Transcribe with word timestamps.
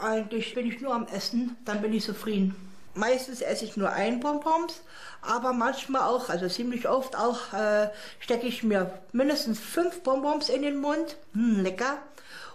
Eigentlich 0.00 0.54
bin 0.54 0.66
ich 0.66 0.80
nur 0.80 0.94
am 0.94 1.06
Essen, 1.08 1.56
dann 1.64 1.82
bin 1.82 1.92
ich 1.92 2.04
zufrieden. 2.04 2.54
Meistens 2.94 3.40
esse 3.40 3.64
ich 3.64 3.76
nur 3.76 3.90
ein 3.90 4.20
Bonbons, 4.20 4.80
aber 5.22 5.52
manchmal 5.52 6.02
auch, 6.02 6.28
also 6.28 6.48
ziemlich 6.48 6.88
oft 6.88 7.16
auch, 7.16 7.52
äh, 7.52 7.90
stecke 8.20 8.46
ich 8.46 8.62
mir 8.62 8.98
mindestens 9.12 9.58
fünf 9.58 10.02
Bonbons 10.02 10.48
in 10.48 10.62
den 10.62 10.80
Mund. 10.80 11.16
Hm, 11.32 11.62
lecker. 11.62 11.98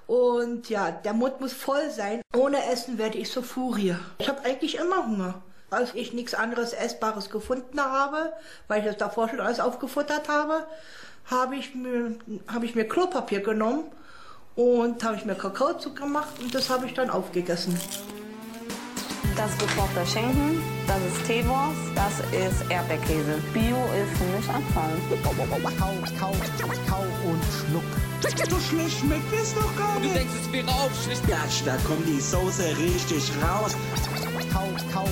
Und 0.08 0.70
ja, 0.70 0.92
der 0.92 1.14
Mund 1.14 1.40
muss 1.40 1.54
voll 1.54 1.90
sein. 1.90 2.22
Ohne 2.36 2.66
Essen 2.72 2.98
werde 2.98 3.18
ich 3.18 3.32
so 3.32 3.42
Furie. 3.42 3.96
Ich 4.18 4.28
habe 4.28 4.44
eigentlich 4.44 4.76
immer 4.78 5.06
Hunger. 5.06 5.42
Als 5.70 5.96
ich 5.96 6.14
nichts 6.14 6.34
anderes 6.34 6.74
Essbares 6.74 7.30
gefunden 7.30 7.80
habe, 7.80 8.34
weil 8.68 8.80
ich 8.80 8.86
das 8.86 8.98
davor 8.98 9.30
schon 9.30 9.40
alles 9.40 9.60
aufgefuttert 9.60 10.30
habe, 10.30 10.68
habe 11.26 11.56
ich 11.56 11.74
mir, 11.74 12.16
habe 12.48 12.66
ich 12.66 12.76
mir 12.76 12.88
Klopapier 12.88 13.40
genommen 13.40 13.86
und 14.56 15.04
habe 15.04 15.16
ich 15.16 15.26
mir 15.26 15.36
Kakaozucker 15.36 16.04
gemacht 16.06 16.40
und 16.40 16.54
das 16.54 16.70
habe 16.70 16.86
ich 16.86 16.94
dann 16.94 17.10
aufgegessen. 17.10 17.78
Das 19.36 19.50
ist 19.52 19.60
gekochter 19.60 20.06
Schinken, 20.06 20.62
das 20.86 20.98
ist 20.98 21.26
Teewurst, 21.26 21.80
das 21.96 22.20
ist 22.32 22.70
Erdbeerkäse. 22.70 23.42
Bio 23.52 23.78
ist 23.98 24.16
für 24.18 24.26
mich 24.26 24.48
Abfall. 24.48 24.94
Kau, 25.24 25.32
kau, 26.20 26.32
kau 26.88 27.04
und 27.28 27.44
schluck. 27.44 27.84
So 28.50 28.60
schlecht 28.60 29.00
schmeckt 29.00 29.34
es 29.34 29.56
doch 29.56 29.76
gar 29.76 29.96
Du 29.96 30.02
nicht. 30.02 30.16
denkst, 30.16 30.34
es 30.40 30.52
wäre 30.52 30.68
aufschlicht. 30.68 31.28
Gatsch, 31.28 31.62
da 31.66 31.76
kommt 31.78 32.08
die 32.08 32.20
Soße 32.20 32.78
richtig 32.78 33.32
raus. 33.42 33.76
Kau, 34.54 34.70
kau, 34.94 35.06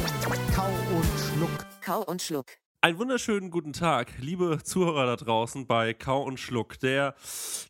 kau 0.55 0.69
und 0.95 1.05
schluck. 1.19 1.65
Kau 1.83 2.03
und 2.03 2.21
Schluck. 2.21 2.45
Einen 2.83 2.97
wunderschönen 2.97 3.51
guten 3.51 3.73
Tag, 3.73 4.11
liebe 4.21 4.57
Zuhörer 4.63 5.05
da 5.05 5.15
draußen 5.15 5.67
bei 5.67 5.93
Kau 5.93 6.23
und 6.23 6.39
Schluck, 6.39 6.79
der 6.79 7.13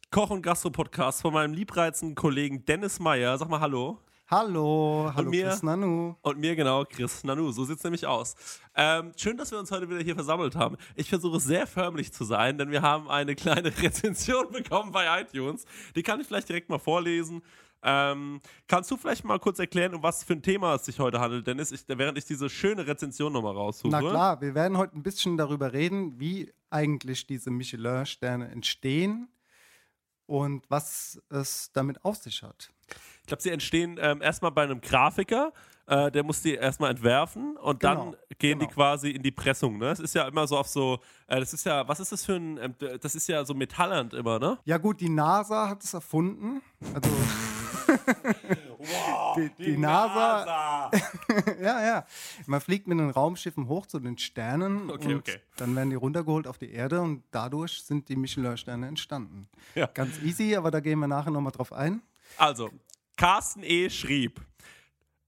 Koch- 0.09 0.29
und 0.29 0.41
Gastro-Podcast 0.41 1.21
von 1.21 1.33
meinem 1.33 1.53
liebreizenden 1.53 2.15
Kollegen 2.15 2.63
Dennis 2.63 2.97
Meyer. 2.97 3.37
Sag 3.37 3.49
mal 3.49 3.59
Hallo. 3.59 3.99
Hallo, 4.29 5.11
hallo 5.13 5.29
mir? 5.29 5.49
Chris 5.49 5.63
Nanu. 5.63 6.15
Und 6.21 6.39
mir 6.39 6.55
genau, 6.55 6.85
Chris 6.85 7.25
Nanu. 7.25 7.51
So 7.51 7.65
sieht's 7.65 7.83
nämlich 7.83 8.07
aus. 8.07 8.35
Ähm, 8.73 9.11
schön, 9.17 9.35
dass 9.35 9.51
wir 9.51 9.59
uns 9.59 9.69
heute 9.71 9.89
wieder 9.89 9.99
hier 9.99 10.15
versammelt 10.15 10.55
haben. 10.55 10.77
Ich 10.95 11.09
versuche 11.09 11.41
sehr 11.41 11.67
förmlich 11.67 12.13
zu 12.13 12.23
sein, 12.23 12.57
denn 12.57 12.71
wir 12.71 12.81
haben 12.81 13.09
eine 13.09 13.35
kleine 13.35 13.77
Rezension 13.81 14.49
bekommen 14.49 14.93
bei 14.93 15.23
iTunes. 15.23 15.65
Die 15.93 16.03
kann 16.03 16.21
ich 16.21 16.27
vielleicht 16.27 16.47
direkt 16.47 16.69
mal 16.69 16.79
vorlesen. 16.79 17.41
Ähm, 17.83 18.41
kannst 18.67 18.91
du 18.91 18.97
vielleicht 18.97 19.23
mal 19.23 19.39
kurz 19.39 19.57
erklären, 19.59 19.95
um 19.95 20.03
was 20.03 20.23
für 20.23 20.33
ein 20.33 20.41
Thema 20.43 20.75
es 20.75 20.85
sich 20.85 20.99
heute 20.99 21.19
handelt, 21.19 21.47
Dennis, 21.47 21.71
ich, 21.71 21.81
während 21.87 22.17
ich 22.17 22.25
diese 22.25 22.49
schöne 22.49 22.85
Rezension 22.85 23.33
nochmal 23.33 23.55
raussuche? 23.55 23.89
Na 23.91 23.99
klar, 23.99 24.41
wir 24.41 24.53
werden 24.53 24.77
heute 24.77 24.95
ein 24.97 25.03
bisschen 25.03 25.35
darüber 25.37 25.73
reden, 25.73 26.19
wie 26.19 26.53
eigentlich 26.69 27.25
diese 27.27 27.49
Michelin-Sterne 27.49 28.49
entstehen 28.49 29.27
und 30.27 30.63
was 30.69 31.21
es 31.29 31.71
damit 31.73 32.03
auf 32.05 32.17
sich 32.17 32.43
hat. 32.43 32.71
Ich 33.21 33.27
glaube, 33.27 33.41
sie 33.41 33.49
entstehen 33.49 33.97
ähm, 34.01 34.21
erstmal 34.21 34.51
bei 34.51 34.63
einem 34.63 34.81
Grafiker, 34.81 35.51
äh, 35.87 36.11
der 36.11 36.23
muss 36.23 36.41
die 36.41 36.53
erstmal 36.55 36.91
entwerfen 36.91 37.57
und 37.57 37.79
Genau, 37.79 38.11
dann 38.11 38.15
gehen 38.39 38.59
die 38.59 38.65
genau. 38.65 38.75
quasi 38.75 39.11
in 39.11 39.23
die 39.23 39.31
Pressung. 39.31 39.77
Ne? 39.77 39.89
Es 39.89 39.99
ist 39.99 40.15
ja 40.15 40.27
immer 40.27 40.47
so 40.47 40.57
auf 40.57 40.67
so, 40.67 40.99
äh, 41.27 41.39
das 41.39 41.53
ist 41.53 41.65
ja, 41.65 41.87
was 41.87 41.99
ist 41.99 42.11
das 42.11 42.25
für 42.25 42.35
ein, 42.35 42.75
d- 42.79 42.97
das 42.99 43.15
ist 43.15 43.27
ja 43.27 43.43
so 43.45 43.53
Metallland 43.53 44.13
immer, 44.13 44.39
ne? 44.39 44.57
Ja 44.65 44.77
gut, 44.77 45.01
die 45.01 45.09
NASA 45.09 45.69
hat 45.69 45.83
es 45.83 45.93
erfunden. 45.93 46.61
Also 46.93 47.09
die, 49.35 49.49
die, 49.57 49.77
NASA, 49.77 50.91
ja, 51.61 51.85
ja. 51.85 52.05
Man 52.45 52.61
fliegt 52.61 52.87
mit 52.87 52.99
den 52.99 53.09
Raumschiffen 53.09 53.67
hoch 53.67 53.85
zu 53.85 53.99
den 53.99 54.17
Sternen 54.17 54.89
Okay, 54.89 55.13
und 55.13 55.19
okay. 55.19 55.37
dann 55.57 55.75
werden 55.75 55.89
die 55.89 55.95
runtergeholt 55.95 56.47
auf 56.47 56.57
die 56.57 56.71
Erde 56.71 57.01
und 57.01 57.23
dadurch 57.31 57.83
sind 57.83 58.09
die 58.09 58.15
Michelin-Sterne 58.15 58.87
entstanden. 58.87 59.47
Ja. 59.75 59.87
Ganz 59.87 60.21
easy, 60.21 60.55
aber 60.55 60.71
da 60.71 60.79
gehen 60.79 60.99
wir 60.99 61.07
nachher 61.07 61.31
nochmal 61.31 61.51
drauf 61.51 61.73
ein. 61.73 62.01
Also, 62.37 62.69
Carsten 63.17 63.63
E. 63.63 63.89
schrieb. 63.89 64.41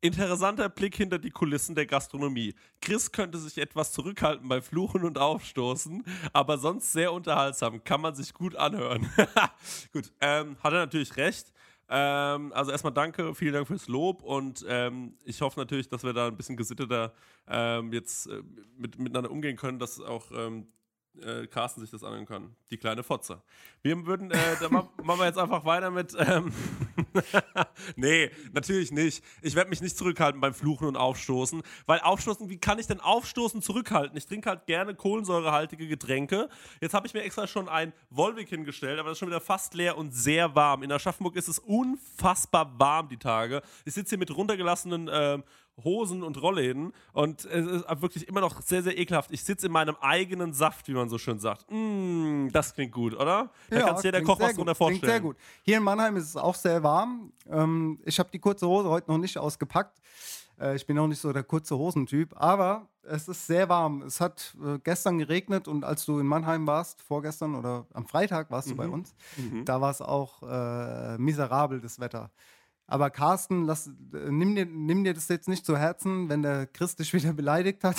Interessanter 0.04 0.68
Blick 0.68 0.98
hinter 0.98 1.18
die 1.18 1.30
Kulissen 1.30 1.76
der 1.76 1.86
Gastronomie. 1.86 2.54
Chris 2.82 3.10
könnte 3.10 3.38
sich 3.38 3.58
etwas 3.58 3.94
zurückhalten 3.94 4.50
bei 4.50 4.62
Fluchen 4.62 5.06
und 5.06 5.18
Aufstoßen, 5.18 6.04
aber 6.34 6.58
sonst 6.58 6.92
sehr 6.92 7.14
unterhaltsam. 7.14 7.82
Kann 7.86 8.02
man 8.02 8.14
sich 8.14 8.34
gut 8.34 8.54
anhören. 8.58 9.10
gut, 9.94 10.12
ähm, 10.20 10.58
hat 10.62 10.74
er 10.74 10.80
natürlich 10.80 11.16
recht. 11.16 11.53
Ähm, 11.90 12.54
also 12.54 12.72
erstmal 12.72 12.94
danke, 12.94 13.36
vielen 13.36 13.54
Dank 13.54 13.68
fürs 13.68 13.88
Lob 13.88 14.24
und 14.24 14.66
ähm, 14.68 15.16
ich 15.26 15.42
hoffe 15.42 15.60
natürlich, 15.60 15.90
dass 15.90 16.04
wir 16.04 16.14
da 16.14 16.28
ein 16.28 16.38
bisschen 16.38 16.58
gesitteter 16.58 17.14
ähm, 17.48 17.92
jetzt 17.92 18.28
äh, 18.28 18.42
mit, 18.78 18.98
miteinander 18.98 19.30
umgehen 19.30 19.58
können, 19.58 19.80
dass 19.80 20.00
auch 20.00 20.32
ähm, 20.32 20.68
äh, 21.22 21.48
Carsten 21.48 21.82
sich 21.82 21.92
das 21.92 22.04
anhören 22.04 22.26
kann. 22.26 22.56
Die 22.72 22.78
kleine 22.78 23.04
Fotze. 23.04 23.42
Wir 23.82 24.06
würden, 24.06 24.32
äh, 24.32 24.38
da 24.60 24.70
ma- 24.70 24.90
machen 25.04 25.20
wir 25.20 25.26
jetzt 25.26 25.38
einfach 25.38 25.64
weiter 25.66 25.92
mit. 25.92 26.16
Ähm 26.18 26.52
nee, 27.96 28.32
natürlich 28.52 28.92
nicht. 28.92 29.24
Ich 29.42 29.56
werde 29.56 29.70
mich 29.70 29.82
nicht 29.82 29.98
zurückhalten 29.98 30.42
beim 30.42 30.54
Fluchen 30.54 30.88
und 30.88 30.96
Aufstoßen, 30.96 31.62
weil 31.86 32.00
Aufstoßen, 32.00 32.50
wie 32.50 32.58
kann 32.58 32.80
ich 32.80 32.88
denn 32.88 33.00
Aufstoßen 33.00 33.62
zurückhalten? 33.62 34.18
Ich 34.18 34.26
trinke 34.26 34.50
halt 34.50 34.66
gerne 34.66 34.96
kohlensäurehaltige 34.96 35.88
Getränke. 35.88 36.50
Jetzt 36.82 36.94
habe 36.94 37.08
ich 37.08 37.14
mir 37.14 37.22
extra 37.22 37.48
schon 37.48 37.70
ein 37.70 37.94
Volvic 38.10 38.50
hingestellt, 38.50 39.00
aber 39.00 39.10
das 39.10 39.16
ist 39.16 39.20
schon 39.20 39.30
wieder 39.30 39.42
fast 39.42 39.74
leer 39.74 39.98
und 39.98 40.14
sehr 40.14 40.56
warm. 40.56 40.84
In 40.84 40.92
Aschaffenburg 40.92 41.36
ist 41.36 41.48
es 41.48 41.60
unfassbar 41.60 42.80
warm 42.80 43.10
die 43.10 43.18
Tage. 43.18 43.62
Ich 43.86 43.94
sitze 43.94 44.10
hier 44.12 44.18
mit 44.20 44.36
runtergelassenen 44.36 45.10
ähm, 45.12 45.44
Hosen 45.84 46.22
und 46.24 46.42
Rollläden 46.42 46.94
und 47.14 47.46
es 47.46 47.66
ist 47.66 48.02
wirklich 48.02 48.28
immer 48.28 48.42
noch 48.42 48.62
sehr, 48.62 48.84
sehr 48.84 48.98
ekelhaft. 48.98 49.32
Ich 49.32 49.44
sitze 49.44 49.66
in 49.68 49.72
meinem 49.72 49.96
eigenen 50.02 50.54
Saft, 50.54 50.88
wie 50.88 50.94
man 50.94 51.10
so 51.10 51.18
schön 51.18 51.40
sagt. 51.40 51.66
Mm, 51.72 52.50
das 52.52 52.74
klingt 52.74 52.92
gut, 52.92 53.14
oder? 53.16 53.50
Da 53.70 53.82
kann 53.82 53.96
sich 53.96 54.06
jeder 54.06 54.22
Koch 54.22 54.38
sehr 54.38 54.50
was 54.50 54.56
drunter 54.56 54.72
gut, 54.74 54.78
vorstellen. 54.78 55.00
Klingt 55.02 55.12
sehr 55.12 55.22
gut. 55.22 55.38
Hier 55.64 55.78
in 55.78 55.84
Mannheim 55.84 56.16
ist 56.18 56.26
es 56.30 56.36
auch 56.38 56.56
sehr 56.56 56.84
warm. 56.84 57.32
Ähm, 57.50 58.00
ich 58.06 58.20
habe 58.20 58.30
die 58.32 58.40
kurze 58.40 58.68
Hose 58.68 58.90
heute 58.90 59.10
noch 59.10 59.18
nicht 59.18 59.38
ausgepackt. 59.38 60.00
Äh, 60.60 60.76
ich 60.76 60.86
bin 60.86 60.98
auch 61.00 61.08
nicht 61.08 61.20
so 61.20 61.34
der 61.34 61.44
kurze 61.44 61.76
Hosentyp, 61.78 62.34
aber 62.36 62.88
es 63.02 63.28
ist 63.28 63.48
sehr 63.48 63.68
warm. 63.68 64.04
Es 64.04 64.22
hat 64.22 64.56
äh, 64.64 64.78
gestern 64.84 65.18
geregnet 65.18 65.68
und 65.68 65.84
als 65.84 66.06
du 66.06 66.20
in 66.20 66.28
Mannheim 66.28 66.68
warst, 66.68 67.02
vorgestern 67.02 67.56
oder 67.56 67.86
am 67.94 68.06
Freitag 68.06 68.52
warst 68.52 68.70
du 68.70 68.76
bei 68.76 68.86
Mhm. 68.88 68.94
uns, 68.94 69.16
da 69.66 69.82
war 69.82 69.90
es 69.92 70.02
auch 70.02 70.42
äh, 70.44 71.18
miserabel, 71.18 71.82
das 71.82 72.00
Wetter. 72.00 72.30
Aber 72.86 73.10
Carsten, 73.10 73.64
lass, 73.66 73.88
äh, 73.88 73.92
nimm, 74.30 74.56
dir, 74.56 74.66
nimm 74.66 75.04
dir 75.04 75.14
das 75.14 75.28
jetzt 75.30 75.48
nicht 75.48 75.66
zu 75.66 75.78
Herzen, 75.78 76.28
wenn 76.30 76.42
der 76.44 76.68
Chris 76.68 76.96
dich 76.96 77.14
wieder 77.14 77.32
beleidigt 77.34 77.84
hat. 77.84 77.96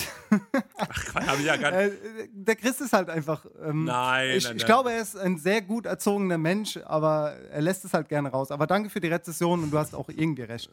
Hab 1.14 1.38
ich 1.38 1.44
ja 1.46 1.56
gar 1.56 1.70
nicht. 1.82 1.92
Äh, 1.92 2.28
der 2.32 2.54
Chris 2.56 2.80
ist 2.80 2.92
halt 2.92 3.08
einfach. 3.08 3.44
Ähm, 3.64 3.84
Nein, 3.84 4.36
ich, 4.36 4.44
nein, 4.44 4.56
ich 4.56 4.62
nein. 4.62 4.66
glaube, 4.66 4.92
er 4.92 5.00
ist 5.00 5.16
ein 5.16 5.38
sehr 5.38 5.62
gut 5.62 5.86
erzogener 5.86 6.38
Mensch, 6.38 6.78
aber 6.84 7.32
er 7.50 7.62
lässt 7.62 7.84
es 7.84 7.94
halt 7.94 8.08
gerne 8.08 8.28
raus. 8.28 8.50
Aber 8.50 8.66
danke 8.66 8.90
für 8.90 9.00
die 9.00 9.08
Rezession 9.08 9.62
und 9.62 9.70
du 9.70 9.78
hast 9.78 9.94
auch 9.94 10.08
irgendwie 10.10 10.42
recht. 10.42 10.70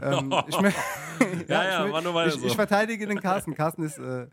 ähm, 0.00 0.32
ich, 0.48 0.56
Ja, 1.48 1.64
ja, 1.64 1.86
ich, 1.86 1.92
weiter 1.92 2.26
ich, 2.28 2.34
so. 2.40 2.46
ich 2.46 2.54
verteidige 2.54 3.06
den 3.06 3.20
Carsten. 3.20 3.54
Carsten 3.54 3.82
ist 3.84 3.98
äh, 3.98 4.26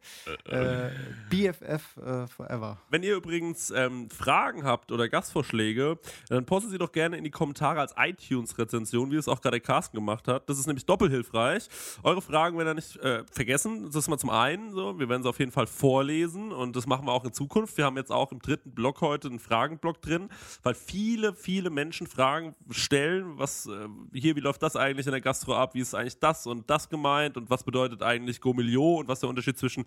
äh, 0.49 0.91
BFF 1.29 1.97
äh, 1.97 2.27
forever. 2.27 2.77
Wenn 2.89 3.03
ihr 3.03 3.15
übrigens 3.15 3.69
ähm, 3.71 4.09
Fragen 4.09 4.63
habt 4.63 4.91
oder 4.91 5.09
Gastvorschläge, 5.09 5.99
dann 6.29 6.45
postet 6.45 6.71
sie 6.71 6.77
doch 6.77 6.91
gerne 6.91 7.17
in 7.17 7.23
die 7.23 7.31
Kommentare 7.31 7.79
als 7.81 7.93
iTunes-Rezension, 7.97 9.08
wie 9.11 9.15
es 9.15 9.27
auch 9.27 9.41
gerade 9.41 9.59
Carsten 9.59 9.97
gemacht 9.97 10.27
hat. 10.27 10.49
Das 10.49 10.59
ist 10.59 10.67
nämlich 10.67 10.85
doppelhilfreich. 10.85 11.67
Eure 12.03 12.21
Fragen 12.21 12.57
werden 12.57 12.67
da 12.67 12.73
nicht 12.73 12.97
äh, 12.97 13.23
vergessen. 13.31 13.85
Das 13.85 13.95
ist 13.95 14.07
mal 14.09 14.17
zum 14.17 14.29
einen 14.29 14.71
so. 14.71 14.99
Wir 14.99 15.09
werden 15.09 15.23
sie 15.23 15.29
auf 15.29 15.39
jeden 15.39 15.51
Fall 15.51 15.67
vorlesen 15.67 16.51
und 16.51 16.75
das 16.75 16.87
machen 16.87 17.05
wir 17.05 17.11
auch 17.11 17.25
in 17.25 17.33
Zukunft. 17.33 17.77
Wir 17.77 17.85
haben 17.85 17.97
jetzt 17.97 18.11
auch 18.11 18.31
im 18.31 18.39
dritten 18.39 18.71
Block 18.71 19.01
heute 19.01 19.27
einen 19.27 19.39
Fragenblock 19.39 20.01
drin, 20.01 20.29
weil 20.63 20.75
viele, 20.75 21.33
viele 21.33 21.69
Menschen 21.69 22.07
Fragen 22.07 22.55
stellen, 22.69 23.37
was 23.37 23.67
äh, 23.67 23.87
hier, 24.13 24.35
wie 24.35 24.41
läuft 24.41 24.63
das 24.63 24.75
eigentlich 24.75 25.05
in 25.05 25.11
der 25.11 25.21
Gastro 25.21 25.55
ab? 25.55 25.73
Wie 25.75 25.79
ist 25.81 25.93
eigentlich 25.93 26.19
das 26.19 26.47
und 26.47 26.69
das 26.69 26.89
gemeint 26.89 27.37
und 27.37 27.49
was 27.49 27.63
bedeutet 27.63 28.03
eigentlich 28.03 28.41
Gourmillot 28.41 29.01
und 29.01 29.07
was 29.07 29.17
ist 29.17 29.23
der 29.23 29.29
Unterschied 29.29 29.57
zwischen 29.57 29.85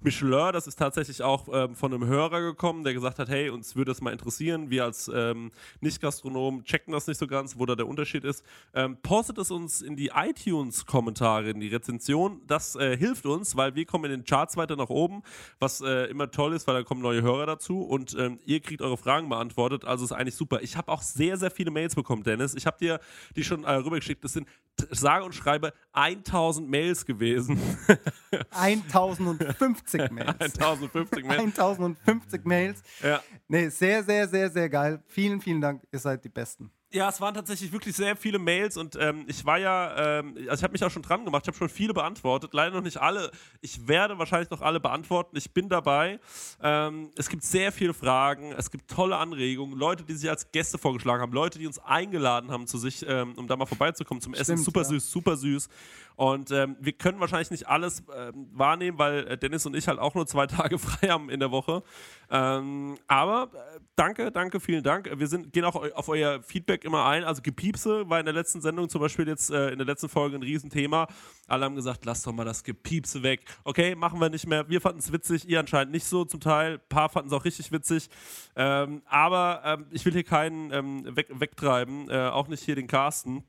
Michelin, 0.00 0.52
das 0.52 0.66
ist 0.66 0.78
tatsächlich 0.78 1.22
auch 1.22 1.48
ähm, 1.52 1.74
von 1.74 1.92
einem 1.92 2.06
Hörer 2.06 2.40
gekommen, 2.40 2.84
der 2.84 2.94
gesagt 2.94 3.18
hat, 3.18 3.28
hey, 3.28 3.50
uns 3.50 3.76
würde 3.76 3.90
das 3.90 4.00
mal 4.00 4.12
interessieren. 4.12 4.70
Wir 4.70 4.84
als 4.84 5.10
ähm, 5.12 5.50
Nicht-Gastronomen 5.80 6.64
checken 6.64 6.92
das 6.92 7.06
nicht 7.06 7.18
so 7.18 7.26
ganz, 7.26 7.58
wo 7.58 7.66
da 7.66 7.74
der 7.74 7.86
Unterschied 7.86 8.24
ist. 8.24 8.44
Ähm, 8.72 8.96
postet 9.02 9.38
es 9.38 9.50
uns 9.50 9.82
in 9.82 9.96
die 9.96 10.10
iTunes-Kommentare, 10.14 11.50
in 11.50 11.60
die 11.60 11.68
Rezension. 11.68 12.40
Das 12.46 12.76
äh, 12.76 12.96
hilft 12.96 13.26
uns, 13.26 13.56
weil 13.56 13.74
wir 13.74 13.84
kommen 13.84 14.06
in 14.06 14.10
den 14.10 14.24
Charts 14.24 14.56
weiter 14.56 14.76
nach 14.76 14.88
oben, 14.88 15.22
was 15.58 15.80
äh, 15.80 16.06
immer 16.06 16.30
toll 16.30 16.54
ist, 16.54 16.66
weil 16.66 16.74
da 16.74 16.82
kommen 16.82 17.02
neue 17.02 17.22
Hörer 17.22 17.46
dazu 17.46 17.82
und 17.82 18.16
ähm, 18.18 18.38
ihr 18.44 18.60
kriegt 18.60 18.82
eure 18.82 18.96
Fragen 18.96 19.28
beantwortet. 19.28 19.84
Also 19.84 20.04
ist 20.04 20.12
eigentlich 20.12 20.36
super. 20.36 20.62
Ich 20.62 20.76
habe 20.76 20.90
auch 20.90 21.02
sehr, 21.02 21.36
sehr 21.36 21.50
viele 21.50 21.70
Mails 21.70 21.94
bekommen, 21.94 22.22
Dennis. 22.22 22.54
Ich 22.54 22.66
habe 22.66 22.78
dir 22.78 23.00
die 23.36 23.44
schon 23.44 23.64
äh, 23.64 23.72
rübergeschickt. 23.72 24.24
Das 24.24 24.32
sind 24.32 24.48
sage 24.90 25.24
und 25.24 25.34
schreibe 25.34 25.72
1000 25.92 26.68
Mails 26.68 27.04
gewesen. 27.06 27.60
1050 28.50 30.10
Mails. 30.10 30.40
1050 30.40 31.24
Mails. 31.24 31.58
1050 31.58 32.44
Mails. 32.44 32.82
Ja. 33.02 33.22
Nee, 33.48 33.68
sehr, 33.68 34.02
sehr, 34.02 34.28
sehr, 34.28 34.50
sehr 34.50 34.68
geil. 34.68 35.02
Vielen, 35.06 35.40
vielen 35.40 35.60
Dank. 35.60 35.82
Ihr 35.92 35.98
seid 35.98 36.24
die 36.24 36.28
Besten. 36.28 36.70
Ja, 36.94 37.08
es 37.08 37.20
waren 37.20 37.34
tatsächlich 37.34 37.72
wirklich 37.72 37.96
sehr 37.96 38.14
viele 38.14 38.38
Mails 38.38 38.76
und 38.76 38.94
ähm, 38.94 39.24
ich 39.26 39.44
war 39.44 39.58
ja, 39.58 40.20
ähm, 40.20 40.36
also 40.42 40.54
ich 40.54 40.62
habe 40.62 40.70
mich 40.70 40.84
auch 40.84 40.92
schon 40.92 41.02
dran 41.02 41.24
gemacht, 41.24 41.42
ich 41.42 41.48
habe 41.48 41.58
schon 41.58 41.68
viele 41.68 41.92
beantwortet, 41.92 42.54
leider 42.54 42.76
noch 42.76 42.84
nicht 42.84 42.98
alle. 42.98 43.32
Ich 43.60 43.88
werde 43.88 44.16
wahrscheinlich 44.16 44.48
noch 44.50 44.60
alle 44.60 44.78
beantworten, 44.78 45.36
ich 45.36 45.50
bin 45.50 45.68
dabei. 45.68 46.20
Ähm, 46.62 47.10
es 47.16 47.28
gibt 47.28 47.42
sehr 47.42 47.72
viele 47.72 47.94
Fragen, 47.94 48.52
es 48.52 48.70
gibt 48.70 48.88
tolle 48.88 49.16
Anregungen, 49.16 49.76
Leute, 49.76 50.04
die 50.04 50.14
sich 50.14 50.30
als 50.30 50.52
Gäste 50.52 50.78
vorgeschlagen 50.78 51.20
haben, 51.20 51.32
Leute, 51.32 51.58
die 51.58 51.66
uns 51.66 51.80
eingeladen 51.80 52.52
haben 52.52 52.68
zu 52.68 52.78
sich, 52.78 53.04
ähm, 53.08 53.34
um 53.36 53.48
da 53.48 53.56
mal 53.56 53.66
vorbeizukommen 53.66 54.20
zum 54.20 54.34
Essen. 54.34 54.52
Stimmt, 54.52 54.64
super 54.64 54.82
ja. 54.82 54.88
süß, 54.88 55.10
super 55.10 55.36
süß. 55.36 55.68
Und 56.16 56.50
ähm, 56.52 56.76
wir 56.80 56.92
können 56.92 57.18
wahrscheinlich 57.20 57.50
nicht 57.50 57.68
alles 57.68 58.04
ähm, 58.14 58.48
wahrnehmen, 58.52 58.98
weil 58.98 59.26
äh, 59.26 59.38
Dennis 59.38 59.66
und 59.66 59.74
ich 59.74 59.88
halt 59.88 59.98
auch 59.98 60.14
nur 60.14 60.26
zwei 60.26 60.46
Tage 60.46 60.78
frei 60.78 61.08
haben 61.08 61.28
in 61.28 61.40
der 61.40 61.50
Woche. 61.50 61.82
Ähm, 62.30 62.96
aber 63.08 63.50
äh, 63.52 63.80
danke, 63.96 64.30
danke, 64.30 64.60
vielen 64.60 64.84
Dank. 64.84 65.10
Wir 65.12 65.26
sind, 65.26 65.52
gehen 65.52 65.64
auch 65.64 65.74
auf 65.74 66.08
euer 66.08 66.42
Feedback 66.42 66.84
immer 66.84 67.04
ein. 67.06 67.24
Also 67.24 67.42
Gepiepse 67.42 68.08
war 68.08 68.20
in 68.20 68.26
der 68.26 68.34
letzten 68.34 68.60
Sendung 68.60 68.88
zum 68.88 69.00
Beispiel 69.00 69.26
jetzt 69.26 69.50
äh, 69.50 69.70
in 69.70 69.78
der 69.78 69.86
letzten 69.86 70.08
Folge 70.08 70.36
ein 70.36 70.42
Riesenthema. 70.42 71.08
Alle 71.48 71.64
haben 71.64 71.74
gesagt, 71.74 72.04
lass 72.04 72.22
doch 72.22 72.32
mal 72.32 72.44
das 72.44 72.62
Gepiepse 72.62 73.22
weg. 73.22 73.44
Okay, 73.64 73.94
machen 73.94 74.20
wir 74.20 74.30
nicht 74.30 74.46
mehr. 74.46 74.68
Wir 74.68 74.80
fanden 74.80 75.00
es 75.00 75.12
witzig, 75.12 75.48
ihr 75.48 75.60
anscheinend 75.60 75.92
nicht 75.92 76.04
so 76.04 76.24
zum 76.24 76.40
Teil. 76.40 76.74
Ein 76.74 76.88
paar 76.88 77.08
fanden 77.08 77.28
es 77.28 77.34
auch 77.34 77.44
richtig 77.44 77.72
witzig. 77.72 78.08
Ähm, 78.56 79.02
aber 79.06 79.62
ähm, 79.64 79.86
ich 79.90 80.04
will 80.04 80.12
hier 80.12 80.24
keinen 80.24 80.72
ähm, 80.72 81.16
weg, 81.16 81.28
wegtreiben, 81.30 82.08
äh, 82.08 82.28
auch 82.28 82.48
nicht 82.48 82.62
hier 82.62 82.76
den 82.76 82.86
Carsten. 82.86 83.44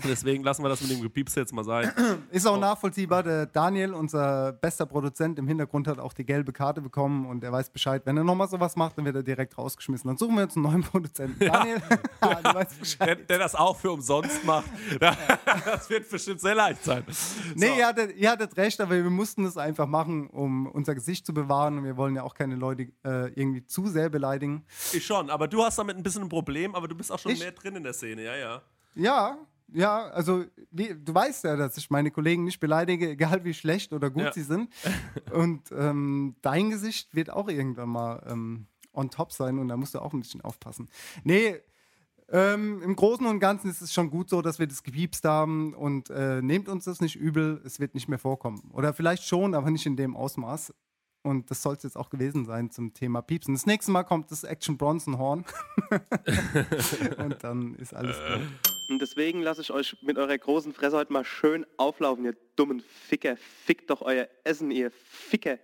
Deswegen 0.08 0.42
lassen 0.44 0.62
wir 0.62 0.68
das 0.68 0.80
mit 0.80 0.90
dem 0.90 1.02
Gepiepse 1.02 1.40
jetzt 1.40 1.52
mal 1.52 1.64
sein. 1.64 1.92
Ist 2.30 2.46
auch 2.46 2.58
nachvollziehbar. 2.58 3.22
Der 3.22 3.46
Daniel, 3.46 3.92
unser 3.94 4.52
bester 4.52 4.86
Produzent 4.86 5.38
im 5.38 5.46
Hintergrund, 5.48 5.86
hat 5.88 5.98
auch 5.98 6.12
die 6.12 6.24
gelbe 6.24 6.52
Karte 6.52 6.80
bekommen 6.80 7.26
und 7.26 7.42
er 7.44 7.52
weiß 7.52 7.70
Bescheid. 7.70 8.02
Wenn 8.04 8.16
er 8.16 8.24
nochmal 8.24 8.48
sowas 8.48 8.76
macht, 8.76 8.98
dann 8.98 9.04
wird 9.04 9.16
er 9.16 9.22
direkt 9.22 9.56
rausgeschmissen. 9.58 10.08
Dann 10.08 10.16
suchen 10.16 10.36
wir 10.36 10.44
uns 10.44 10.56
einen 10.56 10.64
neuen 10.64 10.82
Produzenten. 10.82 11.38
Daniel, 11.44 11.76
du 12.20 12.26
weißt 12.54 12.72
der, 12.72 12.78
Bescheid. 12.78 13.30
der 13.30 13.38
das 13.38 13.54
auch 13.54 13.76
für 13.76 13.92
umsonst 13.92 14.44
macht. 14.44 14.66
Das 15.64 15.90
wird 15.90 16.08
bestimmt 16.08 16.40
sehr 16.40 16.54
leicht 16.54 16.84
sein. 16.84 17.04
Nee, 17.54 17.68
So. 17.68 17.74
ihr 17.74 17.86
hattet, 17.86 18.16
ihr 18.16 18.30
hattet 18.30 18.56
recht, 18.56 18.80
aber 18.80 18.92
wir 18.92 19.10
mussten 19.10 19.44
das 19.44 19.56
einfach 19.56 19.86
machen, 19.86 20.28
um 20.28 20.66
unser 20.66 20.94
Gesicht 20.94 21.26
zu 21.26 21.34
bewahren. 21.34 21.78
Und 21.78 21.84
wir 21.84 21.96
wollen 21.96 22.14
ja 22.14 22.22
auch 22.22 22.34
keine 22.34 22.54
Leute 22.56 22.84
äh, 23.04 23.28
irgendwie 23.34 23.64
zu 23.66 23.86
sehr 23.88 24.08
beleidigen. 24.08 24.64
Ich 24.92 25.04
schon, 25.04 25.28
aber 25.30 25.48
du 25.48 25.62
hast 25.64 25.78
damit 25.78 25.96
ein 25.96 26.02
bisschen 26.02 26.22
ein 26.22 26.28
Problem, 26.28 26.74
aber 26.74 26.88
du 26.88 26.94
bist 26.94 27.10
auch 27.12 27.18
schon 27.18 27.32
Ich? 27.32 27.40
mehr 27.40 27.52
drin 27.52 27.76
in 27.76 27.82
der 27.82 27.92
Szene, 27.92 28.22
ja, 28.24 28.36
ja. 28.36 28.62
Ja, 28.94 29.38
ja, 29.72 30.04
also 30.08 30.44
wie, 30.70 30.94
du 30.94 31.14
weißt 31.14 31.44
ja, 31.44 31.56
dass 31.56 31.76
ich 31.76 31.90
meine 31.90 32.10
Kollegen 32.10 32.44
nicht 32.44 32.60
beleidige, 32.60 33.10
egal 33.10 33.44
wie 33.44 33.54
schlecht 33.54 33.92
oder 33.92 34.10
gut 34.10 34.24
Ja. 34.24 34.32
sie 34.32 34.42
sind. 34.42 34.70
Und 35.32 35.70
ähm, 35.72 36.36
dein 36.42 36.70
Gesicht 36.70 37.14
wird 37.14 37.30
auch 37.30 37.48
irgendwann 37.48 37.88
mal 37.88 38.22
ähm, 38.28 38.66
on 38.92 39.10
top 39.10 39.32
sein 39.32 39.58
und 39.58 39.68
da 39.68 39.76
musst 39.76 39.94
du 39.94 40.00
auch 40.00 40.12
ein 40.12 40.20
bisschen 40.20 40.40
aufpassen. 40.40 40.88
Nee, 41.24 41.56
ähm, 42.32 42.80
im 42.82 42.94
Großen 42.94 43.26
und 43.26 43.40
Ganzen 43.40 43.70
ist 43.70 43.80
es 43.80 43.92
schon 43.92 44.10
gut 44.10 44.30
so, 44.30 44.40
dass 44.40 44.58
wir 44.58 44.66
das 44.66 44.82
gepiepst 44.82 45.24
haben 45.24 45.74
und 45.74 46.10
äh, 46.10 46.40
nehmt 46.42 46.68
uns 46.68 46.84
das 46.84 47.00
nicht 47.00 47.16
übel, 47.16 47.60
es 47.64 47.80
wird 47.80 47.94
nicht 47.94 48.08
mehr 48.08 48.18
vorkommen. 48.20 48.70
Oder 48.72 48.94
vielleicht 48.94 49.24
schon, 49.24 49.54
aber 49.54 49.70
nicht 49.70 49.86
in 49.86 49.96
dem 49.96 50.16
Ausmaß. 50.16 50.72
Und 51.22 51.50
das 51.50 51.60
soll 51.60 51.74
es 51.74 51.82
jetzt 51.82 51.96
auch 51.96 52.08
gewesen 52.08 52.46
sein 52.46 52.70
zum 52.70 52.94
Thema 52.94 53.20
Piepsen. 53.20 53.52
Das 53.52 53.66
nächste 53.66 53.90
Mal 53.92 54.04
kommt 54.04 54.30
das 54.30 54.42
Action 54.44 54.78
Bronson 54.78 55.18
Horn. 55.18 55.44
und 57.18 57.42
dann 57.42 57.74
ist 57.74 57.94
alles 57.94 58.16
gut. 58.16 58.79
Und 58.90 59.00
deswegen 59.00 59.40
lasse 59.40 59.60
ich 59.60 59.70
euch 59.70 59.96
mit 60.02 60.18
eurer 60.18 60.36
großen 60.36 60.72
Fresse 60.72 60.96
heute 60.96 61.12
mal 61.12 61.24
schön 61.24 61.64
auflaufen, 61.76 62.24
ihr 62.24 62.36
dummen 62.56 62.80
Ficker. 62.80 63.36
Fickt 63.64 63.88
doch 63.88 64.02
euer 64.02 64.26
Essen, 64.42 64.72
ihr 64.72 64.90
Ficker. 64.90 65.58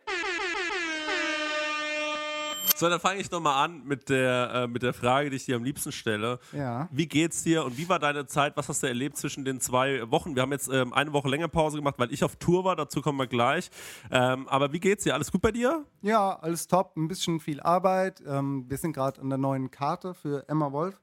So, 2.77 2.89
dann 2.89 3.01
fange 3.01 3.21
ich 3.21 3.29
nochmal 3.31 3.65
an 3.65 3.83
mit 3.85 4.11
der, 4.11 4.51
äh, 4.55 4.67
mit 4.69 4.83
der 4.83 4.93
Frage, 4.93 5.31
die 5.31 5.37
ich 5.37 5.47
dir 5.47 5.57
am 5.57 5.65
liebsten 5.65 5.91
stelle. 5.91 6.39
Ja. 6.53 6.89
Wie 6.93 7.09
geht's 7.09 7.43
dir 7.43 7.65
und 7.65 7.77
wie 7.79 7.89
war 7.89 7.99
deine 7.99 8.27
Zeit? 8.27 8.57
Was 8.57 8.69
hast 8.69 8.85
du 8.85 8.87
erlebt 8.87 9.17
zwischen 9.17 9.45
den 9.45 9.61
zwei 9.61 10.09
Wochen? 10.09 10.37
Wir 10.37 10.43
haben 10.43 10.53
jetzt 10.53 10.69
ähm, 10.69 10.93
eine 10.93 11.13
Woche 11.13 11.29
länger 11.29 11.49
Pause 11.49 11.79
gemacht, 11.79 11.97
weil 11.99 12.13
ich 12.13 12.23
auf 12.23 12.37
Tour 12.37 12.63
war, 12.63 12.77
dazu 12.77 13.01
kommen 13.01 13.19
wir 13.19 13.27
gleich. 13.27 13.71
Ähm, 14.13 14.47
aber 14.47 14.73
wie 14.73 14.79
geht's 14.79 15.03
dir? 15.03 15.15
Alles 15.15 15.33
gut 15.33 15.43
bei 15.43 15.51
dir? 15.51 15.85
Ja, 16.03 16.39
alles 16.39 16.69
top. 16.69 16.97
Ein 16.97 17.09
bisschen 17.09 17.41
viel 17.41 17.61
Arbeit. 17.61 18.23
Ähm, 18.25 18.67
wir 18.69 18.77
sind 18.77 18.93
gerade 18.93 19.21
an 19.21 19.31
der 19.31 19.39
neuen 19.39 19.73
Karte 19.73 20.15
für 20.15 20.49
Emma 20.49 20.71
Wolf. 20.71 21.01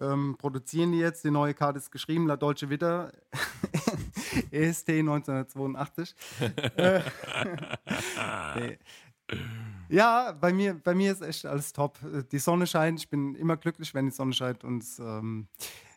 Ähm, 0.00 0.36
produzieren 0.38 0.92
die 0.92 0.98
jetzt. 0.98 1.24
Die 1.24 1.30
neue 1.30 1.54
Karte 1.54 1.78
ist 1.78 1.90
geschrieben, 1.90 2.26
La 2.26 2.36
Dolce 2.36 2.70
Vita. 2.70 3.12
EST 4.50 4.88
1982. 4.90 6.14
Äh, 6.76 7.00
nee. 8.56 8.78
Ja, 9.88 10.32
bei 10.32 10.52
mir, 10.52 10.74
bei 10.74 10.94
mir 10.94 11.12
ist 11.12 11.22
echt 11.22 11.44
alles 11.46 11.72
top. 11.72 11.98
Die 12.30 12.38
Sonne 12.38 12.66
scheint. 12.66 13.00
Ich 13.00 13.08
bin 13.10 13.34
immer 13.34 13.56
glücklich, 13.56 13.92
wenn 13.94 14.06
die 14.06 14.12
Sonne 14.12 14.32
scheint. 14.32 14.64
Und 14.64 14.84
ähm, 15.00 15.48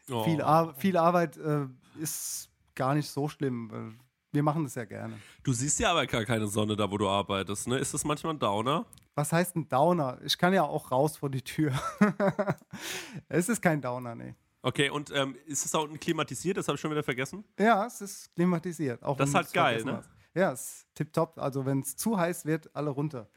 Oh. 0.07 0.23
viel, 0.23 0.39
Ar 0.41 0.75
viel 0.75 0.97
Arbeit 0.97 1.35
äh, 1.37 1.65
ist 1.99 2.51
gar 2.75 2.93
nicht 2.93 3.09
so 3.09 3.27
schlimm. 3.27 3.97
Wir 4.35 4.43
machen 4.43 4.65
das 4.65 4.75
ja 4.75 4.83
gerne. 4.83 5.17
Du 5.43 5.53
siehst 5.53 5.79
ja 5.79 5.91
aber 5.91 6.05
gar 6.05 6.25
keine 6.25 6.45
Sonne 6.47 6.75
da, 6.75 6.91
wo 6.91 6.97
du 6.97 7.07
arbeitest, 7.07 7.69
ne? 7.69 7.77
Ist 7.77 7.93
das 7.93 8.03
manchmal 8.03 8.33
ein 8.33 8.39
Downer? 8.39 8.85
Was 9.15 9.31
heißt 9.31 9.55
ein 9.55 9.69
Downer? 9.69 10.19
Ich 10.25 10.37
kann 10.37 10.53
ja 10.53 10.63
auch 10.63 10.91
raus 10.91 11.15
vor 11.15 11.29
die 11.29 11.41
Tür. 11.41 11.71
es 13.29 13.47
ist 13.47 13.61
kein 13.61 13.81
Downer, 13.81 14.13
nee. 14.13 14.35
Okay, 14.61 14.89
und 14.89 15.09
ähm, 15.15 15.37
ist 15.45 15.63
es 15.63 15.71
da 15.71 15.77
unten 15.77 15.97
klimatisiert? 15.99 16.57
Das 16.57 16.67
habe 16.67 16.75
ich 16.75 16.81
schon 16.81 16.91
wieder 16.91 17.01
vergessen. 17.01 17.45
Ja, 17.57 17.85
es 17.85 18.01
ist 18.01 18.35
klimatisiert. 18.35 19.01
Auch 19.03 19.15
Das 19.15 19.29
ist 19.29 19.35
halt 19.35 19.53
geil, 19.53 19.85
ne? 19.85 19.97
hast. 19.97 20.09
Ja, 20.33 20.51
es 20.51 20.61
ist 20.61 20.87
tipptopp. 20.95 21.37
Also 21.37 21.65
wenn 21.65 21.79
es 21.79 21.95
zu 21.95 22.17
heiß 22.17 22.45
wird, 22.45 22.75
alle 22.75 22.89
runter. 22.89 23.29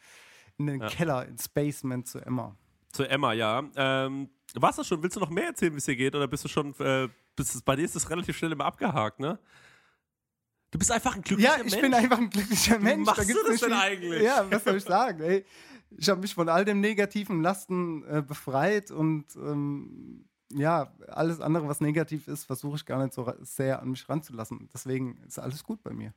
In 0.56 0.66
den 0.66 0.80
Keller, 0.80 1.26
ins 1.26 1.48
Basement 1.48 2.08
zu 2.08 2.18
Emma. 2.18 2.56
Zu 2.90 3.04
Emma, 3.04 3.34
ja. 3.34 3.62
Ähm, 3.76 4.30
war's 4.54 4.74
das 4.74 4.88
schon? 4.88 5.00
Willst 5.00 5.14
du 5.14 5.20
noch 5.20 5.30
mehr 5.30 5.46
erzählen, 5.46 5.72
wie 5.74 5.78
es 5.78 5.84
dir 5.84 5.94
geht? 5.94 6.16
Oder 6.16 6.26
bist 6.26 6.44
du 6.44 6.48
schon, 6.48 6.74
äh, 6.80 7.08
bist, 7.36 7.64
bei 7.64 7.76
dir 7.76 7.84
ist 7.84 7.94
es 7.94 8.10
relativ 8.10 8.36
schnell 8.36 8.50
immer 8.50 8.64
abgehakt, 8.64 9.20
ne? 9.20 9.38
Du 10.70 10.78
bist 10.78 10.92
einfach 10.92 11.14
ein 11.16 11.22
glücklicher 11.22 11.56
Ja, 11.58 11.64
ich 11.64 11.70
Mensch. 11.72 11.80
bin 11.82 11.94
einfach 11.94 12.18
ein 12.18 12.30
glücklicher 12.30 12.78
Mensch. 12.78 13.06
machst 13.06 13.20
Da 13.20 13.24
du 13.32 13.38
das 13.48 13.60
denn 13.60 13.68
viel- 13.70 13.78
eigentlich? 13.78 14.22
Ja, 14.22 14.46
was 14.50 14.64
soll 14.64 14.76
ich 14.76 14.84
sagen? 14.84 15.22
Ey, 15.22 15.44
ich 15.96 16.08
habe 16.10 16.20
mich 16.20 16.34
von 16.34 16.48
all 16.48 16.64
dem 16.66 16.80
negativen 16.80 17.42
Lasten 17.42 18.04
äh, 18.06 18.20
befreit 18.22 18.90
und 18.90 19.24
ähm, 19.36 20.24
ja, 20.50 20.92
alles 21.08 21.40
andere, 21.40 21.68
was 21.68 21.80
negativ 21.82 22.26
ist, 22.28 22.44
versuche 22.44 22.76
ich 22.76 22.86
gar 22.86 23.02
nicht 23.02 23.12
so 23.14 23.30
sehr 23.42 23.80
an 23.82 23.90
mich 23.90 24.08
ranzulassen. 24.08 24.68
Deswegen 24.72 25.18
ist 25.26 25.38
alles 25.38 25.62
gut 25.62 25.82
bei 25.82 25.92
mir. 25.92 26.14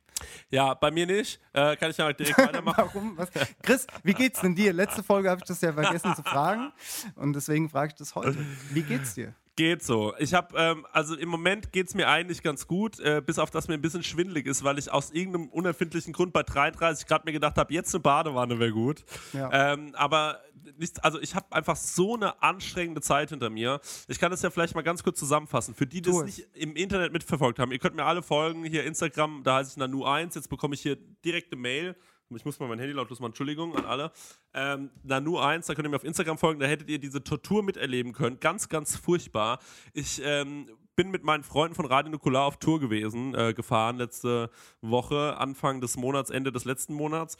Ja, 0.50 0.72
bei 0.74 0.90
mir 0.90 1.06
nicht. 1.06 1.38
Äh, 1.52 1.76
kann 1.76 1.90
ich 1.90 1.96
ja 1.98 2.10
direkt 2.12 2.38
weitermachen. 2.38 2.84
Warum? 2.92 3.18
Was? 3.18 3.30
Chris, 3.62 3.86
wie 4.02 4.14
geht's 4.14 4.40
denn 4.40 4.54
dir? 4.54 4.72
Letzte 4.72 5.02
Folge 5.02 5.28
habe 5.30 5.40
ich 5.42 5.46
das 5.48 5.60
ja 5.62 5.72
vergessen 5.72 6.14
zu 6.14 6.22
fragen 6.22 6.72
und 7.16 7.34
deswegen 7.34 7.68
frage 7.70 7.88
ich 7.92 7.94
das 7.98 8.14
heute. 8.14 8.36
Wie 8.70 8.82
geht's 8.82 9.14
dir? 9.14 9.34
Geht 9.54 9.82
so. 9.82 10.14
Ich 10.18 10.32
habe, 10.32 10.56
ähm, 10.56 10.86
also 10.92 11.14
im 11.14 11.28
Moment 11.28 11.72
geht 11.72 11.88
es 11.88 11.94
mir 11.94 12.08
eigentlich 12.08 12.42
ganz 12.42 12.66
gut, 12.66 12.98
äh, 13.00 13.20
bis 13.24 13.38
auf 13.38 13.50
dass 13.50 13.68
mir 13.68 13.74
ein 13.74 13.82
bisschen 13.82 14.02
schwindelig 14.02 14.46
ist, 14.46 14.64
weil 14.64 14.78
ich 14.78 14.90
aus 14.90 15.10
irgendeinem 15.10 15.48
unerfindlichen 15.48 16.14
Grund 16.14 16.32
bei 16.32 16.42
33 16.42 17.06
Grad 17.06 17.26
mir 17.26 17.32
gedacht 17.32 17.58
habe, 17.58 17.74
jetzt 17.74 17.94
eine 17.94 18.00
Badewanne 18.00 18.58
wäre 18.58 18.72
gut. 18.72 19.04
Ja. 19.34 19.72
Ähm, 19.74 19.94
aber 19.94 20.40
nicht, 20.78 21.04
also 21.04 21.20
ich 21.20 21.34
habe 21.34 21.46
einfach 21.50 21.76
so 21.76 22.14
eine 22.14 22.42
anstrengende 22.42 23.02
Zeit 23.02 23.28
hinter 23.28 23.50
mir. 23.50 23.80
Ich 24.08 24.18
kann 24.18 24.30
das 24.30 24.40
ja 24.40 24.48
vielleicht 24.48 24.74
mal 24.74 24.82
ganz 24.82 25.02
kurz 25.02 25.18
zusammenfassen. 25.18 25.74
Für 25.74 25.86
die, 25.86 26.00
die 26.00 26.08
es. 26.08 26.22
nicht 26.24 26.46
im 26.54 26.74
Internet 26.74 27.12
mitverfolgt 27.12 27.58
haben, 27.58 27.72
ihr 27.72 27.78
könnt 27.78 27.94
mir 27.94 28.04
alle 28.04 28.22
folgen, 28.22 28.64
hier 28.64 28.84
Instagram, 28.84 29.42
da 29.44 29.56
heiße 29.56 29.72
ich 29.76 29.82
Nanu1, 29.82 30.34
jetzt 30.34 30.48
bekomme 30.48 30.74
ich 30.74 30.80
hier 30.80 30.96
direkte 31.24 31.56
Mail. 31.56 31.94
Ich 32.36 32.44
muss 32.44 32.58
mal 32.58 32.68
mein 32.68 32.78
Handy 32.78 32.94
lautlos 32.94 33.20
machen, 33.20 33.30
Entschuldigung 33.30 33.76
an 33.76 33.84
alle. 33.84 34.12
Ähm, 34.54 34.90
Nanu1, 35.06 35.66
da 35.66 35.74
könnt 35.74 35.86
ihr 35.86 35.90
mir 35.90 35.96
auf 35.96 36.04
Instagram 36.04 36.38
folgen, 36.38 36.60
da 36.60 36.66
hättet 36.66 36.88
ihr 36.88 36.98
diese 36.98 37.22
Tortur 37.22 37.62
miterleben 37.62 38.12
können. 38.12 38.40
Ganz, 38.40 38.68
ganz 38.68 38.96
furchtbar. 38.96 39.58
Ich 39.92 40.20
ähm, 40.24 40.68
bin 40.96 41.10
mit 41.10 41.24
meinen 41.24 41.42
Freunden 41.42 41.74
von 41.74 41.86
Radio 41.86 42.10
Nukular 42.10 42.44
auf 42.44 42.58
Tour 42.58 42.80
gewesen, 42.80 43.34
äh, 43.34 43.54
gefahren 43.54 43.96
letzte 43.96 44.50
Woche, 44.80 45.36
Anfang 45.38 45.80
des 45.80 45.96
Monats, 45.96 46.30
Ende 46.30 46.52
des 46.52 46.64
letzten 46.64 46.94
Monats. 46.94 47.36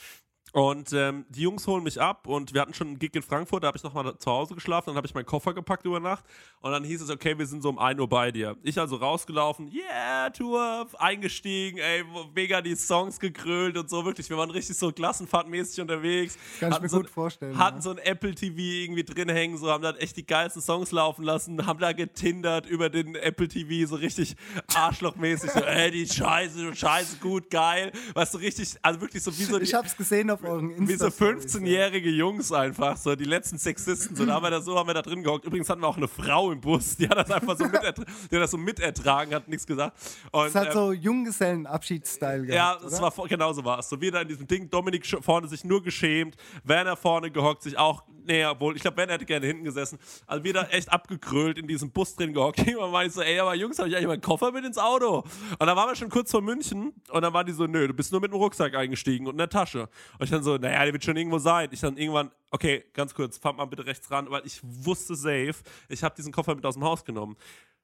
Und 0.53 0.93
ähm, 0.93 1.25
die 1.31 1.41
Jungs 1.41 1.67
holen 1.67 1.83
mich 1.83 1.99
ab 1.99 2.27
und 2.27 2.53
wir 2.53 2.61
hatten 2.61 2.75
schon 2.75 2.89
einen 2.89 2.99
Gig 2.99 3.15
in 3.15 3.23
Frankfurt, 3.23 3.63
da 3.63 3.69
habe 3.69 3.79
ich 3.79 3.83
nochmal 3.83 4.19
zu 4.19 4.31
Hause 4.31 4.55
geschlafen, 4.55 4.89
dann 4.89 4.97
habe 4.97 5.07
ich 5.07 5.15
meinen 5.15 5.25
Koffer 5.25 5.55
gepackt 5.55 5.87
über 5.87 5.99
Nacht 5.99 6.25
und 6.61 6.73
dann 6.73 6.85
hieß 6.85 7.01
es, 7.01 7.09
okay, 7.09 7.39
wir 7.39 7.47
sind 7.47 7.63
so 7.63 7.71
um 7.71 7.79
1 7.79 7.99
Uhr 7.99 8.07
bei 8.07 8.31
dir. 8.31 8.59
Ich 8.63 8.79
also 8.79 8.97
rausgelaufen, 8.97 9.73
yeah, 9.73 10.29
Tour, 10.29 10.87
eingestiegen, 10.99 11.79
ey, 11.79 12.05
mega 12.35 12.61
die 12.61 12.77
Songs 12.77 13.19
gekrölt 13.19 13.79
und 13.79 13.89
so, 13.89 14.05
wirklich, 14.05 14.29
wir 14.29 14.37
waren 14.37 14.51
richtig 14.51 14.77
so 14.77 14.93
klassenfahrtmäßig 14.93 15.81
unterwegs. 15.81 16.37
Kann 16.61 16.71
ich 16.73 16.81
mir 16.83 16.89
so 16.91 16.99
gut 16.99 17.09
vorstellen, 17.09 17.57
Hatten 17.57 17.79
ja. 17.79 17.83
so 17.83 17.91
ein 17.93 17.99
Apple 17.99 18.35
TV 18.35 18.59
irgendwie 18.59 19.05
drin 19.05 19.31
hängen, 19.31 19.57
so 19.57 19.71
haben 19.71 19.83
da 19.83 19.93
echt 19.93 20.19
die 20.19 20.27
geilsten 20.27 20.61
Songs 20.61 20.93
laufen 20.93 21.25
lassen, 21.25 21.65
haben 21.65 21.79
da 21.79 21.93
getindert 21.93 22.67
über 22.67 22.91
den 22.91 23.15
Apple 23.15 23.49
TV, 23.49 23.89
so 23.89 23.97
richtig 23.97 24.37
arschlochmäßig, 24.75 25.51
so, 25.51 25.61
ey, 25.65 25.91
die 25.91 26.07
Scheiße, 26.07 26.75
Scheiße, 26.77 27.17
gut, 27.21 27.49
geil. 27.49 27.91
Weißt 28.13 28.35
du, 28.35 28.39
richtig, 28.39 28.77
also 28.83 29.01
wirklich 29.01 29.23
so 29.23 29.31
wie 29.39 29.45
so 29.45 29.59
die, 29.59 29.65
Ich 29.65 29.73
hab's 29.73 29.97
gesehen 29.97 30.31
auf 30.31 30.42
euren 30.45 30.71
wie 30.89 30.97
so 30.97 31.07
Insta-Stories, 31.07 31.55
15-jährige 31.55 32.11
Jungs 32.11 32.53
einfach, 32.53 32.97
so 32.97 33.15
die 33.15 33.25
letzten 33.25 33.59
Sexisten. 33.59 34.17
So, 34.17 34.27
da 34.27 34.35
haben 34.35 34.43
wir 34.43 34.51
da, 34.51 34.61
so 34.61 34.79
haben 34.79 34.87
wir 34.87 34.95
da 34.95 35.03
drin 35.03 35.23
gehockt. 35.23 35.45
Übrigens 35.45 35.69
hatten 35.69 35.81
wir 35.81 35.89
auch 35.89 35.97
eine 35.97 36.09
Frau 36.09 36.53
im 36.53 36.61
Bus, 36.61 36.97
die 36.97 37.09
hat 37.09 37.17
das 37.17 37.31
einfach 37.31 37.57
so, 37.57 37.65
mitertra 37.65 38.05
die 38.31 38.37
hat 38.37 38.43
das 38.43 38.51
so 38.51 38.57
mitertragen, 38.57 39.35
hat 39.35 39.49
nichts 39.49 39.67
gesagt. 39.67 39.97
Und, 40.31 40.47
Es 40.47 40.55
hat 40.55 40.69
ähm, 40.69 40.73
so 40.73 40.93
Junggesellen-Abschiedsstyle 40.93 42.47
ja, 42.47 42.75
gehabt, 42.75 42.85
es 42.85 43.01
oder? 43.01 43.17
war 43.17 43.29
genau 43.29 43.53
so 43.53 43.65
war 43.65 43.79
es. 43.79 43.89
So 43.89 44.01
wie 44.01 44.11
da 44.11 44.21
in 44.21 44.29
diesem 44.29 44.47
Ding, 44.47 44.69
Dominik 44.71 45.07
vorne 45.07 45.49
sich 45.49 45.65
nur 45.65 45.83
geschämt, 45.83 46.37
Werner 46.65 46.97
vorne 46.97 47.31
gehockt, 47.31 47.63
sich 47.63 47.79
auch 47.79 48.03
nee, 48.27 48.45
obwohl, 48.45 48.77
ich 48.77 48.83
glaube, 48.83 48.97
Ben 48.97 49.09
hätte 49.09 49.25
gerne 49.25 49.47
hinten 49.47 49.65
gesessen. 49.65 49.99
Also 50.27 50.45
wir 50.45 50.53
da 50.53 50.65
echt 50.65 50.91
abgekrölt 50.91 51.59
in 51.59 51.67
diesem 51.67 51.91
Bus 51.91 52.15
drin 52.15 52.33
gehockt. 52.33 52.59
Irgendwann 52.67 52.93
war 52.93 53.05
ich 53.05 53.13
so, 53.13 53.23
ey, 53.23 53.39
aber 53.39 53.55
Jungs, 53.55 53.79
habe 53.79 53.89
ich 53.89 53.97
eigentlich 53.97 54.09
meinen 54.09 54.21
Koffer 54.21 54.53
mit 54.53 54.65
ins 54.65 54.79
Auto? 54.79 55.25
Und 55.59 55.67
dann 55.67 55.77
waren 55.77 55.89
wir 55.89 55.97
schon 55.97 56.09
kurz 56.09 56.31
vor 56.31 56.43
München 56.43 56.93
und 57.11 57.23
dann 57.23 57.33
waren 57.33 57.47
die 57.47 57.53
so, 57.53 57.67
nö, 57.67 57.87
du 57.89 57.95
bist 57.95 58.13
nur 58.13 58.21
mit 58.21 58.31
dem 58.33 58.37
Rucksack 58.37 58.75
eingestiegen 58.75 59.27
und 59.27 59.33
in 59.33 59.39
der 59.39 59.49
Tasche. 59.49 59.89
Und 60.19 60.25
ich 60.25 60.31
dann 60.33 60.43
so, 60.43 60.57
naja, 60.57 60.85
der 60.85 60.93
wird 60.93 61.05
schon 61.05 61.17
irgendwo 61.17 61.39
sein. 61.39 61.69
Ich 61.73 61.81
dann 61.81 61.97
irgendwann, 61.97 62.31
okay, 62.51 62.85
ganz 62.93 63.15
kurz, 63.15 63.39
fahrt 63.39 63.57
mal 63.57 63.65
bitte 63.67 63.87
rechts 63.87 64.11
ran, 64.11 64.31
weil 64.31 64.43
ich 64.45 64.61
wusste 64.63 65.15
safe, 65.15 65.55
ich 65.89 66.03
habe 66.03 66.15
diesen 66.15 66.33
Koffer 66.33 66.55
mit 66.55 66.65
aus 66.67 66.75
dem 66.75 66.85
Haus 66.85 67.05
genommen. 67.05 67.37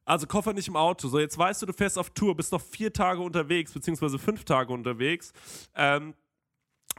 Also 0.04 0.26
Koffer 0.26 0.54
nicht 0.54 0.68
im 0.68 0.76
Auto. 0.76 1.08
So, 1.08 1.18
jetzt 1.18 1.36
weißt 1.36 1.60
du, 1.62 1.66
du 1.66 1.72
fährst 1.74 1.98
auf 1.98 2.10
Tour, 2.10 2.34
bist 2.34 2.50
noch 2.52 2.62
vier 2.62 2.92
Tage 2.92 3.20
unterwegs, 3.20 3.72
beziehungsweise 3.72 4.18
fünf 4.18 4.44
Tage 4.44 4.72
unterwegs. 4.72 5.32
Ähm, 5.74 6.14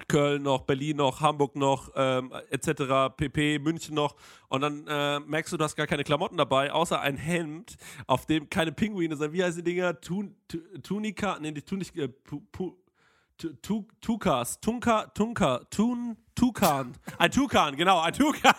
Köln 0.07 0.43
noch, 0.43 0.61
Berlin 0.61 0.97
noch, 0.97 1.19
Hamburg 1.19 1.55
noch, 1.55 1.91
ähm, 1.95 2.31
etc., 2.49 3.15
pp, 3.17 3.59
München 3.59 3.95
noch. 3.95 4.15
Und 4.47 4.61
dann 4.61 4.87
äh, 4.87 5.19
merkst 5.19 5.51
du, 5.51 5.57
du 5.57 5.63
hast 5.63 5.75
gar 5.75 5.87
keine 5.87 6.03
Klamotten 6.03 6.37
dabei, 6.37 6.71
außer 6.71 7.01
ein 7.01 7.17
Hemd, 7.17 7.77
auf 8.07 8.25
dem 8.25 8.49
keine 8.49 8.71
Pinguine 8.71 9.17
sind. 9.17 9.33
Wie 9.33 9.43
heißen 9.43 9.63
die 9.63 9.71
Dinger? 9.71 9.99
Tun, 9.99 10.35
tu, 10.47 10.59
Tunika? 10.81 11.37
Nee, 11.39 11.51
die 11.51 11.61
Tunik, 11.61 11.95
äh, 11.97 12.09
Tukas, 13.39 14.59
Tunka, 14.59 15.07
Tunka, 15.15 15.59
Tun, 15.69 16.17
Tukan. 16.39 16.93
Ein 17.17 17.31
Tukan, 17.31 17.75
genau, 17.75 17.99
ein 17.99 18.13
Tukan. 18.13 18.53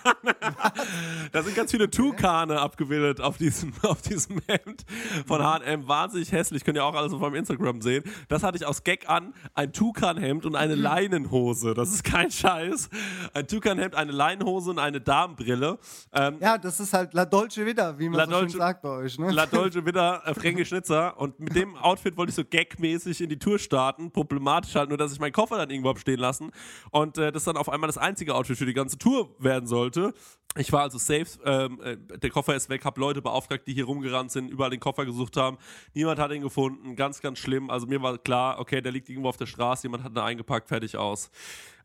da 1.32 1.42
sind 1.42 1.54
ganz 1.56 1.70
viele 1.70 1.90
Tukane 1.90 2.60
abgebildet 2.60 3.20
auf 3.20 3.38
diesem, 3.38 3.72
auf 3.82 4.02
diesem 4.02 4.40
Hemd 4.46 4.84
von 5.26 5.42
H&M. 5.42 5.88
Wahnsinnig 5.88 6.30
hässlich, 6.32 6.64
könnt 6.64 6.76
ihr 6.76 6.84
auch 6.84 6.94
alles 6.94 7.12
auf 7.12 7.20
meinem 7.20 7.36
Instagram 7.36 7.80
sehen. 7.80 8.04
Das 8.28 8.42
hatte 8.42 8.58
ich 8.58 8.66
aus 8.66 8.84
Gag 8.84 9.08
an, 9.08 9.32
ein 9.54 9.72
Tukan-Hemd 9.72 10.44
und 10.46 10.56
eine 10.56 10.74
Leinenhose. 10.74 11.72
Das 11.74 11.90
ist 11.92 12.04
kein 12.04 12.30
Scheiß. 12.30 12.90
Ein 13.34 13.46
Tukan-Hemd, 13.46 13.94
eine 13.94 14.12
Leinenhose 14.12 14.70
und 14.70 14.78
eine 14.78 15.00
Damenbrille. 15.00 15.78
Ähm, 16.12 16.36
Ja, 16.40 16.58
das 16.58 16.80
ist 16.80 16.92
halt 16.92 17.14
La 17.14 17.24
Dolce 17.24 17.64
Vita, 17.64 17.98
wie 17.98 18.08
man 18.08 18.18
La 18.18 18.26
so 18.26 18.32
schön 18.32 18.40
Dolce- 18.48 18.56
sagt 18.58 18.82
bei 18.82 18.90
euch. 18.90 19.18
Ne? 19.18 19.30
La 19.30 19.46
Dolce 19.46 19.84
Vita, 19.86 20.22
äh, 20.26 20.34
Fränkisch 20.34 20.68
Schnitzer. 20.68 21.18
Und 21.18 21.40
mit 21.40 21.54
dem 21.56 21.76
Outfit 21.76 22.16
wollte 22.16 22.30
ich 22.30 22.36
so 22.36 22.42
gagmäßig 22.44 23.20
in 23.22 23.28
die 23.30 23.38
Tour 23.38 23.58
starten. 23.58 24.10
Problematisch 24.10 24.74
halt 24.74 24.88
nur, 24.90 24.98
dass 24.98 25.12
ich 25.12 25.20
meinen 25.20 25.32
Koffer 25.32 25.56
dann 25.56 25.70
irgendwo 25.70 25.88
hab 25.88 25.98
stehen 25.98 26.18
lassen. 26.20 26.50
Und 26.90 27.16
äh, 27.18 27.32
das 27.32 27.44
dann 27.44 27.56
auf 27.56 27.69
einmal 27.70 27.88
das 27.88 27.98
einzige 27.98 28.34
Outfit 28.34 28.58
für 28.58 28.66
die 28.66 28.74
ganze 28.74 28.98
Tour 28.98 29.34
werden 29.38 29.66
sollte. 29.66 30.12
Ich 30.56 30.72
war 30.72 30.82
also 30.82 30.98
safe, 30.98 31.26
ähm, 31.44 31.80
äh, 31.80 31.96
der 31.96 32.30
Koffer 32.30 32.56
ist 32.56 32.68
weg, 32.68 32.84
hab 32.84 32.98
Leute 32.98 33.22
beauftragt, 33.22 33.68
die 33.68 33.72
hier 33.72 33.84
rumgerannt 33.84 34.32
sind, 34.32 34.50
überall 34.50 34.70
den 34.70 34.80
Koffer 34.80 35.06
gesucht 35.06 35.36
haben. 35.36 35.58
Niemand 35.94 36.18
hat 36.18 36.32
ihn 36.32 36.42
gefunden, 36.42 36.96
ganz, 36.96 37.20
ganz 37.20 37.38
schlimm. 37.38 37.70
Also 37.70 37.86
mir 37.86 38.02
war 38.02 38.18
klar, 38.18 38.58
okay, 38.58 38.80
der 38.80 38.90
liegt 38.90 39.08
irgendwo 39.08 39.28
auf 39.28 39.36
der 39.36 39.46
Straße, 39.46 39.84
jemand 39.84 40.02
hat 40.02 40.12
ihn 40.12 40.18
eingepackt, 40.18 40.68
fertig 40.68 40.96
aus. 40.96 41.30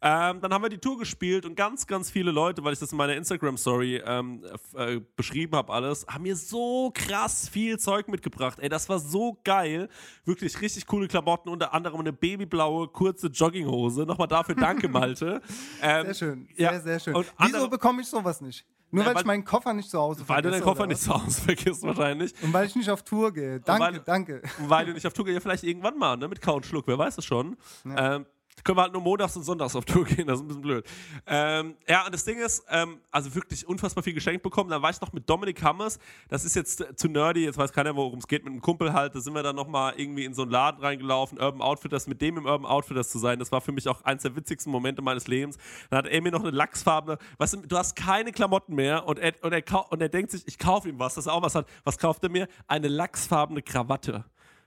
Ähm, 0.08 0.40
dann 0.40 0.54
haben 0.54 0.62
wir 0.62 0.70
die 0.70 0.78
Tour 0.78 1.00
gespielt 1.00 1.46
und 1.46 1.56
ganz, 1.56 1.88
ganz 1.88 2.12
viele 2.12 2.30
Leute, 2.30 2.64
weil 2.64 2.74
ich 2.74 2.80
das 2.80 2.92
in 2.92 2.98
meiner 2.98 3.16
Instagram-Story 3.16 4.04
ähm, 4.06 4.44
äh, 4.76 5.00
beschrieben 5.16 5.56
habe, 5.56 5.74
alles, 5.74 6.06
haben 6.08 6.24
mir 6.24 6.36
so 6.36 6.92
krass 6.94 7.50
viel 7.50 7.80
Zeug 7.80 8.08
mitgebracht. 8.08 8.60
Ey, 8.60 8.70
das 8.70 8.88
war 8.88 9.00
so 9.00 9.40
geil. 9.44 9.90
Wirklich 10.24 10.62
richtig 10.62 10.86
coole 10.86 11.08
Klamotten, 11.08 11.50
unter 11.50 11.74
anderem 11.74 12.02
eine 12.02 12.14
babyblaue, 12.14 12.88
kurze 12.90 13.28
Jogginghose. 13.28 14.04
Nochmal 14.04 14.28
dafür 14.28 14.54
danke, 14.54 14.88
Malte. 14.90 15.42
Ähm, 15.82 16.06
Sehr 16.06 16.14
schön, 16.14 16.48
sehr, 16.56 16.72
ja, 16.74 16.80
sehr 16.80 17.00
schön. 17.00 17.16
und 17.16 17.26
Wieso 17.40 17.68
bekomme 17.68 18.04
ich 18.04 18.08
sowas 18.08 18.42
nicht? 18.42 18.55
Nur 18.92 19.04
Ja, 19.04 19.08
weil, 19.10 19.16
weil- 19.16 19.22
ich 19.22 19.28
meinen 19.28 19.44
Koffer 19.44 19.74
nicht 19.74 19.90
zu 19.90 20.00
Hause 20.00 20.20
Weil 20.28 20.42
du 20.42 20.50
vergesse, 20.50 20.52
deinen 20.52 20.64
Koffer 20.64 20.88
nicht 20.88 21.02
zu 21.02 21.14
Hause 21.14 21.42
vergisst 21.42 21.84
wahrscheinlich. 21.84 22.34
Und 22.42 22.54
weil 22.54 22.68
ich 22.68 22.76
nicht 22.76 22.90
auf 22.90 23.04
Tour 23.04 23.34
gehe. 23.34 23.60
Danke, 23.60 23.84
weil- 23.84 24.00
danke. 24.00 24.42
Weil 24.60 24.86
du 24.86 24.94
nicht 24.94 25.06
auf 25.06 25.14
Tour 25.14 25.26
gehst, 25.26 25.34
ja 25.36 25.42
vielleicht 25.42 25.64
irgendwann 25.64 25.98
mal, 25.98 26.16
ne? 26.16 26.28
Mit 26.28 26.42
Kau 26.42 26.56
und 26.56 26.66
Schluck, 26.66 26.88
wer 26.88 26.98
weiß 26.98 27.18
es 27.18 27.26
schon. 27.26 27.58
Ähm, 27.98 28.26
können 28.64 28.78
wir 28.78 28.84
halt 28.84 28.94
nur 28.94 29.02
montags 29.02 29.36
und 29.36 29.44
sonntags 29.44 29.76
auf 29.76 29.86
Tour 29.86 30.06
gehen, 30.06 30.28
das 30.28 30.40
ist 30.40 30.44
ein 30.44 30.48
bisschen 30.48 30.62
blöd. 30.62 30.86
Ähm, 31.28 31.76
ja, 31.88 32.06
und 32.06 32.14
das 32.14 32.24
Ding 32.26 32.40
ist, 32.40 32.64
ähm, 32.70 33.00
also 33.12 33.34
wirklich 33.36 33.68
unfassbar 33.68 34.04
viel 34.04 34.14
geschenkt 34.14 34.44
bekommen. 34.44 34.70
Dann 34.70 34.82
war 34.82 34.90
ich 34.90 35.00
noch 35.02 35.14
mit 35.14 35.30
Dominik 35.30 35.62
Hammers, 35.62 36.00
das 36.30 36.46
ist 36.46 36.56
jetzt 36.56 36.84
zu 36.96 37.08
nerdy, 37.08 37.44
jetzt 37.44 37.58
weiß 37.58 37.74
keiner, 37.74 37.96
worum 37.96 38.20
es 38.20 38.28
geht, 38.28 38.44
mit 38.44 38.52
einem 38.52 38.62
Kumpel 38.62 38.94
halt. 38.94 39.16
Da 39.16 39.20
sind 39.20 39.34
wir 39.34 39.44
dann 39.44 39.56
nochmal 39.56 39.94
irgendwie 39.98 40.26
in 40.26 40.34
so 40.34 40.44
einen 40.44 40.52
Laden 40.52 40.82
reingelaufen, 40.82 41.40
Urban 41.40 41.62
Outfitters, 41.62 42.08
mit 42.08 42.22
dem 42.22 42.38
im 42.38 42.46
Urban 42.46 42.66
Outfitters 42.66 43.10
zu 43.10 43.20
sein. 43.20 43.40
Das 43.40 43.52
war 43.52 43.62
für 43.62 43.72
mich 43.72 43.88
auch 43.88 44.04
eins 44.04 44.24
der 44.24 44.36
witzigsten 44.36 44.72
Momente 44.72 45.02
meines 45.02 45.28
Lebens. 45.28 45.58
Dann 45.90 46.00
hat 46.00 46.08
er 46.08 46.22
mir 46.22 46.32
noch 46.32 46.42
eine 46.42 46.52
lachsfarbene, 46.52 47.18
weißt 47.38 47.54
du, 47.54 47.58
du 47.68 47.78
hast 47.78 47.96
keine 47.96 48.32
Klamotten 48.32 48.76
mehr 48.76 49.08
und 49.08 49.20
er, 49.20 49.34
und 49.44 49.54
er, 49.54 49.92
und 49.92 50.02
er 50.02 50.10
denkt 50.10 50.32
sich, 50.32 50.48
ich 50.48 50.58
kaufe 50.58 50.90
ihm 50.90 51.00
was, 51.00 51.16
dass 51.16 51.28
er 51.28 51.34
auch 51.34 51.42
was 51.42 51.56
hat. 51.56 51.68
Was 51.84 51.98
kauft 51.98 52.24
er 52.24 52.30
mir? 52.30 52.48
Eine 52.68 52.88
lachsfarbene 52.88 53.62
Krawatte. 53.62 54.26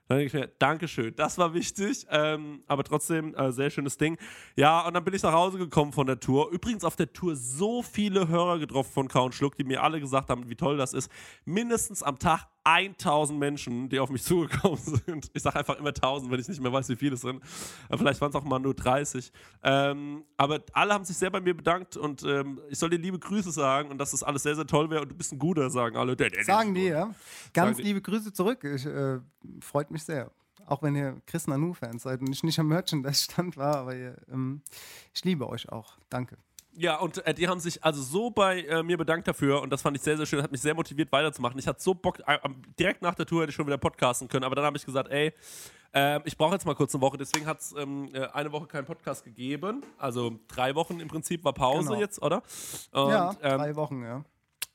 Dann 0.09 0.19
denke 0.19 0.27
ich 0.27 0.43
mir, 0.43 0.51
Dankeschön, 0.59 1.15
das 1.17 1.37
war 1.37 1.53
wichtig, 1.53 2.07
ähm, 2.11 2.63
aber 2.67 2.83
trotzdem 2.83 3.35
äh, 3.35 3.53
sehr 3.53 3.69
schönes 3.69 3.99
Ding. 3.99 4.17
Ja, 4.57 4.87
und 4.87 4.95
dann 4.95 5.05
bin 5.05 5.13
ich 5.13 5.23
nach 5.23 5.35
Hause 5.35 5.59
gekommen 5.59 5.93
von 5.93 6.07
der 6.07 6.19
Tour. 6.19 6.51
Übrigens 6.51 6.83
auf 6.83 6.97
der 6.97 7.13
Tour 7.13 7.37
so 7.37 7.83
viele 7.83 8.29
Hörer 8.29 8.59
getroffen 8.59 8.91
von 8.91 9.09
Count 9.09 9.35
Schluck, 9.35 9.57
die 9.57 9.65
mir 9.65 9.83
alle 9.83 10.01
gesagt 10.01 10.31
haben, 10.31 10.49
wie 10.49 10.57
toll 10.57 10.79
das 10.79 10.95
ist. 10.95 11.11
Mindestens 11.45 12.03
am 12.03 12.19
Tag 12.19 12.47
1000 12.65 13.39
Menschen, 13.39 13.89
die 13.89 13.99
auf 13.99 14.11
mich 14.11 14.23
zugekommen 14.23 14.79
sind. 15.07 15.31
Ich 15.33 15.43
sage 15.43 15.59
einfach 15.59 15.79
immer 15.79 15.89
1000, 15.89 16.31
wenn 16.31 16.41
ich 16.41 16.49
nicht 16.49 16.61
mehr 16.61 16.73
weiß, 16.73 16.89
wie 16.91 16.97
viele 16.97 17.15
es 17.15 17.23
sind. 17.23 17.43
Vielleicht 17.97 18.21
waren 18.21 18.31
es 18.31 18.37
auch 18.37 18.45
mal 18.45 18.59
nur 18.59 18.75
30. 18.75 19.33
Ähm, 19.63 20.25
aber 20.37 20.63
alle 20.73 20.95
haben 20.95 21.05
sich 21.05 21.17
sehr 21.17 21.31
bei 21.31 21.41
mir 21.41 21.55
bedankt 21.57 21.97
und 21.97 22.23
ähm, 22.25 22.61
ich 22.69 22.79
soll 22.79 22.91
dir 22.91 22.99
liebe 22.99 23.19
Grüße 23.19 23.51
sagen 23.51 23.91
und 23.91 23.99
dass 23.99 24.11
das 24.11 24.23
alles 24.23 24.43
sehr, 24.43 24.55
sehr 24.55 24.67
toll 24.67 24.91
wäre 24.91 25.03
und 25.03 25.11
du 25.11 25.15
bist 25.15 25.33
ein 25.33 25.39
guter, 25.39 25.71
sagen 25.71 25.97
alle. 25.97 26.17
Der, 26.17 26.29
der, 26.31 26.39
der 26.39 26.45
Sagen 26.45 26.75
die, 26.75 26.85
ja. 26.87 27.15
Ganz 27.53 27.55
Sagen 27.55 27.77
die. 27.77 27.83
liebe 27.83 28.03
Grüße 28.03 28.33
zurück. 28.33 28.65
Ich, 28.65 28.87
äh, 28.87 29.19
freut 29.61 29.91
mich 29.91 30.05
sehr. 30.05 30.31
Auch 30.67 30.83
wenn 30.83 30.95
ihr 30.97 31.21
Chris 31.27 31.47
Nanu-Fans 31.47 32.03
seid 32.03 32.21
und 32.21 32.31
ich 32.31 32.43
nicht 32.43 32.59
am 32.59 32.69
Merchandise-Stand 32.69 33.57
war, 33.57 33.77
aber 33.77 33.97
ihr, 33.97 34.17
ähm, 34.31 34.61
ich 35.15 35.25
liebe 35.25 35.49
euch 35.49 35.71
auch. 35.71 35.97
Danke. 36.11 36.37
Ja, 36.79 36.97
und 37.01 37.27
äh, 37.27 37.35
die 37.35 37.49
haben 37.49 37.59
sich 37.59 37.83
also 37.83 38.01
so 38.01 38.31
bei 38.31 38.63
äh, 38.63 38.85
mir 38.85 38.97
bedankt 38.97 39.27
dafür 39.27 39.61
und 39.63 39.71
das 39.71 39.83
fand 39.83 39.97
ich 39.97 40.03
sehr, 40.03 40.17
sehr 40.17 40.27
schön, 40.27 40.41
hat 40.43 40.53
mich 40.53 40.61
sehr 40.61 40.75
motiviert 40.75 41.11
weiterzumachen. 41.11 41.59
Ich 41.59 41.67
hatte 41.67 41.83
so 41.83 41.93
Bock, 41.93 42.21
äh, 42.25 42.39
direkt 42.79 43.03
nach 43.03 43.17
der 43.17 43.27
Tour 43.27 43.43
hätte 43.43 43.51
ich 43.51 43.57
schon 43.57 43.67
wieder 43.67 43.79
podcasten 43.79 44.29
können, 44.29 44.45
aber 44.45 44.55
dann 44.55 44.65
habe 44.65 44.77
ich 44.77 44.87
gesagt, 44.87 45.11
ey, 45.11 45.33
ähm, 45.93 46.23
ich 46.25 46.37
brauche 46.37 46.53
jetzt 46.53 46.67
mal 46.67 46.75
kurz 46.77 46.95
eine 46.95 47.01
Woche, 47.01 47.17
deswegen 47.17 47.47
hat 47.47 47.61
es 47.61 47.75
ähm, 47.77 48.09
äh, 48.13 48.27
eine 48.29 48.53
Woche 48.53 48.67
keinen 48.67 48.85
Podcast 48.85 49.25
gegeben. 49.25 49.83
Also 49.99 50.39
drei 50.47 50.75
Wochen 50.77 51.01
im 51.01 51.09
Prinzip 51.09 51.43
war 51.45 51.53
Pause 51.53 51.89
Genau. 51.89 52.01
jetzt, 52.01 52.23
oder? 52.23 52.43
Und, 52.93 53.11
ja, 53.11 53.35
ähm, 53.43 53.59
drei 53.59 53.75
Wochen, 53.75 54.03
ja. 54.05 54.25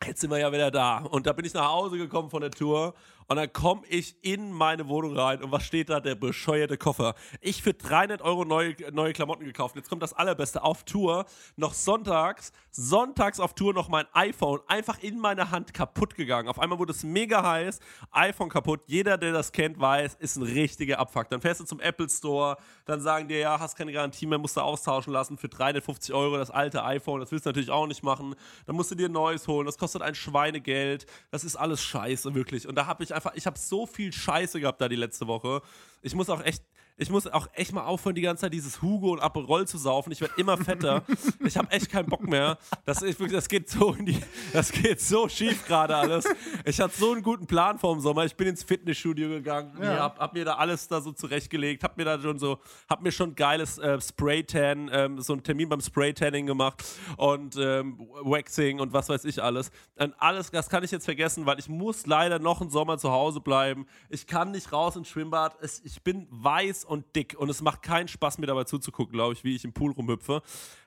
jetzt 0.05 0.19
sind 0.21 0.29
wir 0.29 0.39
ja 0.39 0.51
wieder 0.51 0.71
da. 0.71 0.97
Und 0.99 1.25
da 1.25 1.31
bin 1.31 1.45
ich 1.45 1.53
nach 1.53 1.69
Hause 1.69 1.97
gekommen 1.97 2.29
von 2.29 2.41
der 2.41 2.51
Tour 2.51 2.93
und 3.27 3.35
dann 3.35 3.51
komme 3.51 3.83
ich 3.89 4.15
in 4.21 4.51
meine 4.51 4.87
Wohnung 4.87 5.17
rein 5.17 5.43
und 5.43 5.51
was 5.51 5.63
steht 5.63 5.89
da? 5.89 5.99
Der 5.99 6.15
bescheuerte 6.15 6.77
Koffer. 6.77 7.15
Ich 7.41 7.63
für 7.63 7.73
300 7.73 8.21
Euro 8.21 8.45
neue, 8.45 8.75
neue 8.91 9.13
Klamotten 9.13 9.45
gekauft. 9.45 9.75
Jetzt 9.75 9.89
kommt 9.89 10.03
das 10.03 10.13
Allerbeste. 10.13 10.63
Auf 10.63 10.83
Tour, 10.83 11.25
noch 11.55 11.73
sonntags, 11.73 12.51
sonntags 12.71 13.39
auf 13.39 13.53
Tour 13.53 13.73
noch 13.73 13.89
mein 13.89 14.05
iPhone 14.13 14.59
einfach 14.67 14.99
in 15.01 15.19
meine 15.19 15.51
Hand 15.51 15.73
kaputt 15.73 16.15
gegangen. 16.15 16.47
Auf 16.47 16.59
einmal 16.59 16.79
wurde 16.79 16.91
es 16.91 17.03
mega 17.03 17.43
heiß, 17.43 17.79
iPhone 18.11 18.49
kaputt. 18.49 18.81
Jeder, 18.87 19.17
der 19.17 19.31
das 19.31 19.51
kennt, 19.51 19.79
weiß, 19.79 20.15
ist 20.15 20.35
ein 20.35 20.43
richtiger 20.43 20.99
Abfuck. 20.99 21.29
Dann 21.29 21.41
fährst 21.41 21.61
du 21.61 21.65
zum 21.65 21.79
Apple 21.79 22.09
Store, 22.09 22.57
dann 22.85 23.01
sagen 23.01 23.27
dir, 23.27 23.39
ja, 23.39 23.59
hast 23.59 23.75
keine 23.75 23.91
Garantie 23.91 24.25
mehr, 24.25 24.37
musst 24.37 24.57
du 24.57 24.61
austauschen 24.61 25.13
lassen 25.13 25.37
für 25.37 25.49
350 25.49 26.13
Euro 26.13 26.37
das 26.37 26.51
alte 26.51 26.83
iPhone. 26.83 27.19
Das 27.19 27.31
willst 27.31 27.45
du 27.45 27.49
natürlich 27.49 27.71
auch 27.71 27.87
nicht 27.87 28.03
machen. 28.03 28.35
Dann 28.65 28.75
musst 28.75 28.91
du 28.91 28.95
dir 28.95 29.09
ein 29.09 29.11
neues 29.11 29.47
holen. 29.47 29.65
Das 29.65 29.77
kostet 29.77 30.01
ein 30.01 30.15
Schweinegeld. 30.15 31.05
Das 31.31 31.43
ist 31.43 31.55
alles 31.55 31.83
scheiße, 31.83 32.33
wirklich. 32.33 32.67
Und 32.67 32.75
da 32.75 32.85
habe 32.85 33.03
ich 33.03 33.12
einfach, 33.13 33.33
ich 33.35 33.45
habe 33.45 33.57
so 33.57 33.85
viel 33.85 34.11
Scheiße 34.11 34.59
gehabt 34.59 34.81
da 34.81 34.89
die 34.89 34.95
letzte 34.95 35.27
Woche. 35.27 35.61
Ich 36.01 36.15
muss 36.15 36.29
auch 36.29 36.43
echt, 36.43 36.63
ich 36.97 37.09
muss 37.09 37.27
auch 37.27 37.47
echt 37.53 37.73
mal 37.73 37.83
aufhören, 37.85 38.15
die 38.15 38.21
ganze 38.21 38.41
Zeit 38.41 38.53
dieses 38.53 38.81
Hugo 38.81 39.11
und 39.13 39.19
Aperol 39.19 39.67
zu 39.67 39.77
saufen. 39.77 40.11
Ich 40.11 40.21
werde 40.21 40.33
immer 40.37 40.57
fetter. 40.57 41.03
Ich 41.43 41.57
habe 41.57 41.71
echt 41.71 41.89
keinen 41.89 42.07
Bock 42.07 42.21
mehr. 42.27 42.57
Das, 42.85 43.01
wirklich, 43.01 43.31
das 43.31 43.49
geht 43.49 43.69
so 43.69 43.91
die, 43.93 44.19
das 44.53 44.71
geht 44.71 45.01
so 45.01 45.27
schief 45.27 45.65
gerade 45.65 45.95
alles. 45.95 46.25
Ich 46.65 46.79
hatte 46.79 46.95
so 46.97 47.11
einen 47.13 47.23
guten 47.23 47.47
Plan 47.47 47.79
vor 47.79 47.93
dem 47.95 48.01
Sommer. 48.01 48.25
Ich 48.25 48.35
bin 48.35 48.47
ins 48.47 48.63
Fitnessstudio 48.63 49.29
gegangen, 49.29 49.73
Ja. 49.81 49.99
hab, 49.99 50.19
hab 50.19 50.33
mir 50.33 50.45
da 50.45 50.55
alles 50.55 50.87
da 50.87 51.01
so 51.01 51.11
zurechtgelegt, 51.11 51.83
hab 51.83 51.97
mir 51.97 52.05
da 52.05 52.19
schon 52.19 52.37
so, 52.39 52.59
hab 52.89 53.01
mir 53.01 53.11
schon 53.11 53.35
geiles 53.35 53.77
äh, 53.77 53.99
Spray-Tan, 53.99 54.89
ähm, 54.93 55.19
so 55.21 55.33
einen 55.33 55.43
Termin 55.43 55.69
beim 55.69 55.81
Spray-Tanning 55.81 56.45
gemacht 56.45 56.83
und 57.17 57.55
ähm, 57.57 57.99
Waxing 58.23 58.79
und 58.79 58.93
was 58.93 59.09
weiß 59.09 59.25
ich 59.25 59.41
alles. 59.41 59.71
Und 59.97 60.13
alles, 60.19 60.51
das 60.51 60.69
kann 60.69 60.83
ich 60.83 60.91
jetzt 60.91 61.05
vergessen, 61.05 61.45
weil 61.45 61.59
ich 61.59 61.69
muss 61.69 62.05
leider 62.05 62.39
noch 62.39 62.61
einen 62.61 62.69
Sommer 62.69 62.97
zu 62.97 63.11
Hause 63.11 63.41
bleiben. 63.41 63.85
Ich 64.09 64.27
kann 64.27 64.51
nicht 64.51 64.71
raus 64.71 64.95
ins 64.95 65.07
Schwimmbad. 65.09 65.55
Ich 65.83 66.01
bin 66.03 66.27
weiß 66.29 66.82
und 66.85 67.15
dick 67.15 67.35
und 67.37 67.49
es 67.49 67.61
macht 67.61 67.83
keinen 67.83 68.07
Spaß, 68.07 68.37
mir 68.39 68.47
dabei 68.47 68.63
zuzugucken, 68.63 69.13
glaube 69.13 69.33
ich, 69.33 69.43
wie 69.43 69.55
ich 69.55 69.63
im 69.63 69.73
Pool 69.73 69.91
rumhüpfe. 69.91 70.41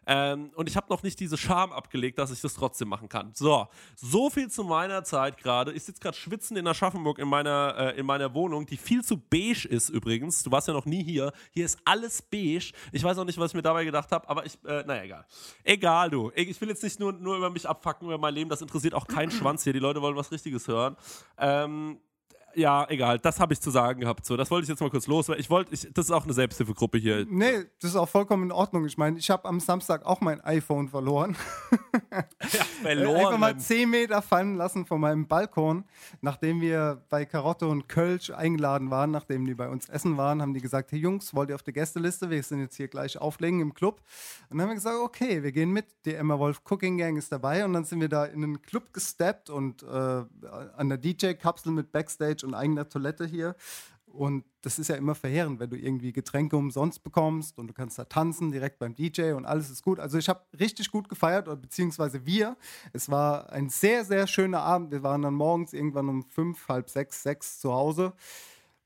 Ähm, 0.08 0.50
und 0.54 0.68
ich 0.68 0.76
habe 0.76 0.86
noch 0.88 1.02
nicht 1.02 1.18
diese 1.18 1.36
Scham 1.36 1.72
abgelegt, 1.72 2.18
dass 2.18 2.30
ich 2.30 2.40
das 2.40 2.54
trotzdem 2.54 2.88
machen 2.88 3.08
kann. 3.08 3.32
So, 3.34 3.66
so 3.96 4.30
viel 4.30 4.48
zu 4.50 4.62
meiner 4.64 5.02
Zeit 5.04 5.36
gerade. 5.38 5.72
Ich 5.72 5.82
sitze 5.82 6.00
gerade 6.00 6.16
schwitzend 6.16 6.58
in 6.58 6.66
Aschaffenburg 6.66 7.18
in 7.18 7.28
meiner, 7.28 7.74
äh, 7.76 7.98
in 7.98 8.06
meiner 8.06 8.32
Wohnung, 8.32 8.66
die 8.66 8.76
viel 8.76 9.02
zu 9.02 9.16
beige 9.16 9.66
ist 9.66 9.88
übrigens. 9.88 10.42
Du 10.44 10.50
warst 10.52 10.68
ja 10.68 10.74
noch 10.74 10.86
nie 10.86 11.02
hier. 11.02 11.32
Hier 11.50 11.64
ist 11.64 11.78
alles 11.84 12.22
beige. 12.22 12.72
Ich 12.92 13.02
weiß 13.02 13.18
auch 13.18 13.24
nicht, 13.24 13.38
was 13.38 13.50
ich 13.50 13.54
mir 13.54 13.62
dabei 13.62 13.84
gedacht 13.84 14.12
habe, 14.12 14.28
aber 14.28 14.46
ich, 14.46 14.56
äh, 14.64 14.84
naja, 14.84 15.02
egal. 15.02 15.26
Egal, 15.64 16.10
du. 16.10 16.30
Ich 16.34 16.48
ich 16.48 16.60
will 16.60 16.68
jetzt 16.68 16.82
nicht 16.82 16.98
nur, 16.98 17.12
nur 17.12 17.36
über 17.36 17.50
mich 17.50 17.68
abfacken, 17.68 18.06
über 18.06 18.18
mein 18.18 18.34
Leben. 18.34 18.48
Das 18.48 18.62
interessiert 18.62 18.94
auch 18.94 19.06
keinen 19.06 19.30
Schwanz 19.32 19.64
hier. 19.64 19.72
Die 19.72 19.78
Leute 19.78 20.00
wollen 20.00 20.16
was 20.16 20.32
Richtiges 20.32 20.68
hören. 20.68 20.96
Ähm, 21.36 21.98
ja, 22.56 22.86
egal, 22.88 23.18
das 23.18 23.38
habe 23.38 23.52
ich 23.52 23.60
zu 23.60 23.70
sagen 23.70 24.00
gehabt. 24.00 24.24
So, 24.24 24.36
das 24.36 24.50
wollte 24.50 24.64
ich 24.64 24.70
jetzt 24.70 24.80
mal 24.80 24.88
kurz 24.88 25.06
los. 25.06 25.28
weil 25.28 25.38
Ich 25.38 25.50
wollte, 25.50 25.74
ich, 25.74 25.88
das 25.92 26.06
ist 26.06 26.10
auch 26.10 26.24
eine 26.24 26.32
Selbsthilfegruppe 26.32 26.96
hier. 26.96 27.26
Nee, 27.28 27.66
das 27.80 27.90
ist 27.90 27.96
auch 27.96 28.08
vollkommen 28.08 28.44
in 28.44 28.52
Ordnung. 28.52 28.86
Ich 28.86 28.96
meine, 28.96 29.18
ich 29.18 29.28
habe 29.30 29.46
am 29.46 29.60
Samstag 29.60 30.06
auch 30.06 30.22
mein 30.22 30.40
iPhone 30.40 30.88
verloren. 30.88 31.36
Einfach 32.84 33.38
mal 33.38 33.58
10 33.58 33.90
Meter 33.90 34.22
fallen 34.22 34.54
lassen 34.54 34.86
von 34.86 35.00
meinem 35.00 35.28
Balkon. 35.28 35.84
Nachdem 36.22 36.62
wir 36.62 37.04
bei 37.10 37.26
Karotte 37.26 37.68
und 37.68 37.88
Kölsch 37.88 38.30
eingeladen 38.30 38.90
waren, 38.90 39.10
nachdem 39.10 39.44
die 39.44 39.54
bei 39.54 39.68
uns 39.68 39.88
essen 39.90 40.16
waren, 40.16 40.40
haben 40.40 40.54
die 40.54 40.62
gesagt, 40.62 40.92
hey 40.92 40.98
Jungs, 40.98 41.34
wollt 41.34 41.50
ihr 41.50 41.56
auf 41.56 41.62
der 41.62 41.74
Gästeliste? 41.74 42.30
Wir 42.30 42.42
sind 42.42 42.60
jetzt 42.60 42.76
hier 42.76 42.88
gleich 42.88 43.18
auflegen 43.18 43.60
im 43.60 43.74
Club. 43.74 44.00
Und 44.48 44.56
dann 44.56 44.62
haben 44.62 44.70
wir 44.70 44.76
gesagt, 44.76 44.96
okay, 44.96 45.42
wir 45.42 45.52
gehen 45.52 45.72
mit. 45.72 45.86
Die 46.06 46.14
Emma 46.14 46.38
Wolf 46.38 46.62
Cooking 46.64 46.96
Gang 46.96 47.18
ist 47.18 47.30
dabei. 47.30 47.66
Und 47.66 47.74
dann 47.74 47.84
sind 47.84 48.00
wir 48.00 48.08
da 48.08 48.24
in 48.24 48.42
einen 48.42 48.62
Club 48.62 48.94
gesteppt 48.94 49.50
und 49.50 49.82
äh, 49.82 49.86
an 49.86 50.88
der 50.88 50.96
DJ-Kapsel 50.96 51.70
mit 51.70 51.92
Backstage 51.92 52.45
und 52.46 52.54
eigener 52.54 52.88
Toilette 52.88 53.26
hier. 53.26 53.54
Und 54.06 54.44
das 54.62 54.78
ist 54.78 54.88
ja 54.88 54.96
immer 54.96 55.14
verheerend, 55.14 55.60
wenn 55.60 55.68
du 55.68 55.76
irgendwie 55.76 56.12
Getränke 56.12 56.56
umsonst 56.56 57.04
bekommst 57.04 57.58
und 57.58 57.66
du 57.66 57.74
kannst 57.74 57.98
da 57.98 58.04
tanzen 58.04 58.50
direkt 58.50 58.78
beim 58.78 58.94
DJ 58.94 59.32
und 59.32 59.44
alles 59.44 59.68
ist 59.68 59.82
gut. 59.82 60.00
Also 60.00 60.16
ich 60.16 60.28
habe 60.28 60.40
richtig 60.58 60.90
gut 60.90 61.08
gefeiert, 61.08 61.48
oder 61.48 61.56
beziehungsweise 61.56 62.24
wir. 62.24 62.56
Es 62.92 63.10
war 63.10 63.52
ein 63.52 63.68
sehr, 63.68 64.04
sehr 64.04 64.26
schöner 64.26 64.60
Abend. 64.60 64.90
Wir 64.90 65.02
waren 65.02 65.22
dann 65.22 65.34
morgens 65.34 65.74
irgendwann 65.74 66.08
um 66.08 66.24
fünf, 66.24 66.66
halb 66.68 66.88
sechs, 66.88 67.22
sechs 67.22 67.58
zu 67.60 67.72
Hause. 67.72 68.14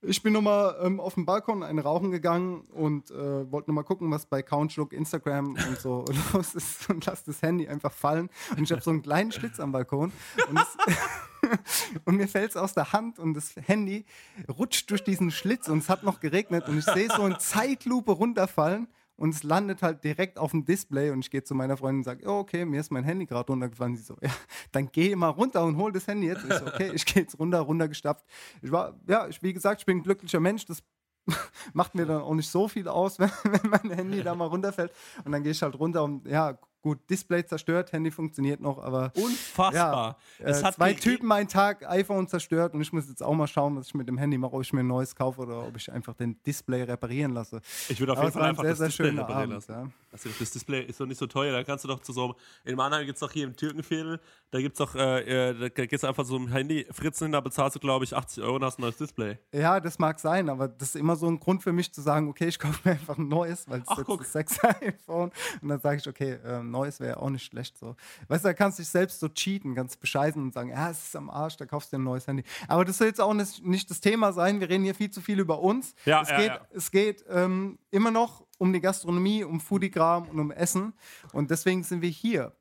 Ich 0.02 0.22
bin 0.22 0.32
nochmal 0.32 0.76
ähm, 0.82 0.98
auf 0.98 1.14
den 1.14 1.26
Balkon 1.26 1.62
einen 1.62 1.78
rauchen 1.78 2.10
gegangen 2.10 2.62
und 2.72 3.10
äh, 3.10 3.52
wollte 3.52 3.70
nochmal 3.70 3.84
gucken, 3.84 4.10
was 4.10 4.24
bei 4.24 4.42
Couchlook, 4.42 4.94
Instagram 4.94 5.56
und 5.68 5.78
so 5.78 6.06
los 6.32 6.54
ist 6.54 6.88
und 6.88 7.04
lasse 7.04 7.24
das 7.26 7.42
Handy 7.42 7.68
einfach 7.68 7.92
fallen. 7.92 8.30
Und 8.56 8.62
ich 8.62 8.72
habe 8.72 8.80
so 8.80 8.90
einen 8.90 9.02
kleinen 9.02 9.30
Schlitz 9.30 9.60
am 9.60 9.72
Balkon 9.72 10.10
und, 10.48 10.58
es, 10.58 10.96
und 12.04 12.16
mir 12.16 12.28
fällt 12.28 12.50
es 12.50 12.56
aus 12.56 12.74
der 12.74 12.92
Hand 12.92 13.18
und 13.18 13.34
das 13.34 13.54
Handy 13.56 14.04
rutscht 14.48 14.90
durch 14.90 15.04
diesen 15.04 15.30
Schlitz 15.30 15.68
und 15.68 15.78
es 15.78 15.88
hat 15.88 16.02
noch 16.02 16.20
geregnet 16.20 16.68
und 16.68 16.78
ich 16.78 16.84
sehe 16.84 17.08
so 17.14 17.26
in 17.26 17.38
Zeitlupe 17.38 18.12
runterfallen 18.12 18.88
und 19.20 19.34
es 19.34 19.42
landet 19.42 19.82
halt 19.82 20.02
direkt 20.02 20.38
auf 20.38 20.52
dem 20.52 20.64
Display 20.64 21.10
und 21.10 21.20
ich 21.20 21.30
gehe 21.30 21.44
zu 21.44 21.54
meiner 21.54 21.76
Freundin 21.76 21.98
und 21.98 22.04
sage, 22.04 22.24
oh, 22.26 22.38
okay, 22.38 22.64
mir 22.64 22.80
ist 22.80 22.90
mein 22.90 23.04
Handy 23.04 23.26
gerade 23.26 23.52
runtergefallen. 23.52 23.94
Sie 23.94 24.02
so, 24.02 24.16
ja, 24.22 24.30
dann 24.72 24.90
geh 24.90 25.14
mal 25.14 25.28
runter 25.28 25.62
und 25.64 25.76
hol 25.76 25.92
das 25.92 26.06
Handy 26.06 26.28
jetzt. 26.28 26.42
Ich 26.48 26.54
so, 26.54 26.66
okay, 26.66 26.90
ich 26.94 27.04
gehe 27.04 27.22
jetzt 27.22 27.38
runter, 27.38 27.60
runtergestapft. 27.60 28.24
Ich 28.62 28.72
war, 28.72 28.98
ja, 29.06 29.28
ich, 29.28 29.42
wie 29.42 29.52
gesagt, 29.52 29.82
ich 29.82 29.86
bin 29.86 29.98
ein 29.98 30.02
glücklicher 30.02 30.40
Mensch, 30.40 30.64
das 30.64 30.82
macht 31.74 31.94
mir 31.94 32.06
dann 32.06 32.22
auch 32.22 32.32
nicht 32.32 32.48
so 32.48 32.66
viel 32.66 32.88
aus, 32.88 33.18
wenn, 33.18 33.30
wenn 33.44 33.70
mein 33.70 33.90
Handy 33.90 34.22
da 34.22 34.34
mal 34.34 34.46
runterfällt. 34.46 34.90
Und 35.22 35.32
dann 35.32 35.42
gehe 35.42 35.52
ich 35.52 35.62
halt 35.62 35.78
runter 35.78 36.02
und 36.02 36.26
ja, 36.26 36.58
Gut, 36.82 36.98
Display 37.10 37.44
zerstört, 37.44 37.92
Handy 37.92 38.10
funktioniert 38.10 38.60
noch, 38.60 38.82
aber. 38.82 39.12
Unfassbar. 39.14 40.16
Ja, 40.38 40.46
äh, 40.46 40.72
zwei 40.72 40.94
Typen 40.94 41.30
einen 41.30 41.48
Tag, 41.48 41.86
iPhone 41.86 42.26
zerstört 42.26 42.72
und 42.72 42.80
ich 42.80 42.90
muss 42.90 43.06
jetzt 43.06 43.22
auch 43.22 43.34
mal 43.34 43.46
schauen, 43.46 43.76
was 43.76 43.88
ich 43.88 43.94
mit 43.94 44.08
dem 44.08 44.16
Handy 44.16 44.38
mache, 44.38 44.54
ob 44.54 44.62
ich 44.62 44.72
mir 44.72 44.80
ein 44.80 44.86
neues 44.86 45.14
kaufe 45.14 45.42
oder 45.42 45.66
ob 45.66 45.76
ich 45.76 45.92
einfach 45.92 46.14
den 46.14 46.42
Display 46.42 46.84
reparieren 46.84 47.34
lasse. 47.34 47.60
Ich 47.90 48.00
würde 48.00 48.14
auf 48.14 48.20
jeden 48.20 48.32
Fall 48.32 48.44
einfach 48.44 48.62
sehr, 48.62 48.70
das 48.70 48.78
sehr 48.78 48.88
Display 48.88 49.08
reparieren 49.10 49.52
Abend, 49.52 49.52
lassen. 49.52 49.72
ja. 49.72 49.90
Also 50.12 50.30
das 50.38 50.50
Display 50.50 50.82
ist 50.84 50.98
doch 50.98 51.06
nicht 51.06 51.18
so 51.18 51.26
teuer, 51.26 51.52
da 51.52 51.62
kannst 51.62 51.84
du 51.84 51.88
doch 51.88 52.00
zu 52.00 52.12
so 52.12 52.24
einem, 52.24 52.34
in 52.64 52.76
Mannheim 52.76 53.04
gibt 53.04 53.16
es 53.16 53.20
doch 53.20 53.30
hier 53.30 53.44
im 53.44 53.54
Türkenviertel, 53.54 54.18
da 54.50 54.60
gibt 54.60 54.72
es 54.72 54.78
doch, 54.78 54.94
äh, 54.94 55.50
äh, 55.50 55.70
da 55.70 55.86
gehst 55.86 56.02
du 56.02 56.08
einfach 56.08 56.24
so 56.24 56.36
ein 56.36 56.48
Handy 56.48 56.86
fritzen 56.90 57.26
hin, 57.26 57.32
da 57.32 57.40
bezahlst 57.40 57.76
du 57.76 57.80
glaube 57.80 58.06
ich 58.06 58.16
80 58.16 58.42
Euro 58.42 58.56
und 58.56 58.64
hast 58.64 58.78
ein 58.78 58.82
neues 58.82 58.96
Display. 58.96 59.38
Ja, 59.52 59.80
das 59.80 59.98
mag 59.98 60.18
sein, 60.18 60.48
aber 60.48 60.66
das 60.66 60.88
ist 60.88 60.96
immer 60.96 61.14
so 61.14 61.26
ein 61.26 61.38
Grund 61.38 61.62
für 61.62 61.72
mich 61.72 61.92
zu 61.92 62.00
sagen, 62.00 62.28
okay, 62.28 62.48
ich 62.48 62.58
kaufe 62.58 62.80
mir 62.88 62.92
einfach 62.92 63.18
ein 63.18 63.28
neues, 63.28 63.68
weil 63.68 63.82
es 63.82 63.98
ist 63.98 64.08
das 64.08 64.32
6 64.32 64.64
iPhone 64.82 65.30
und 65.60 65.68
dann 65.68 65.80
sage 65.80 65.98
ich, 65.98 66.08
okay, 66.08 66.38
äh, 66.42 66.62
neues 66.70 67.00
wäre 67.00 67.20
auch 67.20 67.30
nicht 67.30 67.44
schlecht 67.44 67.78
so. 67.78 67.96
Weißt 68.28 68.44
du, 68.44 68.48
da 68.48 68.54
kannst 68.54 68.78
du 68.78 68.82
dich 68.82 68.90
selbst 68.90 69.20
so 69.20 69.28
cheaten, 69.28 69.74
ganz 69.74 69.96
bescheißen 69.96 70.40
und 70.40 70.54
sagen, 70.54 70.70
ja, 70.70 70.90
es 70.90 71.04
ist 71.04 71.16
am 71.16 71.30
Arsch, 71.30 71.56
da 71.56 71.66
kaufst 71.66 71.92
du 71.92 71.96
dir 71.96 72.02
ein 72.02 72.04
neues 72.04 72.26
Handy. 72.26 72.44
Aber 72.68 72.84
das 72.84 72.98
soll 72.98 73.08
jetzt 73.08 73.20
auch 73.20 73.34
nicht, 73.34 73.64
nicht 73.64 73.90
das 73.90 74.00
Thema 74.00 74.32
sein, 74.32 74.60
wir 74.60 74.68
reden 74.68 74.84
hier 74.84 74.94
viel 74.94 75.10
zu 75.10 75.20
viel 75.20 75.40
über 75.40 75.60
uns. 75.60 75.94
Ja, 76.04 76.22
es 76.22 76.30
ja, 76.30 76.36
geht, 76.36 76.48
ja. 76.48 76.66
Es 76.72 76.90
geht 76.90 77.24
ähm, 77.28 77.78
immer 77.90 78.10
noch 78.10 78.46
um 78.58 78.72
die 78.72 78.80
Gastronomie, 78.80 79.44
um 79.44 79.60
Foodiegram 79.60 80.28
und 80.28 80.38
um 80.38 80.50
Essen 80.50 80.92
und 81.32 81.50
deswegen 81.50 81.82
sind 81.82 82.02
wir 82.02 82.10
hier. 82.10 82.52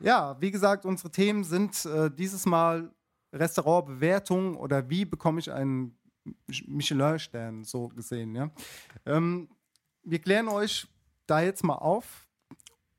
Ja, 0.00 0.36
wie 0.40 0.50
gesagt, 0.50 0.84
unsere 0.84 1.10
Themen 1.10 1.42
sind 1.44 1.84
äh, 1.84 2.10
dieses 2.10 2.46
Mal 2.46 2.92
Restaurantbewertung 3.32 4.56
oder 4.56 4.88
wie 4.88 5.04
bekomme 5.04 5.40
ich 5.40 5.50
einen 5.52 5.98
Michelin-Stern, 6.66 7.64
so 7.64 7.88
gesehen. 7.88 8.34
Ja? 8.34 8.50
Ähm, 9.06 9.48
wir 10.02 10.18
klären 10.18 10.48
euch 10.48 10.86
da 11.26 11.40
jetzt 11.40 11.64
mal 11.64 11.76
auf. 11.76 12.27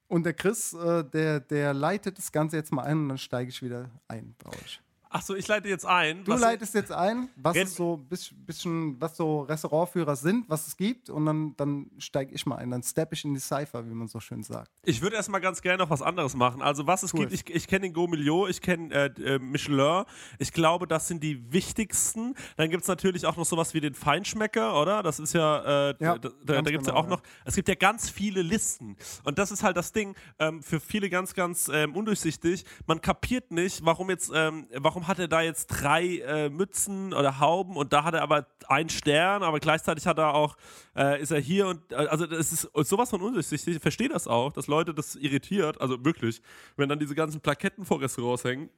Und 0.10 0.26
der 0.26 0.34
Chris, 0.34 0.74
äh, 0.74 1.06
der, 1.06 1.40
der 1.40 1.74
leitet 1.74 2.18
das 2.18 2.32
Ganze 2.32 2.58
jetzt 2.58 2.74
mal 2.74 2.82
ein 2.82 2.98
und 2.98 3.10
dann 3.10 3.18
steige 3.20 3.50
ich 3.50 3.62
wieder 3.62 3.90
ein 4.08 4.36
bei 4.44 4.50
euch. 4.50 4.82
Achso, 5.12 5.34
ich 5.34 5.48
leite 5.48 5.68
jetzt 5.68 5.86
ein. 5.86 6.24
Du 6.24 6.34
leitest 6.34 6.76
jetzt 6.76 6.92
ein, 6.92 7.30
was 7.36 7.56
es 7.58 7.76
so 7.76 7.98
bis, 7.98 8.30
bisschen, 8.46 9.02
was 9.02 9.18
so 9.18 9.42
Restaurantführer 9.42 10.16
sind, 10.16 10.48
was 10.48 10.68
es 10.68 10.78
gibt, 10.78 11.10
und 11.10 11.26
dann, 11.26 11.56
dann 11.58 11.90
steige 11.98 12.34
ich 12.34 12.46
mal 12.46 12.58
ein. 12.58 12.70
Dann 12.70 12.84
steppe 12.84 13.16
ich 13.16 13.26
in 13.26 13.34
die 13.34 13.40
Cypher, 13.40 13.90
wie 13.90 13.94
man 13.94 14.08
so 14.08 14.20
schön 14.20 14.44
sagt. 14.44 14.70
Ich 14.84 15.02
würde 15.02 15.16
erstmal 15.16 15.42
ganz 15.42 15.64
gerne 15.64 15.80
noch 15.80 15.90
was 15.90 16.04
anderes 16.04 16.36
machen. 16.36 16.62
Also, 16.62 16.86
was 16.86 17.02
es 17.02 17.14
Cool. 17.14 17.22
gibt, 17.28 17.34
ich, 17.50 17.56
ich 17.56 17.68
kenne 17.68 17.88
den 17.88 17.94
Gaumillot, 17.94 18.50
ich 18.52 18.62
kenne 18.62 18.94
äh, 18.94 19.06
äh, 19.36 19.40
Michelin. 19.40 20.04
Ich 20.38 20.54
glaube, 20.54 20.86
das 20.86 21.08
sind 21.08 21.24
die 21.24 21.52
wichtigsten. 21.52 22.36
Dann 22.58 22.70
gibt 22.70 22.84
es 22.84 22.88
natürlich 22.88 23.26
auch 23.26 23.36
noch 23.36 23.46
sowas 23.46 23.74
wie 23.74 23.82
den 23.82 23.96
Feinschmecker, 23.96 24.80
oder? 24.80 25.02
Das 25.02 25.20
ist 25.20 25.34
ja, 25.34 25.90
äh, 25.90 25.96
Ja, 26.00 26.18
da, 26.20 26.30
da, 26.46 26.62
da 26.62 26.62
gibt 26.62 26.82
es 26.82 26.88
ja 26.88 26.94
genau, 26.94 27.04
auch 27.04 27.08
noch, 27.08 27.22
es 27.46 27.56
gibt 27.56 27.68
ja 27.68 27.76
ganz 27.76 28.10
viele 28.12 28.44
Listen. 28.44 28.96
Und 29.24 29.40
das 29.40 29.50
ist 29.50 29.64
halt 29.64 29.76
das 29.76 29.92
Ding, 29.92 30.16
ähm, 30.38 30.62
für 30.62 30.80
viele 30.80 31.10
ganz, 31.10 31.34
ganz 31.34 31.68
ähm, 31.74 31.96
undurchsichtig. 31.96 32.64
Man 32.86 33.02
kapiert 33.02 33.50
nicht, 33.52 33.84
warum 33.84 34.10
jetzt, 34.12 34.32
ähm, 34.36 34.68
warum 34.76 34.99
hat 35.08 35.20
er 35.20 35.28
da 35.28 35.42
jetzt 35.42 35.68
drei 35.68 36.20
äh, 36.20 36.50
Mützen 36.50 37.14
oder 37.14 37.40
Hauben 37.40 37.76
und 37.76 37.94
da 37.94 38.04
hat 38.04 38.14
er 38.14 38.22
aber 38.22 38.48
einen 38.68 38.90
Stern, 38.90 39.44
aber 39.44 39.60
gleichzeitig 39.60 40.08
hat 40.08 40.18
er 40.18 40.34
auch, 40.34 40.56
äh, 40.96 41.22
ist 41.22 41.32
er 41.32 41.40
hier 41.40 41.68
und, 41.68 41.92
äh, 41.92 41.96
also 41.96 42.26
das 42.26 42.52
ist 42.52 42.70
sowas 42.88 43.10
von 43.10 43.22
undurchsichtig. 43.22 43.76
Ich 43.76 43.82
verstehe 43.82 44.10
das 44.10 44.28
auch, 44.28 44.52
dass 44.52 44.68
Leute 44.68 44.94
das 44.94 45.16
irritiert, 45.16 45.80
also 45.82 46.04
wirklich, 46.04 46.42
wenn 46.76 46.90
dann 46.90 47.00
diese 47.00 47.16
ganzen 47.16 47.42
Plaketten 47.42 47.86
vor 47.86 48.02
Restaurants 48.02 48.44
hängen. 48.44 48.70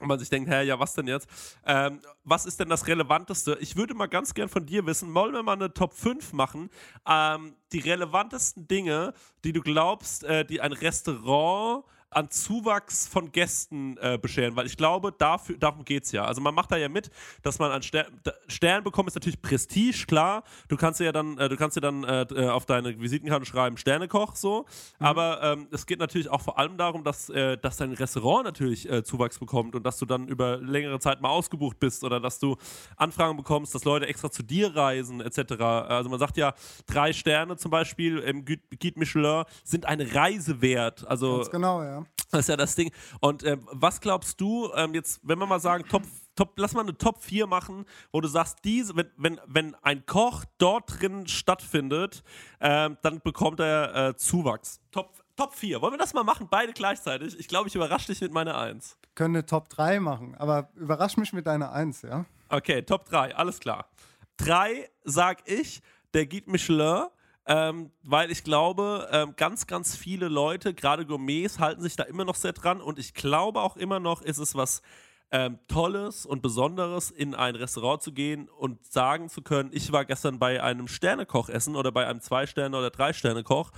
Und 0.00 0.06
man 0.06 0.18
sich 0.18 0.28
denkt, 0.28 0.48
hä, 0.48 0.62
ja, 0.62 0.78
was 0.78 0.94
denn 0.94 1.08
jetzt? 1.08 1.28
Ähm, 1.66 2.00
was 2.22 2.46
ist 2.46 2.60
denn 2.60 2.68
das 2.68 2.86
Relevanteste? 2.86 3.58
Ich 3.60 3.76
würde 3.76 3.94
mal 3.94 4.06
ganz 4.06 4.32
gern 4.32 4.48
von 4.48 4.64
dir 4.64 4.86
wissen, 4.86 5.12
wollen 5.14 5.32
wir 5.32 5.42
mal 5.42 5.54
eine 5.54 5.74
Top 5.74 5.92
5 5.92 6.32
machen? 6.32 6.70
Ähm, 7.06 7.56
die 7.72 7.80
relevantesten 7.80 8.68
Dinge, 8.68 9.12
die 9.44 9.52
du 9.52 9.60
glaubst, 9.60 10.22
äh, 10.24 10.44
die 10.44 10.60
ein 10.60 10.72
Restaurant 10.72 11.84
an 12.10 12.30
Zuwachs 12.30 13.06
von 13.06 13.30
Gästen 13.32 13.96
äh, 14.00 14.18
bescheren, 14.20 14.56
weil 14.56 14.66
ich 14.66 14.76
glaube, 14.76 15.12
dafür, 15.16 15.56
darum 15.58 15.84
geht 15.84 16.04
es 16.04 16.12
ja. 16.12 16.24
Also 16.24 16.40
man 16.40 16.54
macht 16.54 16.72
da 16.72 16.76
ja 16.76 16.88
mit, 16.88 17.10
dass 17.42 17.58
man 17.58 17.70
einen 17.70 17.82
Ster 17.82 18.06
Stern 18.46 18.82
bekommt, 18.82 19.08
ist 19.08 19.14
natürlich 19.14 19.40
Prestige, 19.42 20.06
klar. 20.06 20.42
Du 20.68 20.76
kannst 20.76 21.00
dir 21.00 21.04
ja 21.04 21.12
dann, 21.12 21.36
äh, 21.38 21.48
du 21.48 21.56
kannst 21.56 21.76
dir 21.76 21.80
dann 21.80 22.04
äh, 22.04 22.22
äh, 22.22 22.48
auf 22.48 22.64
deine 22.66 22.98
Visitenkarte 22.98 23.44
schreiben, 23.46 23.76
Sternekoch 23.76 24.36
so. 24.36 24.64
Aber 24.98 25.42
ähm, 25.42 25.68
es 25.70 25.84
geht 25.86 25.98
natürlich 25.98 26.30
auch 26.30 26.40
vor 26.40 26.58
allem 26.58 26.76
darum, 26.78 27.04
dass, 27.04 27.28
äh, 27.28 27.56
dass 27.58 27.76
dein 27.76 27.92
Restaurant 27.92 28.44
natürlich 28.44 28.88
äh, 28.90 29.02
Zuwachs 29.04 29.38
bekommt 29.38 29.74
und 29.74 29.84
dass 29.84 29.98
du 29.98 30.06
dann 30.06 30.28
über 30.28 30.56
längere 30.58 30.98
Zeit 31.00 31.20
mal 31.20 31.28
ausgebucht 31.28 31.78
bist 31.78 32.04
oder 32.04 32.20
dass 32.20 32.38
du 32.38 32.56
Anfragen 32.96 33.36
bekommst, 33.36 33.74
dass 33.74 33.84
Leute 33.84 34.06
extra 34.06 34.30
zu 34.30 34.42
dir 34.42 34.74
reisen, 34.74 35.20
etc. 35.20 35.60
Also 35.60 36.08
man 36.10 36.18
sagt 36.18 36.36
ja, 36.36 36.54
drei 36.86 37.12
Sterne 37.12 37.56
zum 37.56 37.70
Beispiel 37.70 38.18
im 38.18 38.44
Gu- 38.44 38.56
Guide 38.80 38.98
Michelin 38.98 39.44
sind 39.64 39.84
eine 39.86 40.14
Reise 40.14 40.60
wert. 40.62 41.06
Also 41.06 41.36
Ganz 41.36 41.50
genau, 41.50 41.82
ja. 41.82 41.97
das 42.30 42.40
ist 42.40 42.48
ja 42.48 42.56
das 42.56 42.74
Ding. 42.74 42.90
Und 43.20 43.44
ähm, 43.44 43.66
was 43.72 44.00
glaubst 44.00 44.40
du, 44.40 44.70
ähm, 44.74 44.94
jetzt, 44.94 45.20
wenn 45.22 45.38
wir 45.38 45.46
mal 45.46 45.60
sagen, 45.60 45.84
Top, 45.88 46.02
Top, 46.34 46.52
lass 46.56 46.72
mal 46.72 46.82
eine 46.82 46.96
Top 46.96 47.22
4 47.22 47.46
machen, 47.46 47.84
wo 48.12 48.20
du 48.20 48.28
sagst, 48.28 48.58
diese, 48.64 48.94
wenn, 48.96 49.10
wenn, 49.16 49.40
wenn 49.46 49.74
ein 49.76 50.06
Koch 50.06 50.44
dort 50.58 51.00
drin 51.00 51.26
stattfindet, 51.26 52.22
ähm, 52.60 52.96
dann 53.02 53.20
bekommt 53.20 53.60
er 53.60 54.10
äh, 54.10 54.16
Zuwachs. 54.16 54.80
Top, 54.92 55.22
Top 55.36 55.54
4. 55.54 55.80
Wollen 55.80 55.94
wir 55.94 55.98
das 55.98 56.14
mal 56.14 56.24
machen? 56.24 56.48
Beide 56.50 56.72
gleichzeitig? 56.72 57.38
Ich 57.38 57.48
glaube, 57.48 57.68
ich 57.68 57.74
überrasche 57.74 58.08
dich 58.08 58.20
mit 58.20 58.32
meiner 58.32 58.58
1. 58.58 58.98
Können 59.14 59.36
eine 59.36 59.46
Top 59.46 59.68
3 59.68 60.00
machen, 60.00 60.34
aber 60.36 60.68
überrasch 60.76 61.16
mich 61.16 61.32
mit 61.32 61.46
deiner 61.46 61.72
1, 61.72 62.02
ja? 62.02 62.24
Okay, 62.48 62.82
Top 62.82 63.06
3, 63.06 63.34
alles 63.34 63.58
klar. 63.58 63.88
3 64.36 64.88
sag 65.04 65.48
ich, 65.48 65.82
der 66.14 66.26
Guide 66.26 66.50
Michelin, 66.50 67.06
ähm, 67.48 67.90
weil 68.02 68.30
ich 68.30 68.44
glaube, 68.44 69.08
ähm, 69.10 69.32
ganz, 69.34 69.66
ganz 69.66 69.96
viele 69.96 70.28
Leute, 70.28 70.74
gerade 70.74 71.06
Gourmets, 71.06 71.58
halten 71.58 71.80
sich 71.82 71.96
da 71.96 72.02
immer 72.02 72.26
noch 72.26 72.34
sehr 72.34 72.52
dran. 72.52 72.82
Und 72.82 72.98
ich 72.98 73.14
glaube 73.14 73.62
auch 73.62 73.76
immer 73.76 73.98
noch, 74.00 74.20
ist 74.20 74.36
es 74.36 74.54
was 74.54 74.82
ähm, 75.30 75.58
Tolles 75.68 76.24
und 76.24 76.40
Besonderes, 76.40 77.10
in 77.10 77.34
ein 77.34 77.54
Restaurant 77.54 78.02
zu 78.02 78.12
gehen 78.12 78.48
und 78.48 78.84
sagen 78.86 79.28
zu 79.28 79.42
können, 79.42 79.70
ich 79.72 79.92
war 79.92 80.04
gestern 80.04 80.38
bei 80.38 80.62
einem 80.62 80.88
Sternekoch 80.88 81.48
essen 81.48 81.76
oder 81.76 81.92
bei 81.92 82.06
einem 82.06 82.20
Zwei-Sterne- 82.20 82.76
oder 82.76 82.90
Drei-Sterne-Koch. 82.90 83.70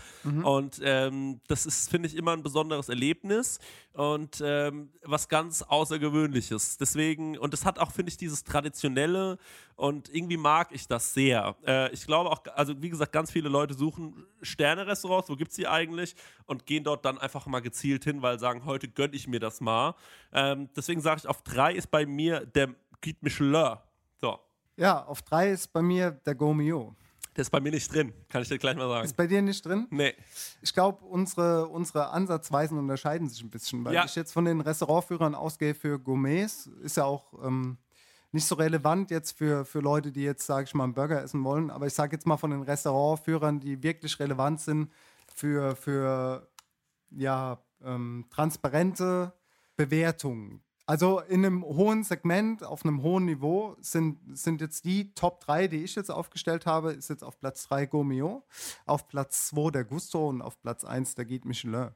Und 0.45 0.81
ähm, 0.83 1.41
das 1.49 1.67
ist, 1.67 1.91
finde 1.91 2.09
ich, 2.09 2.17
immer 2.17 2.33
ein 2.33 2.43
besonderes 2.43 2.89
Erlebnis 2.89 3.59
und 3.93 4.41
ähm, 4.45 4.91
was 5.03 5.29
ganz 5.29 5.63
Außergewöhnliches. 5.63 6.79
Deswegen, 6.79 7.37
und 7.37 7.53
es 7.53 7.65
hat 7.65 7.81
auch, 7.81 7.91
finde 7.91 8.11
ich, 8.11 8.17
dieses 8.17 8.45
Traditionelle 8.45 9.39
und 9.75 10.15
irgendwie 10.15 10.37
mag 10.37 10.69
ich 10.73 10.87
das 10.87 11.13
sehr. 11.15 11.57
Äh, 11.67 11.93
ich 11.93 12.07
glaube 12.07 12.31
auch, 12.31 12.43
also 12.55 12.81
wie 12.81 12.91
gesagt, 12.91 13.13
ganz 13.13 13.31
viele 13.31 13.49
Leute 13.49 13.75
suchen 13.75 14.27
Sterne-Restaurants, 14.43 15.29
wo 15.29 15.37
gibt 15.37 15.51
es 15.51 15.57
die 15.57 15.67
eigentlich? 15.67 16.15
Und 16.47 16.67
gehen 16.67 16.85
dort 16.85 17.05
dann 17.05 17.19
einfach 17.19 17.47
mal 17.47 17.61
gezielt 17.61 18.05
hin, 18.05 18.23
weil 18.23 18.39
sagen, 18.39 18.65
heute 18.65 18.89
gönne 18.89 19.17
ich 19.17 19.27
mir 19.27 19.41
das 19.41 19.61
mal. 19.61 19.95
Ähm, 20.33 20.69
deswegen 20.77 21.01
sage 21.01 21.21
ich, 21.23 21.29
auf 21.41 21.55
drei 21.55 21.73
ist 21.75 21.91
bei 21.91 22.05
mir 22.07 22.45
der 22.47 22.69
Guide 23.03 23.19
Michelin. 23.23 23.77
So. 24.21 24.39
Ja, 24.77 25.05
auf 25.05 25.23
drei 25.23 25.51
ist 25.51 25.73
bei 25.73 25.83
mir 25.83 26.11
der 26.11 26.35
Gomio. 26.35 26.95
Der 27.37 27.43
ist 27.43 27.51
bei 27.51 27.61
mir 27.61 27.71
nicht 27.71 27.93
drin, 27.95 28.13
kann 28.29 28.43
ich 28.43 28.49
dir 28.49 28.59
gleich 28.59 28.77
mal 28.77 28.89
sagen. 28.89 29.05
Ist 29.05 29.17
bei 29.17 29.27
dir 29.27 29.41
nicht 29.41 29.65
drin? 29.65 29.87
Nee. 29.91 30.15
Ich 30.63 30.75
glaube, 30.75 31.05
unsere, 31.05 31.69
unsere 31.69 32.11
Ansatzweisen 32.11 32.77
unterscheiden 32.77 33.29
sich 33.29 33.41
ein 33.43 33.51
bisschen, 33.51 33.85
weil 33.85 33.95
Ja. 33.95 34.05
ich 34.05 34.17
jetzt 34.17 34.33
von 34.33 34.45
den 34.45 34.61
Restaurantführern 34.61 35.35
ausgehe 35.35 35.75
für 35.75 35.99
Gourmets. 35.99 36.67
Ist 36.83 36.97
ja 36.97 37.05
auch 37.05 37.33
ähm, 37.45 37.79
nicht 38.33 38.47
so 38.47 38.57
relevant 38.57 39.11
jetzt 39.11 39.39
für, 39.39 39.65
für 39.65 39.79
Leute, 39.81 40.11
die 40.13 40.23
jetzt, 40.25 40.45
sage 40.45 40.65
ich 40.65 40.75
mal, 40.75 40.85
einen 40.85 40.95
Burger 40.95 41.23
essen 41.23 41.43
wollen. 41.45 41.71
Aber 41.71 41.87
ich 41.87 41.95
sage 41.95 42.15
jetzt 42.17 42.27
mal 42.27 42.37
von 42.37 42.51
den 42.51 42.63
Restaurantführern, 42.63 43.61
die 43.61 43.83
wirklich 43.83 44.19
relevant 44.19 44.61
sind 44.61 44.93
für, 45.35 45.77
für 45.77 46.49
ja, 47.11 47.63
ähm, 47.83 48.27
transparente 48.31 49.33
Bewertungen. 49.77 50.63
Also 50.91 51.21
in 51.21 51.47
einem 51.47 51.63
hohen 51.63 52.03
Segment, 52.03 52.65
auf 52.65 52.85
einem 52.85 53.03
hohen 53.03 53.25
Niveau 53.25 53.77
sind, 53.81 54.19
sind 54.37 54.61
jetzt 54.61 54.85
die 54.85 55.15
Top 55.15 55.39
3, 55.39 55.69
die 55.69 55.85
ich 55.85 55.95
jetzt 55.95 56.11
aufgestellt 56.11 56.67
habe, 56.67 56.91
ist 56.91 57.09
jetzt 57.09 57.23
auf 57.23 57.39
Platz 57.39 57.69
3 57.69 57.87
Gomio, 57.87 58.43
auf 58.87 59.07
Platz 59.07 59.47
2 59.51 59.71
der 59.71 59.85
Gusto 59.85 60.29
und 60.29 60.43
auf 60.43 60.61
Platz 60.61 60.83
1 60.83 61.15
der 61.15 61.27
Guide 61.27 61.47
Michelin. 61.47 61.91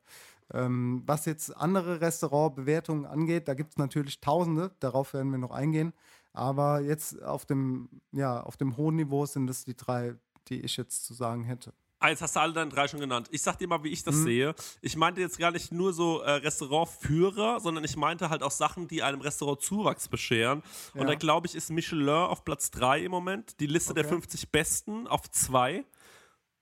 Ähm, 0.52 1.02
was 1.06 1.24
jetzt 1.24 1.56
andere 1.56 2.02
Restaurantbewertungen 2.02 3.04
angeht, 3.04 3.48
da 3.48 3.54
gibt 3.54 3.72
es 3.72 3.78
natürlich 3.78 4.20
Tausende, 4.20 4.70
darauf 4.78 5.12
werden 5.12 5.32
wir 5.32 5.38
noch 5.38 5.50
eingehen. 5.50 5.92
Aber 6.32 6.78
jetzt 6.78 7.20
auf 7.20 7.46
dem, 7.46 7.88
ja, 8.12 8.44
auf 8.44 8.56
dem 8.56 8.76
hohen 8.76 8.94
Niveau 8.94 9.26
sind 9.26 9.50
es 9.50 9.64
die 9.64 9.76
drei, 9.76 10.14
die 10.46 10.60
ich 10.60 10.76
jetzt 10.76 11.04
zu 11.04 11.14
sagen 11.14 11.42
hätte. 11.42 11.72
Ah, 12.00 12.08
jetzt 12.10 12.20
hast 12.20 12.36
du 12.36 12.40
alle 12.40 12.52
deine 12.52 12.70
drei 12.70 12.86
schon 12.86 13.00
genannt. 13.00 13.28
Ich 13.30 13.40
sag 13.40 13.56
dir 13.58 13.66
mal, 13.66 13.82
wie 13.82 13.88
ich 13.88 14.02
das 14.02 14.16
sehe. 14.16 14.54
Ich 14.82 14.94
meinte 14.96 15.20
jetzt 15.22 15.38
gar 15.38 15.50
nicht 15.50 15.72
nur 15.72 15.92
so 15.94 16.20
äh, 16.20 16.32
Restaurantführer, 16.32 17.60
sondern 17.60 17.82
ich 17.84 17.96
meinte 17.96 18.28
halt 18.30 18.42
auch 18.42 18.50
Sachen, 18.50 18.88
die 18.88 19.02
einem 19.02 19.20
Restaurant 19.20 19.62
Zuwachs 19.62 20.08
bescheren. 20.08 20.62
Und 20.92 21.00
Ja. 21.02 21.06
da 21.06 21.14
glaube 21.14 21.46
ich, 21.46 21.54
ist 21.54 21.70
Michelin 21.70 22.08
auf 22.08 22.44
Platz 22.44 22.70
3 22.72 23.04
im 23.04 23.10
Moment, 23.10 23.58
die 23.60 23.66
Liste 23.66 23.94
der 23.94 24.04
Okay. 24.04 24.14
50 24.14 24.50
Besten 24.50 25.06
auf 25.06 25.30
2. 25.30 25.84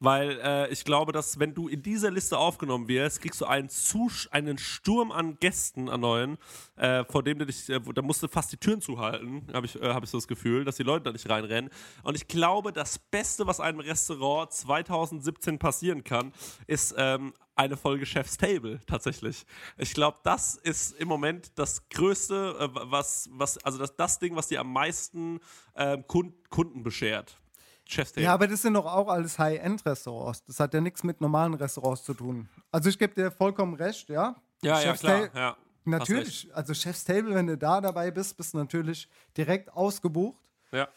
Weil 0.02 0.40
äh, 0.42 0.68
ich 0.72 0.84
glaube, 0.84 1.12
dass 1.12 1.38
wenn 1.38 1.54
du 1.54 1.68
in 1.68 1.80
dieser 1.80 2.10
Liste 2.10 2.36
aufgenommen 2.36 2.88
wirst, 2.88 3.20
kriegst 3.20 3.40
du 3.40 3.44
einen, 3.44 3.68
Zus 3.68 4.26
einen 4.32 4.58
Sturm 4.58 5.12
an 5.12 5.36
Gästen 5.38 5.88
an 5.88 6.00
neuen, 6.00 6.38
äh, 6.74 7.04
vor 7.04 7.22
dem 7.22 7.38
du 7.38 7.46
dich, 7.46 7.68
äh, 7.68 7.78
da 7.78 8.02
musst 8.02 8.20
du 8.20 8.26
fast 8.26 8.50
die 8.50 8.56
Türen 8.56 8.80
zuhalten, 8.80 9.46
habe 9.52 9.66
ich, 9.66 9.80
äh, 9.80 9.94
hab 9.94 10.02
ich 10.02 10.10
so 10.10 10.18
das 10.18 10.26
Gefühl, 10.26 10.64
dass 10.64 10.74
die 10.74 10.82
Leute 10.82 11.04
da 11.04 11.12
nicht 11.12 11.30
reinrennen. 11.30 11.70
Und 12.02 12.16
ich 12.16 12.26
glaube, 12.26 12.72
das 12.72 12.98
Beste, 12.98 13.46
was 13.46 13.60
einem 13.60 13.78
Restaurant 13.78 14.50
2017 14.50 15.60
passieren 15.60 16.02
kann, 16.02 16.32
ist 16.66 16.96
ähm, 16.98 17.32
eine 17.54 17.76
Folge 17.76 18.04
Chef's 18.04 18.36
Table 18.36 18.80
tatsächlich. 18.88 19.46
Ich 19.78 19.94
glaube, 19.94 20.18
das 20.24 20.56
ist 20.56 20.96
im 20.98 21.06
Moment 21.06 21.52
das 21.54 21.88
Größte, 21.90 22.56
äh, 22.58 22.68
was, 22.72 23.30
was, 23.34 23.56
also 23.58 23.78
das, 23.78 23.94
das 23.94 24.18
Ding, 24.18 24.34
was 24.34 24.48
dir 24.48 24.62
am 24.62 24.72
meisten 24.72 25.38
ähm, 25.76 26.04
Kund 26.08 26.34
Kunden 26.50 26.82
beschert. 26.82 27.38
Chef's 27.86 28.12
Table. 28.12 28.24
Ja, 28.24 28.34
aber 28.34 28.46
das 28.48 28.62
sind 28.62 28.74
doch 28.74 28.86
auch 28.86 29.08
alles 29.08 29.38
High-End-Restaurants. 29.38 30.44
Das 30.44 30.60
hat 30.60 30.72
ja 30.74 30.80
nichts 30.80 31.02
mit 31.02 31.20
normalen 31.20 31.54
Restaurants 31.54 32.04
zu 32.04 32.14
tun. 32.14 32.48
Also 32.70 32.88
ich 32.88 32.98
gebe 32.98 33.14
dir 33.14 33.30
vollkommen 33.30 33.74
recht, 33.74 34.08
ja. 34.08 34.36
Ja, 34.62 34.80
ja, 34.80 34.80
Chef's 34.80 35.00
klar. 35.00 35.30
Ta- 35.32 35.38
Ja, 35.38 35.46
hast 35.48 35.56
recht. 35.56 35.58
Natürlich, 35.84 36.48
also 36.54 36.74
Chef's 36.74 37.04
Table, 37.04 37.34
wenn 37.34 37.46
du 37.48 37.58
da 37.58 37.80
dabei 37.80 38.10
bist, 38.10 38.36
bist 38.36 38.54
du 38.54 38.58
natürlich 38.58 39.08
direkt 39.36 39.72
ausgebucht. 39.72 40.38
Ja. 40.70 40.88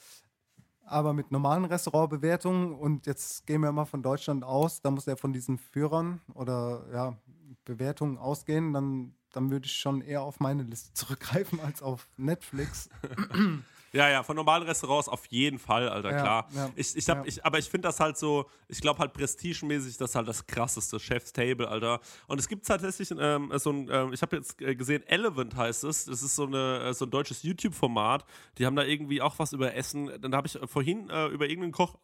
Aber 0.88 1.13
mit 1.13 1.32
normalen 1.32 1.65
Restaurantbewertungen 1.65 2.76
und 2.76 3.08
jetzt 3.08 3.48
gehen 3.48 3.62
wir 3.62 3.71
mal 3.71 3.86
von 3.86 4.04
Deutschland 4.04 4.43
aus, 4.43 4.82
da 4.82 4.91
muss 4.91 5.08
er 5.08 5.17
von 5.17 5.34
diesen 5.34 5.58
Führern 5.58 6.21
oder 6.36 6.86
ja, 6.93 7.17
Bewertungen 7.65 8.19
ausgehen, 8.19 8.71
dann, 8.71 9.15
dann 9.32 9.50
würde 9.50 9.65
ich 9.65 9.74
schon 9.74 10.02
eher 10.02 10.21
auf 10.21 10.39
meine 10.39 10.62
Liste 10.62 10.93
zurückgreifen 10.93 11.60
als 11.60 11.82
auf 11.82 12.08
Netflix. 12.17 12.89
Ja, 13.95 14.10
ja, 14.10 14.23
von 14.23 14.36
normalen 14.36 14.63
Restaurants 14.63 15.08
auf 15.08 15.25
jeden 15.27 15.58
Fall, 15.58 15.88
Alter, 15.88 16.12
Ja, 16.12 16.21
klar. 16.21 16.49
ja, 16.53 16.69
ich, 16.75 16.97
ich 16.97 17.10
hab, 17.10 17.19
ja. 17.19 17.23
ich, 17.27 17.45
aber 17.45 17.60
ich 17.60 17.69
finde 17.69 17.88
das 17.88 18.01
halt 18.01 18.17
so, 18.17 18.49
ich 18.67 18.81
glaube 18.81 18.99
halt 18.99 19.13
prestigemäßig, 19.13 19.95
das 19.95 20.10
ist 20.10 20.15
halt 20.15 20.27
das 20.27 20.45
krasseste 20.45 20.99
Chef's 20.99 21.31
Table, 21.31 21.65
Alter. 21.67 22.01
Und 22.27 22.38
es 22.38 22.49
gibt 22.49 22.67
tatsächlich 22.67 23.10
ähm, 23.17 23.53
so 23.55 23.69
ein, 23.71 23.89
ähm, 23.89 24.12
ich 24.12 24.21
habe 24.21 24.36
jetzt 24.36 24.62
äh, 24.62 24.75
gesehen, 24.75 25.01
Elevant 25.08 25.55
heißt 25.55 25.86
es. 25.86 26.05
Das 26.05 26.21
ist 26.21 26.36
so, 26.36 26.45
eine, 26.45 26.89
äh, 26.89 26.93
so 26.93 27.05
ein 27.05 27.12
deutsches 27.12 27.43
YouTube-Format. 27.43 28.25
Die 28.58 28.65
haben 28.65 28.75
da 28.75 28.84
irgendwie 28.84 29.21
auch 29.21 29.39
was 29.39 29.53
über 29.53 29.73
Essen. 29.73 30.12
Dann 30.19 30.36
habe 30.36 30.47
ich 30.47 30.62
äh, 30.62 30.67
vorhin 30.67 31.10
äh, 31.10 31.27
über 31.27 31.47
irgendeinen 31.47 31.71
Koch 31.71 31.97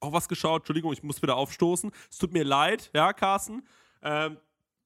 auch 0.00 0.12
was 0.14 0.26
geschaut. 0.26 0.62
Entschuldigung, 0.62 0.94
ich 0.94 1.02
muss 1.02 1.20
wieder 1.20 1.36
aufstoßen. 1.36 1.90
Es 2.10 2.16
tut 2.16 2.32
mir 2.32 2.44
leid, 2.44 2.90
ja, 2.94 3.12
Carsten. 3.12 3.62
Ähm, 4.02 4.38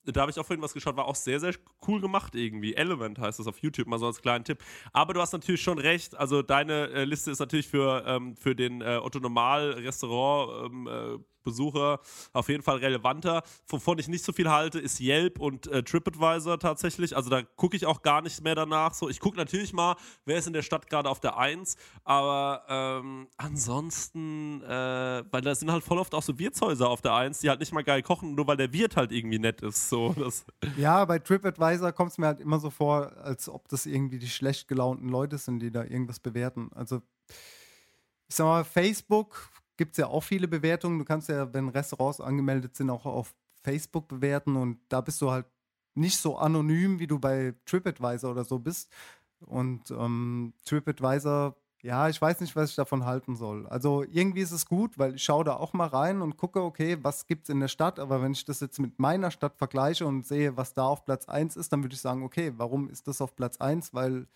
da 0.05 0.21
habe 0.21 0.31
ich 0.31 0.39
auch 0.39 0.47
vorhin 0.47 0.63
was 0.63 0.75
geschaut, 0.75 0.97
war 0.97 1.07
auch 1.07 1.15
sehr, 1.15 1.41
sehr 1.41 1.55
cool 1.87 2.01
gemacht 2.01 2.35
irgendwie. 2.35 2.75
Element 2.75 3.19
heißt 3.19 3.39
das 3.39 3.47
auf 3.47 3.59
YouTube, 3.59 3.87
mal 3.87 3.99
so 3.99 4.07
als 4.07 4.21
kleinen 4.21 4.45
Tipp. 4.45 4.59
Aber 4.93 5.15
du 5.15 5.21
hast 5.21 5.33
natürlich 5.33 5.63
schon 5.63 5.79
recht, 5.79 6.17
also 6.17 6.43
deine 6.43 6.89
äh, 6.91 7.05
Liste 7.05 7.31
ist 7.31 7.39
natürlich 7.39 7.69
für, 7.69 8.05
ähm, 8.07 8.37
für 8.37 8.55
den 8.55 8.81
äh, 8.81 9.01
Otto 9.03 9.21
Normal 9.21 9.73
Restaurant 9.73 10.73
ähm, 10.73 10.87
äh, 10.87 11.19
Besucher 11.45 12.01
auf 12.33 12.49
jeden 12.49 12.63
Fall 12.63 12.79
relevanter. 12.79 13.43
Wovon 13.69 13.99
ich 13.99 14.09
nicht 14.09 14.25
so 14.25 14.33
viel 14.33 14.51
halte, 14.51 14.81
ist 14.81 15.01
Yelp 15.01 15.39
und 15.39 15.67
äh, 15.69 15.83
TripAdvisor 15.83 16.59
tatsächlich. 16.59 17.17
Also 17.17 17.31
da 17.31 17.43
gucke 17.43 17.77
ich 17.77 17.87
auch 17.87 18.03
gar 18.03 18.23
nicht 18.23 18.43
mehr 18.43 18.55
danach. 18.55 18.95
So, 18.95 19.09
ich 19.09 19.21
gucke 19.21 19.37
natürlich 19.37 19.73
mal, 19.73 19.97
wer 20.25 20.39
ist 20.39 20.47
in 20.47 20.53
der 20.53 20.63
Stadt 20.63 20.89
gerade 20.89 21.09
auf 21.09 21.21
der 21.21 21.39
1, 21.39 21.77
aber 22.03 22.65
ähm, 22.69 23.29
ansonsten, 23.37 24.63
äh, 24.63 25.25
weil 25.31 25.41
da 25.43 25.55
sind 25.55 25.71
halt 25.71 25.85
voll 25.85 25.99
oft 25.99 26.15
auch 26.15 26.23
so 26.23 26.39
Wirtshäuser 26.39 26.89
auf 26.89 27.03
der 27.03 27.15
1, 27.15 27.41
die 27.41 27.49
halt 27.49 27.61
nicht 27.61 27.73
mal 27.73 27.85
geil 27.85 28.03
kochen, 28.03 28.35
nur 28.35 28.47
weil 28.47 28.57
der 28.57 28.73
Wirt 28.73 28.97
halt 28.97 29.13
irgendwie 29.13 29.39
nett 29.39 29.61
ist. 29.61 29.89
So, 29.89 30.15
das, 30.19 30.45
Ja, 30.77 31.05
bei 31.05 31.19
TripAdvisor 31.19 31.93
kommt 31.93 32.13
es 32.13 32.19
mir 32.19 32.27
halt 32.27 32.41
immer 32.41 32.59
so 32.59 32.71
vor, 32.71 33.13
als 33.19 33.49
ob 33.49 33.69
das 33.69 33.87
irgendwie 33.87 34.19
die 34.19 34.29
schlecht 34.29 34.69
gelaunten 34.69 35.09
Leute 35.09 35.39
sind, 35.39 35.61
die 35.61 35.71
da 35.71 35.83
irgendwas 35.85 36.21
bewerten. 36.21 36.71
Also, 36.75 37.03
ich 38.29 38.35
sag 38.35 38.47
mal, 38.47 38.65
Facebook 38.65 39.51
gibt 39.77 39.93
es 39.93 39.99
ja 39.99 40.07
auch 40.07 40.23
viele 40.23 40.49
Bewertungen. 40.49 40.99
Du 40.99 41.05
kannst 41.05 41.29
ja, 41.29 41.53
wenn 41.53 41.69
Restaurants 41.69 42.21
angemeldet 42.21 42.77
sind, 42.77 42.91
auch 42.91 43.07
auf 43.07 43.35
Facebook 43.63 44.09
bewerten 44.09 44.57
und 44.57 44.79
da 44.89 45.01
bist 45.01 45.21
du 45.23 45.31
halt 45.31 45.47
nicht 45.95 46.19
so 46.19 46.37
anonym, 46.37 46.99
wie 46.99 47.07
du 47.07 47.19
bei 47.19 47.55
TripAdvisor 47.67 48.33
oder 48.33 48.45
so 48.45 48.59
bist. 48.59 48.91
Und 49.41 49.91
ähm, 49.91 50.53
TripAdvisor, 50.65 51.57
ja, 51.83 52.09
ich 52.09 52.21
weiß 52.21 52.41
nicht, 52.41 52.57
was 52.57 52.71
ich 52.71 52.77
davon 52.77 53.05
halten 53.05 53.37
soll. 53.37 53.67
Also 53.67 54.05
irgendwie 54.11 54.41
ist 54.41 54.53
es 54.53 54.67
gut, 54.67 54.99
weil 54.99 55.17
ich 55.17 55.23
schaue 55.23 55.45
da 55.45 55.57
auch 55.57 55.73
mal 55.75 55.87
rein 55.87 56.23
und 56.23 56.37
gucke, 56.37 56.63
okay, 56.63 56.97
was 57.03 57.27
gibt 57.27 57.45
es 57.45 57.51
in 57.51 57.61
der 57.61 57.69
Stadt, 57.69 57.99
aber 57.99 58.23
wenn 58.23 58.33
ich 58.33 58.45
das 58.45 58.61
jetzt 58.61 58.79
mit 58.81 58.99
meiner 58.99 59.31
Stadt 59.31 59.57
vergleiche 59.57 60.07
und 60.07 60.27
sehe, 60.27 60.57
was 60.57 60.75
da 60.75 60.85
auf 60.87 61.05
Platz 61.05 61.29
1 61.29 61.57
ist, 61.57 61.73
dann 61.73 61.83
würde 61.83 61.95
ich 61.95 62.01
sagen, 62.01 62.23
okay, 62.23 62.53
warum 62.57 62.89
ist 62.89 63.07
das 63.07 63.21
auf 63.21 63.37
Platz 63.37 63.59
1? 63.59 63.93
Weil 63.93 64.27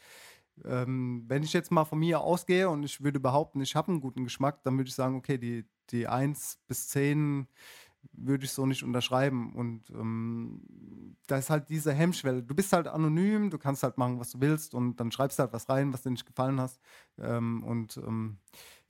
ähm, 0.65 1.25
wenn 1.29 1.43
ich 1.43 1.53
jetzt 1.53 1.71
mal 1.71 1.85
von 1.85 1.99
mir 1.99 2.21
ausgehe 2.21 2.69
und 2.69 2.83
ich 2.83 3.03
würde 3.03 3.21
behaupten, 3.21 3.61
ich 3.61 3.77
habe 3.77 3.93
einen 3.93 4.01
guten 4.01 4.25
Geschmack, 4.25 4.63
dann 4.63 4.77
würde 4.77 4.89
ich 4.89 4.95
sagen, 4.95 5.17
okay, 5.17 5.39
die, 5.39 5.65
die 5.91 6.07
1 6.09 6.59
bis 6.67 6.89
10 6.89 7.49
würde 8.13 8.45
ich 8.45 8.53
so 8.53 8.67
nicht 8.67 8.83
unterschreiben. 8.83 9.55
Und 9.55 9.91
ähm, 9.91 11.17
da 11.27 11.39
ist 11.39 11.51
halt 11.51 11.69
diese 11.69 11.93
Hemmschwelle. 11.93 12.43
Du 12.43 12.55
bist 12.55 12.73
halt 12.73 12.89
anonym, 12.89 13.51
du 13.51 13.59
kannst 13.59 13.83
halt 13.83 13.99
machen, 13.99 14.21
was 14.21 14.31
du 14.31 14.41
willst 14.41 14.75
und 14.75 14.97
dann 14.97 15.13
schreibst 15.13 15.39
du 15.39 15.43
halt 15.43 15.53
was 15.53 15.69
rein, 15.69 15.93
was 15.93 16.03
dir 16.03 16.11
nicht 16.11 16.27
gefallen 16.27 16.61
hast. 16.61 16.81
Ähm, 17.19 17.63
und 17.65 17.97
ähm, 17.99 18.39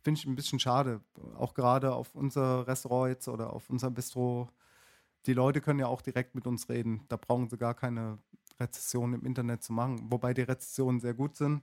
finde 0.01 0.21
ich 0.21 0.27
ein 0.27 0.37
bisschen 0.37 0.61
schade. 0.61 1.01
Auch 1.37 1.55
gerade 1.55 1.95
auf 1.95 2.15
unser 2.15 2.67
Restaurant 2.67 3.11
jetzt 3.11 3.29
oder 3.29 3.53
auf 3.53 3.69
unser 3.71 3.91
Bistro. 3.91 4.49
Die 5.27 5.35
Leute 5.35 5.61
können 5.61 5.81
ja 5.81 5.87
auch 5.87 6.01
direkt 6.01 6.35
mit 6.35 6.47
uns 6.47 6.69
reden. 6.69 7.05
Da 7.09 7.17
brauchen 7.17 7.49
sie 7.49 7.59
gar 7.59 7.75
keine 7.75 8.19
Rezession 8.61 9.15
im 9.15 9.25
Internet 9.25 9.63
zu 9.63 9.73
machen. 9.73 10.07
Wobei 10.11 10.35
die 10.35 10.43
Rezessionen 10.43 11.01
sehr 11.01 11.15
gut 11.15 11.37
sind. 11.37 11.63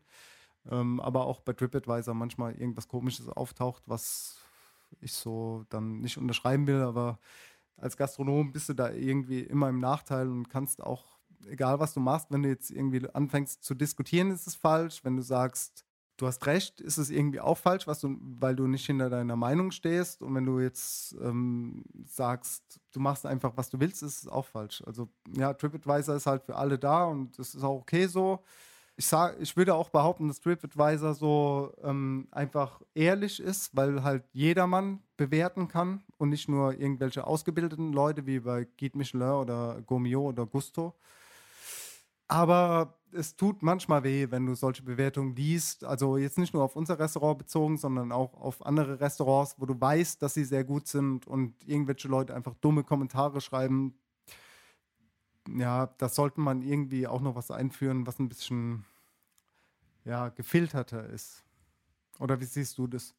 Ähm, 0.69 0.99
aber 0.99 1.25
auch 1.25 1.41
bei 1.41 1.53
TripAdvisor 1.53 2.13
manchmal 2.13 2.55
irgendwas 2.55 2.87
Komisches 2.87 3.29
auftaucht, 3.29 3.83
was 3.85 4.37
ich 5.01 5.13
so 5.13 5.65
dann 5.69 5.99
nicht 6.01 6.17
unterschreiben 6.17 6.67
will. 6.67 6.81
Aber 6.81 7.19
als 7.77 7.97
Gastronom 7.97 8.51
bist 8.51 8.69
du 8.69 8.73
da 8.73 8.91
irgendwie 8.91 9.41
immer 9.41 9.69
im 9.69 9.79
Nachteil 9.79 10.29
und 10.29 10.49
kannst 10.49 10.81
auch, 10.81 11.05
egal 11.47 11.79
was 11.79 11.93
du 11.93 11.99
machst, 11.99 12.31
wenn 12.31 12.43
du 12.43 12.49
jetzt 12.49 12.71
irgendwie 12.71 13.07
anfängst 13.09 13.63
zu 13.63 13.75
diskutieren, 13.75 14.31
ist 14.31 14.47
es 14.47 14.55
falsch. 14.55 15.03
Wenn 15.03 15.17
du 15.17 15.21
sagst, 15.21 15.84
du 16.17 16.27
hast 16.27 16.45
recht, 16.45 16.81
ist 16.81 16.97
es 16.97 17.09
irgendwie 17.09 17.39
auch 17.39 17.57
falsch, 17.57 17.87
was 17.87 17.99
du, 17.99 18.17
weil 18.19 18.55
du 18.55 18.67
nicht 18.67 18.85
hinter 18.85 19.09
deiner 19.09 19.35
Meinung 19.35 19.71
stehst. 19.71 20.21
Und 20.21 20.35
wenn 20.35 20.45
du 20.45 20.59
jetzt 20.59 21.15
ähm, 21.21 21.83
sagst, 22.05 22.79
du 22.91 22.99
machst 22.99 23.25
einfach, 23.25 23.53
was 23.55 23.69
du 23.69 23.79
willst, 23.79 24.03
ist 24.03 24.23
es 24.23 24.27
auch 24.27 24.45
falsch. 24.45 24.83
Also 24.85 25.09
ja, 25.35 25.53
TripAdvisor 25.53 26.15
ist 26.15 26.25
halt 26.25 26.43
für 26.43 26.55
alle 26.55 26.79
da 26.79 27.05
und 27.05 27.37
das 27.37 27.55
ist 27.55 27.63
auch 27.63 27.81
okay 27.81 28.07
so. 28.07 28.43
Ich, 28.97 29.07
sag, 29.07 29.35
ich 29.41 29.57
würde 29.57 29.75
auch 29.75 29.89
behaupten, 29.89 30.29
dass 30.29 30.39
TripAdvisor 30.39 31.13
so 31.15 31.73
ähm, 31.83 32.29
einfach 32.31 32.81
ehrlich 32.93 33.41
ist, 33.41 33.75
weil 33.75 34.03
halt 34.03 34.23
jedermann 34.31 35.01
bewerten 35.17 35.67
kann 35.67 36.01
und 36.17 36.29
nicht 36.29 36.47
nur 36.47 36.73
irgendwelche 36.73 37.27
ausgebildeten 37.27 37.91
Leute 37.91 38.25
wie 38.25 38.39
bei 38.39 38.65
Guide 38.79 38.97
Michelin 38.97 39.31
oder 39.31 39.81
Gomio 39.85 40.21
oder 40.21 40.45
Gusto. 40.45 40.95
Aber 42.27 42.99
es 43.11 43.35
tut 43.35 43.61
manchmal 43.63 44.03
weh, 44.03 44.27
wenn 44.29 44.45
du 44.45 44.55
solche 44.55 44.83
Bewertungen 44.83 45.35
liest. 45.35 45.83
Also 45.83 46.17
jetzt 46.17 46.37
nicht 46.37 46.53
nur 46.53 46.63
auf 46.63 46.75
unser 46.75 46.99
Restaurant 46.99 47.37
bezogen, 47.37 47.77
sondern 47.77 48.11
auch 48.11 48.33
auf 48.33 48.65
andere 48.65 48.99
Restaurants, 48.99 49.55
wo 49.57 49.65
du 49.65 49.79
weißt, 49.79 50.21
dass 50.21 50.33
sie 50.33 50.43
sehr 50.43 50.63
gut 50.63 50.87
sind 50.87 51.27
und 51.27 51.55
irgendwelche 51.67 52.07
Leute 52.07 52.35
einfach 52.35 52.55
dumme 52.55 52.83
Kommentare 52.83 53.41
schreiben. 53.41 53.97
Ja, 55.47 55.87
da 55.97 56.09
sollte 56.09 56.41
man 56.41 56.61
irgendwie 56.61 57.07
auch 57.07 57.21
noch 57.21 57.35
was 57.35 57.51
einführen, 57.51 58.07
was 58.07 58.19
ein 58.19 58.29
bisschen 58.29 58.85
ja, 60.03 60.29
gefilterter 60.29 61.07
ist. 61.07 61.43
Oder 62.19 62.39
wie 62.39 62.45
siehst 62.45 62.77
du 62.77 62.87
das? 62.87 63.13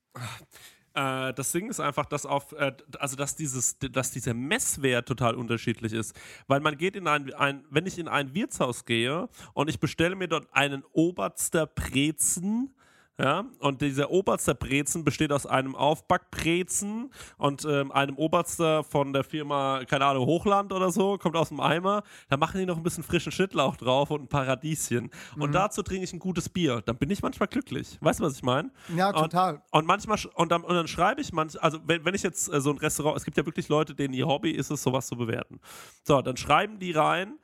Äh, 0.96 1.34
das 1.34 1.52
Ding 1.52 1.68
ist 1.68 1.78
einfach, 1.78 2.06
dass 2.06 2.24
auf, 2.24 2.52
äh, 2.52 2.72
also 2.98 3.16
dass 3.16 3.36
dieses, 3.36 3.78
dass 3.78 4.12
dieser 4.12 4.32
Messwert 4.32 5.06
total 5.06 5.34
unterschiedlich 5.34 5.92
ist. 5.92 6.18
Weil 6.46 6.60
man 6.60 6.78
geht 6.78 6.96
in 6.96 7.06
ein, 7.06 7.32
ein, 7.34 7.64
wenn 7.70 7.84
ich 7.84 7.98
in 7.98 8.08
ein 8.08 8.34
Wirtshaus 8.34 8.86
gehe 8.86 9.28
und 9.52 9.68
ich 9.68 9.78
bestelle 9.78 10.16
mir 10.16 10.26
dort 10.26 10.48
einen 10.54 10.84
Oberster 10.92 11.66
Brezen, 11.66 12.74
ja, 13.18 13.46
und 13.60 13.80
dieser 13.80 14.10
Oberster 14.10 14.54
Brezen 14.54 15.02
besteht 15.02 15.32
aus 15.32 15.46
einem 15.46 15.74
Aufbackbrezen 15.74 17.10
und 17.38 17.64
ähm, 17.64 17.90
einem 17.90 18.16
Oberster 18.16 18.84
von 18.84 19.14
der 19.14 19.24
Firma, 19.24 19.84
keine 19.86 20.04
Ahnung, 20.04 20.26
Hochland 20.26 20.70
oder 20.72 20.90
so, 20.90 21.16
kommt 21.16 21.34
aus 21.34 21.48
dem 21.48 21.60
Eimer. 21.60 22.02
Da 22.28 22.36
machen 22.36 22.60
die 22.60 22.66
noch 22.66 22.76
ein 22.76 22.82
bisschen 22.82 23.02
frischen 23.02 23.32
Schnittlauch 23.32 23.76
drauf 23.76 24.10
und 24.10 24.22
ein 24.22 24.28
paar 24.28 24.46
Radieschen. 24.46 25.10
Und 25.38 25.52
dazu 25.54 25.82
trinke 25.82 26.04
ich 26.04 26.12
ein 26.12 26.18
gutes 26.18 26.50
Bier. 26.50 26.82
Dann 26.84 26.98
bin 26.98 27.10
ich 27.10 27.22
manchmal 27.22 27.48
glücklich. 27.48 27.96
Weißt 28.02 28.20
du, 28.20 28.24
was 28.24 28.34
ich 28.34 28.42
meine? 28.42 28.70
Ja, 28.94 29.12
total. 29.12 29.62
Und, 29.70 29.80
und 29.80 29.86
manchmal, 29.86 30.18
und 30.34 30.52
dann, 30.52 30.62
und 30.62 30.74
dann 30.74 30.88
schreibe 30.88 31.22
ich 31.22 31.32
manchmal, 31.32 31.62
also 31.62 31.78
wenn, 31.86 32.04
wenn 32.04 32.14
ich 32.14 32.22
jetzt 32.22 32.52
äh, 32.52 32.60
so 32.60 32.70
ein 32.70 32.78
Restaurant, 32.78 33.16
es 33.16 33.24
gibt 33.24 33.38
ja 33.38 33.46
wirklich 33.46 33.68
Leute, 33.68 33.94
denen 33.94 34.12
ihr 34.12 34.26
Hobby 34.26 34.50
ist 34.50 34.70
es, 34.70 34.82
sowas 34.82 35.06
zu 35.06 35.16
bewerten. 35.16 35.58
So, 36.04 36.20
dann 36.20 36.36
schreiben 36.36 36.78
die 36.78 36.92
rein, 36.92 37.38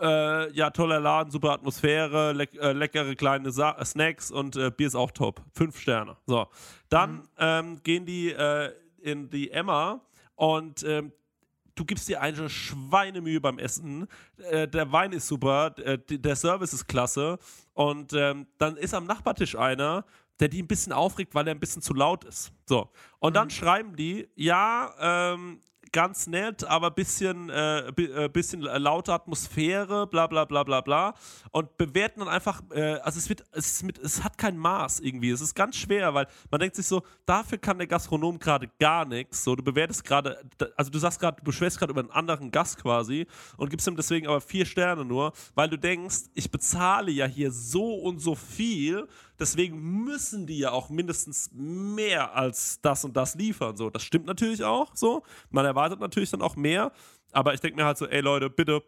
äh, 0.00 0.52
ja, 0.52 0.70
toller 0.70 1.00
Laden, 1.00 1.30
super 1.30 1.52
Atmosphäre, 1.52 2.32
leck, 2.32 2.54
äh, 2.54 2.72
leckere 2.72 3.14
kleine 3.14 3.50
Sa 3.50 3.72
äh, 3.72 3.84
Snacks 3.84 4.30
und 4.30 4.56
äh, 4.56 4.70
Bier 4.70 4.88
ist 4.88 4.94
auch 4.94 5.10
top. 5.10 5.42
Fünf 5.52 5.78
Sterne. 5.78 6.16
So. 6.26 6.46
Dann 6.88 7.28
ähm, 7.38 7.82
gehen 7.82 8.06
die 8.06 8.32
äh, 8.32 8.72
in 9.00 9.30
die 9.30 9.50
Emma 9.50 10.00
und 10.34 10.82
ähm, 10.84 11.12
du 11.74 11.84
gibst 11.84 12.08
dir 12.08 12.20
eine 12.20 12.48
Schweinemühe 12.48 13.40
beim 13.40 13.58
Essen. 13.58 14.06
Äh, 14.50 14.68
der 14.68 14.90
Wein 14.92 15.12
ist 15.12 15.26
super, 15.26 15.70
der 15.70 16.36
Service 16.36 16.72
ist 16.72 16.86
klasse. 16.86 17.38
Und 17.72 18.12
ähm, 18.12 18.46
dann 18.58 18.76
ist 18.76 18.94
am 18.94 19.06
Nachbartisch 19.06 19.56
einer, 19.56 20.04
der 20.40 20.48
die 20.48 20.62
ein 20.62 20.66
bisschen 20.66 20.92
aufregt, 20.92 21.34
weil 21.34 21.46
er 21.46 21.54
ein 21.54 21.60
bisschen 21.60 21.82
zu 21.82 21.94
laut 21.94 22.24
ist. 22.24 22.52
So. 22.66 22.90
Und 23.18 23.36
dann 23.36 23.50
schreiben 23.50 23.96
die, 23.96 24.28
ja, 24.34 24.94
ähm, 25.32 25.60
ganz 25.94 26.26
nett, 26.26 26.64
aber 26.64 26.90
bisschen, 26.90 27.50
äh, 27.50 27.86
äh, 27.86 28.28
bisschen 28.28 28.60
laute 28.62 29.12
Atmosphäre, 29.12 30.08
bla 30.08 30.26
bla 30.26 30.44
bla 30.44 30.64
bla 30.64 30.80
bla. 30.80 31.14
Und 31.52 31.78
bewerten 31.78 32.18
dann 32.18 32.28
einfach, 32.28 32.62
äh, 32.72 32.94
also 32.94 33.18
es 33.18 33.28
wird, 33.28 33.44
es, 33.52 33.82
mit, 33.84 33.98
es 33.98 34.24
hat 34.24 34.36
kein 34.36 34.58
Maß 34.58 34.98
irgendwie. 35.00 35.30
Es 35.30 35.40
ist 35.40 35.54
ganz 35.54 35.76
schwer, 35.76 36.12
weil 36.12 36.26
man 36.50 36.60
denkt 36.60 36.74
sich 36.74 36.86
so, 36.86 37.04
dafür 37.26 37.58
kann 37.58 37.78
der 37.78 37.86
Gastronom 37.86 38.40
gerade 38.40 38.68
gar 38.80 39.04
nichts. 39.04 39.44
So, 39.44 39.54
du 39.54 39.62
bewertest 39.62 40.04
gerade, 40.04 40.44
also 40.76 40.90
du 40.90 40.98
sagst 40.98 41.20
gerade, 41.20 41.36
du 41.36 41.44
beschwerst 41.44 41.78
gerade 41.78 41.92
über 41.92 42.00
einen 42.00 42.10
anderen 42.10 42.50
Gast 42.50 42.82
quasi 42.82 43.28
und 43.56 43.70
gibst 43.70 43.86
ihm 43.86 43.94
deswegen 43.94 44.26
aber 44.26 44.40
vier 44.40 44.66
Sterne 44.66 45.04
nur, 45.04 45.32
weil 45.54 45.68
du 45.70 45.78
denkst, 45.78 46.24
ich 46.34 46.50
bezahle 46.50 47.12
ja 47.12 47.26
hier 47.26 47.52
so 47.52 47.94
und 47.94 48.18
so 48.18 48.34
viel, 48.34 49.06
deswegen 49.38 50.04
müssen 50.04 50.46
die 50.46 50.58
ja 50.58 50.70
auch 50.70 50.90
mindestens 50.90 51.50
mehr 51.52 52.34
als 52.34 52.80
das 52.80 53.04
und 53.04 53.16
das 53.16 53.34
liefern. 53.34 53.76
So, 53.76 53.90
das 53.90 54.02
stimmt 54.02 54.26
natürlich 54.26 54.64
auch 54.64 54.94
so. 54.94 55.22
Man 55.50 55.64
erwartet 55.64 56.00
natürlich 56.00 56.30
dann 56.30 56.42
auch 56.42 56.56
mehr, 56.56 56.92
aber 57.32 57.54
ich 57.54 57.60
denke 57.60 57.76
mir 57.76 57.84
halt 57.84 57.98
so, 57.98 58.06
ey 58.06 58.20
Leute, 58.20 58.50
bitte 58.50 58.82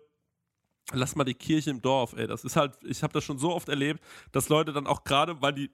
lass 0.93 1.17
mal 1.17 1.25
die 1.25 1.35
Kirche 1.35 1.71
im 1.71 1.83
Dorf, 1.83 2.15
ey. 2.17 2.27
Das 2.27 2.45
ist 2.45 2.57
halt, 2.57 2.79
ich 2.85 3.03
habe 3.03 3.13
das 3.13 3.25
schon 3.25 3.39
so 3.39 3.53
oft 3.53 3.69
erlebt, 3.69 4.01
dass 4.33 4.49
Leute 4.49 4.73
dann 4.73 4.87
auch 4.87 5.05
gerade, 5.05 5.41
weil 5.43 5.53
die 5.53 5.71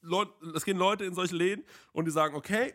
Leute, 0.00 0.32
es 0.54 0.64
gehen 0.64 0.76
Leute 0.76 1.04
in 1.04 1.14
solche 1.14 1.36
Läden 1.36 1.64
und 1.92 2.04
die 2.04 2.10
sagen, 2.10 2.34
okay, 2.34 2.74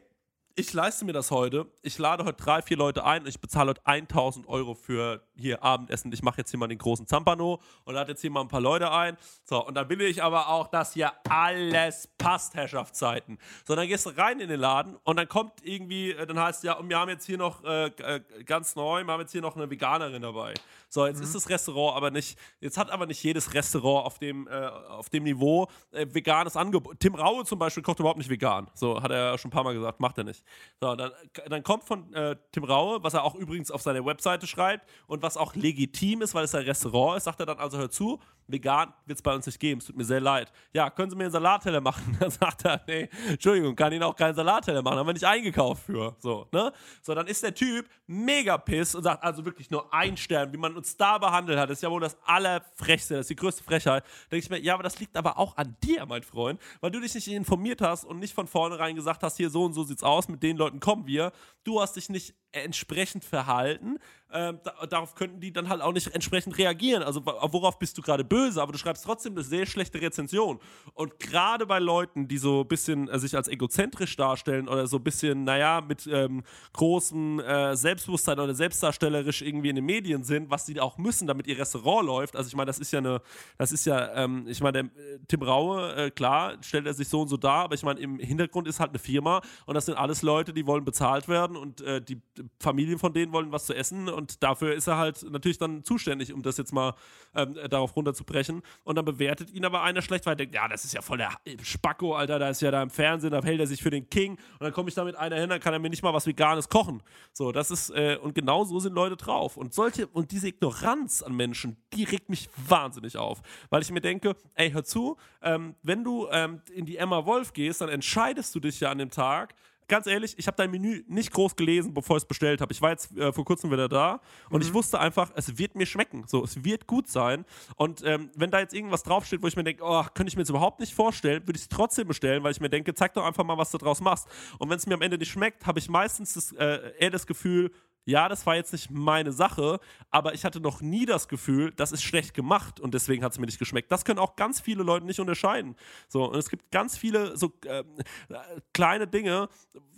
ich 0.59 0.73
leiste 0.73 1.05
mir 1.05 1.13
das 1.13 1.29
heute, 1.29 1.67
ich 1.83 1.99
lade 1.99 2.25
heute 2.25 2.43
drei, 2.43 2.63
vier 2.63 2.77
Leute 2.77 3.05
ein 3.05 3.21
und 3.21 3.27
ich 3.27 3.39
bezahle 3.39 3.69
heute 3.69 3.85
1000 3.85 4.47
Euro 4.47 4.73
für 4.73 5.21
hier 5.35 5.63
Abendessen. 5.63 6.11
Ich 6.11 6.23
mache 6.23 6.39
jetzt 6.39 6.49
hier 6.49 6.59
mal 6.59 6.67
den 6.67 6.79
großen 6.79 7.05
Zampano 7.05 7.61
und 7.85 7.93
lade 7.93 8.13
jetzt 8.13 8.21
hier 8.21 8.31
mal 8.31 8.41
ein 8.41 8.47
paar 8.47 8.59
Leute 8.59 8.91
ein. 8.91 9.17
So, 9.43 9.63
und 9.63 9.75
dann 9.75 9.87
will 9.87 10.01
ich 10.01 10.23
aber 10.23 10.49
auch, 10.49 10.67
dass 10.67 10.93
hier 10.93 11.11
alles 11.29 12.09
passt, 12.17 12.55
Herrschaftszeiten. 12.55 13.37
So, 13.67 13.75
dann 13.75 13.87
gehst 13.87 14.07
du 14.07 14.09
rein 14.09 14.39
in 14.39 14.49
den 14.49 14.59
Laden 14.59 14.97
und 15.03 15.17
dann 15.17 15.27
kommt 15.27 15.53
irgendwie, 15.61 16.13
äh, 16.13 16.25
dann 16.25 16.39
heißt 16.39 16.63
ja, 16.63 16.73
und 16.73 16.89
wir 16.89 16.97
haben 16.97 17.09
jetzt 17.09 17.27
hier 17.27 17.37
noch 17.37 17.63
äh, 17.63 17.85
äh, 17.89 18.21
ganz 18.43 18.75
neu, 18.75 19.03
wir 19.03 19.13
haben 19.13 19.21
jetzt 19.21 19.33
hier 19.33 19.41
noch 19.41 19.55
eine 19.55 19.69
Veganerin 19.69 20.23
dabei. 20.23 20.55
So, 20.89 21.05
jetzt 21.05 21.21
ist 21.21 21.35
das 21.35 21.49
Restaurant 21.49 21.95
aber 21.95 22.09
nicht, 22.09 22.39
jetzt 22.61 22.79
hat 22.79 22.89
aber 22.89 23.05
nicht 23.05 23.21
jedes 23.21 23.53
Restaurant 23.53 24.07
auf 24.07 24.17
dem, 24.17 24.47
äh, 24.47 24.55
auf 24.55 25.09
dem 25.09 25.23
Niveau 25.23 25.67
äh, 25.91 26.07
veganes 26.09 26.55
Angebot. 26.55 26.99
Tim 26.99 27.13
Raue 27.13 27.45
zum 27.45 27.59
Beispiel 27.59 27.83
kocht 27.83 27.99
überhaupt 27.99 28.17
nicht 28.17 28.29
vegan. 28.29 28.71
So, 28.73 29.03
hat 29.03 29.11
er 29.11 29.31
ja 29.31 29.37
schon 29.37 29.49
ein 29.49 29.51
paar 29.51 29.63
Mal 29.63 29.75
gesagt, 29.75 29.99
macht 29.99 30.17
er 30.17 30.23
nicht. 30.23 30.46
So, 30.79 30.95
dann, 30.95 31.11
dann 31.49 31.63
kommt 31.63 31.83
von 31.83 32.13
äh, 32.13 32.35
Tim 32.51 32.63
Raue, 32.63 33.03
was 33.03 33.13
er 33.13 33.23
auch 33.23 33.35
übrigens 33.35 33.71
auf 33.71 33.81
seiner 33.81 34.05
Webseite 34.05 34.47
schreibt 34.47 34.87
und 35.07 35.23
was 35.23 35.37
auch 35.37 35.55
legitim 35.55 36.21
ist, 36.21 36.35
weil 36.35 36.43
es 36.43 36.55
ein 36.55 36.63
Restaurant 36.63 37.17
ist, 37.17 37.23
sagt 37.23 37.39
er 37.39 37.45
dann 37.45 37.59
also, 37.59 37.77
hör 37.77 37.89
zu, 37.89 38.19
vegan 38.47 38.93
wird 39.05 39.17
es 39.17 39.21
bei 39.21 39.33
uns 39.33 39.45
nicht 39.45 39.59
geben, 39.59 39.79
es 39.79 39.85
tut 39.85 39.97
mir 39.97 40.05
sehr 40.05 40.21
leid. 40.21 40.51
Ja, 40.73 40.89
können 40.89 41.09
Sie 41.09 41.15
mir 41.15 41.25
einen 41.25 41.31
Salatteller 41.31 41.81
machen? 41.81 42.17
Dann 42.19 42.31
sagt 42.31 42.65
er, 42.65 42.81
nee, 42.87 43.09
Entschuldigung, 43.29 43.75
kann 43.75 43.91
Ihnen 43.91 44.03
auch 44.03 44.15
keinen 44.15 44.35
Salatteller 44.35 44.81
machen, 44.81 44.97
haben 44.97 45.07
wir 45.07 45.13
nicht 45.13 45.25
eingekauft 45.25 45.83
für. 45.85 46.15
So, 46.19 46.47
ne? 46.51 46.71
So, 47.01 47.13
dann 47.13 47.27
ist 47.27 47.43
der 47.43 47.53
Typ 47.53 47.87
mega 48.07 48.57
piss 48.57 48.95
und 48.95 49.03
sagt 49.03 49.23
also 49.23 49.45
wirklich 49.45 49.69
nur 49.69 49.93
ein 49.93 50.17
Stern, 50.17 50.51
wie 50.53 50.57
man 50.57 50.75
uns 50.75 50.95
da 50.97 51.17
behandelt 51.17 51.59
hat, 51.59 51.69
ist 51.69 51.83
ja 51.83 51.91
wohl 51.91 52.01
das 52.01 52.17
allerfrechste, 52.23 53.15
das 53.15 53.21
ist 53.21 53.29
die 53.29 53.35
größte 53.35 53.63
Frechheit. 53.63 54.03
Denke 54.31 54.43
ich 54.43 54.49
mir, 54.49 54.59
ja, 54.59 54.73
aber 54.73 54.83
das 54.83 54.99
liegt 54.99 55.17
aber 55.17 55.37
auch 55.37 55.57
an 55.57 55.75
dir, 55.83 56.05
mein 56.05 56.23
Freund, 56.23 56.61
weil 56.81 56.91
du 56.91 56.99
dich 56.99 57.13
nicht 57.15 57.27
informiert 57.27 57.81
hast 57.81 58.05
und 58.05 58.19
nicht 58.19 58.33
von 58.33 58.47
vornherein 58.47 58.95
gesagt 58.95 59.23
hast, 59.23 59.37
hier 59.37 59.49
so 59.49 59.65
und 59.65 59.73
so 59.73 59.83
sieht's 59.83 60.03
aus, 60.03 60.27
mit 60.27 60.43
den 60.43 60.57
Leuten 60.57 60.79
kommen 60.79 61.05
wir. 61.07 61.31
Du 61.63 61.81
hast 61.81 61.95
dich 61.95 62.09
nicht 62.09 62.33
entsprechend 62.51 63.25
verhalten. 63.25 63.99
Da, 64.29 64.51
darauf 64.89 65.15
könnten 65.15 65.39
die 65.39 65.53
dann 65.53 65.69
halt 65.69 65.81
auch 65.81 65.93
nicht 65.93 66.07
entsprechend 66.13 66.57
reagieren. 66.57 67.01
Also 67.01 67.25
worauf 67.25 67.79
bist 67.79 67.97
du 67.97 68.01
gerade 68.01 68.25
böse? 68.25 68.61
Aber 68.61 68.71
du 68.71 68.77
schreibst 68.77 69.05
trotzdem 69.05 69.33
eine 69.33 69.43
sehr 69.43 69.65
schlechte 69.65 70.01
Rezension. 70.01 70.59
Und 70.93 71.19
gerade 71.19 71.65
bei 71.65 71.79
Leuten, 71.79 72.27
die 72.27 72.37
so 72.37 72.61
ein 72.61 72.67
bisschen 72.67 73.07
äh, 73.07 73.19
sich 73.19 73.35
als 73.35 73.47
egozentrisch 73.47 74.15
darstellen 74.15 74.67
oder 74.67 74.87
so 74.87 74.97
ein 74.97 75.03
bisschen, 75.03 75.43
naja, 75.43 75.81
mit 75.81 76.07
ähm, 76.07 76.43
großem 76.73 77.39
äh, 77.39 77.75
Selbstbewusstsein 77.75 78.39
oder 78.39 78.53
selbstdarstellerisch 78.53 79.41
irgendwie 79.41 79.69
in 79.69 79.75
den 79.75 79.85
Medien 79.85 80.23
sind, 80.23 80.49
was 80.49 80.65
sie 80.65 80.79
auch 80.79 80.97
müssen, 80.97 81.27
damit 81.27 81.47
ihr 81.47 81.57
Restaurant 81.57 82.05
läuft. 82.05 82.35
Also 82.35 82.47
ich 82.47 82.55
meine, 82.55 82.67
das 82.67 82.79
ist 82.79 82.91
ja 82.91 82.99
eine, 82.99 83.21
das 83.57 83.71
ist 83.71 83.85
ja, 83.85 84.13
ähm, 84.13 84.45
ich 84.47 84.61
meine, 84.61 84.83
der 84.83 84.83
äh, 84.83 85.19
Tim 85.27 85.41
Raue, 85.41 85.95
äh, 85.95 86.11
klar, 86.11 86.57
stellt 86.61 86.85
er 86.85 86.93
sich 86.93 87.07
so 87.07 87.21
und 87.21 87.27
so 87.27 87.37
dar, 87.37 87.65
aber 87.65 87.75
ich 87.75 87.83
meine, 87.83 87.99
im 87.99 88.19
Hintergrund 88.19 88.67
ist 88.67 88.79
halt 88.79 88.89
eine 88.89 88.99
Firma 88.99 89.41
und 89.65 89.75
das 89.75 89.85
sind 89.85 89.95
alles 89.95 90.21
Leute, 90.21 90.53
die 90.53 90.65
wollen 90.67 90.85
bezahlt 90.85 91.27
werden 91.27 91.55
und 91.55 91.81
äh, 91.81 92.01
die 92.01 92.21
Familien 92.59 92.99
von 92.99 93.13
denen 93.13 93.31
wollen 93.31 93.51
was 93.51 93.65
zu 93.65 93.73
essen 93.73 94.09
und 94.17 94.43
dafür 94.43 94.73
ist 94.73 94.87
er 94.87 94.97
halt 94.97 95.23
natürlich 95.29 95.57
dann 95.57 95.83
zuständig, 95.83 96.33
um 96.33 96.41
das 96.41 96.57
jetzt 96.57 96.73
mal 96.73 96.95
ähm, 97.35 97.55
äh, 97.55 97.69
darauf 97.69 97.95
runterzubrechen. 97.95 98.61
Und 98.83 98.95
dann 98.95 99.05
bewertet 99.05 99.51
ihn 99.51 99.63
aber 99.63 99.83
einer 99.83 100.01
schlecht, 100.01 100.25
weil 100.25 100.33
er 100.33 100.37
denkt, 100.37 100.55
ja, 100.55 100.67
das 100.67 100.83
ist 100.83 100.93
ja 100.93 101.01
voll 101.01 101.19
der 101.19 101.31
Spacko, 101.61 102.15
Alter, 102.15 102.39
da 102.39 102.49
ist 102.49 102.61
ja 102.61 102.71
da 102.71 102.81
im 102.81 102.89
Fernsehen, 102.89 103.31
da 103.31 103.43
hält 103.43 103.59
er 103.59 103.67
sich 103.67 103.81
für 103.81 103.91
den 103.91 104.09
King 104.09 104.33
und 104.33 104.61
dann 104.61 104.73
komme 104.73 104.89
ich 104.89 104.95
da 104.95 105.03
mit 105.03 105.15
einer 105.15 105.37
hin, 105.37 105.49
dann 105.49 105.59
kann 105.59 105.73
er 105.73 105.79
mir 105.79 105.89
nicht 105.89 106.03
mal 106.03 106.13
was 106.13 106.25
Veganes 106.25 106.67
kochen. 106.69 107.03
So, 107.31 107.51
das 107.51 107.71
ist, 107.71 107.91
äh, 107.91 108.17
und 108.21 108.35
genau 108.35 108.63
so 108.63 108.79
sind 108.79 108.93
Leute 108.93 109.15
drauf. 109.15 109.55
Und 109.55 109.73
solche, 109.73 110.07
und 110.07 110.31
diese 110.31 110.47
Ignoranz 110.47 111.21
an 111.21 111.35
Menschen, 111.35 111.77
die 111.93 112.03
regt 112.03 112.29
mich 112.29 112.49
wahnsinnig 112.67 113.17
auf. 113.17 113.41
Weil 113.69 113.81
ich 113.81 113.91
mir 113.91 114.01
denke, 114.01 114.35
ey, 114.55 114.71
hör 114.71 114.83
zu, 114.83 115.17
ähm, 115.41 115.75
wenn 115.83 116.03
du 116.03 116.27
ähm, 116.31 116.61
in 116.73 116.85
die 116.85 116.97
Emma 116.97 117.25
Wolf 117.25 117.53
gehst, 117.53 117.81
dann 117.81 117.89
entscheidest 117.89 118.55
du 118.55 118.59
dich 118.59 118.79
ja 118.79 118.89
an 118.89 118.97
dem 118.97 119.11
Tag, 119.11 119.53
ganz 119.87 120.07
ehrlich, 120.07 120.35
ich 120.37 120.47
habe 120.47 120.57
dein 120.57 120.71
Menü 120.71 121.03
nicht 121.07 121.31
groß 121.31 121.55
gelesen, 121.55 121.93
bevor 121.93 122.17
ich 122.17 122.23
es 122.23 122.27
bestellt 122.27 122.61
habe. 122.61 122.73
Ich 122.73 122.81
war 122.81 122.91
jetzt 122.91 123.15
äh, 123.17 123.31
vor 123.31 123.45
kurzem 123.45 123.71
wieder 123.71 123.87
da 123.87 124.21
und 124.49 124.63
ich 124.63 124.73
wusste 124.73 124.99
einfach, 124.99 125.31
es 125.35 125.57
wird 125.57 125.75
mir 125.75 125.85
schmecken. 125.85 126.25
So, 126.27 126.43
es 126.43 126.63
wird 126.63 126.87
gut 126.87 127.07
sein. 127.07 127.45
Und 127.75 128.03
ähm, 128.03 128.29
wenn 128.35 128.51
da 128.51 128.59
jetzt 128.59 128.73
irgendwas 128.73 129.03
draufsteht, 129.03 129.41
wo 129.41 129.47
ich 129.47 129.55
mir 129.55 129.63
denke, 129.63 129.83
oh, 129.83 130.03
könnte 130.13 130.29
ich 130.29 130.35
mir 130.35 130.41
jetzt 130.41 130.49
überhaupt 130.49 130.79
nicht 130.79 130.93
vorstellen, 130.93 131.47
würde 131.47 131.57
ich 131.57 131.63
es 131.63 131.69
trotzdem 131.69 132.07
bestellen, 132.07 132.43
weil 132.43 132.51
ich 132.51 132.61
mir 132.61 132.69
denke, 132.69 132.93
zeig 132.93 133.13
doch 133.13 133.25
einfach 133.25 133.43
mal, 133.43 133.57
was 133.57 133.71
du 133.71 133.77
draus 133.77 134.01
machst. 134.01 134.27
Und 134.59 134.69
wenn 134.69 134.77
es 134.77 134.85
mir 134.85 134.95
am 134.95 135.01
Ende 135.01 135.17
nicht 135.17 135.31
schmeckt, 135.31 135.65
habe 135.65 135.79
ich 135.79 135.89
meistens 135.89 136.33
das, 136.33 136.51
äh, 136.53 136.93
eher 136.99 137.09
das 137.09 137.25
Gefühl, 137.25 137.71
ja, 138.07 138.29
das 138.29 138.45
war 138.45 138.55
jetzt 138.55 138.71
nicht 138.71 138.89
meine 138.89 139.33
Sache, 139.33 139.81
aber 140.11 140.33
ich 140.33 140.45
hatte 140.45 140.61
noch 140.61 140.79
nie 140.79 141.05
das 141.05 141.27
Gefühl, 141.27 141.73
das 141.75 141.91
ist 141.91 142.03
schlecht 142.03 142.33
gemacht 142.33 142.79
und 142.79 142.93
deswegen 142.93 143.21
hat 143.21 143.33
es 143.33 143.37
mir 143.37 143.45
nicht 143.45 143.59
geschmeckt. 143.59 143.91
Das 143.91 144.05
können 144.05 144.17
auch 144.17 144.37
ganz 144.37 144.61
viele 144.61 144.81
Leute 144.81 145.05
nicht 145.05 145.19
unterscheiden. 145.19 145.75
So, 146.07 146.23
und 146.29 146.37
es 146.37 146.49
gibt 146.49 146.71
ganz 146.71 146.97
viele 146.97 147.35
so 147.35 147.51
ähm, 147.65 147.83
äh, 148.29 148.35
kleine 148.73 149.07
Dinge, 149.07 149.49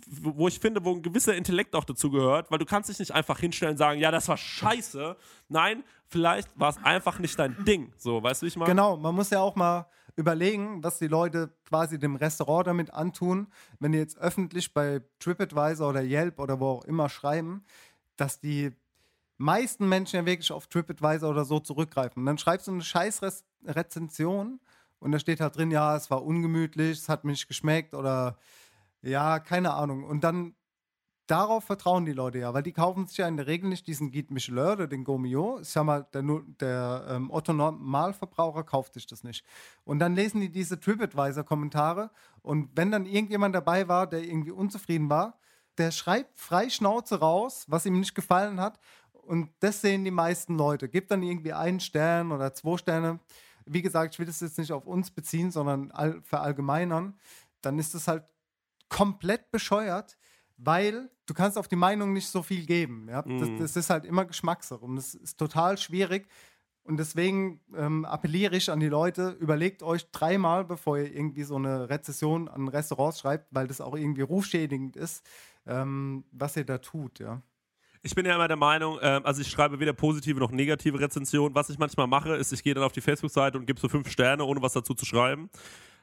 wo 0.08 0.48
ich 0.48 0.58
finde, 0.58 0.84
wo 0.84 0.92
ein 0.92 1.02
gewisser 1.02 1.36
Intellekt 1.36 1.76
auch 1.76 1.84
dazu 1.84 2.10
gehört, 2.10 2.50
weil 2.50 2.58
du 2.58 2.64
kannst 2.64 2.90
dich 2.90 2.98
nicht 2.98 3.12
einfach 3.12 3.38
hinstellen 3.38 3.74
und 3.74 3.78
sagen, 3.78 4.00
ja, 4.00 4.10
das 4.10 4.26
war 4.26 4.36
scheiße. 4.36 5.16
Nein, 5.48 5.84
vielleicht 6.08 6.48
war 6.58 6.70
es 6.70 6.78
einfach 6.78 7.20
nicht 7.20 7.38
dein 7.38 7.64
Ding. 7.64 7.92
So, 7.96 8.20
weißt 8.20 8.42
du, 8.42 8.46
wie 8.46 8.48
ich 8.48 8.56
meine? 8.56 8.70
Genau, 8.70 8.96
man 8.96 9.14
muss 9.14 9.30
ja 9.30 9.38
auch 9.38 9.54
mal 9.54 9.86
überlegen, 10.16 10.82
was 10.82 10.98
die 10.98 11.06
Leute 11.06 11.50
quasi 11.68 11.98
dem 11.98 12.16
Restaurant 12.16 12.66
damit 12.66 12.92
antun, 12.92 13.48
wenn 13.78 13.92
die 13.92 13.98
jetzt 13.98 14.18
öffentlich 14.18 14.74
bei 14.74 15.02
TripAdvisor 15.18 15.88
oder 15.88 16.02
Yelp 16.02 16.38
oder 16.38 16.60
wo 16.60 16.66
auch 16.66 16.84
immer 16.84 17.08
schreiben, 17.08 17.64
dass 18.20 18.40
die 18.40 18.72
meisten 19.38 19.88
Menschen 19.88 20.16
ja 20.16 20.26
wirklich 20.26 20.52
auf 20.52 20.66
TripAdvisor 20.66 21.30
oder 21.30 21.44
so 21.44 21.60
zurückgreifen. 21.60 22.20
Und 22.20 22.26
dann 22.26 22.38
schreibst 22.38 22.66
du 22.66 22.72
eine 22.72 22.82
scheiß 22.82 23.22
Rezension 23.64 24.60
und 24.98 25.12
da 25.12 25.18
steht 25.18 25.40
halt 25.40 25.56
drin, 25.56 25.70
ja, 25.70 25.96
es 25.96 26.10
war 26.10 26.22
ungemütlich, 26.24 26.98
es 26.98 27.08
hat 27.08 27.24
mir 27.24 27.32
nicht 27.32 27.48
geschmeckt 27.48 27.94
oder 27.94 28.36
ja, 29.02 29.38
keine 29.38 29.72
Ahnung. 29.72 30.04
Und 30.04 30.24
dann 30.24 30.54
darauf 31.26 31.64
vertrauen 31.64 32.04
die 32.04 32.12
Leute 32.12 32.38
ja, 32.38 32.52
weil 32.52 32.62
die 32.62 32.72
kaufen 32.72 33.06
sich 33.06 33.16
ja 33.16 33.28
in 33.28 33.36
der 33.36 33.46
Regel 33.46 33.70
nicht 33.70 33.86
diesen 33.86 34.10
Guide 34.10 34.34
Michelin 34.34 34.72
oder 34.72 34.86
den 34.86 35.04
Gourmillot. 35.04 35.62
Ich 35.62 35.68
sag 35.68 35.84
mal, 35.84 36.06
der, 36.12 36.22
der 36.60 37.06
ähm, 37.08 37.30
Otto 37.30 37.54
Normalverbraucher 37.54 38.64
kauft 38.64 38.94
sich 38.94 39.06
das 39.06 39.24
nicht. 39.24 39.44
Und 39.84 40.00
dann 40.00 40.14
lesen 40.14 40.40
die 40.40 40.50
diese 40.50 40.78
TripAdvisor-Kommentare 40.78 42.10
und 42.42 42.70
wenn 42.74 42.90
dann 42.90 43.06
irgendjemand 43.06 43.54
dabei 43.54 43.88
war, 43.88 44.06
der 44.06 44.22
irgendwie 44.22 44.50
unzufrieden 44.50 45.08
war, 45.08 45.38
der 45.78 45.90
schreibt 45.90 46.38
frei 46.38 46.68
Schnauze 46.68 47.20
raus, 47.20 47.64
was 47.68 47.86
ihm 47.86 47.98
nicht 47.98 48.14
gefallen 48.14 48.60
hat. 48.60 48.78
Und 49.12 49.50
das 49.60 49.80
sehen 49.80 50.04
die 50.04 50.10
meisten 50.10 50.56
Leute. 50.56 50.88
Gibt 50.88 51.10
dann 51.10 51.22
irgendwie 51.22 51.52
einen 51.52 51.80
Stern 51.80 52.32
oder 52.32 52.52
zwei 52.52 52.76
Sterne. 52.76 53.20
Wie 53.64 53.82
gesagt, 53.82 54.14
ich 54.14 54.18
will 54.18 54.26
das 54.26 54.40
jetzt 54.40 54.58
nicht 54.58 54.72
auf 54.72 54.86
uns 54.86 55.10
beziehen, 55.10 55.50
sondern 55.50 55.90
all, 55.92 56.20
verallgemeinern. 56.22 57.18
Dann 57.60 57.78
ist 57.78 57.94
das 57.94 58.08
halt 58.08 58.24
komplett 58.88 59.50
bescheuert, 59.50 60.18
weil 60.56 61.10
du 61.26 61.34
kannst 61.34 61.56
auf 61.56 61.68
die 61.68 61.76
Meinung 61.76 62.12
nicht 62.12 62.28
so 62.28 62.42
viel 62.42 62.66
geben. 62.66 63.08
Ja? 63.08 63.22
Das, 63.22 63.48
das 63.58 63.76
ist 63.76 63.90
halt 63.90 64.04
immer 64.04 64.24
Geschmackssache 64.24 64.84
und 64.84 64.96
das 64.96 65.14
ist 65.14 65.38
total 65.38 65.78
schwierig. 65.78 66.28
Und 66.82 66.96
deswegen 66.96 67.60
ähm, 67.76 68.04
appelliere 68.04 68.56
ich 68.56 68.70
an 68.70 68.80
die 68.80 68.88
Leute, 68.88 69.36
überlegt 69.38 69.82
euch 69.82 70.10
dreimal, 70.10 70.64
bevor 70.64 70.98
ihr 70.98 71.14
irgendwie 71.14 71.44
so 71.44 71.56
eine 71.56 71.88
Rezession 71.88 72.48
an 72.48 72.68
Restaurants 72.68 73.20
schreibt, 73.20 73.46
weil 73.50 73.68
das 73.68 73.80
auch 73.80 73.94
irgendwie 73.94 74.22
rufschädigend 74.22 74.96
ist, 74.96 75.24
ähm, 75.66 76.24
was 76.32 76.56
ihr 76.56 76.64
da 76.64 76.78
tut, 76.78 77.18
ja. 77.18 77.42
Ich 78.02 78.14
bin 78.14 78.24
ja 78.24 78.34
immer 78.34 78.48
der 78.48 78.56
Meinung, 78.56 78.98
ähm, 79.02 79.26
also 79.26 79.42
ich 79.42 79.48
schreibe 79.48 79.78
weder 79.78 79.92
positive 79.92 80.40
noch 80.40 80.50
negative 80.50 80.98
Rezensionen. 80.98 81.54
Was 81.54 81.68
ich 81.68 81.78
manchmal 81.78 82.06
mache, 82.06 82.34
ist, 82.34 82.50
ich 82.50 82.62
gehe 82.62 82.72
dann 82.72 82.82
auf 82.84 82.92
die 82.92 83.02
Facebook-Seite 83.02 83.58
und 83.58 83.66
gebe 83.66 83.78
so 83.78 83.88
fünf 83.88 84.10
Sterne, 84.10 84.44
ohne 84.44 84.62
was 84.62 84.72
dazu 84.72 84.94
zu 84.94 85.04
schreiben. 85.04 85.50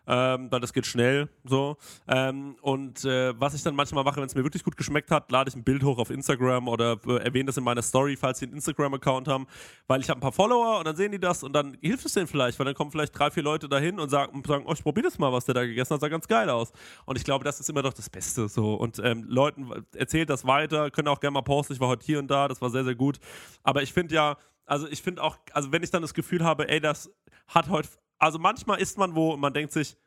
Ähm, 0.08 0.50
weil 0.50 0.62
das 0.62 0.72
geht 0.72 0.86
schnell 0.86 1.30
so. 1.44 1.78
Ähm, 2.08 2.56
und 2.62 3.04
äh, 3.04 3.40
was 3.40 3.54
ich 3.54 3.64
dann 3.64 3.76
manchmal 3.76 4.04
mache, 4.04 4.18
wenn 4.18 4.28
es 4.28 4.36
mir 4.36 4.44
wirklich 4.44 4.64
gut 4.64 4.78
geschmeckt 4.78 5.12
hat, 5.12 5.32
lade 5.32 5.50
ich 5.50 5.56
ein 5.56 5.64
Bild 5.64 5.84
hoch 5.84 5.98
auf 5.98 6.10
Instagram 6.10 6.68
oder 6.70 6.98
äh, 7.06 7.18
erwähne 7.18 7.48
das 7.48 7.58
in 7.58 7.64
meiner 7.64 7.82
Story, 7.82 8.16
falls 8.16 8.40
sie 8.40 8.46
einen 8.46 8.56
Instagram-Account 8.56 9.28
haben, 9.28 9.48
weil 9.88 10.00
ich 10.00 10.10
habe 10.10 10.20
ein 10.20 10.22
paar 10.22 10.32
Follower 10.32 10.80
und 10.80 10.88
dann 10.88 10.96
sehen 10.96 11.12
die 11.12 11.20
das 11.20 11.44
und 11.44 11.54
dann 11.54 11.78
hilft 11.82 12.06
es 12.06 12.14
denen 12.14 12.28
vielleicht, 12.28 12.58
weil 12.58 12.66
dann 12.66 12.76
kommen 12.76 12.92
vielleicht 12.92 13.18
drei, 13.18 13.30
vier 13.30 13.44
Leute 13.44 13.68
dahin 13.68 14.00
und 14.00 14.10
sagen, 14.10 14.42
sagen 14.48 14.64
oh, 14.66 14.74
ich 14.74 14.84
probiere 14.84 15.08
das 15.08 15.20
mal, 15.20 15.34
was 15.34 15.46
der 15.46 15.56
da 15.56 15.66
gegessen 15.66 15.94
hat, 15.94 16.02
sah 16.02 16.08
ganz 16.08 16.28
geil 16.28 16.50
aus. 16.50 16.72
Und 17.06 17.18
ich 17.18 17.24
glaube, 17.26 17.44
das 17.44 17.60
ist 17.60 17.70
immer 17.70 17.82
doch 17.82 17.94
das 17.94 18.10
Beste 18.10 18.48
so. 18.48 18.76
Und 18.76 19.00
ähm, 19.04 19.26
Leuten 19.28 19.70
erzählt 19.94 20.30
das 20.30 20.46
weiter, 20.46 20.90
können 20.90 21.10
auch 21.10 21.20
gerne 21.20 21.34
mal 21.34 21.42
posten, 21.42 21.74
ich 21.74 21.80
war 21.80 21.90
heute 21.90 22.06
hier 22.06 22.20
und 22.20 22.30
da, 22.30 22.48
das 22.48 22.62
war 22.62 22.70
sehr, 22.70 22.84
sehr 22.84 22.96
gut. 22.96 23.20
Aber 23.64 23.84
ich 23.84 23.92
finde 23.92 24.16
ja, 24.16 24.38
also 24.66 24.88
ich 24.88 25.02
finde 25.02 25.24
auch, 25.24 25.38
also 25.54 25.72
wenn 25.72 25.82
ich 25.82 25.92
dann 25.92 26.02
das 26.02 26.14
Gefühl 26.14 26.44
habe, 26.44 26.70
ey, 26.70 26.80
das 26.80 27.10
hat 27.48 27.70
heute, 27.70 27.90
also 28.20 28.40
manchmal 28.40 28.80
ist 28.80 28.98
man 28.98 29.16
wo 29.16 29.34
und 29.34 29.40
man 29.40 29.54
denkt 29.54 29.74
sich, 29.74 29.98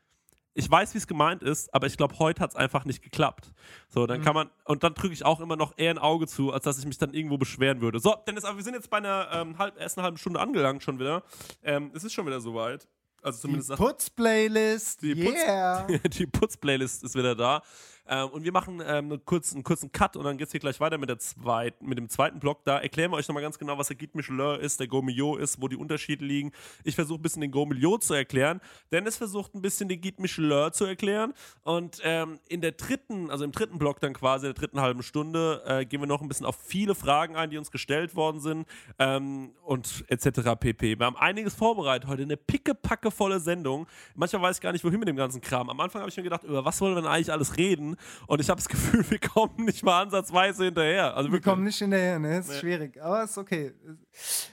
ich 0.52 0.68
weiß, 0.68 0.94
wie 0.94 0.98
es 0.98 1.06
gemeint 1.06 1.42
ist, 1.44 1.72
aber 1.72 1.86
ich 1.86 1.96
glaube, 1.96 2.18
heute 2.18 2.42
hat 2.42 2.50
es 2.50 2.56
einfach 2.56 2.84
nicht 2.84 3.02
geklappt. 3.02 3.52
So, 3.88 4.06
dann 4.06 4.20
kann 4.20 4.34
man, 4.34 4.50
und 4.64 4.82
dann 4.82 4.94
drücke 4.94 5.14
ich 5.14 5.24
auch 5.24 5.38
immer 5.40 5.54
noch 5.56 5.74
eher 5.76 5.90
ein 5.92 5.98
Auge 5.98 6.26
zu, 6.26 6.52
als 6.52 6.64
dass 6.64 6.78
ich 6.78 6.86
mich 6.86 6.98
dann 6.98 7.14
irgendwo 7.14 7.38
beschweren 7.38 7.80
würde. 7.80 8.00
So, 8.00 8.16
Dennis, 8.26 8.44
aber 8.44 8.56
wir 8.56 8.64
sind 8.64 8.74
jetzt 8.74 8.90
bei 8.90 8.96
einer 8.96 9.28
ähm, 9.32 9.58
halb, 9.58 9.78
ersten 9.78 10.02
halben 10.02 10.16
Stunde 10.18 10.40
angelangt 10.40 10.82
schon 10.82 10.98
wieder. 10.98 11.22
Ähm, 11.62 11.92
es 11.94 12.02
ist 12.02 12.12
schon 12.14 12.26
wieder 12.26 12.40
soweit. 12.40 12.88
Also 13.22 13.36
Die 13.36 13.42
zumindest 13.42 13.76
Putz-Playlist, 13.76 15.02
die 15.02 15.14
Putz- 15.14 15.34
yeah! 15.46 15.86
die 16.08 16.26
Putz-Playlist 16.26 17.04
ist 17.04 17.14
wieder 17.14 17.34
da. 17.34 17.62
Ähm, 18.10 18.28
und 18.30 18.44
wir 18.44 18.52
machen 18.52 18.82
ähm, 18.84 19.12
einen, 19.12 19.24
kurzen, 19.24 19.56
einen 19.56 19.64
kurzen 19.64 19.92
Cut 19.92 20.16
und 20.16 20.24
dann 20.24 20.36
geht 20.36 20.48
es 20.48 20.52
hier 20.52 20.60
gleich 20.60 20.80
weiter 20.80 20.98
mit, 20.98 21.08
der 21.08 21.18
zweiten, 21.18 21.86
mit 21.86 21.96
dem 21.96 22.08
zweiten 22.08 22.40
Block. 22.40 22.64
Da 22.64 22.78
erklären 22.78 23.12
wir 23.12 23.16
euch 23.16 23.28
nochmal 23.28 23.42
ganz 23.42 23.56
genau, 23.56 23.78
was 23.78 23.86
der 23.86 23.96
Guide 23.96 24.12
Michelin 24.14 24.60
ist, 24.60 24.80
der 24.80 24.88
Gourmillot 24.88 25.38
ist, 25.38 25.62
wo 25.62 25.68
die 25.68 25.76
Unterschiede 25.76 26.24
liegen. 26.24 26.50
Ich 26.82 26.96
versuche 26.96 27.20
ein 27.20 27.22
bisschen 27.22 27.40
den 27.40 27.52
Gourmillot 27.52 28.02
zu 28.02 28.14
erklären. 28.14 28.60
Dennis 28.90 29.16
versucht 29.16 29.54
ein 29.54 29.62
bisschen 29.62 29.88
den 29.88 30.00
Guide 30.00 30.20
Michelin 30.20 30.72
zu 30.72 30.84
erklären. 30.86 31.34
Und 31.62 32.00
ähm, 32.02 32.40
in 32.48 32.60
der 32.60 32.72
dritten, 32.72 33.30
also 33.30 33.44
im 33.44 33.52
dritten 33.52 33.78
Block 33.78 34.00
dann 34.00 34.12
quasi, 34.12 34.46
der 34.46 34.54
dritten 34.54 34.80
halben 34.80 35.04
Stunde, 35.04 35.62
äh, 35.64 35.86
gehen 35.86 36.00
wir 36.00 36.08
noch 36.08 36.20
ein 36.20 36.28
bisschen 36.28 36.46
auf 36.46 36.56
viele 36.56 36.96
Fragen 36.96 37.36
ein, 37.36 37.50
die 37.50 37.58
uns 37.58 37.70
gestellt 37.70 38.16
worden 38.16 38.40
sind 38.40 38.66
ähm, 38.98 39.52
und 39.62 40.04
etc. 40.08 40.56
pp. 40.58 40.98
Wir 40.98 41.06
haben 41.06 41.16
einiges 41.16 41.54
vorbereitet 41.54 42.08
heute, 42.08 42.22
eine 42.22 42.36
pickepackevolle 42.36 43.38
Sendung. 43.38 43.86
Manchmal 44.16 44.42
weiß 44.42 44.56
ich 44.56 44.62
gar 44.62 44.72
nicht, 44.72 44.84
wohin 44.84 44.98
mit 44.98 45.08
dem 45.08 45.16
ganzen 45.16 45.40
Kram. 45.40 45.70
Am 45.70 45.78
Anfang 45.78 46.00
habe 46.00 46.10
ich 46.10 46.16
mir 46.16 46.24
gedacht, 46.24 46.42
über 46.42 46.64
was 46.64 46.80
wollen 46.80 46.96
wir 46.96 47.02
denn 47.02 47.10
eigentlich 47.10 47.30
alles 47.30 47.56
reden? 47.56 47.96
Und 48.26 48.40
ich 48.40 48.48
habe 48.48 48.58
das 48.58 48.68
Gefühl, 48.68 49.04
wir 49.10 49.18
kommen 49.18 49.64
nicht 49.64 49.82
mal 49.82 50.02
ansatzweise 50.02 50.66
hinterher. 50.66 51.16
Also 51.16 51.32
Wir 51.32 51.40
kommen 51.40 51.64
nicht 51.64 51.78
hinterher, 51.78 52.18
ne? 52.18 52.38
Ist 52.38 52.58
schwierig. 52.58 53.00
Aber 53.02 53.24
ist 53.24 53.38
okay. 53.38 53.74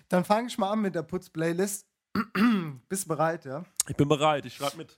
Dann 0.10 0.26
fange 0.26 0.48
ich 0.48 0.58
mal 0.58 0.72
an 0.72 0.82
mit 0.82 0.96
der 0.96 1.04
Putz-Playlist. 1.04 1.86
Bist 2.90 3.06
du 3.06 3.08
bereit, 3.08 3.46
ja? 3.46 3.64
Ich 3.88 3.96
bin 3.96 4.08
bereit, 4.08 4.46
ich 4.46 4.56
schreibe 4.56 4.78
mit. 4.78 4.98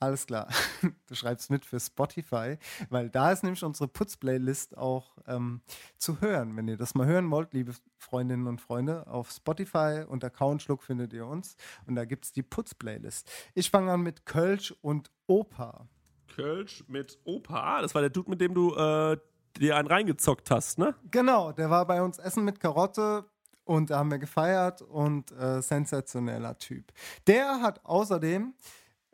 Alles 0.00 0.26
klar. 0.26 0.48
Du 1.06 1.14
schreibst 1.16 1.50
mit 1.50 1.66
für 1.66 1.80
Spotify, 1.80 2.56
weil 2.88 3.10
da 3.10 3.32
ist 3.32 3.42
nämlich 3.42 3.64
unsere 3.64 3.88
Putz-Playlist 3.88 4.78
auch 4.78 5.16
ähm, 5.26 5.60
zu 5.98 6.20
hören. 6.20 6.56
Wenn 6.56 6.68
ihr 6.68 6.76
das 6.76 6.94
mal 6.94 7.06
hören 7.06 7.28
wollt, 7.30 7.52
liebe 7.52 7.74
Freundinnen 7.98 8.46
und 8.46 8.60
Freunde, 8.60 9.06
auf 9.08 9.30
Spotify 9.30 10.04
unter 10.06 10.30
Countschluck 10.30 10.84
findet 10.84 11.12
ihr 11.12 11.26
uns 11.26 11.56
und 11.86 11.96
da 11.96 12.04
gibt 12.04 12.24
es 12.26 12.32
die 12.32 12.44
Putz-Playlist. 12.44 13.28
Ich 13.54 13.70
fange 13.70 13.92
an 13.92 14.02
mit 14.02 14.24
Kölsch 14.24 14.72
und 14.80 15.10
Opa. 15.26 15.88
Kölsch 16.30 16.84
mit 16.88 17.18
Opa. 17.24 17.82
Das 17.82 17.94
war 17.94 18.00
der 18.00 18.10
Dude, 18.10 18.30
mit 18.30 18.40
dem 18.40 18.54
du 18.54 18.74
äh, 18.74 19.16
dir 19.58 19.76
einen 19.76 19.88
reingezockt 19.88 20.50
hast, 20.50 20.78
ne? 20.78 20.94
Genau, 21.10 21.52
der 21.52 21.68
war 21.70 21.86
bei 21.86 22.00
uns 22.02 22.18
Essen 22.18 22.44
mit 22.44 22.60
Karotte 22.60 23.24
und 23.64 23.90
da 23.90 23.98
haben 23.98 24.10
wir 24.10 24.18
gefeiert 24.18 24.80
und 24.82 25.30
äh, 25.32 25.60
sensationeller 25.60 26.56
Typ. 26.58 26.92
Der 27.26 27.60
hat 27.60 27.84
außerdem, 27.84 28.54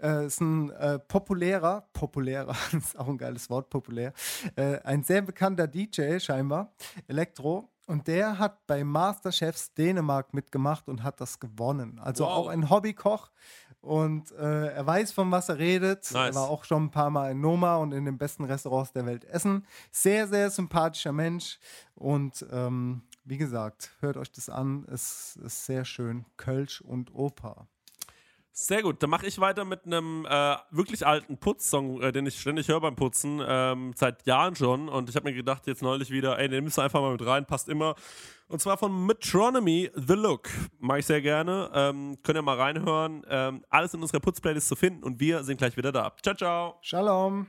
äh, 0.01 0.27
ist 0.27 0.41
ein 0.41 0.71
äh, 0.71 0.99
populärer, 0.99 1.89
populärer, 1.93 2.55
ist 2.73 2.99
auch 2.99 3.09
ein 3.09 3.19
geiles 3.19 3.49
Wort, 3.51 3.71
populär, 3.71 4.13
äh, 4.57 4.79
ein 4.83 5.03
sehr 5.03 5.23
bekannter 5.23 5.67
DJ 5.67 6.19
scheinbar, 6.19 6.73
Elektro. 7.09 7.71
Und 7.89 8.09
der 8.09 8.41
hat 8.41 8.67
bei 8.67 8.83
Masterchefs 8.83 9.73
Dänemark 9.75 10.35
mitgemacht 10.35 10.89
und 10.89 11.05
hat 11.05 11.21
das 11.21 11.39
gewonnen. 11.39 12.01
Also 12.01 12.25
Wow. 12.25 12.33
auch 12.33 12.49
ein 12.49 12.69
Hobbykoch. 12.69 13.31
Und 13.87 14.33
äh, 14.33 14.72
er 14.72 14.85
weiß, 14.85 15.12
von 15.12 15.31
was 15.31 15.49
er 15.49 15.59
redet. 15.59 16.11
Nice. 16.12 16.35
Er 16.35 16.35
war 16.35 16.51
auch 16.51 16.64
schon 16.64 16.87
ein 16.87 16.90
paar 16.90 17.09
Mal 17.09 17.31
in 17.31 17.40
Noma 17.40 17.77
und 17.77 17.92
in 17.92 18.05
den 18.05 18.18
besten 18.18 18.42
Restaurants 18.42 18.92
der 18.92 19.07
Welt 19.07 19.25
essen. 19.25 19.64
Sehr, 19.92 20.27
sehr 20.27 20.51
sympathischer 20.51 21.12
Mensch. 21.12 21.61
Und 21.94 22.44
ähm, 22.51 23.03
wie 23.25 23.38
gesagt, 23.38 23.92
hört 24.01 24.16
euch 24.16 24.33
das 24.33 24.49
an. 24.49 24.85
Es 24.90 25.37
ist 25.37 25.66
sehr 25.66 25.85
schön. 25.85 26.27
Kölsch 26.37 26.81
und 26.81 27.14
Oper. 27.14 27.68
Sehr 28.59 28.81
gut, 28.81 29.03
dann 29.03 29.11
mache 29.11 29.27
ich 29.27 29.38
weiter 29.38 29.66
mit 29.66 29.85
einem 29.85 30.25
äh, 30.25 30.57
wirklich 30.71 31.07
alten 31.07 31.37
Putzsong, 31.37 32.01
äh, 32.01 32.11
den 32.11 32.25
ich 32.25 32.40
ständig 32.40 32.69
höre 32.69 32.81
beim 32.81 32.97
Putzen, 32.97 33.42
ähm, 33.47 33.92
seit 33.95 34.27
Jahren 34.27 34.57
schon. 34.57 34.88
Und 34.88 35.11
ich 35.11 35.14
habe 35.14 35.29
mir 35.29 35.37
gedacht, 35.37 35.66
jetzt 35.66 35.83
neulich 35.83 36.11
wieder, 36.11 36.38
ey, 36.38 36.49
den 36.49 36.64
nimmst 36.64 36.79
du 36.79 36.81
einfach 36.81 37.03
mal 37.03 37.12
mit 37.12 37.27
rein, 37.27 37.45
passt 37.45 37.69
immer. 37.69 37.97
Und 38.49 38.62
zwar 38.62 38.79
von 38.79 39.05
Metronomy, 39.05 39.90
The 39.95 40.14
Look. 40.14 40.49
Mache 40.79 41.01
ich 41.01 41.07
sehr 41.07 41.21
gerne. 41.21 41.71
Ähm, 41.75 42.16
könnt 42.23 42.38
ihr 42.38 42.42
mal 42.42 42.57
reinhören. 42.57 43.27
Ähm, 43.29 43.62
alles 43.69 43.92
in 43.92 44.01
unserer 44.01 44.21
Putzplaylist 44.21 44.69
zu 44.69 44.75
finden 44.75 45.05
und 45.05 45.21
wir 45.21 45.45
sind 45.45 45.59
gleich 45.59 45.77
wieder 45.77 45.92
da. 45.92 46.14
Ciao, 46.23 46.35
ciao. 46.35 46.79
Shalom. 46.81 47.49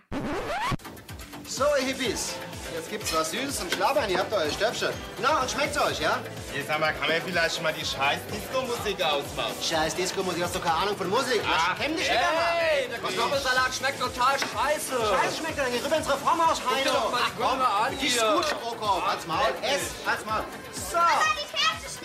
So, 1.46 1.64
ihr 1.80 1.86
Hippies. 1.86 2.36
Jetzt 2.78 2.92
gibt's 2.92 3.12
was 3.12 3.32
Süßes 3.32 3.62
und 3.62 3.74
Schlabbern. 3.74 4.08
Ihr 4.08 4.20
habt 4.20 4.32
euer 4.32 4.52
Stöpsel. 4.52 4.94
Na, 5.20 5.42
und 5.42 5.50
schmeckt's 5.50 5.80
euch, 5.80 6.00
ja? 6.00 6.20
Jetzt 6.54 6.68
sag 6.68 6.80
mal, 6.80 6.94
kann 6.94 7.10
man 7.10 7.20
vielleicht 7.26 7.56
schon 7.56 7.64
mal 7.64 7.74
die 7.74 7.84
scheiß 7.84 8.20
Disco-Musik 8.32 9.02
ausmachen? 9.02 9.56
Scheiß 9.68 9.96
Disco-Musik, 9.96 10.44
hast 10.44 10.56
doch 10.56 10.62
keine 10.64 10.76
Ahnung 10.76 10.96
von 10.96 11.10
Musik. 11.10 11.42
Ach, 11.52 11.76
Kenn 11.76 11.98
dich 11.98 12.08
nicht 12.08 12.12
hey, 12.12 12.88
der 12.88 13.00
Kartoffelsalat 13.00 13.74
schmeckt 13.74 14.00
total 14.00 14.38
scheiße. 14.38 14.94
Scheiße 14.94 15.38
schmeckt 15.38 15.58
er. 15.58 15.66
Geh 15.72 15.80
rüber 15.84 15.98
ins 15.98 16.08
Reformhaus, 16.08 16.62
Heino. 16.70 16.92
doch 16.94 17.12
mal 17.12 17.18
die 17.18 17.42
Ach, 17.44 17.50
komm, 17.50 17.62
an 17.62 17.98
Die 18.00 18.08
ist 18.08 18.22
hier. 18.22 18.34
gut, 18.36 18.46
Strohkopf. 18.46 19.08
Halt's 19.08 19.26
Maul. 19.26 19.54
Ess, 19.64 19.82
halt's 20.06 20.26
Maul. 20.26 20.44
So, 20.74 20.98
die 21.34 21.58
Kerze 21.58 21.98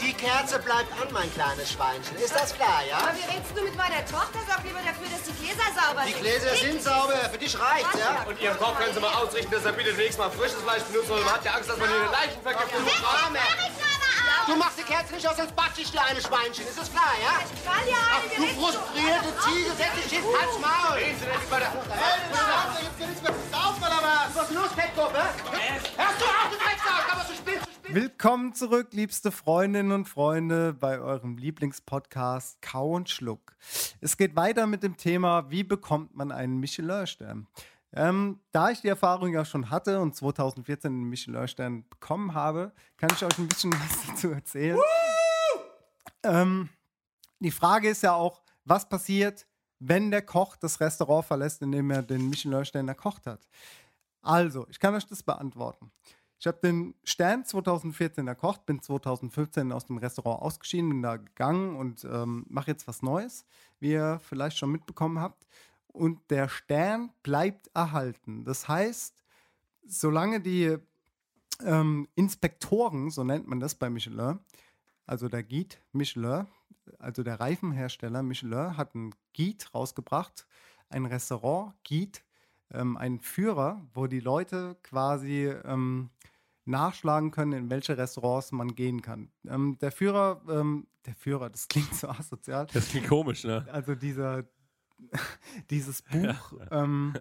die 0.00 0.12
Kerze 0.12 0.58
bleibt 0.60 0.90
an, 1.00 1.08
mein 1.12 1.32
kleines 1.34 1.72
Schweinchen. 1.72 2.16
Ist 2.16 2.34
das 2.34 2.54
klar, 2.54 2.82
ja? 2.88 2.98
Aber 2.98 3.14
wie 3.16 3.26
redest 3.26 3.52
du 3.54 3.62
mit 3.62 3.76
meiner 3.76 4.04
Tochter? 4.06 4.38
Sorg 4.46 4.62
lieber 4.64 4.80
dafür, 4.84 5.08
dass 5.10 5.22
die 5.26 5.34
Gläser 5.42 5.68
sauber 5.74 6.02
Die 6.06 6.12
sind. 6.12 6.22
Gläser 6.22 6.54
sind 6.56 6.82
sauber. 6.82 7.18
Für 7.30 7.38
dich 7.38 7.58
reicht's, 7.58 7.98
ja? 7.98 8.24
Und 8.26 8.40
Ihren 8.40 8.56
Koch 8.58 8.76
können 8.78 8.94
Sie 8.94 9.00
mal 9.00 9.14
ausrichten, 9.14 9.50
dass 9.50 9.64
er 9.64 9.72
bitte 9.72 9.92
nächstes 9.94 10.18
Mal 10.18 10.30
frisches 10.30 10.60
Fleisch 10.62 10.82
benutzt, 10.84 11.10
weil 11.10 11.20
man 11.20 11.34
hat 11.34 11.44
ja 11.44 11.52
Angst, 11.52 11.68
dass 11.70 11.78
man 11.78 11.88
hier 11.88 12.00
eine 12.00 12.10
Leichenvergiftung 12.10 12.84
bekommt. 12.84 13.38
Du 14.46 14.56
machst 14.56 14.78
die 14.78 14.82
Kerze 14.82 15.14
nicht 15.14 15.26
aus, 15.28 15.36
sonst 15.36 15.54
batsch 15.54 15.78
ich 15.78 15.90
dir 15.90 16.02
eine 16.02 16.20
Schweinchen. 16.20 16.66
Ist 16.66 16.78
das 16.78 16.90
klar, 16.90 17.12
ja? 17.20 17.44
Fall 17.70 17.88
ja 17.88 17.96
Ach, 18.12 18.22
du 18.34 18.46
frustrierte 18.60 19.36
Ziege, 19.44 19.70
setz 19.76 20.04
dich 20.04 20.18
hin, 20.18 20.24
halt's 20.40 20.58
Maul. 20.58 20.96
Reden 20.96 21.18
Sie. 21.18 21.26
Hey, 21.28 23.08
nichts 23.08 23.22
mehr 23.22 23.34
saufen, 23.52 23.82
oder 23.82 24.00
was? 24.02 24.34
Was 24.34 24.50
ist 24.50 24.54
los, 24.56 24.72
Fettgruppe? 24.74 25.18
Hörst 25.18 26.20
du 26.20 26.24
auf, 26.24 26.48
du 26.50 26.56
Drecksack, 26.56 27.12
aber 27.12 27.24
du 27.24 27.34
spielst, 27.34 27.66
du 27.66 27.70
spielst. 27.72 27.94
Willkommen 27.94 28.54
zurück, 28.54 28.88
liebste 28.92 29.30
Freundinnen 29.30 29.92
und 29.92 30.08
Freunde, 30.08 30.72
bei 30.72 30.98
eurem 30.98 31.36
Lieblingspodcast 31.36 32.62
Kau 32.62 32.92
und 32.92 33.10
Schluck. 33.10 33.54
Es 34.00 34.16
geht 34.16 34.34
weiter 34.34 34.66
mit 34.66 34.82
dem 34.82 34.96
Thema, 34.96 35.50
wie 35.50 35.62
bekommt 35.62 36.16
man 36.16 36.32
einen 36.32 36.58
Michelin-Stern? 36.58 37.46
Ähm, 37.92 38.40
da 38.52 38.70
ich 38.70 38.80
die 38.82 38.88
Erfahrung 38.88 39.32
ja 39.32 39.44
schon 39.44 39.70
hatte 39.70 40.00
und 40.00 40.14
2014 40.14 40.92
einen 40.92 41.04
Michelin-Stern 41.04 41.88
bekommen 41.88 42.34
habe, 42.34 42.72
kann 42.96 43.10
ich 43.12 43.24
euch 43.24 43.38
ein 43.38 43.48
bisschen 43.48 43.72
was 43.74 44.06
dazu 44.06 44.30
erzählen. 44.30 44.78
Ähm, 46.22 46.68
die 47.40 47.50
Frage 47.50 47.88
ist 47.88 48.02
ja 48.02 48.14
auch, 48.14 48.42
was 48.64 48.88
passiert, 48.88 49.46
wenn 49.78 50.10
der 50.10 50.22
Koch 50.22 50.56
das 50.56 50.80
Restaurant 50.80 51.24
verlässt, 51.24 51.62
in 51.62 51.72
dem 51.72 51.90
er 51.90 52.02
den 52.02 52.28
Michelin-Stern 52.28 52.88
erkocht 52.88 53.26
hat? 53.26 53.48
Also, 54.20 54.66
ich 54.68 54.78
kann 54.78 54.94
euch 54.94 55.06
das 55.06 55.22
beantworten. 55.22 55.90
Ich 56.40 56.46
habe 56.46 56.58
den 56.62 56.94
Stern 57.02 57.44
2014 57.44 58.28
erkocht, 58.28 58.64
bin 58.64 58.80
2015 58.80 59.72
aus 59.72 59.86
dem 59.86 59.98
Restaurant 59.98 60.40
ausgeschieden, 60.40 60.90
bin 60.90 61.02
da 61.02 61.16
gegangen 61.16 61.74
und 61.76 62.04
ähm, 62.04 62.46
mache 62.48 62.70
jetzt 62.70 62.86
was 62.86 63.02
Neues, 63.02 63.44
wie 63.80 63.92
ihr 63.92 64.20
vielleicht 64.22 64.56
schon 64.56 64.70
mitbekommen 64.70 65.18
habt. 65.20 65.48
Und 65.98 66.30
der 66.30 66.48
Stern 66.48 67.10
bleibt 67.24 67.70
erhalten. 67.74 68.44
Das 68.44 68.68
heißt, 68.68 69.24
solange 69.84 70.40
die 70.40 70.76
ähm, 71.64 72.06
Inspektoren, 72.14 73.10
so 73.10 73.24
nennt 73.24 73.48
man 73.48 73.58
das 73.58 73.74
bei 73.74 73.90
Michelin, 73.90 74.38
also 75.06 75.28
der 75.28 75.42
Guide 75.42 75.74
Michelin, 75.92 76.46
also 77.00 77.24
der 77.24 77.40
Reifenhersteller 77.40 78.22
Michelin, 78.22 78.76
hat 78.76 78.94
ein 78.94 79.12
Guide 79.36 79.64
rausgebracht, 79.74 80.46
ein 80.88 81.04
Restaurant 81.04 81.74
Guide, 81.86 82.20
ähm, 82.72 82.96
einen 82.96 83.18
Führer, 83.18 83.82
wo 83.92 84.06
die 84.06 84.20
Leute 84.20 84.76
quasi 84.84 85.46
ähm, 85.64 86.10
nachschlagen 86.64 87.32
können, 87.32 87.52
in 87.52 87.70
welche 87.70 87.98
Restaurants 87.98 88.52
man 88.52 88.74
gehen 88.74 89.02
kann. 89.02 89.32
Ähm, 89.48 89.78
der 89.80 89.90
Führer, 89.90 90.42
ähm, 90.48 90.86
der 91.06 91.14
Führer, 91.14 91.50
das 91.50 91.66
klingt 91.66 91.94
so 91.94 92.08
asozial. 92.08 92.66
Das 92.72 92.88
klingt 92.90 93.08
komisch, 93.08 93.42
ne? 93.44 93.66
Also 93.72 93.94
dieser, 93.94 94.44
dieses 95.70 96.02
Buch 96.10 96.54
ähm, 96.70 97.14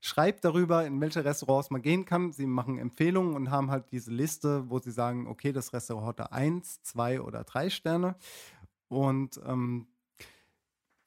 schreibt 0.00 0.44
darüber, 0.44 0.86
in 0.86 1.00
welche 1.00 1.24
Restaurants 1.24 1.70
man 1.70 1.82
gehen 1.82 2.04
kann. 2.04 2.32
Sie 2.32 2.46
machen 2.46 2.78
Empfehlungen 2.78 3.34
und 3.34 3.50
haben 3.50 3.70
halt 3.70 3.90
diese 3.90 4.10
Liste, 4.10 4.68
wo 4.68 4.78
sie 4.78 4.90
sagen, 4.90 5.26
okay, 5.26 5.52
das 5.52 5.72
Restaurant 5.72 6.06
hat 6.08 6.20
da 6.20 6.24
eins, 6.26 6.82
zwei 6.82 7.20
oder 7.20 7.44
drei 7.44 7.70
Sterne. 7.70 8.16
Und 8.88 9.40
ähm, 9.46 9.86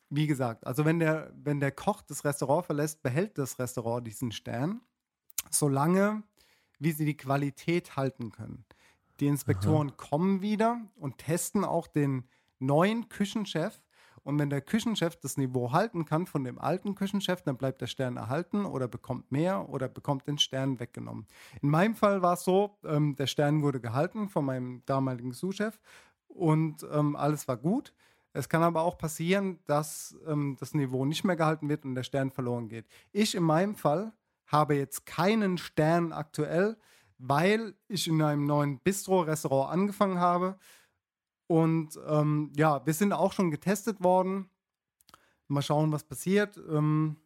wie 0.09 0.27
gesagt, 0.27 0.65
also 0.65 0.85
wenn 0.85 0.99
der, 0.99 1.31
wenn 1.35 1.59
der 1.59 1.71
Koch 1.71 2.01
das 2.01 2.23
Restaurant 2.23 2.65
verlässt, 2.65 3.03
behält 3.03 3.37
das 3.37 3.59
Restaurant 3.59 4.07
diesen 4.07 4.31
Stern, 4.31 4.81
solange 5.51 6.23
wie 6.79 6.91
sie 6.91 7.05
die 7.05 7.17
Qualität 7.17 7.95
halten 7.95 8.31
können. 8.31 8.65
Die 9.19 9.27
Inspektoren 9.27 9.89
Aha. 9.89 9.95
kommen 9.97 10.41
wieder 10.41 10.79
und 10.95 11.17
testen 11.17 11.63
auch 11.63 11.87
den 11.87 12.27
neuen 12.59 13.09
Küchenchef. 13.09 13.81
Und 14.27 14.37
wenn 14.39 14.49
der 14.49 14.59
Küchenchef 14.59 15.15
das 15.15 15.37
Niveau 15.37 15.71
halten 15.71 16.03
kann 16.03 16.25
von 16.25 16.43
dem 16.43 16.59
alten 16.59 16.95
Küchenchef, 16.95 17.43
dann 17.43 17.55
bleibt 17.55 17.79
der 17.79 17.87
Stern 17.87 18.17
erhalten 18.17 18.65
oder 18.65 18.89
bekommt 18.89 19.31
mehr 19.31 19.69
oder 19.69 19.87
bekommt 19.87 20.27
den 20.27 20.37
Stern 20.37 20.81
weggenommen. 20.81 21.25
In 21.61 21.69
meinem 21.69 21.95
Fall 21.95 22.21
war 22.21 22.33
es 22.33 22.43
so, 22.43 22.77
ähm, 22.83 23.15
der 23.15 23.27
Stern 23.27 23.61
wurde 23.61 23.79
gehalten 23.79 24.27
von 24.27 24.43
meinem 24.43 24.83
damaligen 24.85 25.31
Sous-Chef 25.31 25.79
und 26.27 26.85
ähm, 26.91 27.15
alles 27.15 27.47
war 27.47 27.55
gut. 27.55 27.93
Es 28.33 28.49
kann 28.49 28.63
aber 28.63 28.81
auch 28.81 28.97
passieren, 28.97 29.59
dass 29.65 30.17
ähm, 30.27 30.57
das 30.59 30.73
Niveau 30.73 31.05
nicht 31.05 31.23
mehr 31.23 31.37
gehalten 31.37 31.69
wird 31.69 31.85
und 31.85 31.95
der 31.95 32.03
Stern 32.03 32.29
verloren 32.29 32.67
geht. 32.67 32.85
Ich 33.13 33.33
in 33.33 33.43
meinem 33.43 33.75
Fall 33.75 34.11
habe 34.47 34.75
jetzt 34.75 35.05
keinen 35.05 35.57
Stern 35.57 36.11
aktuell, 36.11 36.75
weil 37.17 37.75
ich 37.87 38.09
in 38.09 38.21
einem 38.21 38.45
neuen 38.45 38.79
Bistro-Restaurant 38.79 39.71
angefangen 39.71 40.19
habe. 40.19 40.57
Und 41.47 41.97
ähm, 42.07 42.51
ja, 42.55 42.85
wir 42.85 42.93
sind 42.93 43.13
auch 43.13 43.33
schon 43.33 43.51
getestet 43.51 44.03
worden. 44.03 44.49
Mal 45.47 45.61
schauen, 45.61 45.91
was 45.91 46.03
passiert. 46.03 46.57
Ähm, 46.69 47.17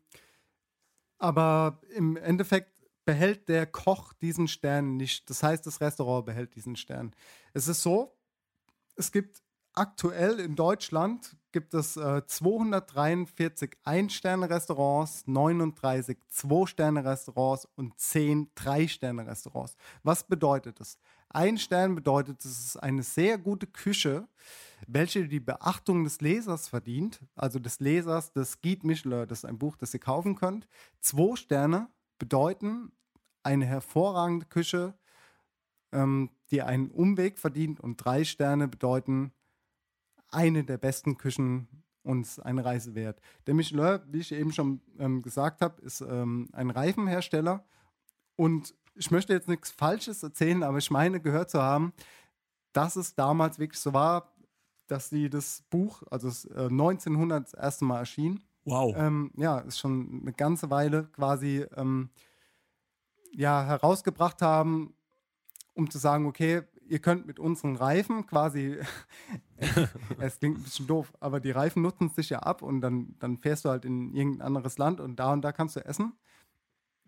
aber 1.17 1.81
im 1.89 2.17
Endeffekt 2.17 2.71
behält 3.05 3.49
der 3.49 3.65
Koch 3.65 4.13
diesen 4.13 4.47
Stern 4.47 4.97
nicht. 4.97 5.29
Das 5.29 5.43
heißt, 5.43 5.65
das 5.65 5.81
Restaurant 5.81 6.25
behält 6.25 6.55
diesen 6.55 6.75
Stern. 6.75 7.15
Es 7.53 7.67
ist 7.67 7.81
so, 7.81 8.15
es 8.95 9.11
gibt 9.11 9.41
aktuell 9.73 10.39
in 10.39 10.55
Deutschland 10.55 11.35
gibt 11.51 11.73
es 11.73 11.97
äh, 11.97 12.25
243 12.25 13.77
Ein-Sterne-Restaurants, 13.83 15.27
39 15.27 16.17
Zwei-Sterne-Restaurants 16.29 17.67
und 17.75 17.99
10 17.99 18.51
Drei-Sterne-Restaurants. 18.55 19.75
Was 20.03 20.25
bedeutet 20.25 20.79
das? 20.79 20.97
Ein 21.33 21.57
Stern 21.57 21.95
bedeutet, 21.95 22.43
es 22.43 22.65
ist 22.65 22.77
eine 22.77 23.03
sehr 23.03 23.37
gute 23.37 23.65
Küche, 23.65 24.27
welche 24.87 25.27
die 25.27 25.39
Beachtung 25.39 26.03
des 26.03 26.19
Lesers 26.19 26.67
verdient, 26.67 27.21
also 27.35 27.57
des 27.57 27.79
Lesers 27.79 28.33
des 28.33 28.61
Guide 28.61 28.85
Michelin, 28.85 29.27
das 29.27 29.39
ist 29.39 29.45
ein 29.45 29.57
Buch, 29.57 29.77
das 29.77 29.93
ihr 29.93 29.99
kaufen 29.99 30.35
könnt. 30.35 30.67
Zwei 30.99 31.35
Sterne 31.35 31.87
bedeuten 32.19 32.91
eine 33.43 33.65
hervorragende 33.65 34.45
Küche, 34.45 34.93
ähm, 35.93 36.31
die 36.51 36.61
einen 36.61 36.91
Umweg 36.91 37.39
verdient 37.39 37.79
und 37.79 37.97
drei 37.97 38.25
Sterne 38.25 38.67
bedeuten 38.67 39.31
eine 40.29 40.63
der 40.63 40.77
besten 40.77 41.17
Küchen 41.17 41.67
uns 42.03 42.39
eine 42.39 42.65
Reise 42.65 42.95
wert. 42.95 43.21
Der 43.47 43.53
Michelin, 43.53 44.01
wie 44.07 44.19
ich 44.19 44.31
eben 44.31 44.51
schon 44.51 44.81
ähm, 44.99 45.21
gesagt 45.21 45.61
habe, 45.61 45.81
ist 45.81 46.01
ähm, 46.01 46.49
ein 46.51 46.71
Reifenhersteller 46.71 47.63
und 48.35 48.73
ich 48.95 49.11
möchte 49.11 49.33
jetzt 49.33 49.47
nichts 49.47 49.71
Falsches 49.71 50.23
erzählen, 50.23 50.63
aber 50.63 50.77
ich 50.77 50.91
meine 50.91 51.19
gehört 51.19 51.49
zu 51.49 51.61
haben, 51.61 51.93
dass 52.73 52.95
es 52.95 53.15
damals 53.15 53.59
wirklich 53.59 53.79
so 53.79 53.93
war, 53.93 54.33
dass 54.87 55.09
sie 55.09 55.29
das 55.29 55.63
Buch, 55.69 56.03
also 56.11 56.27
äh, 56.49 56.65
1900 56.65 57.45
das 57.45 57.53
erste 57.53 57.85
Mal 57.85 57.99
erschien. 57.99 58.43
Wow. 58.65 58.93
Ähm, 58.97 59.31
ja, 59.37 59.59
ist 59.59 59.79
schon 59.79 60.21
eine 60.21 60.33
ganze 60.33 60.69
Weile 60.69 61.05
quasi 61.13 61.65
ähm, 61.75 62.09
ja, 63.31 63.63
herausgebracht 63.63 64.41
haben, 64.41 64.93
um 65.73 65.89
zu 65.89 65.97
sagen, 65.97 66.25
okay, 66.25 66.63
ihr 66.87 66.99
könnt 66.99 67.25
mit 67.25 67.39
unseren 67.39 67.77
Reifen 67.77 68.25
quasi, 68.27 68.77
es 70.19 70.39
klingt 70.39 70.59
ein 70.59 70.63
bisschen 70.63 70.87
doof, 70.87 71.13
aber 71.21 71.39
die 71.39 71.51
Reifen 71.51 71.81
nutzen 71.81 72.09
sich 72.09 72.29
ja 72.29 72.39
ab 72.39 72.61
und 72.61 72.81
dann, 72.81 73.15
dann 73.19 73.37
fährst 73.37 73.65
du 73.65 73.69
halt 73.69 73.85
in 73.85 74.13
irgendein 74.13 74.45
anderes 74.45 74.77
Land 74.77 74.99
und 74.99 75.15
da 75.15 75.31
und 75.31 75.41
da 75.41 75.53
kannst 75.53 75.77
du 75.77 75.85
essen. 75.85 76.13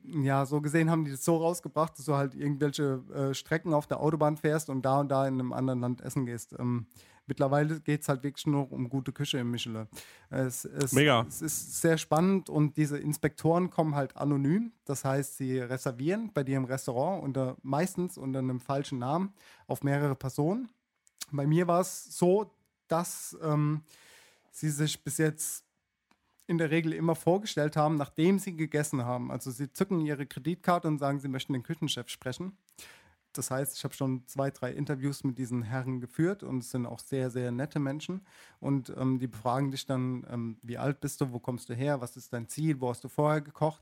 Ja, 0.05 0.45
so 0.45 0.61
gesehen 0.61 0.89
haben 0.89 1.05
die 1.05 1.11
das 1.11 1.23
so 1.23 1.37
rausgebracht, 1.37 1.97
dass 1.97 2.05
du 2.05 2.15
halt 2.15 2.35
irgendwelche 2.35 3.01
äh, 3.13 3.33
Strecken 3.33 3.73
auf 3.73 3.87
der 3.87 3.99
Autobahn 3.99 4.37
fährst 4.37 4.69
und 4.69 4.83
da 4.83 4.99
und 4.99 5.09
da 5.09 5.27
in 5.27 5.35
einem 5.35 5.53
anderen 5.53 5.79
Land 5.79 6.01
essen 6.01 6.25
gehst. 6.25 6.53
Ähm, 6.59 6.87
mittlerweile 7.25 7.79
geht 7.79 8.01
es 8.01 8.09
halt 8.09 8.23
wirklich 8.23 8.45
nur 8.45 8.71
um 8.71 8.89
gute 8.89 9.13
Küche 9.13 9.37
im 9.37 9.51
Michelin. 9.51 9.87
Es, 10.29 10.65
es, 10.65 10.91
Mega. 10.91 11.25
Es 11.27 11.41
ist 11.41 11.81
sehr 11.81 11.97
spannend 11.97 12.49
und 12.49 12.75
diese 12.75 12.97
Inspektoren 12.97 13.69
kommen 13.69 13.95
halt 13.95 14.17
anonym. 14.17 14.73
Das 14.85 15.05
heißt, 15.05 15.37
sie 15.37 15.59
reservieren 15.59 16.31
bei 16.33 16.43
dir 16.43 16.57
im 16.57 16.65
Restaurant 16.65 17.23
unter, 17.23 17.55
meistens 17.61 18.17
unter 18.17 18.39
einem 18.39 18.59
falschen 18.59 18.99
Namen 18.99 19.33
auf 19.67 19.83
mehrere 19.83 20.15
Personen. 20.15 20.69
Bei 21.31 21.47
mir 21.47 21.67
war 21.67 21.81
es 21.81 22.05
so, 22.17 22.51
dass 22.87 23.37
ähm, 23.41 23.81
sie 24.51 24.69
sich 24.69 25.03
bis 25.03 25.17
jetzt 25.17 25.65
in 26.47 26.57
der 26.57 26.71
Regel 26.71 26.93
immer 26.93 27.15
vorgestellt 27.15 27.75
haben, 27.75 27.95
nachdem 27.95 28.39
sie 28.39 28.55
gegessen 28.55 29.05
haben. 29.05 29.31
Also 29.31 29.51
sie 29.51 29.71
zücken 29.71 30.01
ihre 30.01 30.25
Kreditkarte 30.25 30.87
und 30.87 30.99
sagen, 30.99 31.19
sie 31.19 31.27
möchten 31.27 31.53
den 31.53 31.63
Küchenchef 31.63 32.09
sprechen. 32.09 32.57
Das 33.33 33.49
heißt, 33.49 33.77
ich 33.77 33.83
habe 33.83 33.93
schon 33.95 34.27
zwei, 34.27 34.51
drei 34.51 34.71
Interviews 34.71 35.23
mit 35.23 35.39
diesen 35.39 35.63
Herren 35.63 35.99
geführt 35.99 36.43
und 36.43 36.59
es 36.59 36.69
sind 36.69 36.85
auch 36.85 36.99
sehr, 36.99 37.31
sehr 37.31 37.51
nette 37.51 37.79
Menschen. 37.79 38.25
Und 38.59 38.93
ähm, 38.95 39.17
die 39.19 39.27
befragen 39.27 39.71
dich 39.71 39.85
dann, 39.85 40.25
ähm, 40.29 40.57
wie 40.61 40.77
alt 40.77 40.99
bist 41.01 41.19
du, 41.19 41.31
wo 41.31 41.39
kommst 41.39 41.69
du 41.69 41.73
her, 41.73 41.99
was 41.99 42.15
ist 42.15 42.31
dein 42.31 42.47
Ziel, 42.47 42.79
wo 42.79 42.89
hast 42.89 43.03
du 43.03 43.09
vorher 43.09 43.41
gekocht. 43.41 43.81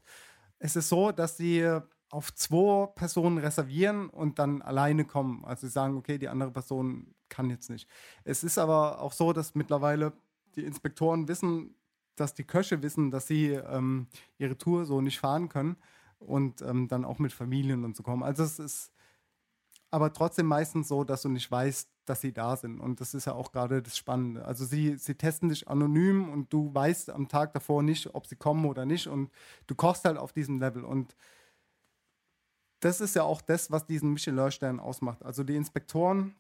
Es 0.57 0.75
ist 0.75 0.89
so, 0.89 1.11
dass 1.11 1.35
sie 1.35 1.81
auf 2.11 2.33
zwei 2.33 2.87
Personen 2.87 3.37
reservieren 3.37 4.09
und 4.09 4.39
dann 4.39 4.61
alleine 4.61 5.05
kommen. 5.05 5.43
Also 5.43 5.67
sie 5.67 5.73
sagen, 5.73 5.97
okay, 5.97 6.17
die 6.17 6.29
andere 6.29 6.51
Person 6.51 7.13
kann 7.29 7.49
jetzt 7.49 7.69
nicht. 7.69 7.89
Es 8.23 8.43
ist 8.43 8.57
aber 8.57 9.01
auch 9.01 9.13
so, 9.13 9.33
dass 9.33 9.55
mittlerweile 9.55 10.13
die 10.55 10.63
Inspektoren 10.65 11.27
wissen, 11.27 11.75
dass 12.21 12.33
die 12.33 12.43
Köche 12.43 12.81
wissen, 12.81 13.11
dass 13.11 13.27
sie 13.27 13.47
ähm, 13.49 14.07
ihre 14.37 14.57
Tour 14.57 14.85
so 14.85 15.01
nicht 15.01 15.19
fahren 15.19 15.49
können 15.49 15.75
und 16.19 16.61
ähm, 16.61 16.87
dann 16.87 17.03
auch 17.03 17.19
mit 17.19 17.33
Familien 17.33 17.83
und 17.83 17.95
so 17.97 18.03
kommen. 18.03 18.23
Also 18.23 18.43
es 18.43 18.59
ist 18.59 18.91
aber 19.89 20.13
trotzdem 20.13 20.45
meistens 20.45 20.87
so, 20.87 21.03
dass 21.03 21.23
du 21.23 21.29
nicht 21.29 21.51
weißt, 21.51 21.89
dass 22.05 22.21
sie 22.21 22.31
da 22.31 22.55
sind. 22.55 22.79
Und 22.79 23.01
das 23.01 23.13
ist 23.13 23.25
ja 23.25 23.33
auch 23.33 23.51
gerade 23.51 23.81
das 23.81 23.97
Spannende. 23.97 24.45
Also 24.45 24.63
sie, 24.63 24.95
sie 24.97 25.15
testen 25.15 25.49
dich 25.49 25.67
anonym 25.67 26.29
und 26.29 26.53
du 26.53 26.73
weißt 26.73 27.09
am 27.09 27.27
Tag 27.27 27.51
davor 27.53 27.83
nicht, 27.83 28.15
ob 28.15 28.25
sie 28.25 28.37
kommen 28.37 28.65
oder 28.65 28.85
nicht. 28.85 29.07
Und 29.07 29.31
du 29.67 29.75
kochst 29.75 30.05
halt 30.05 30.17
auf 30.17 30.31
diesem 30.31 30.59
Level. 30.59 30.85
Und 30.85 31.15
das 32.79 33.01
ist 33.01 33.15
ja 33.15 33.23
auch 33.23 33.41
das, 33.41 33.69
was 33.69 33.85
diesen 33.85 34.13
Michelin-Stern 34.13 34.79
ausmacht. 34.79 35.23
Also 35.23 35.43
die 35.43 35.55
Inspektoren 35.55 36.35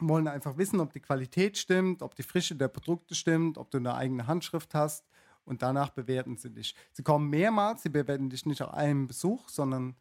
wollen 0.00 0.28
einfach 0.28 0.56
wissen, 0.56 0.80
ob 0.80 0.92
die 0.92 1.00
Qualität 1.00 1.56
stimmt, 1.56 2.02
ob 2.02 2.14
die 2.14 2.22
Frische 2.22 2.56
der 2.56 2.68
Produkte 2.68 3.14
stimmt, 3.14 3.58
ob 3.58 3.70
du 3.70 3.78
eine 3.78 3.94
eigene 3.94 4.26
Handschrift 4.26 4.74
hast. 4.74 5.04
Und 5.48 5.62
danach 5.62 5.90
bewerten 5.90 6.36
sie 6.36 6.50
dich. 6.50 6.74
Sie 6.92 7.02
kommen 7.02 7.30
mehrmals, 7.30 7.82
sie 7.82 7.88
bewerten 7.88 8.28
dich 8.28 8.44
nicht 8.44 8.62
auf 8.62 8.74
einem 8.74 9.06
Besuch, 9.06 9.48
sondern 9.48 9.96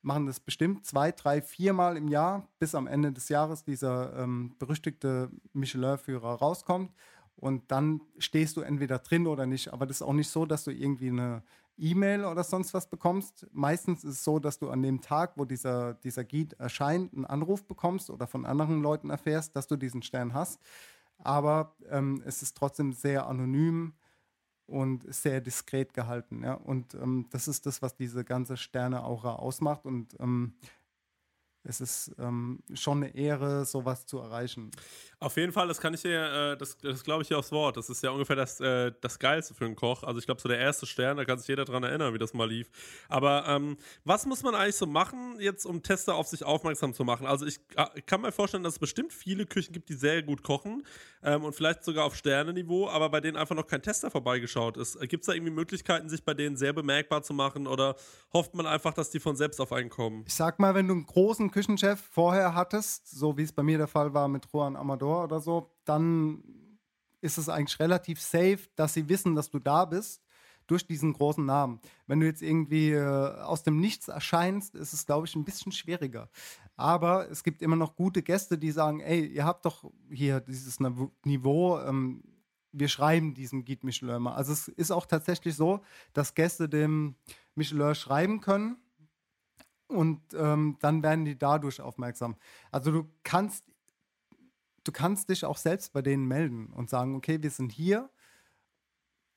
machen 0.00 0.26
das 0.26 0.40
bestimmt 0.40 0.86
zwei, 0.86 1.12
drei, 1.12 1.42
viermal 1.42 1.96
im 1.96 2.08
Jahr, 2.08 2.48
bis 2.58 2.74
am 2.74 2.86
Ende 2.86 3.12
des 3.12 3.28
Jahres 3.28 3.64
dieser 3.64 4.16
ähm, 4.16 4.54
berüchtigte 4.58 5.30
Michelin-Führer 5.52 6.34
rauskommt. 6.34 6.92
Und 7.36 7.70
dann 7.70 8.00
stehst 8.18 8.56
du 8.56 8.62
entweder 8.62 8.98
drin 8.98 9.26
oder 9.26 9.46
nicht. 9.46 9.72
Aber 9.72 9.86
das 9.86 9.98
ist 9.98 10.02
auch 10.02 10.12
nicht 10.14 10.30
so, 10.30 10.46
dass 10.46 10.64
du 10.64 10.72
irgendwie 10.72 11.08
eine 11.08 11.42
E-Mail 11.76 12.24
oder 12.24 12.42
sonst 12.42 12.74
was 12.74 12.88
bekommst. 12.88 13.46
Meistens 13.52 14.02
ist 14.04 14.14
es 14.14 14.24
so, 14.24 14.38
dass 14.38 14.58
du 14.58 14.70
an 14.70 14.82
dem 14.82 15.00
Tag, 15.00 15.32
wo 15.36 15.44
dieser, 15.44 15.94
dieser 15.94 16.24
Guide 16.24 16.58
erscheint, 16.58 17.12
einen 17.12 17.26
Anruf 17.26 17.64
bekommst 17.64 18.10
oder 18.10 18.26
von 18.26 18.46
anderen 18.46 18.82
Leuten 18.82 19.10
erfährst, 19.10 19.54
dass 19.54 19.68
du 19.68 19.76
diesen 19.76 20.02
Stern 20.02 20.34
hast. 20.34 20.60
Aber 21.18 21.76
ähm, 21.90 22.22
es 22.24 22.42
ist 22.42 22.56
trotzdem 22.56 22.92
sehr 22.92 23.26
anonym 23.26 23.92
und 24.68 25.12
sehr 25.12 25.40
diskret 25.40 25.94
gehalten. 25.94 26.44
Ja? 26.44 26.54
Und 26.54 26.94
ähm, 26.94 27.26
das 27.30 27.48
ist 27.48 27.66
das, 27.66 27.82
was 27.82 27.96
diese 27.96 28.24
ganze 28.24 28.56
Sterne-Aura 28.56 29.36
ausmacht. 29.36 29.84
Und 29.86 30.14
ähm, 30.20 30.54
es 31.64 31.80
ist 31.80 32.14
ähm, 32.18 32.60
schon 32.74 33.02
eine 33.02 33.14
Ehre, 33.14 33.64
sowas 33.64 34.06
zu 34.06 34.18
erreichen. 34.18 34.70
Auf 35.20 35.36
jeden 35.36 35.52
Fall, 35.52 35.68
das 35.68 35.80
kann 35.80 35.92
ich 35.92 36.02
dir, 36.02 36.52
äh, 36.52 36.56
das, 36.56 36.78
das 36.78 37.02
glaube 37.02 37.22
ich 37.22 37.28
dir 37.28 37.38
aufs 37.38 37.52
Wort. 37.52 37.76
Das 37.76 37.90
ist 37.90 38.02
ja 38.02 38.10
ungefähr 38.10 38.36
das, 38.36 38.60
äh, 38.60 38.92
das 39.00 39.18
Geilste 39.18 39.54
für 39.54 39.64
einen 39.64 39.74
Koch. 39.74 40.02
Also 40.04 40.18
ich 40.18 40.26
glaube, 40.26 40.40
so 40.40 40.48
der 40.48 40.58
erste 40.58 40.86
Stern, 40.86 41.16
da 41.16 41.24
kann 41.24 41.38
sich 41.38 41.48
jeder 41.48 41.64
dran 41.64 41.82
erinnern, 41.82 42.14
wie 42.14 42.18
das 42.18 42.32
mal 42.34 42.48
lief. 42.48 42.70
Aber 43.08 43.46
ähm, 43.48 43.76
was 44.04 44.26
muss 44.26 44.42
man 44.42 44.54
eigentlich 44.54 44.76
so 44.76 44.86
machen, 44.86 45.36
jetzt 45.40 45.66
um 45.66 45.82
Tester 45.82 46.14
auf 46.14 46.28
sich 46.28 46.44
aufmerksam 46.44 46.94
zu 46.94 47.04
machen? 47.04 47.26
Also 47.26 47.46
ich, 47.46 47.58
äh, 47.76 48.00
kann 48.02 48.20
mir 48.20 48.32
vorstellen, 48.32 48.62
dass 48.62 48.74
es 48.74 48.78
bestimmt 48.78 49.12
viele 49.12 49.44
Küchen 49.44 49.72
gibt, 49.72 49.88
die 49.88 49.94
sehr 49.94 50.22
gut 50.22 50.42
kochen 50.42 50.84
ähm, 51.22 51.44
und 51.44 51.54
vielleicht 51.54 51.84
sogar 51.84 52.04
auf 52.04 52.14
Sterneniveau, 52.14 52.88
aber 52.88 53.10
bei 53.10 53.20
denen 53.20 53.36
einfach 53.36 53.56
noch 53.56 53.66
kein 53.66 53.82
Tester 53.82 54.10
vorbeigeschaut 54.10 54.76
ist. 54.76 54.98
Gibt 55.00 55.22
es 55.22 55.26
da 55.26 55.32
irgendwie 55.32 55.52
Möglichkeiten, 55.52 56.08
sich 56.08 56.24
bei 56.24 56.34
denen 56.34 56.56
sehr 56.56 56.72
bemerkbar 56.72 57.22
zu 57.22 57.34
machen 57.34 57.66
oder 57.66 57.96
hofft 58.32 58.54
man 58.54 58.66
einfach, 58.66 58.94
dass 58.94 59.10
die 59.10 59.20
von 59.20 59.36
selbst 59.36 59.60
auf 59.60 59.72
einen 59.72 59.90
kommen? 59.90 60.24
Ich 60.26 60.34
sag 60.34 60.58
mal, 60.58 60.74
wenn 60.74 60.86
du 60.86 60.94
einen 60.94 61.06
großen 61.06 61.47
Küchenchef 61.50 62.00
vorher 62.10 62.54
hattest, 62.54 63.10
so 63.10 63.36
wie 63.36 63.42
es 63.42 63.52
bei 63.52 63.62
mir 63.62 63.78
der 63.78 63.88
Fall 63.88 64.14
war 64.14 64.28
mit 64.28 64.46
Juan 64.52 64.76
Amador, 64.76 65.24
oder 65.24 65.40
so, 65.40 65.70
dann 65.84 66.42
ist 67.20 67.38
es 67.38 67.48
eigentlich 67.48 67.80
relativ 67.80 68.20
safe, 68.20 68.60
dass 68.76 68.94
sie 68.94 69.08
wissen, 69.08 69.34
dass 69.34 69.50
du 69.50 69.58
da 69.58 69.84
bist 69.84 70.22
durch 70.66 70.86
diesen 70.86 71.14
großen 71.14 71.44
Namen. 71.44 71.80
Wenn 72.06 72.20
du 72.20 72.26
jetzt 72.26 72.42
irgendwie 72.42 72.92
äh, 72.92 73.40
aus 73.40 73.62
dem 73.62 73.80
Nichts 73.80 74.08
erscheinst, 74.08 74.74
ist 74.74 74.92
es, 74.92 75.06
glaube 75.06 75.26
ich, 75.26 75.34
ein 75.34 75.44
bisschen 75.44 75.72
schwieriger. 75.72 76.30
Aber 76.76 77.28
es 77.30 77.42
gibt 77.42 77.62
immer 77.62 77.76
noch 77.76 77.96
gute 77.96 78.22
Gäste, 78.22 78.58
die 78.58 78.70
sagen, 78.70 79.00
ey, 79.00 79.26
ihr 79.26 79.44
habt 79.44 79.64
doch 79.64 79.90
hier 80.10 80.40
dieses 80.40 80.78
Niveau, 81.24 81.80
ähm, 81.80 82.22
wir 82.70 82.88
schreiben 82.88 83.34
diesem 83.34 83.64
Guide 83.64 83.84
Michelin 83.84 84.22
mal. 84.22 84.34
Also 84.34 84.52
es 84.52 84.68
ist 84.68 84.90
auch 84.90 85.06
tatsächlich 85.06 85.56
so, 85.56 85.80
dass 86.12 86.34
Gäste 86.34 86.68
dem 86.68 87.16
Michelin 87.54 87.94
schreiben 87.94 88.40
können 88.40 88.76
und 89.88 90.20
ähm, 90.34 90.76
dann 90.80 91.02
werden 91.02 91.24
die 91.24 91.38
dadurch 91.38 91.80
aufmerksam. 91.80 92.36
Also 92.70 92.92
du 92.92 93.10
kannst 93.24 93.64
du 94.88 94.92
kannst 94.92 95.28
dich 95.28 95.44
auch 95.44 95.58
selbst 95.58 95.92
bei 95.92 96.00
denen 96.00 96.26
melden 96.26 96.72
und 96.72 96.88
sagen, 96.88 97.14
okay, 97.14 97.42
wir 97.42 97.50
sind 97.50 97.72
hier. 97.72 98.08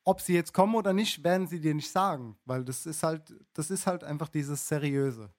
Ob 0.04 0.22
sie 0.22 0.34
jetzt 0.34 0.54
kommen 0.54 0.76
oder 0.76 0.94
nicht, 0.94 1.24
werden 1.24 1.46
sie 1.46 1.60
dir 1.60 1.76
nicht 1.76 1.92
sagen, 1.92 2.38
weil 2.46 2.64
das 2.64 2.86
ist 2.86 3.04
halt, 3.04 3.36
das 3.54 3.70
ist 3.70 3.86
halt 3.86 4.04
einfach 4.04 4.30
dieses 4.30 4.68
Seriöse. 4.68 5.30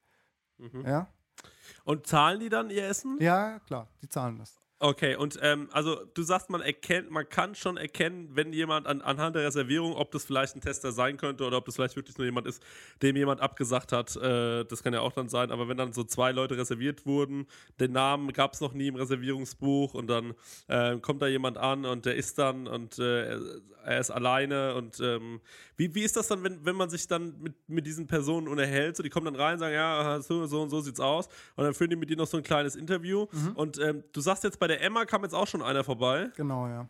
Mhm. 0.58 0.86
Ja. 0.86 1.08
Und 1.84 2.06
zahlen 2.06 2.38
die 2.38 2.48
dann 2.48 2.70
ihr 2.70 2.86
Essen? 2.86 3.16
Ja, 3.20 3.58
klar, 3.60 3.88
die 4.02 4.08
zahlen 4.08 4.38
das. 4.38 4.61
Okay, 4.84 5.14
und 5.14 5.38
ähm, 5.42 5.68
also 5.70 5.94
du 6.12 6.24
sagst, 6.24 6.50
man 6.50 6.60
erkennt, 6.60 7.08
man 7.08 7.28
kann 7.28 7.54
schon 7.54 7.76
erkennen, 7.76 8.30
wenn 8.32 8.52
jemand 8.52 8.88
an, 8.88 9.00
anhand 9.00 9.36
der 9.36 9.44
Reservierung, 9.44 9.94
ob 9.94 10.10
das 10.10 10.24
vielleicht 10.24 10.56
ein 10.56 10.60
Tester 10.60 10.90
sein 10.90 11.18
könnte 11.18 11.44
oder 11.44 11.58
ob 11.58 11.66
das 11.66 11.76
vielleicht 11.76 11.94
wirklich 11.94 12.18
nur 12.18 12.24
jemand 12.24 12.48
ist, 12.48 12.60
dem 13.00 13.14
jemand 13.14 13.40
abgesagt 13.40 13.92
hat. 13.92 14.16
Äh, 14.16 14.64
das 14.64 14.82
kann 14.82 14.92
ja 14.92 14.98
auch 14.98 15.12
dann 15.12 15.28
sein, 15.28 15.52
aber 15.52 15.68
wenn 15.68 15.76
dann 15.76 15.92
so 15.92 16.02
zwei 16.02 16.32
Leute 16.32 16.58
reserviert 16.58 17.06
wurden, 17.06 17.46
den 17.78 17.92
Namen 17.92 18.32
gab 18.32 18.54
es 18.54 18.60
noch 18.60 18.72
nie 18.72 18.88
im 18.88 18.96
Reservierungsbuch 18.96 19.94
und 19.94 20.08
dann 20.08 20.34
äh, 20.66 20.96
kommt 20.96 21.22
da 21.22 21.28
jemand 21.28 21.58
an 21.58 21.84
und 21.84 22.04
der 22.04 22.16
ist 22.16 22.40
dann 22.40 22.66
und 22.66 22.98
äh, 22.98 23.38
er 23.84 24.00
ist 24.00 24.10
alleine 24.10 24.74
und 24.74 25.00
ähm, 25.00 25.40
wie, 25.76 25.94
wie 25.94 26.02
ist 26.02 26.16
das 26.16 26.28
dann, 26.28 26.42
wenn, 26.42 26.64
wenn 26.64 26.76
man 26.76 26.90
sich 26.90 27.06
dann 27.06 27.40
mit, 27.40 27.54
mit 27.68 27.86
diesen 27.86 28.06
Personen 28.06 28.48
unterhält? 28.48 28.96
So, 28.96 29.02
die 29.02 29.10
kommen 29.10 29.26
dann 29.26 29.36
rein, 29.36 29.58
sagen, 29.58 29.74
ja, 29.74 30.20
so, 30.20 30.46
so 30.46 30.62
und 30.62 30.70
so 30.70 30.80
sieht's 30.80 31.00
aus 31.00 31.28
und 31.56 31.64
dann 31.64 31.74
führen 31.74 31.90
die 31.90 31.96
mit 31.96 32.10
dir 32.10 32.16
noch 32.16 32.26
so 32.26 32.36
ein 32.36 32.42
kleines 32.42 32.76
Interview 32.76 33.26
mhm. 33.30 33.52
und 33.54 33.78
ähm, 33.78 34.02
du 34.12 34.20
sagst 34.20 34.44
jetzt 34.44 34.58
bei 34.58 34.71
der 34.72 34.80
Emma 34.82 35.04
kam 35.04 35.22
jetzt 35.22 35.34
auch 35.34 35.46
schon 35.46 35.62
einer 35.62 35.84
vorbei. 35.84 36.30
Genau, 36.36 36.66
ja. 36.66 36.88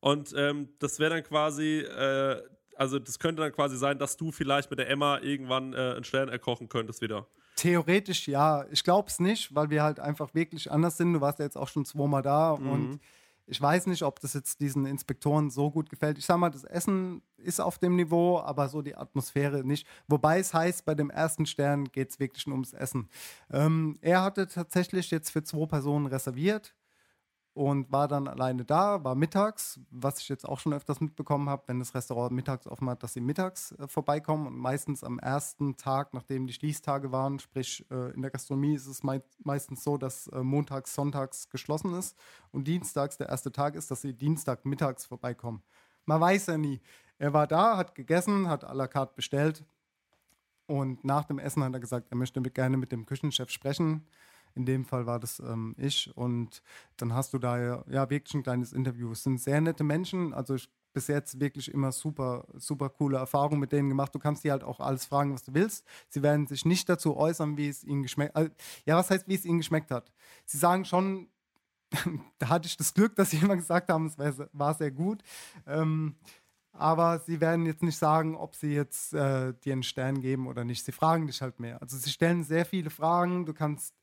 Und 0.00 0.34
ähm, 0.36 0.68
das 0.80 0.98
wäre 0.98 1.14
dann 1.14 1.22
quasi, 1.22 1.78
äh, 1.78 2.42
also 2.76 2.98
das 2.98 3.18
könnte 3.20 3.42
dann 3.42 3.52
quasi 3.52 3.78
sein, 3.78 3.98
dass 3.98 4.16
du 4.16 4.32
vielleicht 4.32 4.68
mit 4.68 4.80
der 4.80 4.90
Emma 4.90 5.18
irgendwann 5.20 5.72
äh, 5.72 5.76
einen 5.76 6.04
Stern 6.04 6.28
erkochen 6.28 6.68
könntest 6.68 7.00
wieder. 7.00 7.26
Theoretisch 7.56 8.26
ja. 8.26 8.66
Ich 8.70 8.82
glaube 8.82 9.08
es 9.08 9.20
nicht, 9.20 9.54
weil 9.54 9.70
wir 9.70 9.84
halt 9.84 10.00
einfach 10.00 10.34
wirklich 10.34 10.70
anders 10.72 10.96
sind. 10.96 11.12
Du 11.12 11.20
warst 11.20 11.38
ja 11.38 11.44
jetzt 11.44 11.56
auch 11.56 11.68
schon 11.68 11.84
zweimal 11.84 12.22
da 12.22 12.56
mhm. 12.56 12.70
und 12.70 13.00
ich 13.46 13.60
weiß 13.60 13.86
nicht, 13.86 14.02
ob 14.02 14.20
das 14.20 14.34
jetzt 14.34 14.60
diesen 14.60 14.86
Inspektoren 14.86 15.50
so 15.50 15.70
gut 15.70 15.88
gefällt. 15.90 16.18
Ich 16.18 16.26
sag 16.26 16.38
mal, 16.38 16.50
das 16.50 16.64
Essen 16.64 17.22
ist 17.36 17.60
auf 17.60 17.78
dem 17.78 17.94
Niveau, 17.94 18.40
aber 18.40 18.68
so 18.68 18.82
die 18.82 18.96
Atmosphäre 18.96 19.64
nicht. 19.64 19.86
Wobei 20.08 20.38
es 20.38 20.52
heißt, 20.52 20.84
bei 20.84 20.94
dem 20.94 21.10
ersten 21.10 21.46
Stern 21.46 21.84
geht 21.84 22.10
es 22.10 22.18
wirklich 22.18 22.46
nur 22.46 22.54
ums 22.54 22.72
Essen. 22.72 23.08
Ähm, 23.50 23.98
er 24.00 24.22
hatte 24.22 24.48
tatsächlich 24.48 25.10
jetzt 25.10 25.30
für 25.30 25.44
zwei 25.44 25.66
Personen 25.66 26.06
reserviert 26.06 26.74
und 27.54 27.92
war 27.92 28.08
dann 28.08 28.26
alleine 28.26 28.64
da, 28.64 29.04
war 29.04 29.14
mittags, 29.14 29.78
was 29.90 30.18
ich 30.18 30.28
jetzt 30.28 30.46
auch 30.46 30.58
schon 30.58 30.72
öfters 30.72 31.00
mitbekommen 31.00 31.48
habe, 31.48 31.62
wenn 31.68 31.78
das 31.78 31.94
Restaurant 31.94 32.32
mittags 32.32 32.66
offen 32.66 32.90
hat, 32.90 33.04
dass 33.04 33.12
sie 33.12 33.20
mittags 33.20 33.70
äh, 33.72 33.86
vorbeikommen 33.86 34.48
und 34.48 34.58
meistens 34.58 35.04
am 35.04 35.20
ersten 35.20 35.76
Tag, 35.76 36.12
nachdem 36.14 36.48
die 36.48 36.52
Schließtage 36.52 37.12
waren, 37.12 37.38
sprich 37.38 37.86
äh, 37.92 38.12
in 38.12 38.22
der 38.22 38.32
Gastronomie 38.32 38.74
ist 38.74 38.88
es 38.88 39.04
mei 39.04 39.22
meistens 39.38 39.84
so, 39.84 39.96
dass 39.96 40.26
äh, 40.28 40.42
montags, 40.42 40.94
sonntags 40.94 41.48
geschlossen 41.48 41.94
ist 41.94 42.18
und 42.50 42.66
dienstags 42.66 43.18
der 43.18 43.28
erste 43.28 43.52
Tag 43.52 43.76
ist, 43.76 43.88
dass 43.88 44.02
sie 44.02 44.14
Dienstag 44.14 44.64
mittags 44.64 45.06
vorbeikommen. 45.06 45.62
Man 46.06 46.20
weiß 46.20 46.46
ja 46.46 46.58
nie. 46.58 46.80
Er 47.18 47.32
war 47.32 47.46
da, 47.46 47.76
hat 47.76 47.94
gegessen, 47.94 48.48
hat 48.48 48.64
à 48.64 48.74
la 48.74 48.88
carte 48.88 49.14
bestellt 49.14 49.64
und 50.66 51.04
nach 51.04 51.24
dem 51.24 51.38
Essen 51.38 51.62
hat 51.62 51.72
er 51.72 51.80
gesagt, 51.80 52.08
er 52.10 52.16
möchte 52.16 52.42
gerne 52.42 52.76
mit 52.76 52.90
dem 52.90 53.06
Küchenchef 53.06 53.50
sprechen 53.50 54.04
in 54.54 54.66
dem 54.66 54.84
Fall 54.84 55.06
war 55.06 55.18
das 55.18 55.40
ähm, 55.40 55.74
ich. 55.78 56.14
Und 56.16 56.62
dann 56.96 57.12
hast 57.14 57.32
du 57.32 57.38
da 57.38 57.82
ja, 57.88 58.10
wirklich 58.10 58.34
ein 58.34 58.42
kleines 58.42 58.72
Interview. 58.72 59.12
Es 59.12 59.22
sind 59.22 59.40
sehr 59.40 59.60
nette 59.60 59.84
Menschen. 59.84 60.32
Also 60.32 60.54
ich 60.54 60.68
bis 60.94 61.08
jetzt 61.08 61.40
wirklich 61.40 61.74
immer 61.74 61.92
super, 61.92 62.46
super 62.54 62.88
coole 62.88 63.18
Erfahrungen 63.18 63.60
mit 63.60 63.72
denen 63.72 63.88
gemacht. 63.88 64.14
Du 64.14 64.18
kannst 64.18 64.44
die 64.44 64.50
halt 64.50 64.62
auch 64.62 64.80
alles 64.80 65.04
fragen, 65.04 65.34
was 65.34 65.42
du 65.42 65.52
willst. 65.52 65.84
Sie 66.08 66.22
werden 66.22 66.46
sich 66.46 66.64
nicht 66.64 66.88
dazu 66.88 67.16
äußern, 67.16 67.56
wie 67.58 67.68
es 67.68 67.84
ihnen 67.84 68.02
geschmeckt 68.02 68.34
hat. 68.34 68.52
Ja, 68.86 68.96
was 68.96 69.10
heißt, 69.10 69.28
wie 69.28 69.34
es 69.34 69.44
ihnen 69.44 69.58
geschmeckt 69.58 69.90
hat? 69.90 70.12
Sie 70.46 70.56
sagen 70.56 70.84
schon, 70.84 71.28
da 72.38 72.48
hatte 72.48 72.68
ich 72.68 72.76
das 72.76 72.94
Glück, 72.94 73.16
dass 73.16 73.30
sie 73.30 73.38
immer 73.38 73.56
gesagt 73.56 73.90
haben, 73.90 74.06
es 74.06 74.18
war, 74.18 74.48
war 74.52 74.74
sehr 74.74 74.92
gut. 74.92 75.22
Ähm, 75.66 76.14
aber 76.72 77.20
sie 77.20 77.40
werden 77.40 77.66
jetzt 77.66 77.82
nicht 77.82 77.98
sagen, 77.98 78.36
ob 78.36 78.56
sie 78.56 78.74
jetzt 78.74 79.14
äh, 79.14 79.52
dir 79.64 79.72
einen 79.72 79.84
Stern 79.84 80.20
geben 80.20 80.46
oder 80.46 80.64
nicht. 80.64 80.84
Sie 80.84 80.92
fragen 80.92 81.26
dich 81.26 81.40
halt 81.42 81.60
mehr. 81.60 81.80
Also 81.82 81.96
sie 81.96 82.10
stellen 82.10 82.42
sehr 82.42 82.64
viele 82.64 82.90
Fragen. 82.90 83.46
Du 83.46 83.54
kannst 83.54 83.94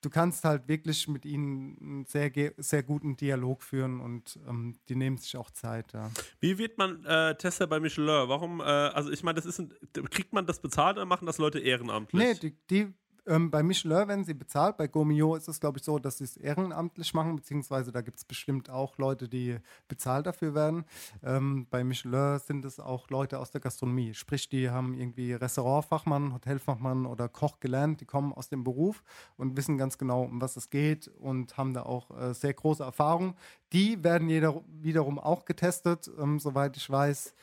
du 0.00 0.10
kannst 0.10 0.44
halt 0.44 0.68
wirklich 0.68 1.08
mit 1.08 1.24
ihnen 1.24 1.76
einen 1.80 2.04
sehr, 2.06 2.30
sehr 2.56 2.82
guten 2.82 3.16
Dialog 3.16 3.62
führen 3.62 4.00
und 4.00 4.38
ähm, 4.48 4.76
die 4.88 4.94
nehmen 4.94 5.18
sich 5.18 5.36
auch 5.36 5.50
Zeit. 5.50 5.92
Ja. 5.92 6.10
Wie 6.40 6.58
wird 6.58 6.78
man 6.78 7.04
äh, 7.04 7.36
Tester 7.36 7.66
bei 7.66 7.80
Michelin? 7.80 8.28
Warum, 8.28 8.60
äh, 8.60 8.64
also 8.64 9.10
ich 9.10 9.22
meine, 9.22 9.36
das 9.36 9.46
ist 9.46 9.58
ein, 9.58 9.72
kriegt 10.10 10.32
man 10.32 10.46
das 10.46 10.60
bezahlt 10.60 10.96
oder 10.96 11.06
machen 11.06 11.26
das 11.26 11.38
Leute 11.38 11.58
ehrenamtlich? 11.58 12.22
Nee, 12.22 12.34
die, 12.34 12.56
die 12.70 12.94
ähm, 13.28 13.50
bei 13.50 13.62
Michelin 13.62 14.08
werden 14.08 14.24
sie 14.24 14.34
bezahlt. 14.34 14.76
Bei 14.76 14.88
Gomio 14.88 15.34
ist 15.34 15.48
es, 15.48 15.60
glaube 15.60 15.78
ich, 15.78 15.84
so, 15.84 15.98
dass 15.98 16.18
sie 16.18 16.24
es 16.24 16.36
ehrenamtlich 16.36 17.14
machen, 17.14 17.36
beziehungsweise 17.36 17.92
da 17.92 18.00
gibt 18.00 18.18
es 18.18 18.24
bestimmt 18.24 18.70
auch 18.70 18.98
Leute, 18.98 19.28
die 19.28 19.58
bezahlt 19.86 20.26
dafür 20.26 20.54
werden. 20.54 20.84
Ähm, 21.22 21.66
bei 21.70 21.84
Michelin 21.84 22.38
sind 22.38 22.64
es 22.64 22.80
auch 22.80 23.10
Leute 23.10 23.38
aus 23.38 23.50
der 23.50 23.60
Gastronomie. 23.60 24.14
Sprich, 24.14 24.48
die 24.48 24.70
haben 24.70 24.94
irgendwie 24.94 25.34
Restaurantfachmann, 25.34 26.32
Hotelfachmann 26.32 27.06
oder 27.06 27.28
Koch 27.28 27.60
gelernt. 27.60 28.00
Die 28.00 28.06
kommen 28.06 28.32
aus 28.32 28.48
dem 28.48 28.64
Beruf 28.64 29.02
und 29.36 29.56
wissen 29.56 29.78
ganz 29.78 29.98
genau, 29.98 30.22
um 30.22 30.40
was 30.40 30.56
es 30.56 30.70
geht 30.70 31.08
und 31.08 31.56
haben 31.56 31.74
da 31.74 31.82
auch 31.82 32.10
äh, 32.18 32.34
sehr 32.34 32.54
große 32.54 32.82
Erfahrung. 32.82 33.36
Die 33.72 34.02
werden 34.02 34.28
jeder, 34.28 34.62
wiederum 34.80 35.18
auch 35.18 35.44
getestet, 35.44 36.10
ähm, 36.18 36.40
soweit 36.40 36.76
ich 36.76 36.88
weiß 36.88 37.34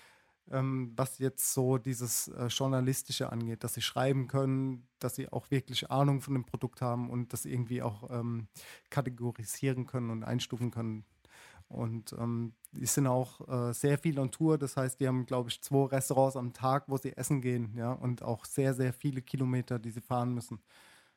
ähm, 0.52 0.94
was 0.96 1.20
jetzt 1.20 1.54
so 1.54 1.78
dieses 1.78 2.28
äh, 2.28 2.48
Journalistische 2.48 3.32
angeht, 3.32 3.64
dass 3.64 3.74
sie 3.74 3.82
schreiben 3.82 4.28
können, 4.28 4.88
dass 5.06 5.16
sie 5.16 5.32
auch 5.32 5.50
wirklich 5.52 5.90
Ahnung 5.90 6.22
von 6.22 6.34
dem 6.34 6.46
Produkt 6.46 6.82
haben 6.82 7.10
und 7.10 7.32
das 7.32 7.46
irgendwie 7.46 7.82
auch 7.82 8.10
ähm, 8.10 8.48
kategorisieren 8.90 9.86
können 9.86 10.10
und 10.10 10.24
einstufen 10.24 10.72
können. 10.72 11.06
Und 11.68 12.14
ähm, 12.14 12.54
die 12.74 12.86
sind 12.86 13.08
auch 13.08 13.48
äh, 13.48 13.74
sehr 13.74 13.98
viel 13.98 14.20
on 14.20 14.32
Tour, 14.32 14.58
das 14.58 14.78
heißt, 14.78 15.00
die 15.00 15.08
haben, 15.08 15.26
glaube 15.26 15.50
ich, 15.50 15.62
zwei 15.62 15.86
Restaurants 15.86 16.36
am 16.36 16.54
Tag, 16.54 16.84
wo 16.88 16.98
sie 16.98 17.16
essen 17.18 17.42
gehen, 17.42 17.74
ja, 17.76 17.92
und 17.94 18.22
auch 18.22 18.46
sehr, 18.46 18.74
sehr 18.74 18.94
viele 18.94 19.22
Kilometer, 19.22 19.80
die 19.80 19.90
sie 19.90 20.02
fahren 20.02 20.34
müssen. 20.34 20.60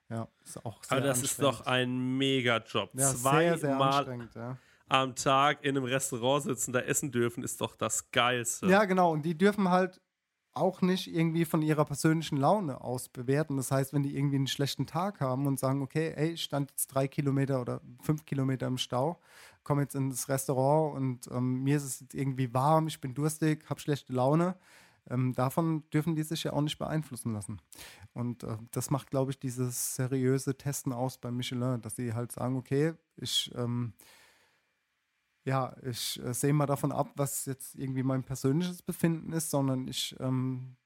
Ja, 0.09 0.27
ist 0.43 0.65
auch 0.65 0.83
sehr 0.85 0.97
Aber 0.97 1.07
das 1.07 1.23
ist 1.23 1.43
doch 1.43 1.67
ein 1.67 2.17
Mega-Job. 2.17 2.91
Ja, 2.95 3.15
Zweimal 3.15 3.43
sehr, 3.43 3.59
sehr 3.59 3.81
anstrengend, 3.81 4.35
ja 4.35 4.57
am 4.89 5.15
Tag 5.15 5.65
in 5.65 5.77
einem 5.77 5.85
Restaurant 5.85 6.45
sitzen, 6.45 6.73
da 6.73 6.81
essen 6.81 7.13
dürfen, 7.13 7.43
ist 7.43 7.61
doch 7.61 7.77
das 7.77 8.11
Geilste. 8.11 8.67
Ja, 8.67 8.85
genau. 8.85 9.13
Und 9.13 9.23
die 9.23 9.37
dürfen 9.37 9.69
halt 9.69 10.01
auch 10.55 10.83
nicht 10.83 11.13
irgendwie 11.13 11.45
von 11.45 11.63
ihrer 11.63 11.85
persönlichen 11.85 12.37
Laune 12.37 12.81
aus 12.81 13.09
bewerten. 13.09 13.57
Das 13.57 13.71
heißt, 13.71 13.93
wenn 13.93 14.03
die 14.03 14.17
irgendwie 14.17 14.37
einen 14.37 14.47
schlechten 14.47 14.87
Tag 14.87 15.21
haben 15.21 15.47
und 15.47 15.59
sagen, 15.59 15.83
okay, 15.83 16.13
ey, 16.17 16.31
ich 16.31 16.43
stand 16.43 16.71
jetzt 16.71 16.89
drei 16.89 17.09
Kilometer 17.09 17.61
oder 17.61 17.81
fünf 18.03 18.25
Kilometer 18.25 18.67
im 18.67 18.79
Stau, 18.79 19.21
komme 19.65 19.83
jetzt 19.83 19.95
ins 19.95 20.29
Restaurant 20.29 20.97
und 20.97 21.29
ähm, 21.31 21.63
mir 21.63 21.77
ist 21.77 21.85
es 21.85 22.01
jetzt 22.01 22.15
irgendwie 22.15 22.53
warm, 22.55 22.87
ich 22.87 23.01
bin 23.01 23.15
durstig, 23.15 23.69
habe 23.69 23.81
schlechte 23.81 24.13
Laune. 24.13 24.57
Ähm, 25.11 25.35
davon 25.35 25.85
dürfen 25.91 26.17
die 26.17 26.23
sich 26.23 26.45
ja 26.45 26.53
auch 26.53 26.61
nicht 26.61 26.79
beeinflussen 26.79 27.33
lassen. 27.33 27.61
Und 28.13 28.45
äh, 28.45 28.57
das 28.73 28.91
macht, 28.91 29.11
glaube 29.11 29.31
ich, 29.31 29.39
dieses 29.39 29.95
seriöse 29.95 30.57
Testen 30.57 30.93
aus 30.93 31.19
bei 31.19 31.31
Michelin, 31.31 31.81
dass 31.81 31.97
sie 31.97 32.13
halt 32.13 32.33
sagen, 32.33 32.57
okay, 32.57 32.95
ich 33.17 33.51
ähm, 33.55 33.95
ja, 35.49 35.75
ich 35.83 36.21
äh, 36.23 36.35
sehe 36.35 36.53
mal 36.53 36.67
davon 36.67 36.93
ab, 36.93 37.11
was 37.17 37.47
jetzt 37.47 37.75
irgendwie 37.75 38.03
mein 38.03 38.23
persönliches 38.23 38.83
Befinden 38.83 39.33
ist, 39.33 39.51
sondern 39.51 39.89
ich 39.89 40.15
ähm, 40.21 40.77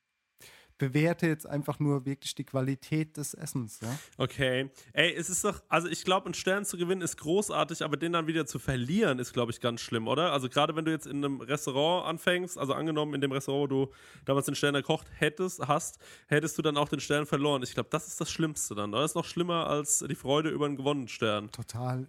bewerte 0.79 1.27
jetzt 1.27 1.49
einfach 1.49 1.81
nur 1.81 2.07
wirklich 2.07 2.37
die 2.37 2.45
Qualität 2.45 3.17
des 3.17 3.35
Essens. 3.35 3.81
Ja? 3.81 3.99
Okay. 4.19 4.71
Ey, 4.93 5.13
es 5.15 5.31
ist 5.31 5.45
doch, 5.45 5.63
also 5.69 5.89
ich 5.89 6.05
glaube, 6.05 6.27
einen 6.27 6.35
Stern 6.35 6.65
zu 6.65 6.77
gewinnen 6.77 7.03
ist 7.03 7.17
großartig, 7.17 7.83
aber 7.83 7.97
den 7.97 8.13
dann 8.13 8.29
wieder 8.29 8.47
zu 8.47 8.61
verlieren 8.61 9.19
ist, 9.19 9.33
glaube 9.33 9.51
ich, 9.51 9.61
ganz 9.61 9.81
schlimm, 9.81 10.07
oder? 10.07 10.33
Also 10.33 10.49
gerade 10.49 10.77
wenn 10.77 10.85
du 10.85 10.93
jetzt 10.93 11.07
in 11.07 11.25
einem 11.25 11.41
Restaurant 11.41 12.07
anfängst, 12.07 12.57
also 12.57 12.73
angenommen 12.73 13.15
in 13.15 13.21
dem 13.21 13.33
Restaurant, 13.33 13.73
wo 13.73 13.87
du 13.87 13.93
damals 14.25 14.47
den 14.47 14.55
Stern 14.55 14.75
gekocht 14.75 15.09
hättest, 15.19 15.67
hast, 15.67 15.99
hättest 16.29 16.57
du 16.57 16.63
dann 16.63 16.77
auch 16.77 16.89
den 16.89 17.01
Stern 17.01 17.27
verloren. 17.27 17.65
Ich 17.65 17.75
glaube, 17.75 17.89
das 17.91 18.07
ist 18.07 18.21
das 18.21 18.31
Schlimmste 18.31 18.77
dann. 18.77 18.91
Oder? 18.91 19.03
Das 19.03 19.13
ist 19.13 19.17
noch 19.17 19.25
schlimmer 19.25 19.67
als 19.67 20.05
die 20.09 20.15
Freude 20.15 20.51
über 20.51 20.67
einen 20.67 20.77
gewonnenen 20.77 21.09
Stern. 21.09 21.51
Total. 21.51 22.07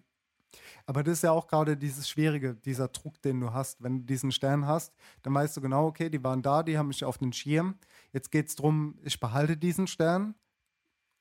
Aber 0.86 1.04
das 1.04 1.20
ist 1.20 1.24
ja 1.24 1.32
auch 1.32 1.48
gerade 1.48 1.78
dieses 1.78 2.10
Schwierige, 2.10 2.56
dieser 2.56 2.88
Druck, 2.88 3.22
den 3.22 3.40
du 3.40 3.54
hast. 3.54 3.82
Wenn 3.82 4.00
du 4.00 4.06
diesen 4.06 4.32
Stern 4.32 4.68
hast, 4.68 4.94
dann 5.22 5.34
weißt 5.34 5.58
du 5.58 5.62
genau, 5.62 5.88
okay, 5.88 6.10
die 6.10 6.24
waren 6.24 6.42
da, 6.42 6.64
die 6.64 6.78
haben 6.78 6.88
mich 6.88 7.04
auf 7.04 7.18
den 7.18 7.34
Schirm. 7.34 7.76
Jetzt 8.12 8.32
geht 8.32 8.48
es 8.48 8.56
darum, 8.56 8.98
ich 9.04 9.20
behalte 9.20 9.58
diesen 9.58 9.88
Stern 9.88 10.36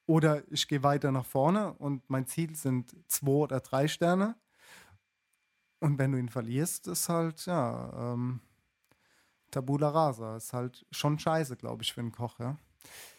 oder 0.07 0.43
ich 0.51 0.68
gehe 0.68 0.83
weiter 0.83 1.12
nach 1.12 1.26
vorne 1.26 1.72
und 1.74 2.09
mein 2.11 2.26
Ziel 2.26 2.55
sind 2.57 2.95
zwei 3.09 3.30
oder 3.30 3.61
drei 3.61 3.89
Sterne. 3.89 4.37
Und 5.80 5.99
wenn 5.99 6.12
du 6.12 6.18
ihn 6.18 6.28
verlierst, 6.28 6.87
ist 6.87 7.09
halt, 7.09 7.45
ja, 7.47 8.12
ähm, 8.12 8.41
Tabula 9.51 9.89
rasa. 9.91 10.37
Ist 10.37 10.53
halt 10.53 10.87
schon 10.91 11.18
scheiße, 11.18 11.57
glaube 11.57 11.83
ich, 11.83 11.93
für 11.93 12.01
einen 12.01 12.12
Koch, 12.12 12.39
ja. 12.39 12.57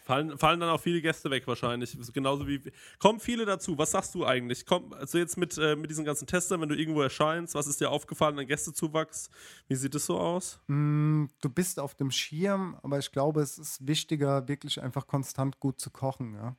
Fallen, 0.04 0.38
fallen 0.38 0.60
dann 0.60 0.70
auch 0.70 0.82
viele 0.82 1.02
Gäste 1.02 1.32
weg 1.32 1.48
wahrscheinlich. 1.48 1.98
Genauso 2.14 2.46
wie. 2.46 2.62
Kommen 3.00 3.22
viele 3.22 3.46
dazu. 3.46 3.78
Was 3.78 3.92
sagst 3.92 4.14
du 4.14 4.26
eigentlich? 4.26 4.66
Komm, 4.66 4.92
also 4.92 5.18
jetzt 5.18 5.38
mit, 5.38 5.58
äh, 5.58 5.78
mit 5.78 5.90
diesen 5.90 6.04
ganzen 6.04 6.28
Testern, 6.28 6.60
wenn 6.60 6.68
du 6.68 6.76
irgendwo 6.76 7.02
erscheinst, 7.02 7.56
was 7.56 7.68
ist 7.68 7.80
dir 7.80 7.90
aufgefallen 7.90 8.38
an 8.38 8.46
Gästezuwachs? 8.46 9.30
Wie 9.70 9.76
sieht 9.76 9.96
es 9.96 10.06
so 10.06 10.20
aus? 10.20 10.60
Mm, 10.68 11.28
du 11.40 11.50
bist 11.50 11.80
auf 11.80 11.96
dem 11.96 12.12
Schirm, 12.12 12.78
aber 12.84 13.00
ich 13.00 13.14
glaube, 13.14 13.42
es 13.42 13.58
ist 13.58 13.88
wichtiger, 13.88 14.46
wirklich 14.50 14.82
einfach 14.82 15.08
konstant 15.08 15.62
gut 15.62 15.80
zu 15.80 15.90
kochen. 15.90 16.34
Ja? 16.34 16.58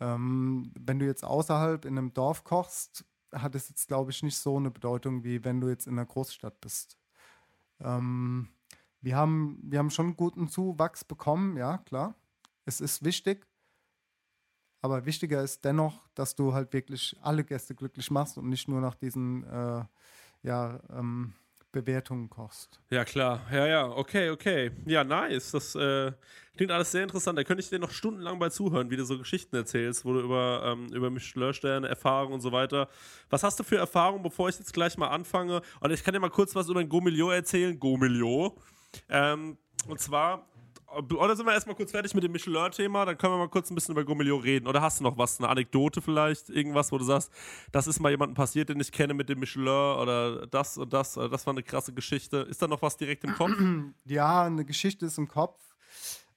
Ähm, 0.00 0.72
wenn 0.78 0.98
du 0.98 1.04
jetzt 1.04 1.22
außerhalb 1.22 1.84
in 1.84 1.98
einem 1.98 2.14
Dorf 2.14 2.44
kochst, 2.44 3.04
hat 3.30 3.54
es 3.54 3.68
jetzt, 3.68 3.88
glaube 3.88 4.10
ich, 4.10 4.22
nicht 4.22 4.38
so 4.38 4.56
eine 4.56 4.70
Bedeutung, 4.70 5.22
wie 5.22 5.44
wenn 5.44 5.60
du 5.60 5.68
jetzt 5.68 5.86
in 5.86 5.98
einer 5.98 6.06
Großstadt 6.06 6.62
bist. 6.62 6.96
Ähm, 7.78 8.48
wir, 9.02 9.16
haben, 9.16 9.58
wir 9.62 9.78
haben 9.78 9.90
schon 9.90 10.16
guten 10.16 10.48
Zuwachs 10.48 11.04
bekommen, 11.04 11.58
ja, 11.58 11.76
klar 11.76 12.14
es 12.70 12.80
ist 12.80 13.04
wichtig, 13.04 13.46
aber 14.80 15.04
wichtiger 15.04 15.42
ist 15.42 15.64
dennoch, 15.64 16.08
dass 16.14 16.36
du 16.36 16.54
halt 16.54 16.72
wirklich 16.72 17.16
alle 17.20 17.44
Gäste 17.44 17.74
glücklich 17.74 18.10
machst 18.10 18.38
und 18.38 18.48
nicht 18.48 18.68
nur 18.68 18.80
nach 18.80 18.94
diesen 18.94 19.44
äh, 19.44 19.84
ja, 20.42 20.80
ähm, 20.90 21.34
Bewertungen 21.72 22.30
kochst. 22.30 22.80
Ja, 22.90 23.04
klar. 23.04 23.46
Ja, 23.52 23.66
ja, 23.66 23.88
okay, 23.88 24.30
okay. 24.30 24.70
Ja, 24.86 25.04
nice. 25.04 25.50
Das 25.50 25.74
äh, 25.74 26.12
klingt 26.56 26.72
alles 26.72 26.92
sehr 26.92 27.02
interessant. 27.02 27.38
Da 27.38 27.44
könnte 27.44 27.60
ich 27.60 27.68
dir 27.68 27.78
noch 27.78 27.90
stundenlang 27.90 28.38
bei 28.38 28.48
zuhören, 28.48 28.90
wie 28.90 28.96
du 28.96 29.04
so 29.04 29.18
Geschichten 29.18 29.54
erzählst, 29.54 30.04
wo 30.04 30.12
du 30.12 30.20
über, 30.20 30.62
ähm, 30.64 30.92
über 30.92 31.10
Michelin-Sterne, 31.10 31.88
Erfahrungen 31.88 32.34
und 32.34 32.40
so 32.40 32.52
weiter. 32.52 32.88
Was 33.28 33.42
hast 33.42 33.58
du 33.58 33.64
für 33.64 33.76
Erfahrungen, 33.76 34.22
bevor 34.22 34.48
ich 34.48 34.58
jetzt 34.58 34.72
gleich 34.72 34.96
mal 34.96 35.08
anfange? 35.08 35.60
Und 35.80 35.90
ich 35.90 36.02
kann 36.04 36.14
dir 36.14 36.20
mal 36.20 36.30
kurz 36.30 36.54
was 36.54 36.68
über 36.68 36.80
ein 36.80 36.88
Gomilio 36.88 37.30
erzählen. 37.30 37.78
Gomilio. 37.78 38.56
Ähm, 39.08 39.58
und 39.86 40.00
zwar 40.00 40.48
oder 40.96 41.36
sind 41.36 41.46
wir 41.46 41.52
erstmal 41.52 41.76
kurz 41.76 41.90
fertig 41.90 42.14
mit 42.14 42.24
dem 42.24 42.32
Michelin-Thema? 42.32 43.04
Dann 43.04 43.16
können 43.16 43.34
wir 43.34 43.38
mal 43.38 43.48
kurz 43.48 43.70
ein 43.70 43.74
bisschen 43.74 43.92
über 43.92 44.04
Gomilio 44.04 44.36
reden. 44.36 44.66
Oder 44.66 44.80
hast 44.82 45.00
du 45.00 45.04
noch 45.04 45.16
was, 45.16 45.38
eine 45.38 45.48
Anekdote 45.48 46.00
vielleicht, 46.00 46.50
irgendwas, 46.50 46.90
wo 46.92 46.98
du 46.98 47.04
sagst, 47.04 47.30
das 47.72 47.86
ist 47.86 48.00
mal 48.00 48.10
jemandem 48.10 48.34
passiert, 48.34 48.68
den 48.68 48.80
ich 48.80 48.90
kenne 48.92 49.14
mit 49.14 49.28
dem 49.28 49.38
Michelin 49.38 49.68
oder 49.68 50.46
das 50.46 50.78
und 50.78 50.92
das, 50.92 51.16
oder 51.16 51.28
das 51.28 51.46
war 51.46 51.54
eine 51.54 51.62
krasse 51.62 51.92
Geschichte. 51.92 52.38
Ist 52.38 52.60
da 52.62 52.66
noch 52.66 52.82
was 52.82 52.96
direkt 52.96 53.24
im 53.24 53.34
Kopf? 53.34 53.50
Ja, 54.04 54.44
eine 54.44 54.64
Geschichte 54.64 55.06
ist 55.06 55.18
im 55.18 55.28
Kopf. 55.28 55.58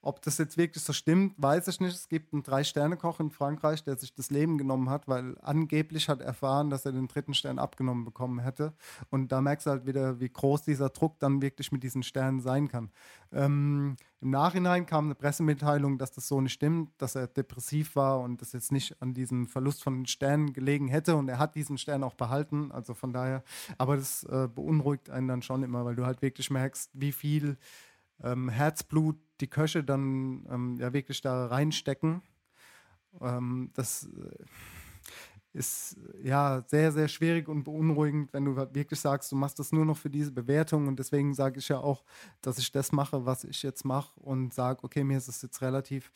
Ob 0.05 0.21
das 0.21 0.37
jetzt 0.37 0.57
wirklich 0.57 0.83
so 0.83 0.91
stimmt, 0.91 1.33
weiß 1.37 1.69
ich 1.69 1.79
nicht. 1.79 1.95
Es 1.95 2.09
gibt 2.09 2.33
einen 2.33 2.43
Drei-Sterne-Koch 2.43 3.21
in 3.21 3.31
Frankreich, 3.31 3.85
der 3.85 3.95
sich 3.95 4.13
das 4.13 4.29
Leben 4.31 4.57
genommen 4.57 4.89
hat, 4.89 5.07
weil 5.07 5.37
angeblich 5.39 6.09
hat 6.09 6.19
erfahren, 6.19 6.69
dass 6.69 6.85
er 6.85 6.91
den 6.91 7.07
dritten 7.07 7.33
Stern 7.33 7.57
abgenommen 7.57 8.03
bekommen 8.03 8.39
hätte. 8.39 8.73
Und 9.09 9.31
da 9.31 9.39
merkst 9.39 9.65
du 9.65 9.71
halt 9.71 9.85
wieder, 9.85 10.19
wie 10.19 10.27
groß 10.27 10.63
dieser 10.63 10.89
Druck 10.89 11.19
dann 11.19 11.41
wirklich 11.41 11.71
mit 11.71 11.83
diesen 11.83 12.03
Sternen 12.03 12.41
sein 12.41 12.67
kann. 12.67 12.91
Ähm, 13.31 13.95
Im 14.19 14.29
Nachhinein 14.29 14.85
kam 14.85 15.05
eine 15.05 15.15
Pressemitteilung, 15.15 15.97
dass 15.97 16.11
das 16.11 16.27
so 16.27 16.41
nicht 16.41 16.51
stimmt, 16.51 16.91
dass 16.97 17.15
er 17.15 17.27
depressiv 17.27 17.95
war 17.95 18.19
und 18.19 18.41
das 18.41 18.51
jetzt 18.51 18.73
nicht 18.73 19.01
an 19.01 19.13
diesem 19.13 19.47
Verlust 19.47 19.81
von 19.81 20.05
Sternen 20.05 20.51
gelegen 20.51 20.89
hätte. 20.89 21.15
Und 21.15 21.29
er 21.29 21.39
hat 21.39 21.55
diesen 21.55 21.77
Stern 21.77 22.03
auch 22.03 22.15
behalten. 22.15 22.73
Also 22.73 22.93
von 22.93 23.13
daher, 23.13 23.41
aber 23.77 23.95
das 23.95 24.25
äh, 24.25 24.49
beunruhigt 24.53 25.09
einen 25.09 25.29
dann 25.29 25.41
schon 25.41 25.63
immer, 25.63 25.85
weil 25.85 25.95
du 25.95 26.05
halt 26.05 26.21
wirklich 26.21 26.51
merkst, 26.51 26.91
wie 26.93 27.13
viel 27.13 27.57
ähm, 28.21 28.49
Herzblut 28.49 29.17
die 29.43 29.49
Köche 29.49 29.83
dann 29.83 30.45
ähm, 30.49 30.77
ja 30.79 30.93
wirklich 30.93 31.21
da 31.21 31.47
reinstecken. 31.47 32.21
Ähm, 33.21 33.71
das 33.73 34.05
äh, 34.05 34.45
ist 35.51 35.97
ja 36.23 36.63
sehr, 36.67 36.91
sehr 36.91 37.07
schwierig 37.07 37.47
und 37.47 37.63
beunruhigend, 37.63 38.33
wenn 38.33 38.45
du 38.45 38.55
wirklich 38.55 38.99
sagst, 38.99 39.31
du 39.31 39.35
machst 39.35 39.59
das 39.59 39.71
nur 39.71 39.85
noch 39.85 39.97
für 39.97 40.09
diese 40.09 40.31
Bewertung 40.31 40.87
und 40.87 40.97
deswegen 40.97 41.33
sage 41.33 41.59
ich 41.59 41.69
ja 41.69 41.77
auch, 41.77 42.03
dass 42.41 42.57
ich 42.57 42.71
das 42.71 42.91
mache, 42.91 43.25
was 43.25 43.43
ich 43.43 43.61
jetzt 43.61 43.85
mache 43.85 44.19
und 44.19 44.53
sage, 44.53 44.79
okay, 44.83 45.03
mir 45.03 45.17
ist 45.17 45.27
es 45.27 45.41
jetzt 45.41 45.61
relativ 45.61 46.11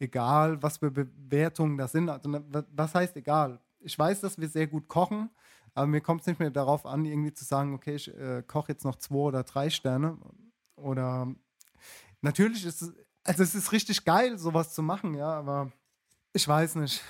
egal, 0.00 0.60
was 0.62 0.78
für 0.78 0.90
Bewertungen 0.90 1.76
das 1.78 1.92
sind. 1.92 2.08
Also, 2.08 2.28
ne, 2.28 2.42
was 2.72 2.94
heißt 2.94 3.16
egal? 3.16 3.60
Ich 3.78 3.96
weiß, 3.96 4.22
dass 4.22 4.38
wir 4.38 4.48
sehr 4.48 4.66
gut 4.66 4.88
kochen, 4.88 5.30
aber 5.74 5.86
mir 5.86 6.00
kommt 6.00 6.22
es 6.22 6.26
nicht 6.26 6.40
mehr 6.40 6.50
darauf 6.50 6.86
an, 6.86 7.04
irgendwie 7.04 7.32
zu 7.34 7.44
sagen, 7.44 7.74
okay, 7.74 7.94
ich 7.94 8.08
äh, 8.12 8.42
koche 8.44 8.72
jetzt 8.72 8.84
noch 8.84 8.96
zwei 8.96 9.16
oder 9.16 9.44
drei 9.44 9.70
Sterne 9.70 10.18
oder 10.76 11.32
natürlich 12.24 12.64
ist 12.64 12.82
es, 12.82 12.92
also 13.22 13.42
es 13.42 13.54
ist 13.54 13.72
richtig 13.72 14.04
geil, 14.04 14.38
sowas 14.38 14.74
zu 14.74 14.82
machen, 14.82 15.14
ja, 15.14 15.32
aber 15.32 15.72
ich 16.32 16.46
weiß 16.46 16.76
nicht. 16.76 17.02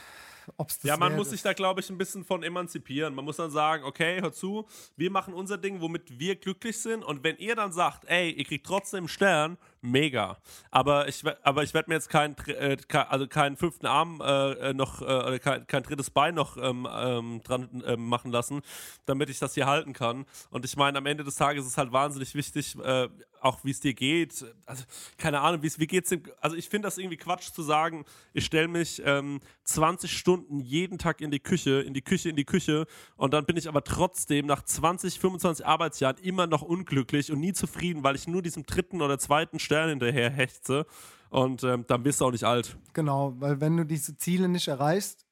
Ob's 0.58 0.78
das 0.78 0.88
ja, 0.88 0.96
man 0.98 1.16
muss 1.16 1.30
sich 1.30 1.40
da, 1.40 1.54
glaube 1.54 1.80
ich, 1.80 1.88
ein 1.88 1.96
bisschen 1.96 2.22
von 2.22 2.42
emanzipieren. 2.42 3.14
Man 3.14 3.24
muss 3.24 3.36
dann 3.36 3.50
sagen, 3.50 3.84
okay, 3.84 4.20
hör 4.20 4.32
zu, 4.32 4.66
wir 4.94 5.10
machen 5.10 5.32
unser 5.32 5.56
Ding, 5.56 5.80
womit 5.80 6.18
wir 6.18 6.36
glücklich 6.36 6.78
sind. 6.78 7.02
Und 7.02 7.24
wenn 7.24 7.38
ihr 7.38 7.56
dann 7.56 7.72
sagt, 7.72 8.04
ey, 8.06 8.30
ihr 8.30 8.44
kriegt 8.44 8.66
trotzdem 8.66 8.98
einen 8.98 9.08
Stern, 9.08 9.56
mega. 9.84 10.38
Aber 10.70 11.08
ich, 11.08 11.22
aber 11.42 11.62
ich 11.62 11.74
werde 11.74 11.90
mir 11.90 11.94
jetzt 11.94 12.08
keinen, 12.08 12.36
äh, 12.46 12.76
also 13.08 13.26
keinen 13.26 13.56
fünften 13.56 13.86
Arm 13.86 14.20
äh, 14.24 14.72
noch, 14.72 15.02
äh, 15.02 15.38
kein, 15.38 15.66
kein, 15.66 15.82
drittes 15.82 16.10
Bein 16.10 16.34
noch 16.34 16.56
ähm, 16.56 16.88
ähm, 16.90 17.42
dran 17.44 17.82
ähm, 17.86 18.08
machen 18.08 18.30
lassen, 18.30 18.62
damit 19.06 19.30
ich 19.30 19.38
das 19.38 19.54
hier 19.54 19.66
halten 19.66 19.92
kann. 19.92 20.24
Und 20.50 20.64
ich 20.64 20.76
meine, 20.76 20.98
am 20.98 21.06
Ende 21.06 21.24
des 21.24 21.36
Tages 21.36 21.64
ist 21.64 21.72
es 21.72 21.78
halt 21.78 21.92
wahnsinnig 21.92 22.34
wichtig, 22.34 22.76
äh, 22.82 23.08
auch 23.40 23.62
wie 23.62 23.70
es 23.70 23.80
dir 23.80 23.94
geht. 23.94 24.44
Also, 24.64 24.84
keine 25.18 25.40
Ahnung, 25.40 25.62
wie 25.62 25.86
geht's 25.86 26.08
dem. 26.08 26.22
Also, 26.40 26.56
ich 26.56 26.68
finde 26.68 26.86
das 26.86 26.98
irgendwie 26.98 27.18
Quatsch 27.18 27.52
zu 27.52 27.62
sagen, 27.62 28.04
ich 28.32 28.46
stelle 28.46 28.68
mich 28.68 29.02
ähm, 29.04 29.40
20 29.64 30.10
Stunden 30.10 30.60
jeden 30.60 30.98
Tag 30.98 31.20
in 31.20 31.30
die 31.30 31.40
Küche, 31.40 31.82
in 31.82 31.92
die 31.92 32.02
Küche, 32.02 32.30
in 32.30 32.36
die 32.36 32.44
Küche 32.44 32.86
und 33.16 33.34
dann 33.34 33.44
bin 33.44 33.56
ich 33.56 33.68
aber 33.68 33.84
trotzdem 33.84 34.46
nach 34.46 34.62
20, 34.62 35.18
25 35.18 35.66
Arbeitsjahren 35.66 36.16
immer 36.18 36.46
noch 36.46 36.62
unglücklich 36.62 37.30
und 37.30 37.40
nie 37.40 37.52
zufrieden, 37.52 38.02
weil 38.02 38.16
ich 38.16 38.26
nur 38.26 38.42
diesem 38.42 38.64
dritten 38.64 39.02
oder 39.02 39.18
zweiten 39.18 39.58
Stern 39.74 39.88
hinterher 39.90 40.30
hechze. 40.30 40.86
Und 41.30 41.64
ähm, 41.64 41.84
dann 41.86 42.02
bist 42.02 42.20
du 42.20 42.26
auch 42.26 42.30
nicht 42.30 42.44
alt. 42.44 42.76
Genau, 42.92 43.34
weil 43.38 43.60
wenn 43.60 43.76
du 43.76 43.84
diese 43.84 44.16
Ziele 44.16 44.48
nicht 44.48 44.68
erreichst, 44.68 45.26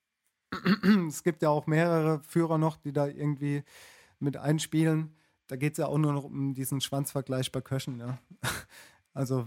es 1.08 1.22
gibt 1.22 1.42
ja 1.42 1.50
auch 1.50 1.66
mehrere 1.66 2.20
Führer 2.26 2.58
noch, 2.58 2.76
die 2.76 2.92
da 2.92 3.06
irgendwie 3.06 3.62
mit 4.18 4.36
einspielen 4.36 5.14
da 5.52 5.56
geht 5.56 5.72
es 5.72 5.78
ja 5.78 5.86
auch 5.86 5.98
nur 5.98 6.14
noch 6.14 6.24
um 6.24 6.54
diesen 6.54 6.80
Schwanzvergleich 6.80 7.52
bei 7.52 7.60
Köchen. 7.60 7.98
Ja. 7.98 8.18
Also 9.14 9.46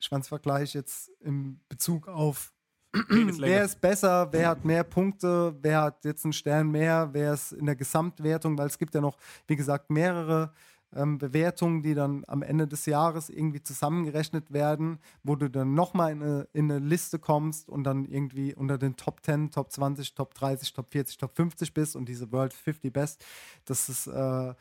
Schwanzvergleich 0.00 0.74
jetzt 0.74 1.08
im 1.20 1.60
Bezug 1.68 2.08
auf 2.08 2.52
wer 2.92 3.62
ist 3.62 3.80
besser, 3.80 4.32
wer 4.32 4.48
hat 4.48 4.64
mehr 4.64 4.82
Punkte, 4.82 5.56
wer 5.62 5.82
hat 5.82 6.04
jetzt 6.04 6.24
einen 6.24 6.32
Stern 6.32 6.72
mehr, 6.72 7.10
wer 7.12 7.34
ist 7.34 7.52
in 7.52 7.66
der 7.66 7.76
Gesamtwertung, 7.76 8.58
weil 8.58 8.66
es 8.66 8.76
gibt 8.76 8.96
ja 8.96 9.00
noch, 9.00 9.16
wie 9.46 9.54
gesagt, 9.54 9.90
mehrere 9.90 10.52
ähm, 10.94 11.18
Bewertungen, 11.18 11.82
die 11.82 11.94
dann 11.94 12.24
am 12.26 12.42
Ende 12.42 12.66
des 12.66 12.86
Jahres 12.86 13.28
irgendwie 13.28 13.62
zusammengerechnet 13.62 14.52
werden, 14.52 14.98
wo 15.22 15.36
du 15.36 15.48
dann 15.48 15.74
nochmal 15.74 16.12
in 16.12 16.22
eine, 16.22 16.48
in 16.52 16.70
eine 16.70 16.84
Liste 16.84 17.18
kommst 17.18 17.68
und 17.68 17.84
dann 17.84 18.04
irgendwie 18.04 18.54
unter 18.54 18.78
den 18.78 18.96
Top 18.96 19.24
10, 19.24 19.50
Top 19.50 19.72
20, 19.72 20.14
Top 20.14 20.34
30, 20.34 20.72
Top 20.72 20.90
40, 20.90 21.16
Top 21.16 21.36
50 21.36 21.74
bist 21.74 21.96
und 21.96 22.08
diese 22.08 22.30
World 22.32 22.52
50 22.52 22.92
Best. 22.92 23.24
Das 23.64 23.88
ist 23.88 24.06
äh, 24.06 24.54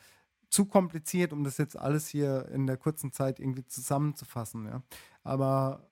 zu 0.49 0.65
kompliziert, 0.65 1.34
um 1.34 1.43
das 1.43 1.57
jetzt 1.57 1.77
alles 1.77 2.07
hier 2.07 2.47
in 2.49 2.67
der 2.67 2.77
kurzen 2.77 3.11
Zeit 3.11 3.39
irgendwie 3.39 3.65
zusammenzufassen. 3.65 4.65
Ja. 4.65 4.82
Aber 5.23 5.89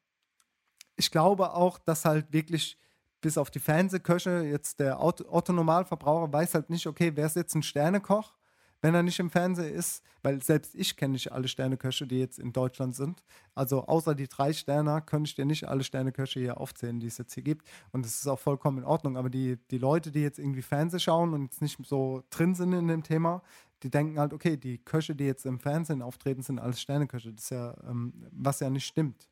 ich 0.95 1.11
glaube 1.11 1.53
auch, 1.53 1.79
dass 1.79 2.05
halt 2.05 2.31
wirklich 2.33 2.77
bis 3.21 3.37
auf 3.37 3.51
die 3.51 3.59
Fernsehköche 3.59 4.43
jetzt 4.43 4.79
der 4.79 5.01
Otto-Normalverbraucher 5.01 6.31
weiß 6.31 6.53
halt 6.53 6.69
nicht, 6.69 6.87
okay, 6.87 7.11
wer 7.15 7.25
ist 7.25 7.35
jetzt 7.35 7.55
ein 7.55 7.63
Sternekoch 7.63 8.38
wenn 8.81 8.95
er 8.95 9.03
nicht 9.03 9.19
im 9.19 9.29
Fernsehen 9.29 9.73
ist, 9.73 10.03
weil 10.21 10.41
selbst 10.41 10.75
ich 10.75 10.95
kenne 10.95 11.13
nicht 11.13 11.31
alle 11.31 11.47
Sterneköche, 11.47 12.07
die 12.07 12.19
jetzt 12.19 12.39
in 12.39 12.53
Deutschland 12.53 12.95
sind. 12.95 13.23
Also 13.55 13.85
außer 13.85 14.15
die 14.15 14.27
drei 14.27 14.53
Sterne 14.53 15.01
könnte 15.05 15.29
ich 15.29 15.35
dir 15.35 15.45
nicht 15.45 15.67
alle 15.67 15.83
Sterneköche 15.83 16.39
hier 16.39 16.59
aufzählen, 16.59 16.99
die 16.99 17.07
es 17.07 17.17
jetzt 17.17 17.33
hier 17.33 17.43
gibt. 17.43 17.67
Und 17.91 18.05
das 18.05 18.15
ist 18.15 18.27
auch 18.27 18.39
vollkommen 18.39 18.79
in 18.79 18.83
Ordnung. 18.85 19.17
Aber 19.17 19.29
die, 19.29 19.57
die 19.71 19.77
Leute, 19.77 20.11
die 20.11 20.21
jetzt 20.21 20.39
irgendwie 20.39 20.61
Fernsehen 20.61 20.99
schauen 20.99 21.33
und 21.33 21.43
jetzt 21.43 21.61
nicht 21.61 21.77
so 21.85 22.23
drin 22.29 22.55
sind 22.55 22.73
in 22.73 22.87
dem 22.87 23.03
Thema, 23.03 23.41
die 23.83 23.89
denken 23.89 24.19
halt, 24.19 24.33
okay, 24.33 24.57
die 24.57 24.77
Köche, 24.77 25.15
die 25.15 25.25
jetzt 25.25 25.45
im 25.45 25.59
Fernsehen 25.59 26.01
auftreten, 26.01 26.41
sind 26.41 26.59
alles 26.59 26.81
Sterneköche. 26.81 27.33
Das 27.33 27.43
ist 27.43 27.51
ja, 27.51 27.75
ähm, 27.87 28.13
was 28.31 28.59
ja 28.59 28.69
nicht 28.69 28.85
stimmt. 28.85 29.29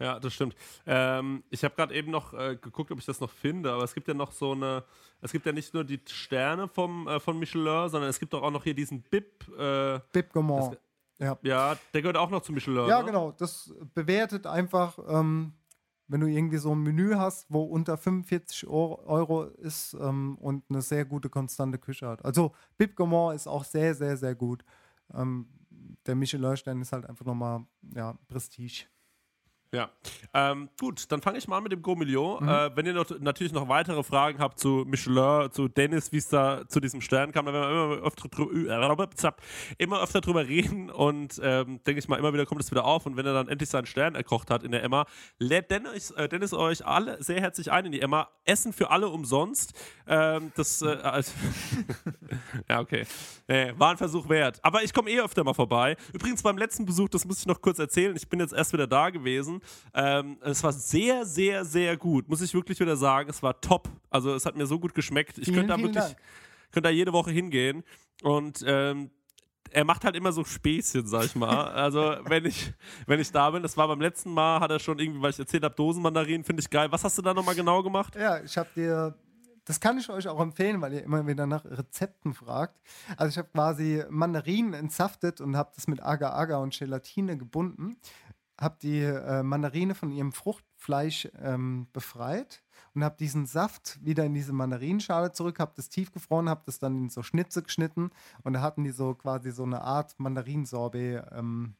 Ja, 0.00 0.18
das 0.18 0.32
stimmt. 0.32 0.56
Ähm, 0.86 1.44
ich 1.50 1.62
habe 1.62 1.74
gerade 1.74 1.94
eben 1.94 2.10
noch 2.10 2.32
äh, 2.32 2.56
geguckt, 2.56 2.90
ob 2.90 2.98
ich 2.98 3.04
das 3.04 3.20
noch 3.20 3.30
finde, 3.30 3.70
aber 3.70 3.84
es 3.84 3.92
gibt 3.92 4.08
ja 4.08 4.14
noch 4.14 4.32
so 4.32 4.52
eine, 4.52 4.82
es 5.20 5.30
gibt 5.30 5.44
ja 5.44 5.52
nicht 5.52 5.74
nur 5.74 5.84
die 5.84 6.00
Sterne 6.08 6.68
vom, 6.68 7.06
äh, 7.06 7.20
von 7.20 7.38
Michelin, 7.38 7.88
sondern 7.90 8.08
es 8.08 8.18
gibt 8.18 8.34
auch 8.34 8.50
noch 8.50 8.64
hier 8.64 8.74
diesen 8.74 9.02
Bib. 9.02 9.46
Äh, 9.58 10.00
Bib 10.10 10.32
Gaumont. 10.32 10.78
Ja. 11.18 11.38
ja, 11.42 11.76
der 11.92 12.00
gehört 12.00 12.16
auch 12.16 12.30
noch 12.30 12.40
zu 12.40 12.50
Michelin. 12.50 12.88
Ja, 12.88 13.00
ne? 13.00 13.04
genau. 13.04 13.32
Das 13.32 13.74
bewertet 13.94 14.46
einfach, 14.46 14.98
ähm, 15.06 15.52
wenn 16.08 16.22
du 16.22 16.26
irgendwie 16.26 16.56
so 16.56 16.74
ein 16.74 16.82
Menü 16.82 17.14
hast, 17.16 17.44
wo 17.50 17.62
unter 17.62 17.98
45 17.98 18.66
Euro, 18.68 19.44
ist 19.44 19.92
ähm, 20.00 20.38
und 20.38 20.64
eine 20.70 20.80
sehr 20.80 21.04
gute, 21.04 21.28
konstante 21.28 21.76
Küche 21.76 22.08
hat. 22.08 22.24
Also 22.24 22.54
Bib 22.78 22.96
Gaumont 22.96 23.36
ist 23.36 23.46
auch 23.46 23.64
sehr, 23.64 23.94
sehr, 23.94 24.16
sehr 24.16 24.34
gut. 24.34 24.64
Ähm, 25.12 25.46
der 26.06 26.14
Michelin-Stern 26.14 26.80
ist 26.80 26.92
halt 26.92 27.04
einfach 27.04 27.26
nochmal, 27.26 27.66
ja, 27.94 28.14
Prestige. 28.26 28.86
Ja, 29.72 29.88
ähm, 30.34 30.68
gut, 30.80 31.12
dann 31.12 31.22
fange 31.22 31.38
ich 31.38 31.46
mal 31.46 31.58
an 31.58 31.62
mit 31.62 31.70
dem 31.70 31.80
Gourmillon. 31.80 32.42
Mhm. 32.42 32.48
Äh, 32.48 32.76
wenn 32.76 32.86
ihr 32.86 32.92
noch, 32.92 33.08
natürlich 33.20 33.52
noch 33.52 33.68
weitere 33.68 34.02
Fragen 34.02 34.40
habt 34.40 34.58
zu 34.58 34.84
Michelin, 34.84 35.52
zu 35.52 35.68
Dennis, 35.68 36.10
wie 36.10 36.16
es 36.16 36.28
da 36.28 36.66
zu 36.68 36.80
diesem 36.80 37.00
Stern 37.00 37.30
kam, 37.30 37.44
dann 37.46 37.54
werden 37.54 37.72
wir 37.90 37.96
immer 37.98 38.06
öfter, 38.06 38.28
drü- 38.28 39.34
immer 39.78 40.02
öfter 40.02 40.20
drüber 40.20 40.48
reden 40.48 40.90
und 40.90 41.40
ähm, 41.42 41.80
denke 41.84 42.00
ich 42.00 42.08
mal, 42.08 42.18
immer 42.18 42.32
wieder 42.32 42.46
kommt 42.46 42.60
es 42.60 42.70
wieder 42.72 42.84
auf 42.84 43.06
und 43.06 43.16
wenn 43.16 43.24
er 43.26 43.32
dann 43.32 43.46
endlich 43.46 43.70
seinen 43.70 43.86
Stern 43.86 44.16
erkocht 44.16 44.50
hat 44.50 44.64
in 44.64 44.72
der 44.72 44.82
Emma, 44.82 45.06
lädt 45.38 45.70
Dennis, 45.70 46.10
äh, 46.12 46.28
Dennis 46.28 46.52
euch 46.52 46.84
alle 46.84 47.22
sehr 47.22 47.40
herzlich 47.40 47.70
ein 47.70 47.86
in 47.86 47.92
die 47.92 48.00
Emma. 48.00 48.28
Essen 48.44 48.72
für 48.72 48.90
alle 48.90 49.06
umsonst. 49.08 49.72
Ähm, 50.08 50.50
das, 50.56 50.82
äh, 50.82 50.86
also 51.02 51.30
ja, 52.68 52.80
okay. 52.80 53.06
Nee, 53.46 53.72
war 53.76 53.92
ein 53.92 53.96
Versuch 53.96 54.28
wert. 54.28 54.58
Aber 54.64 54.82
ich 54.82 54.92
komme 54.92 55.10
eh 55.10 55.20
öfter 55.20 55.44
mal 55.44 55.54
vorbei. 55.54 55.96
Übrigens 56.12 56.42
beim 56.42 56.58
letzten 56.58 56.84
Besuch, 56.86 57.08
das 57.08 57.24
muss 57.24 57.38
ich 57.38 57.46
noch 57.46 57.60
kurz 57.60 57.78
erzählen, 57.78 58.16
ich 58.16 58.28
bin 58.28 58.40
jetzt 58.40 58.52
erst 58.52 58.72
wieder 58.72 58.88
da 58.88 59.10
gewesen. 59.10 59.59
Ähm, 59.94 60.38
es 60.42 60.62
war 60.62 60.72
sehr, 60.72 61.24
sehr, 61.24 61.64
sehr 61.64 61.96
gut. 61.96 62.28
Muss 62.28 62.40
ich 62.40 62.54
wirklich 62.54 62.78
wieder 62.80 62.96
sagen. 62.96 63.30
Es 63.30 63.42
war 63.42 63.60
top. 63.60 63.88
Also 64.10 64.34
es 64.34 64.46
hat 64.46 64.56
mir 64.56 64.66
so 64.66 64.78
gut 64.78 64.94
geschmeckt. 64.94 65.38
Ich 65.38 65.52
könnte 65.52 65.68
da 65.68 65.78
wirklich, 65.78 66.16
könnte 66.70 66.88
da 66.88 66.90
jede 66.90 67.12
Woche 67.12 67.30
hingehen. 67.30 67.82
Und 68.22 68.64
ähm, 68.66 69.10
er 69.72 69.84
macht 69.84 70.04
halt 70.04 70.16
immer 70.16 70.32
so 70.32 70.44
Späßchen, 70.44 71.06
sag 71.06 71.24
ich 71.24 71.36
mal. 71.36 71.70
Also, 71.80 72.16
wenn 72.24 72.44
ich, 72.44 72.72
wenn 73.06 73.20
ich 73.20 73.30
da 73.30 73.50
bin, 73.50 73.62
das 73.62 73.76
war 73.76 73.88
beim 73.88 74.00
letzten 74.00 74.32
Mal, 74.32 74.60
hat 74.60 74.70
er 74.70 74.78
schon 74.78 74.98
irgendwie, 74.98 75.22
weil 75.22 75.30
ich 75.30 75.38
erzählt 75.38 75.64
habe, 75.64 75.74
Dosenmandarinen, 75.74 76.44
finde 76.44 76.60
ich 76.60 76.68
geil. 76.68 76.90
Was 76.90 77.04
hast 77.04 77.16
du 77.18 77.22
da 77.22 77.32
nochmal 77.32 77.54
genau 77.54 77.82
gemacht? 77.82 78.16
Ja, 78.16 78.42
ich 78.42 78.56
habe 78.58 78.68
dir, 78.74 79.14
das 79.64 79.80
kann 79.80 79.96
ich 79.98 80.08
euch 80.10 80.28
auch 80.28 80.40
empfehlen, 80.40 80.80
weil 80.80 80.92
ihr 80.94 81.02
immer 81.04 81.26
wieder 81.26 81.46
nach 81.46 81.64
Rezepten 81.64 82.34
fragt. 82.34 82.78
Also 83.16 83.30
ich 83.30 83.38
habe 83.38 83.48
quasi 83.48 84.04
Mandarinen 84.10 84.74
entsaftet 84.74 85.40
und 85.40 85.56
habe 85.56 85.70
das 85.74 85.86
mit 85.86 86.02
Agar-Agar 86.02 86.60
und 86.60 86.76
Gelatine 86.76 87.38
gebunden. 87.38 87.96
Habe 88.60 88.76
die 88.82 89.00
äh, 89.00 89.42
Mandarine 89.42 89.94
von 89.94 90.10
ihrem 90.10 90.32
Fruchtfleisch 90.32 91.28
ähm, 91.40 91.88
befreit 91.92 92.62
und 92.94 93.02
habe 93.02 93.16
diesen 93.18 93.46
Saft 93.46 93.98
wieder 94.04 94.24
in 94.24 94.34
diese 94.34 94.52
Mandarinenschale 94.52 95.32
zurück, 95.32 95.58
habe 95.58 95.72
das 95.76 95.88
tiefgefroren, 95.88 96.48
habe 96.48 96.62
das 96.66 96.78
dann 96.78 96.96
in 96.96 97.10
so 97.10 97.22
Schnitze 97.22 97.62
geschnitten 97.62 98.10
und 98.42 98.52
da 98.52 98.60
hatten 98.60 98.84
die 98.84 98.90
so 98.90 99.14
quasi 99.14 99.50
so 99.50 99.62
eine 99.62 99.80
Art 99.82 100.18
Mandarinsorbet 100.18 101.24
ähm, 101.32 101.74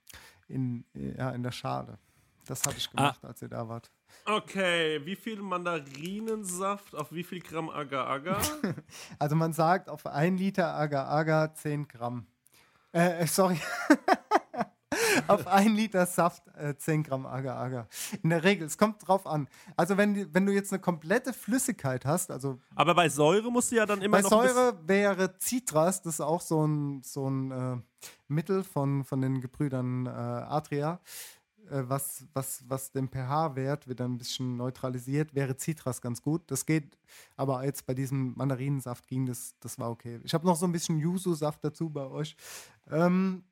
in, 0.49 0.85
ja, 0.95 1.31
in 1.31 1.43
der 1.43 1.53
Schale. 1.53 1.99
Das 2.47 2.65
habe 2.65 2.77
ich 2.79 2.91
gemacht, 2.91 3.25
als 3.25 3.43
ihr 3.43 3.49
da 3.49 3.69
wart. 3.69 3.91
Okay, 4.25 5.05
wie 5.05 5.17
viel 5.17 5.41
Mandarinensaft 5.41 6.95
auf 6.95 7.13
wie 7.13 7.23
viel 7.23 7.41
Gramm 7.41 7.71
Agar-Agar? 7.71 8.41
Also 9.19 9.37
man 9.37 9.53
sagt 9.53 9.89
auf 9.89 10.07
ein 10.07 10.37
Liter 10.37 10.75
Agar-Agar 10.75 11.55
10 11.55 11.89
Gramm. 11.89 12.27
Äh, 12.93 13.27
sorry. 13.27 13.61
auf 15.29 15.47
ein 15.47 15.75
Liter 15.75 16.07
Saft 16.07 16.43
äh, 16.57 16.77
10 16.77 17.05
Gramm 17.05 17.27
Agar-Agar. 17.27 17.89
In 18.23 18.31
der 18.31 18.43
Regel, 18.43 18.67
es 18.67 18.77
kommt 18.77 19.07
drauf 19.07 19.27
an. 19.27 19.49
Also 19.77 19.97
wenn, 19.97 20.33
wenn 20.35 20.47
du 20.47 20.53
jetzt 20.53 20.73
eine 20.73 20.81
komplette 20.81 21.33
Flüssigkeit 21.33 22.05
hast, 22.05 22.31
also 22.31 22.59
Aber 22.75 22.95
bei 22.95 23.09
Säure 23.09 23.51
musst 23.51 23.71
du 23.71 23.77
ja 23.77 23.87
dann 23.87 24.03
immer 24.03 24.19
bei 24.19 24.23
noch. 24.23 24.33
ein 24.33 24.49
Säure 24.49 24.79
wäre 24.87 25.35
Citras, 25.41 26.03
das 26.03 26.15
ist 26.15 26.21
auch 26.21 26.41
so 26.41 26.67
ein, 26.67 27.03
so 27.03 27.29
ein 27.29 27.51
äh, 27.51 27.77
Mittel 28.29 28.65
von, 28.65 29.05
von 29.05 29.21
den 29.21 29.41
Gebrüdern 29.41 30.07
äh, 30.07 30.11
Adria, 30.11 31.01
äh, 31.71 31.83
was, 31.87 32.25
was, 32.33 32.65
was 32.69 32.91
den 32.91 33.09
pH-Wert 33.09 33.89
wieder 33.89 34.05
ein 34.05 34.19
bisschen 34.19 34.57
neutralisiert, 34.57 35.35
wäre 35.35 35.57
Citras 35.57 36.01
ganz 36.01 36.21
gut. 36.23 36.43
Das 36.51 36.67
geht, 36.67 36.99
aber 37.37 37.65
jetzt 37.65 37.87
bei 37.87 37.95
diesem 37.95 38.35
Mandarinensaft 38.37 39.07
ging 39.07 39.27
das, 39.27 39.55
das 39.61 39.79
war 39.79 39.91
okay. 39.91 40.21
Ich 40.25 40.35
habe 40.35 40.47
noch 40.47 40.57
so 40.57 40.67
ein 40.67 40.73
bisschen 40.73 40.99
Yuzu-Saft 40.99 41.63
dazu 41.63 41.91
bei 41.91 42.07
euch. 42.07 42.37
Ähm, 42.91 43.45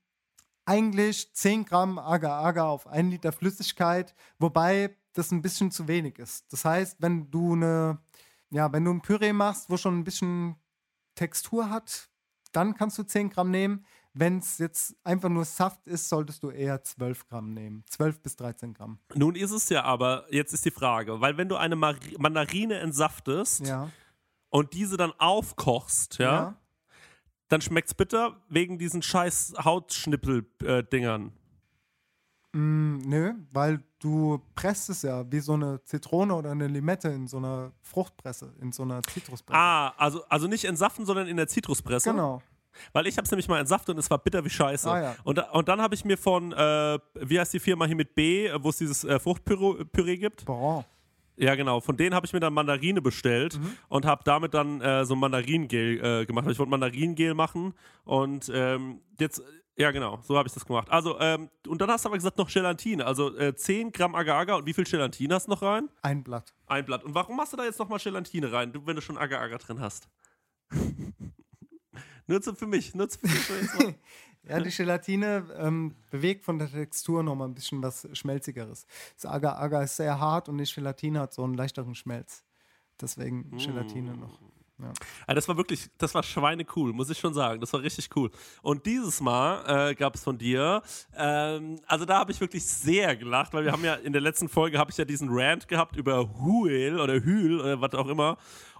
eigentlich 0.69 1.33
10 1.35 1.65
Gramm 1.65 1.99
Agar-Agar 1.99 2.67
auf 2.69 2.87
1 2.87 3.11
Liter 3.11 3.33
Flüssigkeit, 3.33 4.15
wobei 4.39 4.95
das 5.15 5.31
ein 5.33 5.41
bisschen 5.43 5.71
zu 5.71 5.89
wenig 5.89 6.19
ist. 6.19 6.53
Das 6.53 6.65
heißt, 6.65 6.97
wenn 7.01 7.31
du 7.31 7.55
eine, 7.55 7.99
ja, 8.51 8.71
wenn 8.73 8.85
du 8.85 8.93
ein 8.93 9.01
Püree 9.01 9.33
machst, 9.33 9.71
wo 9.71 9.77
schon 9.77 9.99
ein 9.99 10.05
bisschen 10.05 10.57
Textur 11.15 11.71
hat, 11.71 12.09
dann 12.53 12.75
kannst 12.75 12.99
du 12.99 13.03
10 13.03 13.31
Gramm 13.31 13.51
nehmen. 13.51 13.85
Wenn 14.15 14.39
es 14.39 14.59
jetzt 14.59 14.97
einfach 15.05 15.29
nur 15.29 15.45
Saft 15.45 15.87
ist, 15.87 16.09
solltest 16.09 16.43
du 16.43 16.51
eher 16.51 16.83
12 16.83 17.29
Gramm 17.29 17.53
nehmen. 17.55 17.85
12 17.89 18.21
bis 18.21 18.37
13 18.37 18.75
Gramm. 18.75 18.99
Nun 19.15 19.35
ist 19.37 19.51
es 19.53 19.69
ja 19.69 19.85
aber, 19.85 20.27
jetzt 20.31 20.53
ist 20.53 20.65
die 20.65 20.71
Frage, 20.71 21.21
weil 21.21 21.37
wenn 21.37 21.49
du 21.49 21.57
eine 21.57 21.77
Mari 21.77 22.17
Mandarine 22.19 22.79
entsaftest 22.81 23.67
Ja. 23.67 23.91
und 24.51 24.73
diese 24.75 24.97
dann 24.97 25.13
aufkochst, 25.19 26.19
ja, 26.19 26.33
Ja. 26.33 26.57
Dann 27.49 27.61
schmeckt's 27.61 27.95
bitter 27.95 28.37
wegen 28.49 28.79
diesen 28.79 29.03
scheiß 29.03 29.55
Hautschnippel-Dingern. 29.65 31.33
Mm, 32.53 32.99
nö, 32.99 33.35
weil 33.53 33.83
du 33.99 34.43
presst 34.55 34.89
es 34.89 35.03
ja 35.03 35.31
wie 35.31 35.41
so 35.41 35.55
eine 35.55 35.83
Zitrone 35.85 36.35
oder 36.35 36.51
eine 36.51 36.67
Limette 36.67 37.09
in 37.09 37.27
so 37.27 37.37
einer 37.37 37.73
Fruchtpresse, 37.83 38.55
in 38.61 38.73
so 38.73 38.85
einer 38.85 39.03
Zitruspresse. 39.03 39.59
Ah, 39.59 39.89
also, 39.97 40.25
also 40.29 40.47
nicht 40.47 40.65
entsaften, 40.65 41.05
sondern 41.05 41.27
in 41.27 41.37
der 41.37 41.49
Zitruspresse. 41.49 42.11
Genau. 42.11 42.43
Weil 42.93 43.07
ich 43.07 43.17
habe 43.17 43.25
es 43.25 43.31
nämlich 43.31 43.49
mal 43.49 43.59
entsaftet 43.59 43.95
und 43.95 43.99
es 43.99 44.11
war 44.11 44.19
bitter 44.19 44.45
wie 44.45 44.51
Scheiße. 44.51 44.91
Ah, 44.91 45.01
ja. 45.01 45.17
und, 45.25 45.39
und 45.39 45.69
dann 45.69 45.83
habe 45.83 45.95
ich 45.95 46.05
mir 46.05 46.17
von, 46.17 46.53
äh, 46.53 46.99
wie 47.15 47.39
heißt 47.39 47.53
die 47.53 47.61
Firma 47.61 47.87
hier 47.87 47.97
mit 47.97 48.15
B, 48.15 48.47
äh, 48.47 48.63
wo 48.63 48.71
es 48.71 48.79
dieses 48.79 49.05
äh, 49.05 49.19
Fruchtpüree 49.19 49.85
Püree 49.85 50.17
gibt? 50.17 50.45
Boah. 50.45 50.85
Ja, 51.41 51.55
genau. 51.55 51.81
Von 51.81 51.97
denen 51.97 52.15
habe 52.15 52.27
ich 52.27 52.33
mir 52.33 52.41
dann 52.41 52.53
Mandarine 52.53 53.01
bestellt 53.01 53.59
Mhm. 53.59 53.77
und 53.89 54.05
habe 54.07 54.23
damit 54.25 54.55
dann 54.55 54.81
äh, 54.81 55.05
so 55.05 55.15
Mandarinengel 55.15 56.23
äh, 56.23 56.27
gemacht. 56.27 56.47
Ich 56.51 56.59
wollte 56.59 56.71
Mandarinengel 56.71 57.35
machen 57.35 57.75
und 58.05 58.51
ähm, 58.53 59.01
jetzt, 59.21 59.41
ja 59.77 59.93
genau, 59.93 60.19
so 60.25 60.37
habe 60.37 60.49
ich 60.49 60.55
das 60.55 60.67
gemacht. 60.67 60.91
Also, 60.91 61.19
ähm, 61.21 61.49
und 61.69 61.81
dann 61.81 61.89
hast 61.91 62.05
du 62.05 62.09
aber 62.09 62.17
gesagt 62.17 62.39
noch 62.39 62.51
Gelatine. 62.53 63.07
Also 63.07 63.37
äh, 63.39 63.55
10 63.55 63.93
Gramm 63.93 64.17
Agar-Agar 64.17 64.59
und 64.59 64.67
wie 64.67 64.73
viel 64.75 64.83
Gelatine 64.85 65.33
hast 65.37 65.47
du 65.47 65.53
noch 65.53 65.63
rein? 65.63 65.89
Ein 66.03 66.25
Blatt. 66.25 66.53
Ein 66.67 66.85
Blatt. 66.85 67.05
Und 67.05 67.15
warum 67.15 67.37
machst 67.37 67.53
du 67.53 67.57
da 67.57 67.65
jetzt 67.65 67.79
nochmal 67.79 68.01
Gelatine 68.01 68.51
rein, 68.53 68.73
wenn 68.85 68.97
du 68.97 69.01
schon 69.03 69.17
Agar-Agar 69.17 69.59
drin 69.61 69.81
hast? 69.81 70.09
nur 72.27 72.43
zu, 72.43 72.55
für 72.55 72.67
mich, 72.67 72.95
nur 72.95 73.09
zu, 73.09 73.19
für 73.21 73.87
mich. 73.87 73.95
Ja, 74.47 74.61
die 74.61 74.71
Gelatine 74.71 75.45
ähm, 75.59 75.95
bewegt 76.11 76.45
von 76.45 76.59
der 76.59 76.71
Textur 76.71 77.23
noch 77.23 77.35
mal 77.35 77.45
ein 77.47 77.55
bisschen 77.55 77.83
was 77.83 78.09
Schmelzigeres. 78.13 78.87
Das 79.15 79.27
Agar-Agar 79.27 79.85
ist 79.85 79.97
sehr 79.97 80.19
hart 80.19 80.49
und 80.49 80.59
die 80.59 80.65
Gelatine 80.65 81.21
hat 81.21 81.35
so 81.35 81.45
einen 81.45 81.55
leichteren 81.55 81.95
Schmelz. 81.95 82.45
Deswegen 83.01 83.51
Gelatine 83.51 84.17
noch. 84.17 84.41
Ja. 84.81 84.93
Ja, 85.27 85.35
das 85.35 85.49
war 85.49 85.57
wirklich, 85.57 85.91
das 85.99 86.15
war 86.15 86.23
schweinecool, 86.23 86.93
muss 86.93 87.11
ich 87.11 87.19
schon 87.19 87.35
sagen. 87.35 87.61
Das 87.61 87.73
war 87.73 87.83
richtig 87.83 88.09
cool. 88.15 88.31
Und 88.63 88.87
dieses 88.87 89.21
Mal 89.21 89.91
äh, 89.91 89.95
gab 89.95 90.15
es 90.15 90.23
von 90.23 90.39
dir, 90.39 90.83
ähm, 91.17 91.81
also 91.87 92.05
da 92.05 92.21
habe 92.21 92.31
ich 92.31 92.41
wirklich 92.41 92.65
sehr 92.65 93.17
gelacht, 93.17 93.53
weil 93.53 93.65
wir 93.65 93.73
haben 93.73 93.85
ja 93.85 93.95
in 93.95 94.13
der 94.13 94.23
letzten 94.23 94.49
Folge 94.49 94.79
habe 94.79 94.91
ich 94.91 94.97
ja 94.97 95.05
diesen 95.05 95.29
Rant 95.31 95.67
gehabt 95.67 95.97
über 95.97 96.33
Huel 96.41 97.01
oder 97.01 97.15
Hühl 97.15 97.61
oder 97.61 97.81
was 97.81 97.93
auch 97.95 98.09
immer. 98.09 98.37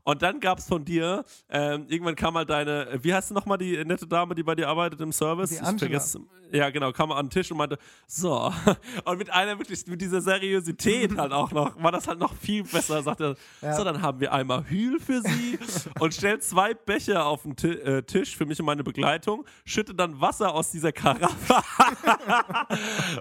Und 0.09 0.23
dann 0.23 0.41
gab 0.41 0.57
es 0.59 0.67
von 0.67 0.87
dir, 0.87 1.23
ähm, 1.51 1.85
irgendwann 1.87 2.17
kam 2.17 2.33
mal 2.33 2.47
deine, 2.47 2.99
wie 3.03 3.13
heißt 3.13 3.29
du 3.29 3.35
nochmal 3.35 3.59
die 3.59 3.85
nette 3.85 4.07
Dame, 4.07 4.35
die 4.35 4.43
bei 4.43 4.55
dir 4.55 4.67
arbeitet 4.67 5.03
im 5.03 5.13
Service? 5.13 5.51
Die 5.51 5.59
Angela. 5.59 5.79
vergesse 5.81 6.21
es. 6.21 6.25
Ja, 6.51 6.71
genau, 6.71 6.93
kam 6.93 7.13
an 7.13 7.27
den 7.27 7.31
Tisch 7.31 7.51
und 7.51 7.59
meinte, 7.59 7.77
so. 8.07 8.51
Und 9.05 9.19
mit 9.19 9.29
einer 9.29 9.59
wirklich, 9.59 9.87
mit 9.87 10.01
dieser 10.01 10.23
Seriosität 10.23 11.15
halt 11.19 11.31
auch 11.31 11.53
noch, 11.53 11.83
war 11.83 11.93
das 11.93 12.09
halt 12.09 12.19
noch 12.19 12.33
viel 12.35 12.63
besser. 12.63 13.03
Sagte, 13.03 13.37
Ja. 13.61 13.75
so, 13.75 13.85
dann 13.85 14.01
haben 14.01 14.19
wir 14.19 14.33
einmal 14.33 14.65
Hühl 14.65 14.99
für 14.99 15.21
sie 15.21 15.59
und 16.01 16.15
stellt 16.15 16.43
zwei 16.43 16.73
Becher 16.73 17.27
auf 17.27 17.43
den 17.43 17.55
Ti 17.55 17.69
äh, 17.69 18.03
Tisch 18.03 18.35
für 18.35 18.47
mich 18.47 18.59
und 18.61 18.65
meine 18.65 18.83
Begleitung, 18.83 19.45
schüttet 19.67 20.01
dann 20.01 20.19
Wasser 20.23 20.55
aus 20.55 20.71
dieser 20.71 20.91
Karaffe, 20.91 21.55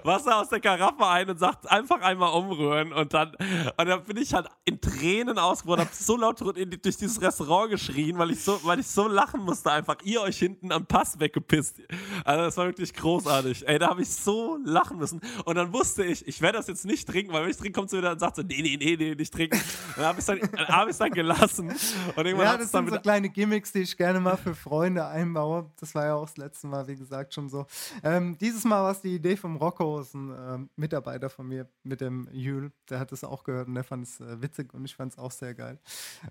Wasser 0.04 0.38
aus 0.40 0.48
der 0.48 0.60
Karaffe 0.60 1.06
ein 1.06 1.28
und 1.28 1.38
sagt, 1.38 1.70
einfach 1.70 2.00
einmal 2.00 2.32
umrühren 2.32 2.94
und 2.94 3.12
dann, 3.12 3.32
und 3.76 3.86
dann 3.86 4.04
bin 4.04 4.16
ich 4.16 4.32
halt 4.32 4.46
in 4.64 4.80
Tränen 4.80 5.38
ausgebrochen, 5.38 5.82
hab 5.82 5.92
so 5.92 6.16
laut 6.16 6.40
in 6.56 6.70
die 6.70 6.77
durch 6.82 6.96
dieses 6.96 7.20
Restaurant 7.20 7.70
geschrien, 7.70 8.18
weil 8.18 8.30
ich 8.30 8.42
so, 8.42 8.58
weil 8.64 8.80
ich 8.80 8.86
so 8.86 9.08
lachen 9.08 9.40
musste 9.40 9.70
einfach. 9.70 9.96
Ihr 10.02 10.20
euch 10.22 10.38
hinten 10.38 10.72
am 10.72 10.86
Pass 10.86 11.18
weggepisst. 11.18 11.80
Also 12.24 12.44
das 12.44 12.56
war 12.56 12.66
wirklich 12.66 12.92
großartig. 12.94 13.66
Ey, 13.66 13.78
da 13.78 13.88
habe 13.90 14.02
ich 14.02 14.10
so 14.10 14.58
lachen 14.64 14.98
müssen. 14.98 15.20
Und 15.44 15.56
dann 15.56 15.72
wusste 15.72 16.04
ich, 16.04 16.26
ich 16.26 16.40
werde 16.40 16.58
das 16.58 16.66
jetzt 16.66 16.84
nicht 16.84 17.08
trinken, 17.08 17.32
weil 17.32 17.42
wenn 17.42 17.50
ich 17.50 17.56
trinke, 17.56 17.72
kommt 17.72 17.90
sie 17.90 17.98
wieder 17.98 18.12
und 18.12 18.20
sagt 18.20 18.36
so, 18.36 18.42
nee, 18.42 18.60
nee, 18.62 18.76
nee, 18.76 18.96
nee, 18.96 19.14
nicht 19.14 19.32
trinken. 19.32 19.60
Dann 19.96 20.06
habe 20.06 20.20
ich 20.20 20.26
es 20.26 20.26
dann, 20.26 20.68
hab 20.68 20.98
dann 20.98 21.10
gelassen. 21.10 21.70
Und 21.70 22.26
irgendwann 22.26 22.46
Ja, 22.46 22.56
das 22.56 22.70
dann 22.70 22.86
sind 22.86 22.94
so 22.94 23.00
kleine 23.00 23.28
Gimmicks, 23.28 23.72
die 23.72 23.80
ich 23.80 23.96
gerne 23.96 24.20
mal 24.20 24.36
für 24.36 24.54
Freunde 24.54 25.06
einbaue. 25.06 25.70
Das 25.78 25.94
war 25.94 26.04
ja 26.04 26.14
auch 26.14 26.26
das 26.26 26.36
letzte 26.36 26.66
Mal, 26.66 26.86
wie 26.88 26.96
gesagt, 26.96 27.34
schon 27.34 27.48
so. 27.48 27.66
Ähm, 28.02 28.36
dieses 28.38 28.64
Mal 28.64 28.82
war 28.82 28.92
es 28.92 29.00
die 29.00 29.14
Idee 29.14 29.36
vom 29.36 29.56
Rocco, 29.56 30.00
ist 30.00 30.14
ein 30.14 30.34
ähm, 30.38 30.70
Mitarbeiter 30.76 31.30
von 31.30 31.46
mir 31.46 31.68
mit 31.82 32.00
dem 32.00 32.28
Jül. 32.32 32.72
Der 32.90 32.98
hat 32.98 33.12
es 33.12 33.24
auch 33.24 33.44
gehört 33.44 33.68
und 33.68 33.74
der 33.74 33.84
fand 33.84 34.06
es 34.06 34.20
äh, 34.20 34.40
witzig 34.42 34.74
und 34.74 34.84
ich 34.84 34.94
fand 34.94 35.12
es 35.12 35.18
auch 35.18 35.30
sehr 35.30 35.54
geil. 35.54 35.78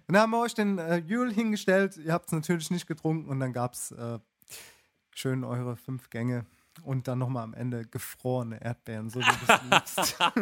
Und 0.07 0.13
dann 0.13 0.23
haben 0.23 0.31
wir 0.31 0.36
euch 0.41 0.53
den 0.53 0.77
äh, 0.77 0.97
Jül 0.97 1.33
hingestellt. 1.33 1.97
Ihr 1.97 2.13
habt 2.13 2.27
es 2.27 2.31
natürlich 2.31 2.71
nicht 2.71 2.87
getrunken 2.87 3.29
und 3.29 3.39
dann 3.39 3.53
gab 3.53 3.73
es 3.73 3.91
äh, 3.91 4.19
schön 5.13 5.43
eure 5.43 5.75
fünf 5.75 6.09
Gänge. 6.09 6.45
Und 6.83 7.07
dann 7.07 7.17
nochmal 7.17 7.43
am 7.43 7.55
Ende 7.55 7.85
gefrorene 7.85 8.61
Erdbeeren, 8.63 9.09
so 9.09 9.19
wie 9.19 9.23
du 9.23 9.31
es 9.51 9.61
liebst. 9.97 10.15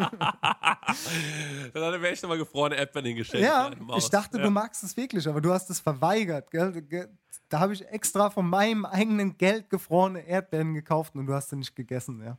dann 1.73 2.01
wäre 2.01 2.11
ich 2.13 2.21
nochmal 2.21 2.37
gefrorene 2.37 2.75
Erdbeeren 2.75 3.05
hingestellt. 3.07 3.43
Ja, 3.43 3.71
ich 3.97 4.09
dachte, 4.09 4.37
ja. 4.37 4.43
du 4.43 4.49
magst 4.49 4.83
es 4.83 4.97
wirklich, 4.97 5.27
aber 5.27 5.39
du 5.41 5.51
hast 5.53 5.69
es 5.69 5.79
verweigert. 5.79 6.51
Gell? 6.51 6.81
Ge- 6.81 7.07
Da 7.47 7.59
habe 7.61 7.73
ich 7.73 7.87
extra 7.87 8.29
von 8.29 8.49
meinem 8.49 8.85
eigenen 8.85 9.37
Geld 9.37 9.69
gefrorene 9.69 10.27
Erdbeeren 10.27 10.73
gekauft 10.73 11.15
und 11.15 11.25
du 11.25 11.33
hast 11.33 11.49
sie 11.51 11.55
nicht 11.55 11.75
gegessen. 11.75 12.21
Ja. 12.23 12.37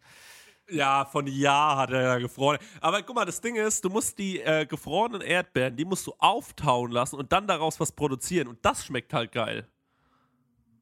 Ja, 0.68 1.04
von 1.04 1.26
ja 1.26 1.76
hat 1.76 1.90
er 1.90 2.02
ja 2.02 2.18
gefroren. 2.18 2.58
Aber 2.80 3.02
guck 3.02 3.14
mal, 3.14 3.24
das 3.24 3.40
Ding 3.40 3.54
ist, 3.54 3.84
du 3.84 3.88
musst 3.88 4.18
die 4.18 4.40
äh, 4.40 4.66
gefrorenen 4.66 5.20
Erdbeeren, 5.20 5.76
die 5.76 5.84
musst 5.84 6.06
du 6.06 6.14
auftauen 6.18 6.90
lassen 6.90 7.16
und 7.16 7.30
dann 7.32 7.46
daraus 7.46 7.78
was 7.78 7.92
produzieren. 7.92 8.48
Und 8.48 8.64
das 8.64 8.84
schmeckt 8.84 9.12
halt 9.12 9.30
geil. 9.32 9.68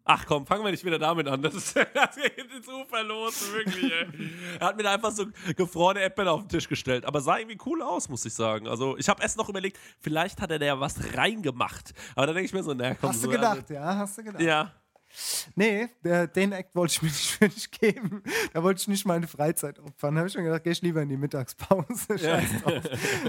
Ach 0.06 0.26
komm, 0.26 0.46
fangen 0.46 0.62
wir 0.62 0.70
nicht 0.70 0.84
wieder 0.84 0.98
damit 0.98 1.26
an. 1.28 1.40
Das, 1.40 1.54
ist, 1.54 1.76
das 1.94 2.16
geht 2.16 2.36
ins 2.36 2.68
Ufer 2.68 3.02
los, 3.02 3.52
wirklich. 3.52 3.90
Ey. 3.90 4.06
Er 4.60 4.68
hat 4.68 4.76
mir 4.76 4.82
da 4.82 4.92
einfach 4.92 5.12
so 5.12 5.26
gefrorene 5.56 6.00
Erdbeeren 6.00 6.28
auf 6.28 6.40
den 6.42 6.48
Tisch 6.48 6.68
gestellt. 6.68 7.06
Aber 7.06 7.20
sah 7.20 7.38
irgendwie 7.38 7.58
cool 7.64 7.82
aus, 7.82 8.08
muss 8.08 8.24
ich 8.24 8.34
sagen. 8.34 8.68
Also 8.68 8.96
ich 8.98 9.08
habe 9.08 9.22
erst 9.22 9.38
noch 9.38 9.48
überlegt, 9.48 9.78
vielleicht 10.00 10.40
hat 10.40 10.50
er 10.50 10.58
da 10.58 10.66
ja 10.66 10.80
was 10.80 10.96
reingemacht. 11.14 11.94
Aber 12.14 12.26
dann 12.26 12.34
denke 12.34 12.46
ich 12.46 12.52
mir 12.52 12.62
so, 12.62 12.74
naja, 12.74 12.94
komm. 13.00 13.10
Hast 13.10 13.22
so, 13.22 13.26
du 13.26 13.32
gedacht, 13.32 13.68
ja, 13.70 13.96
hast 13.96 14.18
du 14.18 14.24
gedacht. 14.24 14.36
Also, 14.36 14.48
ja. 14.48 14.72
Nee, 15.54 15.88
der, 16.02 16.26
den 16.26 16.52
Act 16.52 16.74
wollte 16.74 16.92
ich 16.92 17.02
mir 17.02 17.08
nicht 17.12 17.30
für 17.30 17.48
dich 17.48 17.70
geben. 17.70 18.22
Da 18.52 18.62
wollte 18.62 18.80
ich 18.80 18.88
nicht 18.88 19.06
meine 19.06 19.26
Freizeit 19.26 19.78
opfern. 19.78 20.14
Da 20.14 20.20
habe 20.20 20.28
ich 20.28 20.36
mir 20.36 20.44
gedacht, 20.44 20.64
geh 20.64 20.70
ich 20.70 20.82
lieber 20.82 21.02
in 21.02 21.08
die 21.08 21.16
Mittagspause. 21.16 22.18
Scheiß 22.18 22.62
drauf. 22.62 22.82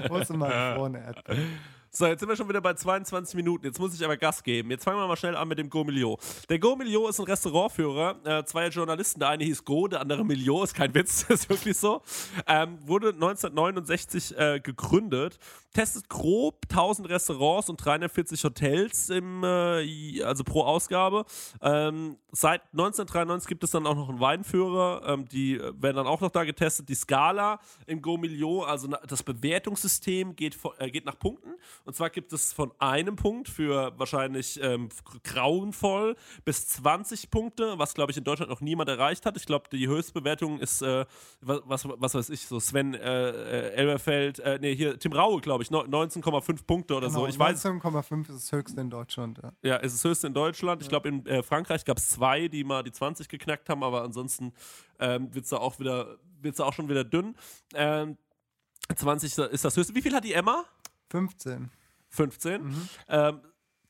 Holst 0.09 0.29
du 0.29 0.33
mal 0.35 0.69
gefrorene 0.69 0.99
Erdbeeren. 0.99 1.59
So, 1.97 2.05
jetzt 2.07 2.19
sind 2.19 2.27
wir 2.27 2.35
schon 2.35 2.49
wieder 2.49 2.59
bei 2.59 2.73
22 2.73 3.35
Minuten. 3.35 3.67
Jetzt 3.67 3.79
muss 3.79 3.95
ich 3.95 4.03
aber 4.03 4.17
Gas 4.17 4.43
geben. 4.43 4.69
Jetzt 4.69 4.83
fangen 4.83 4.97
wir 4.97 5.07
mal 5.07 5.15
schnell 5.15 5.37
an 5.37 5.47
mit 5.47 5.59
dem 5.59 5.69
Go 5.69 5.85
Milio. 5.85 6.19
Der 6.49 6.59
Go 6.59 6.75
Milio 6.75 7.07
ist 7.07 7.21
ein 7.21 7.25
Restaurantführer. 7.25 8.17
Äh, 8.25 8.43
zwei 8.43 8.67
Journalisten, 8.67 9.21
der 9.21 9.29
eine 9.29 9.45
hieß 9.45 9.63
Go, 9.63 9.87
der 9.87 10.01
andere 10.01 10.25
Milio, 10.25 10.61
ist 10.61 10.73
kein 10.73 10.93
Witz, 10.93 11.23
ist 11.29 11.47
wirklich 11.47 11.77
so. 11.77 12.01
Ähm, 12.47 12.79
wurde 12.85 13.13
1969 13.13 14.37
äh, 14.37 14.59
gegründet. 14.59 15.39
Testet 15.73 16.09
grob 16.09 16.65
1000 16.69 17.09
Restaurants 17.09 17.69
und 17.69 17.77
340 17.77 18.43
Hotels 18.43 19.09
im, 19.09 19.45
äh, 19.45 20.21
also 20.21 20.43
pro 20.43 20.63
Ausgabe. 20.63 21.23
Ähm, 21.61 22.17
seit 22.33 22.61
1993 22.73 23.47
gibt 23.47 23.63
es 23.63 23.71
dann 23.71 23.87
auch 23.87 23.95
noch 23.95 24.09
einen 24.09 24.19
Weinführer. 24.19 25.01
Ähm, 25.05 25.29
die 25.29 25.55
äh, 25.55 25.73
werden 25.81 25.95
dann 25.95 26.07
auch 26.07 26.19
noch 26.19 26.31
da 26.31 26.43
getestet. 26.43 26.89
Die 26.89 26.95
Skala 26.95 27.59
im 27.87 28.01
Go 28.01 28.17
Milio, 28.17 28.63
also 28.63 28.89
das 29.07 29.23
Bewertungssystem 29.23 30.35
geht, 30.35 30.57
äh, 30.79 30.91
geht 30.91 31.05
nach 31.05 31.17
Punkten. 31.17 31.55
Und 31.85 31.95
zwar 31.95 32.09
gibt 32.09 32.33
es 32.33 32.51
von 32.51 32.71
einem 32.79 33.15
Punkt 33.15 33.47
für 33.47 33.93
wahrscheinlich 33.97 34.59
ähm, 34.61 34.89
grauenvoll 35.23 36.15
bis 36.43 36.67
20 36.67 37.29
Punkte, 37.29 37.77
was 37.77 37.93
glaube 37.93 38.11
ich 38.11 38.17
in 38.17 38.23
Deutschland 38.23 38.49
noch 38.49 38.61
niemand 38.61 38.89
erreicht 38.89 39.25
hat. 39.25 39.37
Ich 39.37 39.45
glaube, 39.45 39.69
die 39.71 39.87
Höchstbewertung 39.87 40.59
ist, 40.59 40.81
äh, 40.81 41.05
was, 41.41 41.87
was, 41.87 42.15
weiß 42.15 42.29
ich, 42.29 42.47
so 42.47 42.59
Sven 42.59 42.95
äh, 42.95 43.29
äh, 43.29 43.69
Elberfeld, 43.73 44.39
äh, 44.39 44.57
nee, 44.59 44.75
hier 44.75 44.97
Tim 44.97 45.13
Raue, 45.13 45.39
glaube 45.41 45.63
ich, 45.63 45.69
neun- 45.69 45.89
19,5 45.89 46.65
Punkte 46.65 46.95
oder 46.95 47.09
so. 47.09 47.19
Genau, 47.19 47.29
Ich 47.29 47.37
weiß, 47.37 47.63
19,5 47.63 48.21
ist 48.21 48.29
das 48.29 48.51
höchste 48.51 48.81
in 48.81 48.89
Deutschland. 48.89 49.39
Ja. 49.43 49.51
ja, 49.61 49.77
es 49.77 49.93
ist 49.93 50.03
das 50.03 50.09
höchste 50.09 50.27
in 50.27 50.33
Deutschland. 50.33 50.81
Ich 50.81 50.89
glaube, 50.89 51.09
in 51.09 51.25
äh, 51.27 51.43
Frankreich 51.43 51.85
gab 51.85 51.97
es 51.97 52.09
zwei, 52.09 52.47
die 52.47 52.63
mal 52.63 52.83
die 52.83 52.91
20 52.91 53.29
geknackt 53.29 53.69
haben, 53.69 53.83
aber 53.83 54.03
ansonsten 54.03 54.53
ähm, 54.99 55.33
wird 55.33 55.43
es 55.45 55.51
da 55.51 55.57
auch 55.57 55.79
wieder, 55.79 56.17
wird's 56.41 56.57
da 56.57 56.63
auch 56.65 56.73
schon 56.73 56.89
wieder 56.89 57.03
dünn. 57.03 57.35
Ähm, 57.75 58.17
20 58.93 59.37
ist 59.37 59.65
das 59.65 59.77
höchste. 59.77 59.95
Wie 59.95 60.01
viel 60.01 60.13
hat 60.15 60.23
die 60.23 60.33
Emma? 60.33 60.65
15. 61.09 61.69
15. 62.09 62.73
Ähm, 63.09 63.41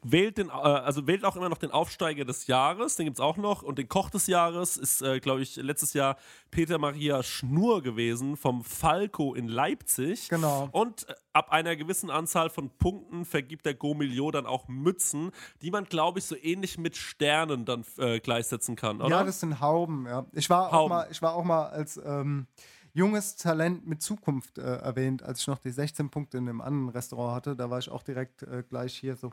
wählt 0.05 0.37
den, 0.37 0.49
äh, 0.49 0.51
also 0.51 1.07
wählt 1.07 1.25
auch 1.25 1.35
immer 1.35 1.49
noch 1.49 1.57
den 1.57 1.71
Aufsteiger 1.71 2.25
des 2.25 2.47
Jahres, 2.47 2.95
den 2.95 3.05
gibt 3.05 3.17
es 3.17 3.21
auch 3.21 3.37
noch. 3.37 3.63
Und 3.63 3.77
den 3.79 3.89
Koch 3.89 4.09
des 4.09 4.27
Jahres 4.27 4.77
ist, 4.77 5.01
äh, 5.01 5.19
glaube 5.19 5.41
ich, 5.41 5.55
letztes 5.55 5.93
Jahr 5.93 6.17
Peter 6.51 6.77
Maria 6.77 7.23
Schnur 7.23 7.81
gewesen 7.81 8.37
vom 8.37 8.63
Falco 8.63 9.33
in 9.33 9.47
Leipzig. 9.47 10.29
Genau. 10.29 10.69
Und 10.71 11.09
äh, 11.09 11.13
ab 11.33 11.51
einer 11.51 11.75
gewissen 11.75 12.09
Anzahl 12.09 12.49
von 12.49 12.69
Punkten 12.77 13.25
vergibt 13.25 13.65
der 13.65 13.73
Gomilio 13.73 14.31
dann 14.31 14.45
auch 14.45 14.67
Mützen, 14.67 15.31
die 15.61 15.71
man, 15.71 15.85
glaube 15.85 16.19
ich, 16.19 16.25
so 16.25 16.35
ähnlich 16.35 16.77
mit 16.77 16.95
Sternen 16.95 17.65
dann 17.65 17.83
äh, 17.97 18.19
gleichsetzen 18.19 18.75
kann, 18.75 19.01
oder? 19.01 19.09
Ja, 19.09 19.23
das 19.23 19.39
sind 19.39 19.59
Hauben, 19.59 20.05
ja. 20.05 20.25
Ich 20.33 20.49
war, 20.49 20.67
Auch, 20.69 20.71
Hauben. 20.73 20.89
mal, 20.89 21.07
ich 21.09 21.21
war 21.21 21.33
auch 21.33 21.43
mal 21.43 21.67
als 21.67 21.99
ähm, 22.03 22.47
junges 22.95 23.35
Talent 23.35 23.85
mit 23.85 24.01
Zukunft 24.01 24.57
äh, 24.57 24.77
erwähnt, 24.77 25.21
als 25.21 25.41
ich 25.41 25.47
noch 25.47 25.59
die 25.59 25.69
16 25.69 26.09
Punkte 26.09 26.37
in 26.37 26.47
einem 26.47 26.61
anderen 26.61 26.89
Restaurant 26.89 27.35
hatte. 27.35 27.55
Da 27.55 27.69
war 27.69 27.77
ich 27.77 27.89
auch 27.89 28.03
direkt 28.03 28.43
äh, 28.43 28.63
gleich 28.67 28.95
hier 28.95 29.17
so, 29.17 29.31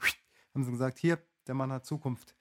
haben 0.54 0.64
sie 0.64 0.70
gesagt, 0.70 0.98
hier, 0.98 1.18
der 1.46 1.54
Mann 1.54 1.72
hat 1.72 1.86
Zukunft. 1.86 2.34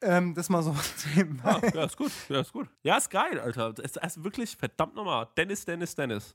Ähm, 0.00 0.34
das 0.34 0.48
mal 0.48 0.62
so 0.62 0.74
nebenbei. 1.16 1.60
Ja, 1.62 1.74
ja, 1.74 1.84
ist 1.84 1.96
gut, 1.96 2.12
ja, 2.28 2.40
ist 2.40 2.52
gut. 2.52 2.68
Ja, 2.84 2.96
ist 2.96 3.10
geil, 3.10 3.40
Alter. 3.40 3.72
Das 3.72 3.84
ist, 3.84 3.96
ist 3.96 4.22
wirklich 4.22 4.56
verdammt 4.56 4.94
nochmal. 4.94 5.28
Dennis, 5.36 5.64
Dennis, 5.64 5.94
Dennis. 5.94 6.34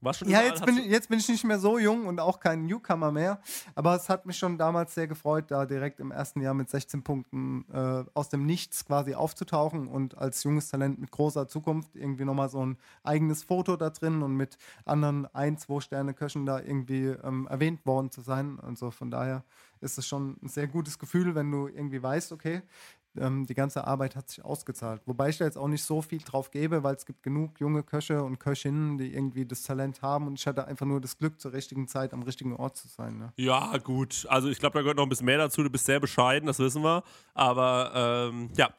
War 0.00 0.14
schon 0.14 0.28
Ja, 0.28 0.42
jetzt 0.42 0.64
bin, 0.64 0.78
ich, 0.78 0.86
jetzt 0.86 1.08
bin 1.08 1.18
ich 1.18 1.28
nicht 1.28 1.44
mehr 1.44 1.58
so 1.58 1.78
jung 1.78 2.06
und 2.06 2.20
auch 2.20 2.40
kein 2.40 2.64
Newcomer 2.64 3.12
mehr. 3.12 3.40
Aber 3.74 3.94
es 3.94 4.08
hat 4.08 4.24
mich 4.24 4.38
schon 4.38 4.56
damals 4.56 4.94
sehr 4.94 5.06
gefreut, 5.06 5.50
da 5.50 5.66
direkt 5.66 6.00
im 6.00 6.10
ersten 6.10 6.40
Jahr 6.40 6.54
mit 6.54 6.70
16 6.70 7.02
Punkten 7.02 7.66
äh, 7.72 8.04
aus 8.14 8.30
dem 8.30 8.46
Nichts 8.46 8.84
quasi 8.86 9.14
aufzutauchen 9.14 9.88
und 9.88 10.16
als 10.16 10.42
junges 10.42 10.70
Talent 10.70 10.98
mit 10.98 11.10
großer 11.10 11.48
Zukunft 11.48 11.96
irgendwie 11.96 12.24
nochmal 12.24 12.48
so 12.48 12.64
ein 12.64 12.78
eigenes 13.02 13.42
Foto 13.42 13.76
da 13.76 13.90
drin 13.90 14.22
und 14.22 14.36
mit 14.36 14.56
anderen 14.86 15.26
ein, 15.34 15.58
zwei 15.58 15.80
Sterne 15.80 16.14
Köchen 16.14 16.46
da 16.46 16.60
irgendwie 16.60 17.06
ähm, 17.08 17.46
erwähnt 17.50 17.84
worden 17.84 18.10
zu 18.10 18.22
sein. 18.22 18.58
Also 18.60 18.90
von 18.90 19.10
daher 19.10 19.44
ist 19.80 19.98
es 19.98 20.06
schon 20.06 20.36
ein 20.42 20.48
sehr 20.48 20.66
gutes 20.66 20.98
Gefühl, 20.98 21.34
wenn 21.34 21.50
du 21.50 21.66
irgendwie 21.66 22.02
weißt, 22.02 22.32
okay, 22.32 22.62
ähm, 23.16 23.46
die 23.46 23.54
ganze 23.54 23.86
Arbeit 23.86 24.16
hat 24.16 24.28
sich 24.28 24.44
ausgezahlt. 24.44 25.02
Wobei 25.06 25.28
ich 25.30 25.38
da 25.38 25.44
jetzt 25.44 25.58
auch 25.58 25.68
nicht 25.68 25.84
so 25.84 26.00
viel 26.02 26.18
drauf 26.18 26.50
gebe, 26.50 26.82
weil 26.82 26.94
es 26.94 27.06
gibt 27.06 27.22
genug 27.22 27.58
junge 27.60 27.82
Köche 27.82 28.22
und 28.22 28.38
Köchinnen, 28.38 28.98
die 28.98 29.12
irgendwie 29.14 29.46
das 29.46 29.62
Talent 29.62 30.02
haben 30.02 30.26
und 30.26 30.38
ich 30.38 30.46
hatte 30.46 30.66
einfach 30.66 30.86
nur 30.86 31.00
das 31.00 31.18
Glück, 31.18 31.40
zur 31.40 31.52
richtigen 31.52 31.88
Zeit 31.88 32.12
am 32.12 32.22
richtigen 32.22 32.54
Ort 32.54 32.76
zu 32.76 32.88
sein. 32.88 33.18
Ne? 33.18 33.32
Ja, 33.36 33.76
gut. 33.78 34.26
Also 34.28 34.48
ich 34.48 34.58
glaube, 34.58 34.74
da 34.74 34.80
gehört 34.82 34.96
noch 34.96 35.04
ein 35.04 35.08
bisschen 35.08 35.26
mehr 35.26 35.38
dazu. 35.38 35.62
Du 35.62 35.70
bist 35.70 35.86
sehr 35.86 36.00
bescheiden, 36.00 36.46
das 36.46 36.58
wissen 36.58 36.82
wir. 36.82 37.02
Aber 37.34 37.92
ähm, 38.30 38.50
ja, 38.56 38.70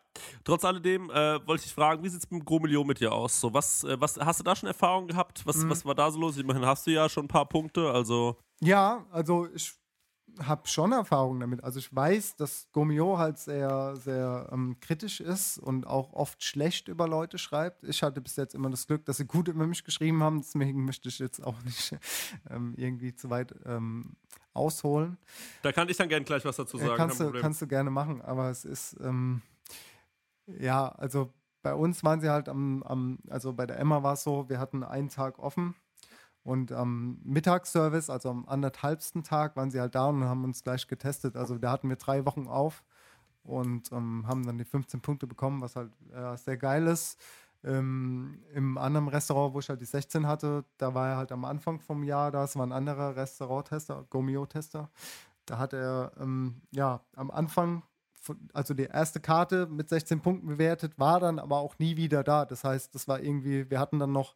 trotz 0.44 0.64
alledem 0.66 1.10
äh, 1.10 1.46
wollte 1.48 1.66
ich 1.66 1.74
fragen, 1.74 2.04
wie 2.04 2.10
sieht 2.10 2.24
es 2.24 2.32
mit 2.32 2.42
dem 2.42 2.46
Gros 2.46 2.62
Million 2.62 2.86
mit 2.88 3.00
dir 3.00 3.12
aus? 3.12 3.40
So, 3.40 3.54
was, 3.54 3.84
äh, 3.84 4.00
was, 4.00 4.18
hast 4.18 4.40
du 4.40 4.44
da 4.44 4.56
schon 4.56 4.68
Erfahrung 4.68 5.08
gehabt? 5.08 5.46
Was, 5.46 5.58
Mhm. 5.58 5.70
was 5.70 5.86
war 5.86 5.96
da 5.96 6.10
so 6.12 6.20
los? 6.20 6.38
Immerhin 6.38 6.66
hast 6.66 6.88
du 6.88 6.92
ja 6.92 7.10
schon 7.10 7.26
ein 7.26 7.28
paar 7.30 7.48
Punkte, 7.48 7.92
also 7.92 8.38
Ja, 8.62 9.06
also 9.12 9.48
ich 9.54 9.74
habe 10.40 10.68
schon 10.68 10.92
Erfahrung 10.92 11.40
damit. 11.40 11.64
Also 11.64 11.80
ich 11.80 11.94
weiß, 11.94 12.36
dass 12.36 12.68
Gomio 12.72 13.18
halt 13.18 13.38
sehr, 13.38 13.96
sehr 13.96 14.50
ähm, 14.52 14.78
kritisch 14.80 15.20
ist 15.20 15.58
und 15.58 15.86
auch 15.86 16.14
oft 16.14 16.44
schlecht 16.44 16.88
über 16.88 17.08
Leute 17.08 17.38
schreibt. 17.38 17.84
Ich 17.84 18.04
hatte 18.04 18.22
bis 18.22 18.36
jetzt 18.36 18.56
immer 18.56 18.70
das 18.70 18.88
Glück, 18.88 19.06
dass 19.06 19.18
sie 19.18 19.26
gut 19.26 19.48
über 19.48 19.68
mich 19.68 19.84
geschrieben 19.84 20.24
haben. 20.24 20.40
Deswegen 20.42 20.86
möchte 20.86 21.10
ich 21.10 21.20
jetzt 21.20 21.44
auch 21.44 21.62
nicht 21.64 21.98
ähm, 22.50 22.74
irgendwie 22.78 23.14
zu 23.16 23.30
weit 23.30 23.54
ähm, 23.66 24.16
ausholen. 24.54 25.18
da 25.62 25.72
kann 25.72 25.88
ich 25.90 25.98
dann 25.98 26.10
gerne 26.10 26.26
gleich 26.26 26.44
was 26.46 26.56
dazu 26.58 26.78
Ja, 26.78 26.88
sagen. 26.88 26.98
kannst, 26.98 27.18
kein 27.20 27.32
du, 27.32 27.40
kannst 27.40 27.62
du 27.62 27.68
gerne 27.68 27.90
machen, 27.90 28.22
aber 28.22 28.50
es 28.50 28.66
ist, 28.66 28.98
ähm, 29.02 29.42
ja, 30.46 30.90
also 30.90 31.34
bei 31.62 31.74
uns 31.74 32.04
waren 32.04 32.20
sie 32.22 32.30
halt 32.30 32.50
am, 32.50 32.84
am, 32.84 33.20
also 33.30 33.54
bei 33.54 33.66
der 33.66 33.80
Emma 33.80 34.04
war 34.04 34.14
es 34.14 34.24
so, 34.24 34.50
wir 34.50 34.60
hatten 34.60 34.84
einen 34.84 35.10
Tag 35.10 35.40
offen 35.40 35.76
und 36.44 36.72
am 36.72 37.20
Mittagsservice, 37.24 38.10
also 38.10 38.30
am 38.30 38.48
anderthalbsten 38.48 39.24
Tag, 39.24 39.56
waren 39.56 39.72
sie 39.72 39.80
halt 39.80 39.96
da 39.96 40.08
und 40.08 40.24
haben 40.24 40.44
uns 40.44 40.64
gleich 40.64 40.88
getestet. 40.88 41.36
Also 41.36 41.58
da 41.58 41.72
hatten 41.72 41.90
wir 41.90 41.98
drei 41.98 42.26
Wochen 42.26 42.48
auf 42.48 42.84
und 43.44 43.92
ähm, 43.92 44.26
haben 44.28 44.46
dann 44.46 44.58
die 44.58 44.66
15 44.66 45.02
Punkte 45.02 45.28
bekommen, 45.28 45.62
was 45.62 45.76
halt 45.76 45.92
äh, 46.14 46.38
sehr 46.38 46.58
geil 46.58 46.88
ist. 46.88 47.20
Ähm, 47.64 48.40
Im 48.54 48.78
anderen 48.78 49.08
Restaurant, 49.08 49.54
wo 49.54 49.60
ich 49.60 49.70
halt 49.70 49.82
die 49.82 49.86
16 49.86 50.26
hatte, 50.28 50.66
da 50.78 50.94
war 50.96 51.10
er 51.10 51.18
halt 51.18 51.32
am 51.32 51.46
Anfang 51.46 51.80
vom 51.80 52.04
Jahr, 52.04 52.32
das 52.32 52.56
war 52.56 52.66
ein 52.66 52.72
anderer 52.72 53.16
Restauranttester, 53.16 54.06
Gomio-Tester. 54.10 54.90
Da 55.46 55.58
hat 55.60 55.74
er 55.74 56.12
ähm, 56.20 56.62
ja 56.72 57.02
am 57.16 57.32
Anfang, 57.32 57.84
von- 58.22 58.50
also 58.54 58.74
die 58.74 58.84
erste 58.86 59.20
Karte 59.20 59.68
mit 59.68 59.90
16 59.90 60.22
Punkten 60.22 60.48
bewertet, 60.48 60.98
war 61.00 61.20
dann 61.20 61.40
aber 61.40 61.58
auch 61.60 61.78
nie 61.80 61.98
wieder 61.98 62.24
da. 62.24 62.46
Das 62.46 62.64
heißt, 62.64 62.96
das 62.96 63.08
war 63.08 63.20
irgendwie, 63.22 63.70
wir 63.70 63.80
hatten 63.80 64.00
dann 64.00 64.12
noch 64.12 64.36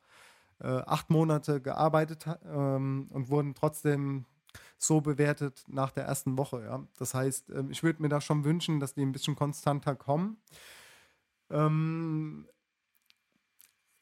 äh, 0.60 0.68
acht 0.68 1.10
Monate 1.10 1.62
gearbeitet 1.62 2.28
ähm, 2.46 3.08
und 3.12 3.30
wurden 3.30 3.56
trotzdem 3.56 4.26
so 4.78 5.02
bewertet 5.02 5.64
nach 5.68 5.92
der 5.92 6.06
ersten 6.06 6.38
Woche. 6.38 6.64
Ja? 6.64 6.88
Das 6.98 7.14
heißt, 7.14 7.50
ähm, 7.50 7.72
ich 7.72 7.84
würde 7.84 8.02
mir 8.02 8.10
da 8.10 8.22
schon 8.22 8.44
wünschen, 8.44 8.80
dass 8.80 8.94
die 8.94 9.02
ein 9.02 9.12
bisschen 9.12 9.36
konstanter 9.36 9.96
kommen. 9.96 10.38
Ähm, 11.50 12.48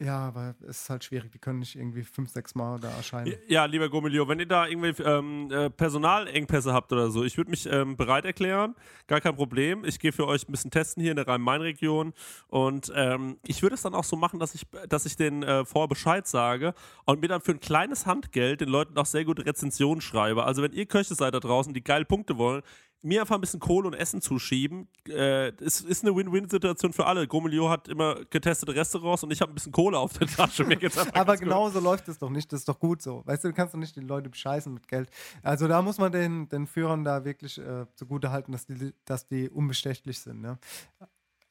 ja, 0.04 0.18
aber 0.20 0.56
es 0.62 0.82
ist 0.82 0.90
halt 0.90 1.04
schwierig. 1.04 1.32
Die 1.32 1.40
können 1.40 1.60
nicht 1.60 1.76
irgendwie 1.76 2.04
fünf, 2.04 2.30
sechs 2.30 2.56
Mal 2.56 2.80
da 2.80 2.90
erscheinen. 2.90 3.34
Ja, 3.48 3.66
lieber 3.66 3.90
Gomilio, 3.90 4.28
wenn 4.28 4.40
ihr 4.40 4.48
da 4.48 4.68
irgendwie 4.68 5.02
ähm, 5.02 5.50
äh, 5.50 5.70
Personalengpässe 5.70 6.74
habt 6.74 6.92
oder 6.92 7.10
so, 7.10 7.24
ich 7.24 7.38
würde 7.38 7.50
mich 7.50 7.66
ähm, 7.66 7.96
bereit 7.96 8.26
erklären. 8.26 8.76
Gar 9.08 9.22
kein 9.22 9.36
Problem. 9.36 9.86
Ich 9.86 10.00
gehe 10.00 10.12
für 10.12 10.28
euch 10.28 10.48
ein 10.48 10.52
bisschen 10.52 10.72
testen 10.72 11.02
hier 11.02 11.12
in 11.12 11.16
der 11.16 11.28
Rhein-Main-Region. 11.28 12.14
Und 12.48 12.92
ähm, 12.96 13.38
ich 13.48 13.62
würde 13.62 13.76
es 13.76 13.82
dann 13.82 13.96
auch 13.96 14.04
so 14.04 14.18
machen, 14.18 14.40
dass 14.40 14.56
ich, 14.56 14.68
dass 14.90 15.06
ich 15.06 15.16
den 15.16 15.42
äh, 15.44 15.64
vorher 15.64 15.88
Bescheid 15.88 16.28
sage 16.28 16.74
und 17.06 17.22
mir 17.22 17.28
dann 17.30 17.42
für 17.42 17.54
ein 17.54 17.62
kleines 17.62 18.06
Handgeld 18.06 18.60
den 18.60 18.70
Leuten 18.70 18.98
auch 18.98 19.06
sehr 19.06 19.24
gute 19.24 19.46
Rezensionen 19.46 20.02
schreibe. 20.02 20.44
Also 20.44 20.62
wenn 20.62 20.74
ihr 20.74 20.86
Köche 20.86 21.16
seid 21.16 21.34
da 21.34 21.40
draußen, 21.40 21.74
die 21.74 21.84
geil 21.84 22.04
Punkte 22.04 22.38
wollen, 22.38 22.62
mir 23.04 23.22
einfach 23.22 23.36
ein 23.36 23.42
bisschen 23.42 23.60
Kohle 23.60 23.88
und 23.88 23.94
Essen 23.94 24.22
zuschieben. 24.22 24.88
Äh, 25.08 25.50
es 25.62 25.82
ist 25.82 26.04
eine 26.04 26.16
Win-Win-Situation 26.16 26.94
für 26.94 27.06
alle. 27.06 27.28
Gomilio 27.28 27.70
hat 27.70 27.88
immer 27.90 28.24
getestete 28.30 28.74
Restaurants 28.74 29.24
und 29.24 29.32
ich 29.32 29.42
habe 29.42 29.52
ein 29.52 29.56
bisschen 29.56 29.72
Kohle 29.74 29.98
auf 30.00 30.14
der 30.18 30.28
Tasche. 30.28 30.64
Aber 30.64 31.26
ganz 31.26 31.40
gut. 31.40 31.40
genau 31.40 31.70
so 31.70 31.80
läuft 31.80 32.08
es 32.08 32.18
doch 32.18 32.30
nicht. 32.30 32.52
Das 32.52 32.62
ist 32.62 32.70
doch 32.70 32.80
gut 32.80 33.02
so. 33.02 33.22
Weißt 33.26 33.44
du, 33.44 33.50
du 33.50 33.54
kannst 33.54 33.74
doch 33.74 33.80
nicht 33.80 33.96
die 33.96 34.02
Leute 34.02 34.30
bescheißen 34.30 34.74
mit 34.74 34.88
Geld. 34.88 35.10
Also 35.42 35.68
da 35.68 35.82
muss 35.82 35.98
man 35.98 36.12
den, 36.12 36.48
den 36.50 36.66
Führern 36.66 37.04
da 37.04 37.26
wirklich 37.26 37.58
äh, 37.58 37.86
zugute 37.96 38.32
halten, 38.32 38.54
dass 38.54 38.66
die, 38.66 38.94
dass 39.06 39.28
die 39.28 39.50
unbestechlich 39.50 40.20
sind. 40.20 40.42
Ne? 40.42 40.58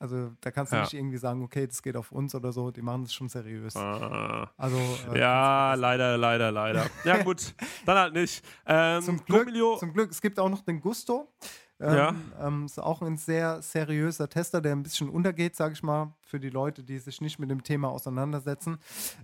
Also 0.02 0.32
da 0.40 0.50
kannst 0.50 0.72
du 0.72 0.76
Ja. 0.76 0.82
nicht 0.82 0.94
irgendwie 0.94 1.16
sagen, 1.16 1.44
okay, 1.44 1.64
das 1.64 1.80
geht 1.80 1.96
auf 1.96 2.10
uns 2.10 2.34
oder 2.34 2.50
so. 2.50 2.72
Die 2.72 2.82
machen 2.82 3.02
das 3.04 3.14
schon 3.14 3.28
seriös. 3.28 3.76
Ah. 3.76 4.50
Also 4.56 4.76
äh, 5.12 5.20
Ja, 5.20 5.74
leider, 5.74 6.18
leider, 6.18 6.50
leider. 6.50 6.86
Ja, 7.04 7.22
gut, 7.22 7.54
dann 7.86 7.96
halt 7.96 8.12
nicht. 8.12 8.44
Ähm, 8.66 9.02
zum 9.02 9.24
Glück, 9.24 9.48
zum 9.78 9.92
Glück, 9.92 10.10
es 10.10 10.20
gibt 10.20 10.40
auch 10.40 10.48
noch 10.48 10.62
den 10.62 10.80
Gusto. 10.80 11.32
Ähm, 11.78 11.94
Ja. 11.94 12.14
ähm, 12.40 12.64
ist 12.64 12.80
auch 12.80 13.00
ein 13.00 13.16
sehr 13.16 13.62
seriöser 13.62 14.28
Tester, 14.28 14.60
der 14.60 14.72
ein 14.72 14.82
bisschen 14.82 15.08
untergeht, 15.08 15.54
sage 15.54 15.74
ich 15.74 15.84
mal, 15.84 16.12
für 16.20 16.40
die 16.40 16.50
Leute, 16.50 16.82
die 16.82 16.98
sich 16.98 17.20
nicht 17.20 17.38
mit 17.38 17.50
dem 17.52 17.62
Thema 17.62 17.88
auseinandersetzen. 17.88 18.78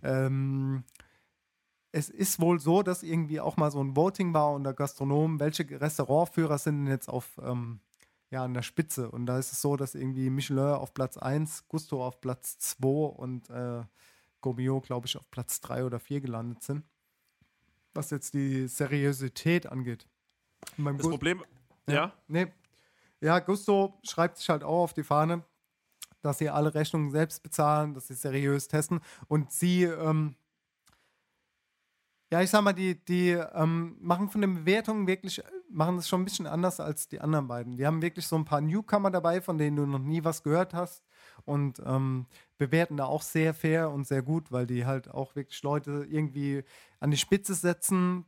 Ähm, 0.04 0.84
es 1.90 2.08
ist 2.08 2.40
wohl 2.40 2.60
so, 2.60 2.84
dass 2.84 3.02
irgendwie 3.02 3.40
auch 3.40 3.56
mal 3.56 3.72
so 3.72 3.82
ein 3.82 3.96
Voting 3.96 4.32
war 4.32 4.52
unter 4.52 4.74
Gastronomen, 4.74 5.40
welche 5.40 5.64
Restaurantführer 5.80 6.58
sind 6.58 6.84
denn 6.84 6.86
jetzt 6.92 7.08
auf 7.08 7.36
ähm, 7.42 7.80
ja, 8.30 8.44
an 8.44 8.54
der 8.54 8.62
Spitze. 8.62 9.10
Und 9.10 9.26
da 9.26 9.38
ist 9.38 9.52
es 9.52 9.60
so, 9.60 9.76
dass 9.76 9.94
irgendwie 9.94 10.30
Michelin 10.30 10.74
auf 10.74 10.92
Platz 10.94 11.16
1, 11.16 11.66
Gusto 11.68 12.04
auf 12.04 12.20
Platz 12.20 12.58
2 12.58 12.88
und 12.88 13.48
äh, 13.50 13.82
Gomio, 14.40 14.80
glaube 14.80 15.06
ich, 15.06 15.16
auf 15.16 15.30
Platz 15.30 15.60
3 15.60 15.84
oder 15.84 15.98
4 15.98 16.20
gelandet 16.20 16.62
sind. 16.62 16.84
Was 17.94 18.10
jetzt 18.10 18.34
die 18.34 18.68
Seriosität 18.68 19.66
angeht. 19.66 20.06
Das 20.76 20.98
Gus- 20.98 21.10
Problem, 21.10 21.42
ja? 21.88 22.12
Nee. 22.28 22.46
Ja, 23.20 23.38
Gusto 23.40 23.98
schreibt 24.04 24.36
sich 24.38 24.48
halt 24.48 24.62
auch 24.62 24.82
auf 24.84 24.94
die 24.94 25.02
Fahne, 25.02 25.42
dass 26.22 26.38
sie 26.38 26.50
alle 26.50 26.74
Rechnungen 26.74 27.10
selbst 27.10 27.42
bezahlen, 27.42 27.94
dass 27.94 28.08
sie 28.08 28.14
seriös 28.14 28.68
testen 28.68 29.00
und 29.26 29.50
sie, 29.50 29.84
ähm, 29.84 30.36
ja, 32.30 32.42
ich 32.42 32.50
sag 32.50 32.62
mal, 32.62 32.72
die, 32.74 33.02
die 33.04 33.30
ähm, 33.30 33.96
machen 34.00 34.28
von 34.28 34.40
den 34.42 34.54
Bewertungen 34.54 35.06
wirklich, 35.06 35.42
machen 35.70 35.96
das 35.96 36.08
schon 36.08 36.22
ein 36.22 36.24
bisschen 36.24 36.46
anders 36.46 36.80
als 36.80 37.08
die 37.08 37.20
anderen 37.20 37.48
beiden. 37.48 37.76
Die 37.76 37.86
haben 37.86 38.02
wirklich 38.02 38.26
so 38.26 38.36
ein 38.36 38.44
paar 38.44 38.60
Newcomer 38.60 39.10
dabei, 39.10 39.40
von 39.40 39.58
denen 39.58 39.76
du 39.76 39.86
noch 39.86 39.98
nie 39.98 40.24
was 40.24 40.42
gehört 40.42 40.74
hast 40.74 41.04
und 41.44 41.82
ähm, 41.84 42.26
bewerten 42.56 42.96
da 42.96 43.04
auch 43.04 43.22
sehr 43.22 43.54
fair 43.54 43.90
und 43.90 44.06
sehr 44.06 44.22
gut, 44.22 44.50
weil 44.50 44.66
die 44.66 44.86
halt 44.86 45.08
auch 45.10 45.34
wirklich 45.36 45.62
Leute 45.62 46.06
irgendwie 46.08 46.64
an 47.00 47.10
die 47.10 47.16
Spitze 47.16 47.54
setzen, 47.54 48.24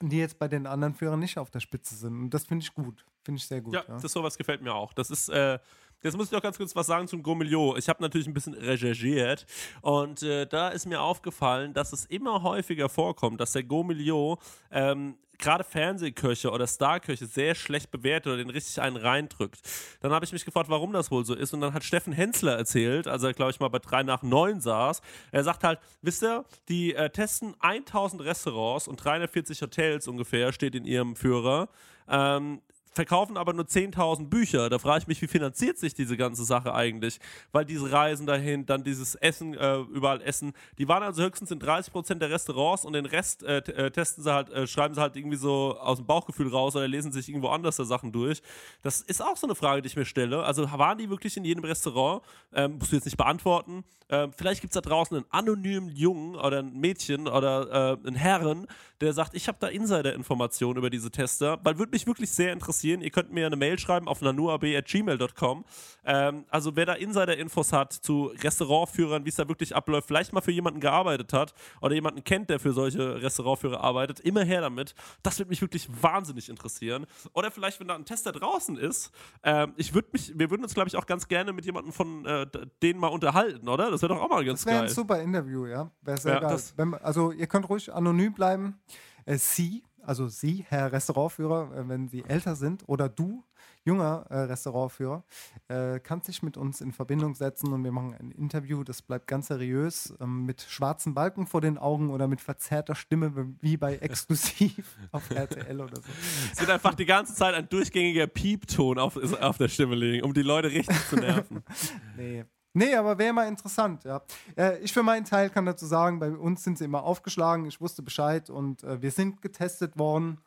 die 0.00 0.18
jetzt 0.18 0.38
bei 0.38 0.48
den 0.48 0.66
anderen 0.66 0.94
Führern 0.94 1.18
nicht 1.18 1.38
auf 1.38 1.50
der 1.50 1.60
Spitze 1.60 1.96
sind. 1.96 2.18
Und 2.20 2.30
das 2.34 2.44
finde 2.46 2.62
ich 2.62 2.74
gut. 2.74 3.04
Finde 3.24 3.40
ich 3.40 3.46
sehr 3.46 3.60
gut. 3.60 3.74
Ja, 3.74 3.84
Ja, 3.88 3.98
das 3.98 4.12
sowas 4.12 4.38
gefällt 4.38 4.62
mir 4.62 4.74
auch. 4.74 4.92
Das 4.92 5.10
ist, 5.10 5.28
äh, 5.28 5.58
jetzt 6.02 6.16
muss 6.16 6.30
ich 6.30 6.36
auch 6.36 6.42
ganz 6.42 6.56
kurz 6.56 6.74
was 6.76 6.86
sagen 6.86 7.08
zum 7.08 7.22
Gomilio. 7.22 7.76
Ich 7.76 7.88
habe 7.88 8.02
natürlich 8.02 8.26
ein 8.26 8.34
bisschen 8.34 8.54
recherchiert 8.54 9.46
und 9.80 10.22
äh, 10.22 10.46
da 10.46 10.68
ist 10.68 10.86
mir 10.86 11.00
aufgefallen, 11.00 11.74
dass 11.74 11.92
es 11.92 12.04
immer 12.06 12.42
häufiger 12.42 12.88
vorkommt, 12.88 13.40
dass 13.40 13.52
der 13.52 13.64
Gomilio 13.64 14.38
ähm, 14.70 15.16
gerade 15.38 15.64
Fernsehköche 15.64 16.50
oder 16.50 16.66
Starköche 16.66 17.26
sehr 17.26 17.54
schlecht 17.54 17.90
bewertet 17.90 18.26
oder 18.26 18.36
den 18.38 18.50
richtig 18.50 18.80
einen 18.80 18.96
reindrückt. 18.96 19.60
Dann 20.00 20.12
habe 20.12 20.24
ich 20.24 20.32
mich 20.32 20.44
gefragt, 20.44 20.68
warum 20.68 20.92
das 20.92 21.10
wohl 21.10 21.24
so 21.24 21.34
ist. 21.34 21.54
Und 21.54 21.60
dann 21.60 21.72
hat 21.72 21.84
Steffen 21.84 22.12
Hensler 22.12 22.56
erzählt, 22.56 23.06
als 23.06 23.22
er, 23.22 23.32
glaube 23.32 23.52
ich, 23.52 23.60
mal 23.60 23.68
bei 23.68 23.78
3 23.78 24.02
nach 24.02 24.22
9 24.22 24.60
saß. 24.60 25.00
Er 25.30 25.44
sagt 25.44 25.64
halt, 25.64 25.78
wisst 26.02 26.22
ihr, 26.22 26.44
die 26.68 26.94
äh, 26.94 27.08
testen 27.10 27.54
1000 27.60 28.22
Restaurants 28.22 28.88
und 28.88 28.96
340 28.96 29.62
Hotels 29.62 30.08
ungefähr, 30.08 30.52
steht 30.52 30.74
in 30.74 30.84
ihrem 30.84 31.16
Führer. 31.16 31.68
Ähm, 32.08 32.60
verkaufen 32.92 33.36
aber 33.36 33.52
nur 33.52 33.64
10.000 33.64 34.28
Bücher. 34.28 34.68
Da 34.68 34.78
frage 34.78 35.02
ich 35.02 35.06
mich, 35.08 35.22
wie 35.22 35.26
finanziert 35.26 35.78
sich 35.78 35.94
diese 35.94 36.16
ganze 36.16 36.44
Sache 36.44 36.74
eigentlich? 36.74 37.18
Weil 37.52 37.64
diese 37.64 37.90
Reisen 37.90 38.26
dahin, 38.26 38.66
dann 38.66 38.84
dieses 38.84 39.14
Essen, 39.14 39.54
äh, 39.54 39.78
überall 39.78 40.20
Essen, 40.22 40.52
die 40.78 40.88
waren 40.88 41.02
also 41.02 41.22
höchstens 41.22 41.50
in 41.50 41.60
30% 41.60 42.14
der 42.14 42.30
Restaurants 42.30 42.84
und 42.84 42.92
den 42.92 43.06
Rest 43.06 43.42
äh, 43.42 43.58
äh, 43.58 43.90
testen 43.90 44.24
sie 44.24 44.32
halt, 44.32 44.50
äh, 44.50 44.66
schreiben 44.66 44.94
sie 44.94 45.00
halt 45.00 45.16
irgendwie 45.16 45.36
so 45.36 45.78
aus 45.78 45.98
dem 45.98 46.06
Bauchgefühl 46.06 46.48
raus 46.48 46.76
oder 46.76 46.88
lesen 46.88 47.12
sich 47.12 47.28
irgendwo 47.28 47.48
anders 47.48 47.76
da 47.76 47.84
Sachen 47.84 48.12
durch. 48.12 48.42
Das 48.82 49.00
ist 49.00 49.22
auch 49.22 49.36
so 49.36 49.46
eine 49.46 49.54
Frage, 49.54 49.82
die 49.82 49.88
ich 49.88 49.96
mir 49.96 50.04
stelle. 50.04 50.42
Also 50.42 50.70
waren 50.72 50.98
die 50.98 51.10
wirklich 51.10 51.36
in 51.36 51.44
jedem 51.44 51.64
Restaurant? 51.64 52.22
Ähm, 52.52 52.78
musst 52.78 52.92
du 52.92 52.96
jetzt 52.96 53.04
nicht 53.04 53.16
beantworten. 53.16 53.84
Ähm, 54.10 54.32
vielleicht 54.36 54.62
gibt 54.62 54.74
es 54.74 54.80
da 54.82 54.88
draußen 54.88 55.16
einen 55.16 55.26
anonymen 55.30 55.90
Jungen 55.90 56.34
oder 56.34 56.60
ein 56.60 56.72
Mädchen 56.72 57.28
oder 57.28 57.98
äh, 58.02 58.06
einen 58.06 58.16
Herren, 58.16 58.66
der 59.00 59.12
sagt, 59.12 59.34
ich 59.34 59.48
habe 59.48 59.58
da 59.60 59.68
Insider-Informationen 59.68 60.78
über 60.78 60.88
diese 60.90 61.10
Tester, 61.10 61.58
weil 61.62 61.78
würde 61.78 61.92
mich 61.92 62.06
wirklich 62.06 62.30
sehr 62.30 62.52
interessieren. 62.52 62.87
Ihr 62.88 63.10
könnt 63.10 63.32
mir 63.32 63.46
eine 63.46 63.56
Mail 63.56 63.78
schreiben 63.78 64.08
auf 64.08 64.20
nanuab.gmail.com. 64.22 65.64
Ähm, 66.04 66.44
also 66.48 66.74
wer 66.76 66.86
da 66.86 66.94
Insider-Infos 66.94 67.72
hat 67.72 67.92
zu 67.92 68.32
Restaurantführern, 68.42 69.24
wie 69.24 69.28
es 69.28 69.36
da 69.36 69.48
wirklich 69.48 69.74
abläuft, 69.76 70.06
vielleicht 70.08 70.32
mal 70.32 70.40
für 70.40 70.52
jemanden 70.52 70.80
gearbeitet 70.80 71.32
hat 71.32 71.54
oder 71.80 71.94
jemanden 71.94 72.24
kennt, 72.24 72.50
der 72.50 72.58
für 72.58 72.72
solche 72.72 73.20
Restaurantführer 73.22 73.80
arbeitet, 73.80 74.20
immer 74.20 74.42
her 74.44 74.60
damit. 74.60 74.94
Das 75.22 75.38
würde 75.38 75.50
mich 75.50 75.60
wirklich 75.60 75.88
wahnsinnig 76.02 76.48
interessieren. 76.48 77.06
Oder 77.34 77.50
vielleicht, 77.50 77.80
wenn 77.80 77.88
da 77.88 77.94
ein 77.94 78.04
Tester 78.04 78.32
draußen 78.32 78.76
ist, 78.76 79.10
ähm, 79.42 79.74
ich 79.76 79.94
würde 79.94 80.08
mich, 80.12 80.32
wir 80.38 80.50
würden 80.50 80.62
uns, 80.62 80.74
glaube 80.74 80.88
ich, 80.88 80.96
auch 80.96 81.06
ganz 81.06 81.28
gerne 81.28 81.52
mit 81.52 81.64
jemandem 81.66 81.92
von 81.92 82.24
äh, 82.24 82.46
denen 82.82 82.98
mal 83.00 83.08
unterhalten, 83.08 83.68
oder? 83.68 83.90
Das 83.90 84.02
wäre 84.02 84.14
doch 84.14 84.22
auch 84.22 84.28
mal 84.30 84.44
ganz 84.44 84.60
Das 84.60 84.66
wäre 84.66 84.78
geil. 84.80 84.88
ein 84.88 84.94
super 84.94 85.20
Interview, 85.20 85.66
ja. 85.66 85.90
Wäre 86.02 86.18
Ja, 86.28 86.40
das- 86.40 86.76
Wenn, 86.76 86.94
also 86.94 87.32
ihr 87.32 87.46
könnt 87.46 87.68
ruhig 87.68 87.92
anonym 87.92 88.32
bleiben. 88.32 88.78
Äh, 89.24 89.36
Sie, 89.36 89.82
also 90.08 90.26
Sie, 90.28 90.64
Herr 90.66 90.90
Restaurantführer, 90.90 91.70
äh, 91.76 91.88
wenn 91.88 92.08
Sie 92.08 92.24
älter 92.24 92.56
sind 92.56 92.82
oder 92.88 93.10
du, 93.10 93.44
junger 93.84 94.24
äh, 94.30 94.38
Restaurantführer, 94.40 95.22
äh, 95.68 96.00
kannst 96.00 96.28
dich 96.28 96.42
mit 96.42 96.56
uns 96.56 96.80
in 96.80 96.92
Verbindung 96.92 97.34
setzen 97.34 97.72
und 97.72 97.84
wir 97.84 97.92
machen 97.92 98.14
ein 98.18 98.30
Interview. 98.30 98.84
Das 98.84 99.02
bleibt 99.02 99.26
ganz 99.26 99.48
seriös, 99.48 100.14
ähm, 100.20 100.46
mit 100.46 100.62
schwarzen 100.62 101.12
Balken 101.12 101.46
vor 101.46 101.60
den 101.60 101.76
Augen 101.76 102.10
oder 102.10 102.26
mit 102.26 102.40
verzerrter 102.40 102.94
Stimme, 102.94 103.54
wie 103.60 103.76
bei 103.76 103.96
Exklusiv 104.00 104.96
auf 105.12 105.30
RTL 105.30 105.80
oder 105.80 105.96
so. 105.96 106.10
Es 106.52 106.60
wird 106.60 106.70
einfach 106.70 106.94
die 106.94 107.06
ganze 107.06 107.34
Zeit 107.34 107.54
ein 107.54 107.68
durchgängiger 107.68 108.26
Piepton 108.26 108.98
auf, 108.98 109.16
auf 109.40 109.58
der 109.58 109.68
Stimme 109.68 109.94
liegen, 109.94 110.24
um 110.24 110.32
die 110.32 110.42
Leute 110.42 110.70
richtig 110.70 111.06
zu 111.08 111.16
nerven. 111.16 111.62
Nee. 112.16 112.44
Nee, 112.78 112.94
aber 112.94 113.18
wäre 113.18 113.32
mal 113.32 113.48
interessant, 113.48 114.04
ja. 114.04 114.22
Äh, 114.56 114.78
ich 114.78 114.92
für 114.92 115.02
meinen 115.02 115.24
Teil 115.24 115.50
kann 115.50 115.66
dazu 115.66 115.84
sagen, 115.84 116.20
bei 116.20 116.30
uns 116.30 116.62
sind 116.62 116.78
sie 116.78 116.84
immer 116.84 117.02
aufgeschlagen, 117.02 117.64
ich 117.66 117.80
wusste 117.80 118.02
Bescheid 118.02 118.50
und 118.50 118.84
äh, 118.84 119.02
wir 119.02 119.10
sind 119.10 119.42
getestet 119.42 119.98
worden. 119.98 120.38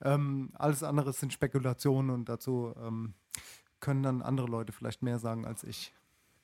Ähm, 0.00 0.50
alles 0.54 0.84
andere 0.84 1.12
sind 1.12 1.32
Spekulationen 1.32 2.10
und 2.10 2.28
dazu 2.28 2.72
ähm, 2.80 3.14
können 3.80 4.04
dann 4.04 4.22
andere 4.22 4.46
Leute 4.46 4.70
vielleicht 4.70 5.02
mehr 5.02 5.18
sagen 5.18 5.44
als 5.44 5.64
ich. 5.64 5.92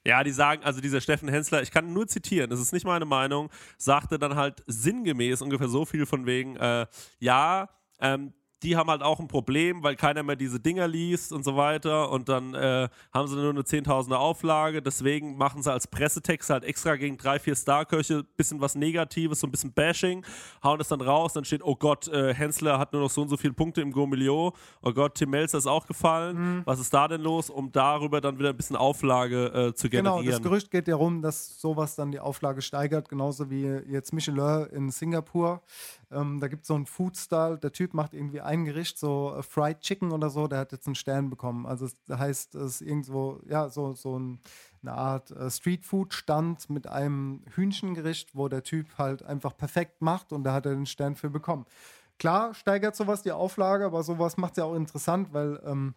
Ja, 0.05 0.25
die 0.25 0.33
sagen, 0.33 0.65
also 0.65 0.81
dieser 0.81 1.01
Steffen 1.01 1.29
Hensler, 1.29 1.63
ich 1.63 1.71
kann 1.71 1.93
nur 1.93 2.09
zitieren, 2.09 2.51
das 2.51 2.59
ist 2.59 2.73
nicht 2.73 2.85
meine 2.85 3.05
Meinung, 3.05 3.49
sagte 3.77 4.19
dann 4.19 4.35
halt 4.35 4.65
sinngemäß 4.67 5.41
ungefähr 5.41 5.69
so 5.69 5.85
viel 5.85 6.05
von 6.05 6.27
wegen, 6.27 6.57
äh, 6.57 6.87
ja, 7.21 7.69
ähm, 8.01 8.33
die 8.63 8.77
haben 8.77 8.91
halt 8.91 9.03
auch 9.03 9.21
ein 9.21 9.29
Problem, 9.29 9.83
weil 9.83 9.97
keiner 9.97 10.23
mehr 10.23 10.37
diese 10.37 10.59
Dinger 10.59 10.89
liest 10.89 11.33
und 11.33 11.45
so 11.45 11.57
weiter. 11.57 12.11
Und 12.11 12.29
dann 12.29 12.55
äh, 12.55 12.89
haben 13.13 13.29
sie 13.29 13.37
nur 13.37 13.51
eine 13.51 13.63
10.000er 13.63 14.17
Auflage, 14.17 14.83
deswegen 14.83 15.37
machen 15.37 15.63
sie 15.63 15.73
als 15.73 15.87
Pressetext 15.87 16.51
halt 16.51 16.65
extra 16.65 16.97
gegen 16.97 17.17
drei, 17.17 17.39
vier 17.39 17.55
Starköche 17.55 18.25
bisschen 18.37 18.61
was 18.61 18.75
Negatives, 18.75 19.41
so 19.41 19.47
ein 19.47 19.51
bisschen 19.51 19.73
Bashing, 19.73 20.25
hauen 20.63 20.79
das 20.79 20.89
dann 20.89 21.01
raus, 21.01 21.33
dann 21.33 21.45
steht, 21.45 21.63
oh 21.63 21.77
Gott, 21.77 22.09
äh, 22.09 22.35
Hensler 22.35 22.79
hat 22.79 22.93
nur 22.93 23.03
noch 23.03 23.11
so 23.11 23.23
und 23.23 23.29
so 23.29 23.37
viele 23.37 23.53
Punkte 23.53 23.81
im 23.81 23.93
Gomilio, 23.93 24.55
oh 24.83 24.93
Gott, 24.93 25.15
Tim 25.17 25.31
Melzer 25.31 25.59
ist 25.59 25.67
auch 25.67 25.87
gefallen, 25.87 26.63
was 26.65 26.81
ist 26.81 26.93
da 26.93 27.09
denn 27.09 27.21
los, 27.21 27.51
um 27.51 27.71
darüber 27.73 28.21
dann 28.21 28.39
wieder 28.39 28.51
ein 28.51 28.57
bisschen 28.57 28.77
Auflage 28.77 29.47
äh, 29.47 29.75
zu 29.75 29.89
generieren. 29.89 30.23
Genau, 30.23 30.31
das 30.31 30.43
Gerücht 30.43 30.71
geht 30.71 30.89
ja 30.89 30.97
rum, 30.97 31.23
dass 31.23 31.61
sowas 31.61 31.95
dann 31.97 32.11
die 32.11 32.21
Auflage 32.21 32.63
steigert, 32.63 33.09
genauso 33.09 33.51
wie 33.51 33.65
jetzt 33.65 34.13
Michelin 34.13 34.67
in 34.73 34.91
Singapur. 34.91 35.63
Ähm, 36.11 36.41
da 36.41 36.49
gibt 36.49 36.63
es 36.63 36.69
so 36.69 36.75
einen 36.75 36.87
Food-Style, 36.87 37.59
der 37.59 37.73
Typ 37.73 37.93
macht 37.93 38.15
irgendwie 38.15 38.41
ein 38.41 38.65
Gericht, 38.65 38.99
so 38.99 39.35
äh, 39.37 39.43
Fried 39.43 39.81
Chicken 39.81 40.13
oder 40.13 40.31
so, 40.31 40.47
der 40.49 40.61
hat 40.61 40.73
jetzt 40.73 40.87
einen 40.87 40.95
Stern 40.95 41.29
bekommen. 41.29 41.67
Also 41.67 41.85
es 41.87 41.97
heißt, 42.11 42.55
es 42.55 42.81
ist 42.81 42.81
irgendwo, 42.81 43.41
ja, 43.47 43.69
so, 43.69 43.93
so 43.93 44.19
ein, 44.19 44.41
eine 44.83 44.93
Art 44.93 45.31
äh, 45.31 45.51
Street-Food-Stand 45.51 46.71
mit 46.71 46.87
einem 46.87 47.43
Hühnchengericht, 47.55 48.35
wo 48.35 48.49
der 48.49 48.63
Typ 48.63 48.97
halt 48.97 49.23
einfach 49.23 49.57
perfekt 49.57 50.01
macht 50.01 50.33
und 50.33 50.45
da 50.45 50.55
hat 50.55 50.65
er 50.65 50.75
den 50.75 50.87
Stern 50.87 51.15
für 51.15 51.29
bekommen. 51.31 51.67
klar 52.19 52.55
steigert 52.55 52.97
sowas 52.97 53.23
die 53.23 53.33
Auflage, 53.33 53.85
aber 53.85 54.03
sowas 54.03 54.39
macht 54.39 54.53
es 54.53 54.59
ja 54.59 54.65
auch 54.65 54.75
interessant, 54.75 55.33
weil, 55.33 55.61
ähm, 55.65 55.95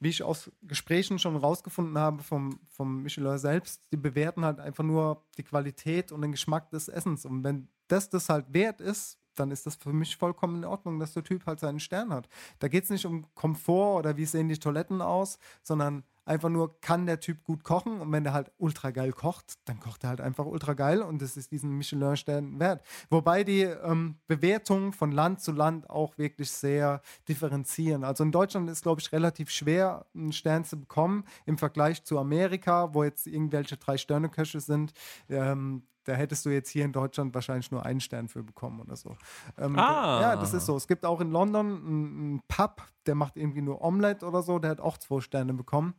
wie 0.00 0.08
ich 0.08 0.22
aus 0.22 0.52
Gesprächen 0.62 1.18
schon 1.18 1.36
rausgefunden 1.36 1.98
habe 1.98 2.22
vom, 2.22 2.60
vom 2.68 3.02
Michelin 3.02 3.38
selbst, 3.38 3.82
die 3.92 3.96
bewerten 3.96 4.44
halt 4.44 4.60
einfach 4.60 4.84
nur 4.84 5.24
die 5.36 5.42
Qualität 5.42 6.12
und 6.12 6.22
den 6.22 6.30
Geschmack 6.30 6.70
des 6.70 6.88
Essens. 6.88 7.26
Und 7.26 7.42
wenn 7.42 7.68
das 7.88 8.08
das 8.08 8.28
halt 8.28 8.52
wert 8.52 8.80
ist, 8.80 9.18
dann 9.38 9.50
ist 9.50 9.66
das 9.66 9.76
für 9.76 9.92
mich 9.92 10.16
vollkommen 10.16 10.56
in 10.56 10.64
Ordnung, 10.64 10.98
dass 10.98 11.12
der 11.12 11.24
Typ 11.24 11.46
halt 11.46 11.60
seinen 11.60 11.80
Stern 11.80 12.12
hat. 12.12 12.28
Da 12.58 12.68
geht 12.68 12.84
es 12.84 12.90
nicht 12.90 13.06
um 13.06 13.26
Komfort 13.34 13.98
oder 13.98 14.16
wie 14.16 14.24
sehen 14.24 14.48
die 14.48 14.58
Toiletten 14.58 15.02
aus, 15.02 15.38
sondern 15.62 16.04
einfach 16.28 16.50
nur, 16.50 16.78
kann 16.80 17.06
der 17.06 17.20
Typ 17.20 17.42
gut 17.42 17.64
kochen 17.64 18.00
und 18.00 18.12
wenn 18.12 18.22
der 18.22 18.34
halt 18.34 18.52
ultra 18.58 18.90
geil 18.90 19.12
kocht, 19.12 19.58
dann 19.64 19.80
kocht 19.80 20.04
er 20.04 20.10
halt 20.10 20.20
einfach 20.20 20.44
ultra 20.44 20.74
geil 20.74 21.02
und 21.02 21.22
das 21.22 21.36
ist 21.36 21.50
diesen 21.50 21.76
Michelin-Stern 21.78 22.60
wert. 22.60 22.82
Wobei 23.08 23.44
die 23.44 23.62
ähm, 23.62 24.16
Bewertungen 24.26 24.92
von 24.92 25.10
Land 25.10 25.40
zu 25.40 25.52
Land 25.52 25.88
auch 25.88 26.18
wirklich 26.18 26.50
sehr 26.50 27.00
differenzieren. 27.28 28.04
Also 28.04 28.22
in 28.22 28.32
Deutschland 28.32 28.68
ist, 28.68 28.82
glaube 28.82 29.00
ich, 29.00 29.10
relativ 29.10 29.50
schwer, 29.50 30.06
einen 30.14 30.32
Stern 30.32 30.64
zu 30.64 30.78
bekommen 30.78 31.24
im 31.46 31.58
Vergleich 31.58 32.04
zu 32.04 32.18
Amerika, 32.18 32.94
wo 32.94 33.02
jetzt 33.02 33.26
irgendwelche 33.26 33.78
Drei-Sterne-Köche 33.78 34.60
sind. 34.60 34.92
Ähm, 35.30 35.82
da 36.08 36.14
hättest 36.14 36.46
du 36.46 36.50
jetzt 36.50 36.70
hier 36.70 36.84
in 36.86 36.92
Deutschland 36.92 37.34
wahrscheinlich 37.34 37.70
nur 37.70 37.84
einen 37.84 38.00
Stern 38.00 38.28
für 38.28 38.42
bekommen 38.42 38.80
oder 38.80 38.96
so. 38.96 39.16
Ähm, 39.58 39.78
Ah. 39.78 40.20
Ja, 40.20 40.36
das 40.36 40.54
ist 40.54 40.64
so. 40.64 40.74
Es 40.76 40.88
gibt 40.88 41.04
auch 41.04 41.20
in 41.20 41.30
London 41.30 41.66
einen, 41.66 42.42
Pub, 42.48 42.82
der 43.06 43.14
macht 43.14 43.36
irgendwie 43.36 43.60
nur 43.60 43.82
Omelette 43.82 44.26
oder 44.26 44.42
so, 44.42 44.58
der 44.58 44.70
hat 44.70 44.80
auch 44.80 44.96
zwei 44.96 45.20
Sterne 45.20 45.52
bekommen. 45.52 45.94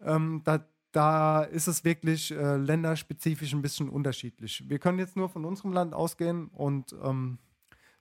Ähm, 0.00 0.42
da, 0.44 0.64
da 0.90 1.42
ist 1.42 1.68
es 1.68 1.84
wirklich 1.84 2.32
äh, 2.32 2.56
länderspezifisch 2.56 3.52
ein 3.52 3.62
bisschen 3.62 3.88
unterschiedlich. 3.88 4.64
Wir 4.68 4.80
können 4.80 4.98
jetzt 4.98 5.16
nur 5.16 5.28
von 5.28 5.44
unserem 5.44 5.72
Land 5.72 5.94
ausgehen 5.94 6.48
und 6.48 6.94
ähm, 7.02 7.38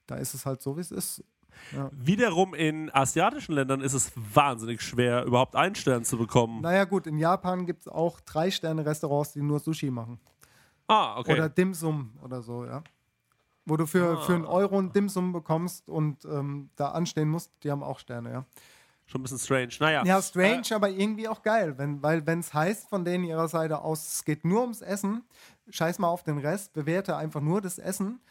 da 0.08 0.16
ist 0.16 0.34
es 0.34 0.46
halt 0.46 0.62
so, 0.62 0.76
wie 0.78 0.82
es 0.82 0.92
ist. 0.92 1.24
Ja. 1.72 1.92
Wiederum 1.94 2.56
in 2.56 2.90
asiatischen 2.92 3.54
Ländern 3.54 3.82
ist 3.82 3.94
es 3.94 4.12
wahnsinnig 4.16 4.82
schwer, 4.82 5.24
überhaupt 5.26 5.56
einen 5.56 5.76
Stern 5.76 6.04
zu 6.04 6.18
bekommen. 6.18 6.62
Naja, 6.62 6.86
gut, 6.86 7.06
in 7.06 7.20
Japan 7.20 7.68
gibt 7.68 7.82
es 7.82 7.88
auch 7.88 8.20
Drei-Sterne-Restaurants, 8.22 9.34
die 9.34 9.44
nur 9.44 9.60
Sushi 9.60 9.92
machen. 9.92 10.20
Ah, 10.88 11.18
okay. 11.18 11.34
Oder 11.34 11.50
Dim 11.50 11.74
Sum 11.74 12.12
oder 12.22 12.42
so, 12.42 12.66
ja. 12.66 12.84
Wo 13.66 13.78
du 13.78 13.86
für, 13.86 14.22
für 14.22 14.36
einen 14.36 14.46
Euro 14.46 14.78
ein 14.78 14.92
Dim 14.92 15.08
Sum 15.08 15.32
bekommst 15.32 15.90
und 15.90 16.26
ähm, 16.26 16.70
da 16.76 16.90
anstehen 16.90 17.30
musst, 17.30 17.52
die 17.64 17.72
haben 17.72 17.84
auch 17.84 18.00
Sterne, 18.00 18.32
ja. 18.32 18.46
Schon 19.06 19.22
ein 19.22 19.24
bisschen 19.24 19.40
strange. 19.40 19.74
Naja. 19.80 20.04
Ja, 20.06 20.22
strange, 20.22 20.68
aber 20.72 20.90
irgendwie 20.90 21.28
auch 21.28 21.42
geil. 21.42 21.78
Wenn, 21.78 22.02
weil, 22.02 22.26
wenn 22.26 22.40
es 22.40 22.54
heißt 22.54 22.90
von 22.90 23.06
denen 23.06 23.24
ihrer 23.26 23.48
Seite 23.48 23.80
aus, 23.82 24.14
es 24.16 24.26
geht 24.26 24.46
nur 24.46 24.62
ums 24.62 24.82
Essen, 24.82 25.24
scheiß 25.70 26.00
mal 26.00 26.08
auf 26.08 26.24
den 26.24 26.38
Rest, 26.38 26.74
bewerte 26.74 27.16
einfach 27.16 27.42
nur 27.42 27.62
das 27.62 27.78
Essen. 27.78 28.22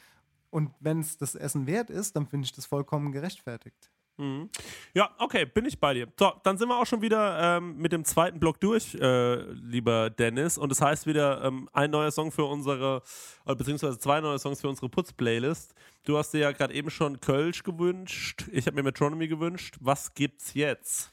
Und 0.50 0.70
wenn 0.80 1.00
es 1.00 1.16
das 1.16 1.34
Essen 1.34 1.66
wert 1.66 1.88
ist, 1.90 2.16
dann 2.16 2.26
finde 2.26 2.46
ich 2.46 2.52
das 2.52 2.66
vollkommen 2.66 3.12
gerechtfertigt. 3.12 3.90
Mhm. 4.18 4.50
Ja, 4.94 5.10
okay, 5.18 5.46
bin 5.46 5.64
ich 5.64 5.78
bei 5.80 5.94
dir. 5.94 6.06
So, 6.18 6.32
dann 6.42 6.58
sind 6.58 6.68
wir 6.68 6.78
auch 6.78 6.86
schon 6.86 7.00
wieder 7.02 7.56
ähm, 7.56 7.76
mit 7.76 7.92
dem 7.92 8.04
zweiten 8.04 8.38
Block 8.38 8.60
durch, 8.60 8.94
äh, 8.94 9.42
lieber 9.52 10.10
Dennis. 10.10 10.58
Und 10.58 10.68
das 10.68 10.80
heißt 10.80 11.06
wieder 11.06 11.42
ähm, 11.44 11.68
ein 11.72 11.90
neuer 11.90 12.10
Song 12.10 12.30
für 12.30 12.44
unsere, 12.44 13.02
äh, 13.46 13.54
beziehungsweise 13.54 13.98
zwei 13.98 14.20
neue 14.20 14.38
Songs 14.38 14.60
für 14.60 14.68
unsere 14.68 14.88
Putz-Playlist. 14.88 15.74
Du 16.04 16.18
hast 16.18 16.32
dir 16.32 16.40
ja 16.40 16.52
gerade 16.52 16.74
eben 16.74 16.90
schon 16.90 17.20
Kölsch 17.20 17.62
gewünscht. 17.62 18.44
Ich 18.52 18.66
habe 18.66 18.76
mir 18.76 18.82
Metronomy 18.82 19.28
gewünscht. 19.28 19.76
Was 19.80 20.12
gibt's 20.14 20.54
jetzt? 20.54 21.10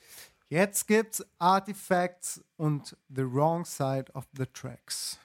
Jetzt 0.49 0.87
gibt's 0.87 1.23
Artifacts 1.37 2.43
und 2.57 2.97
The 3.07 3.23
Wrong 3.23 3.65
Side 3.65 4.11
of 4.13 4.25
the 4.35 4.45
Tracks. 4.47 5.19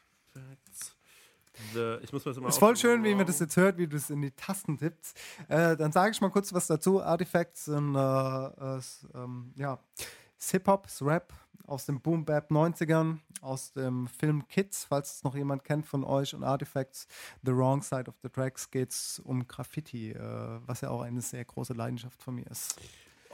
The, 1.72 1.98
ich 2.02 2.12
muss 2.12 2.24
mir 2.24 2.32
das 2.32 2.40
mal 2.40 2.48
Ist 2.48 2.58
voll 2.58 2.76
schön, 2.76 3.04
wie 3.04 3.14
man 3.14 3.26
das 3.26 3.38
jetzt 3.40 3.56
hört, 3.56 3.78
wie 3.78 3.86
du 3.86 3.96
es 3.96 4.10
in 4.10 4.22
die 4.22 4.30
Tasten 4.32 4.76
tippst. 4.78 5.16
Äh, 5.48 5.76
dann 5.76 5.92
sage 5.92 6.10
ich 6.12 6.20
mal 6.20 6.30
kurz 6.30 6.52
was 6.52 6.66
dazu. 6.66 7.02
Artifacts 7.02 7.66
sind 7.66 7.94
äh, 7.94 8.76
s- 8.78 9.06
ähm, 9.14 9.52
ja, 9.56 9.78
ist 10.38 10.50
Hip-Hop, 10.50 10.86
ist 10.86 11.00
Rap 11.02 11.32
aus 11.66 11.86
dem 11.86 12.00
Boom 12.00 12.24
Bap 12.24 12.50
90ern, 12.50 13.18
aus 13.40 13.72
dem 13.72 14.06
Film 14.08 14.46
Kids, 14.48 14.84
falls 14.84 15.16
es 15.16 15.24
noch 15.24 15.34
jemand 15.34 15.64
kennt 15.64 15.86
von 15.86 16.04
euch. 16.04 16.34
Und 16.34 16.44
Artifacts, 16.44 17.06
The 17.42 17.52
Wrong 17.54 17.82
Side 17.82 18.04
of 18.08 18.14
the 18.22 18.28
Tracks, 18.28 18.70
geht 18.70 18.90
es 18.90 19.18
um 19.20 19.46
Graffiti, 19.48 20.10
äh, 20.10 20.58
was 20.66 20.82
ja 20.82 20.90
auch 20.90 21.00
eine 21.02 21.22
sehr 21.22 21.44
große 21.44 21.72
Leidenschaft 21.72 22.22
von 22.22 22.34
mir 22.34 22.46
ist. 22.50 22.78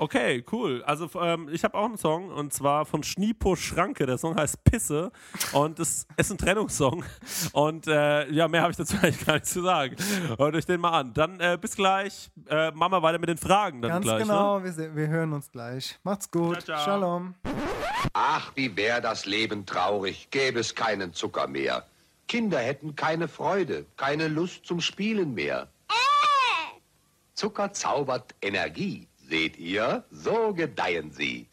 Okay, 0.03 0.43
cool. 0.51 0.83
Also 0.85 1.11
ähm, 1.21 1.51
ich 1.53 1.63
habe 1.63 1.77
auch 1.77 1.85
einen 1.85 1.99
Song 1.99 2.31
und 2.31 2.55
zwar 2.55 2.87
von 2.87 3.03
Schniepo 3.03 3.55
Schranke. 3.55 4.07
Der 4.07 4.17
Song 4.17 4.35
heißt 4.35 4.65
Pisse 4.65 5.13
und 5.53 5.79
es 5.79 6.07
ist 6.17 6.31
ein 6.31 6.39
Trennungssong. 6.39 7.05
Und 7.53 7.87
äh, 7.87 8.27
ja, 8.31 8.49
mehr 8.49 8.63
habe 8.63 8.71
ich 8.71 8.79
dazu 8.79 8.97
eigentlich 9.03 9.27
gar 9.27 9.35
nicht 9.35 9.45
zu 9.45 9.61
sagen. 9.63 9.97
Hört 10.39 10.55
euch 10.55 10.65
den 10.65 10.81
mal 10.81 10.99
an. 10.99 11.13
Dann 11.13 11.39
äh, 11.39 11.59
bis 11.61 11.77
gleich. 11.77 12.31
Äh, 12.49 12.71
machen 12.71 12.93
wir 12.93 13.03
weiter 13.03 13.19
mit 13.19 13.29
den 13.29 13.37
Fragen 13.37 13.83
dann 13.83 13.91
Ganz 13.91 14.05
gleich. 14.05 14.21
Ne? 14.21 14.25
genau, 14.25 14.65
wir, 14.65 14.73
se- 14.73 14.97
wir 14.97 15.07
hören 15.09 15.35
uns 15.35 15.53
gleich. 15.53 15.99
Macht's 16.03 16.31
gut. 16.31 16.63
Ciao, 16.63 16.79
ciao. 16.79 16.85
Shalom. 16.87 17.35
Ach, 18.15 18.53
wie 18.55 18.75
wär 18.75 19.03
das 19.03 19.27
Leben 19.27 19.67
traurig, 19.67 20.29
gäbe 20.31 20.61
es 20.61 20.75
keinen 20.75 21.13
Zucker 21.13 21.47
mehr. 21.47 21.85
Kinder 22.27 22.59
hätten 22.59 22.97
keine 22.97 23.29
Freude, 23.29 23.85
keine 23.99 24.29
Lust 24.29 24.65
zum 24.65 24.81
Spielen 24.81 25.35
mehr. 25.35 25.69
Zucker 27.35 27.73
zaubert 27.73 28.35
Energie, 28.43 29.07
seht 29.31 29.57
ihr? 29.59 30.05
So 30.11 30.53
gedeihen 30.53 31.13
sie. 31.13 31.49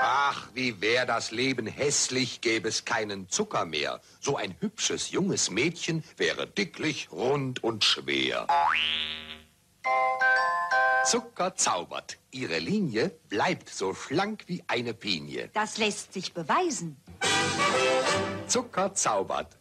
Ach, 0.00 0.48
wie 0.54 0.80
wär 0.80 1.06
das 1.06 1.30
Leben 1.30 1.66
hässlich, 1.66 2.40
gäbe 2.40 2.68
es 2.68 2.84
keinen 2.84 3.28
Zucker 3.28 3.64
mehr. 3.64 4.00
So 4.20 4.36
ein 4.36 4.54
hübsches 4.60 5.10
junges 5.10 5.50
Mädchen 5.50 6.02
wäre 6.16 6.46
dicklich, 6.46 7.08
rund 7.12 7.62
und 7.62 7.84
schwer. 7.84 8.46
Zucker 11.04 11.54
zaubert. 11.54 12.16
Ihre 12.30 12.58
Linie 12.58 13.10
bleibt 13.28 13.68
so 13.68 13.94
schlank 13.94 14.44
wie 14.46 14.64
eine 14.66 14.94
Pinie. 14.94 15.50
Das 15.52 15.78
lässt 15.78 16.14
sich 16.14 16.32
beweisen. 16.32 16.96
Zucker 18.46 18.94
zaubert. 18.94 19.56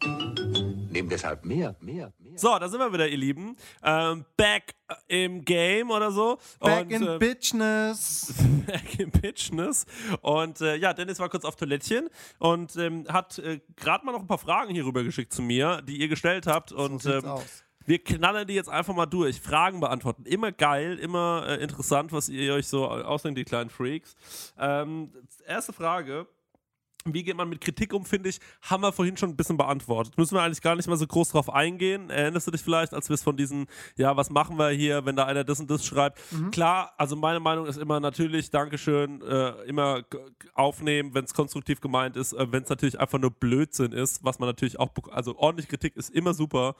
Nehm 0.93 1.09
deshalb 1.09 1.43
mehr, 1.43 1.75
mehr, 1.79 2.13
mehr. 2.19 2.37
So, 2.37 2.59
da 2.59 2.69
sind 2.69 2.79
wir 2.79 2.93
wieder, 2.93 3.07
ihr 3.07 3.17
Lieben. 3.17 3.57
Ähm, 3.83 4.25
back 4.37 4.75
im 5.07 5.43
Game 5.43 5.89
oder 5.89 6.11
so. 6.11 6.37
Back 6.59 6.85
und, 6.85 6.91
in 6.91 7.07
äh, 7.07 7.17
Bitchness. 7.17 8.31
Back 8.67 8.99
in 8.99 9.09
Bitchness. 9.09 9.87
Und 10.21 10.61
äh, 10.61 10.75
ja, 10.75 10.93
Dennis 10.93 11.17
war 11.17 11.29
kurz 11.29 11.45
auf 11.45 11.55
Toilettchen 11.55 12.09
und 12.37 12.75
ähm, 12.75 13.07
hat 13.09 13.39
äh, 13.39 13.59
gerade 13.75 14.05
mal 14.05 14.11
noch 14.11 14.19
ein 14.19 14.27
paar 14.27 14.37
Fragen 14.37 14.71
hier 14.71 14.85
rüber 14.85 15.03
geschickt 15.03 15.33
zu 15.33 15.41
mir, 15.41 15.81
die 15.81 15.97
ihr 15.97 16.09
gestellt 16.09 16.45
habt. 16.45 16.71
Und 16.71 17.01
sieht's 17.01 17.23
ähm, 17.23 17.29
aus. 17.29 17.63
wir 17.87 18.03
knallen 18.03 18.45
die 18.45 18.53
jetzt 18.53 18.69
einfach 18.69 18.93
mal 18.93 19.07
durch. 19.07 19.41
Fragen 19.41 19.79
beantworten. 19.79 20.27
Immer 20.27 20.51
geil, 20.51 20.99
immer 20.99 21.45
äh, 21.47 21.55
interessant, 21.55 22.11
was 22.11 22.29
ihr 22.29 22.53
euch 22.53 22.67
so 22.67 22.87
ausdenkt, 22.87 23.39
die 23.39 23.45
kleinen 23.45 23.71
Freaks. 23.71 24.15
Ähm, 24.59 25.11
erste 25.47 25.73
Frage. 25.73 26.27
Wie 27.05 27.23
geht 27.23 27.35
man 27.35 27.49
mit 27.49 27.59
Kritik 27.61 27.93
um, 27.93 28.05
finde 28.05 28.29
ich, 28.29 28.39
haben 28.61 28.81
wir 28.81 28.91
vorhin 28.93 29.17
schon 29.17 29.29
ein 29.29 29.35
bisschen 29.35 29.57
beantwortet. 29.57 30.17
Müssen 30.17 30.35
wir 30.35 30.41
eigentlich 30.41 30.61
gar 30.61 30.75
nicht 30.75 30.87
mal 30.87 30.95
so 30.97 31.05
groß 31.05 31.29
drauf 31.29 31.49
eingehen. 31.49 32.09
Erinnerst 32.09 32.47
du 32.47 32.51
dich 32.51 32.61
vielleicht, 32.61 32.93
als 32.93 33.09
wir 33.09 33.15
es 33.15 33.23
von 33.23 33.35
diesen, 33.35 33.67
ja, 33.97 34.15
was 34.15 34.29
machen 34.29 34.57
wir 34.57 34.69
hier, 34.69 35.05
wenn 35.05 35.15
da 35.15 35.25
einer 35.25 35.43
das 35.43 35.59
und 35.59 35.69
das 35.69 35.85
schreibt? 35.85 36.19
Klar, 36.51 36.93
also 36.97 37.15
meine 37.15 37.39
Meinung 37.39 37.65
ist 37.65 37.77
immer 37.77 37.99
natürlich, 37.99 38.51
Dankeschön, 38.51 39.21
äh, 39.21 39.49
immer 39.63 40.03
aufnehmen, 40.53 41.13
wenn 41.13 41.25
es 41.25 41.33
konstruktiv 41.33 41.81
gemeint 41.81 42.15
ist, 42.15 42.33
äh, 42.33 42.51
wenn 42.51 42.63
es 42.63 42.69
natürlich 42.69 42.99
einfach 42.99 43.19
nur 43.19 43.31
Blödsinn 43.31 43.91
ist, 43.91 44.23
was 44.23 44.39
man 44.39 44.47
natürlich 44.47 44.79
auch, 44.79 44.89
also 45.11 45.37
ordentlich 45.37 45.67
Kritik 45.67 45.95
ist 45.97 46.09
immer 46.09 46.33
super. 46.33 46.75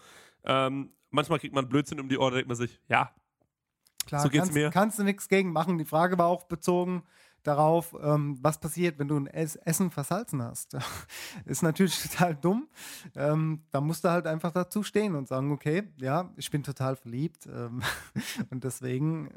Ähm, 0.46 0.92
manchmal 1.10 1.40
kriegt 1.40 1.54
man 1.54 1.68
Blödsinn 1.68 2.00
um 2.00 2.08
die 2.10 2.18
Ohren, 2.18 2.32
da 2.32 2.36
denkt 2.38 2.48
man 2.48 2.58
sich, 2.58 2.80
ja, 2.88 3.14
Klar, 4.06 4.22
So 4.22 4.30
geht's 4.30 4.44
kannst, 4.44 4.54
mir. 4.54 4.70
kannst 4.70 5.00
du 5.00 5.04
nichts 5.04 5.30
gegen 5.30 5.52
machen. 5.54 5.78
Die 5.78 5.86
Frage 5.86 6.18
war 6.18 6.28
auch 6.28 6.44
bezogen 6.44 7.04
darauf, 7.44 7.96
ähm, 8.02 8.38
was 8.42 8.60
passiert, 8.60 9.00
wenn 9.00 9.08
du 9.08 9.18
ein 9.18 9.28
Ess 9.28 9.56
Essen 9.58 9.92
versalzen 9.92 10.42
hast. 10.42 10.76
Ist 11.46 11.64
natürlich 11.64 12.02
total 12.02 12.36
dumm. 12.36 12.68
Ähm, 13.16 13.64
da 13.72 13.82
musst 13.82 14.04
du 14.04 14.10
halt 14.10 14.28
einfach 14.28 14.52
dazu 14.52 14.84
stehen 14.84 15.16
und 15.16 15.28
sagen, 15.28 15.52
okay, 15.52 15.84
ja, 15.98 16.32
ich 16.38 16.50
bin 16.50 16.64
total 16.64 16.96
verliebt 16.96 17.46
ähm, 17.48 17.82
und 18.50 18.64
deswegen, 18.64 19.30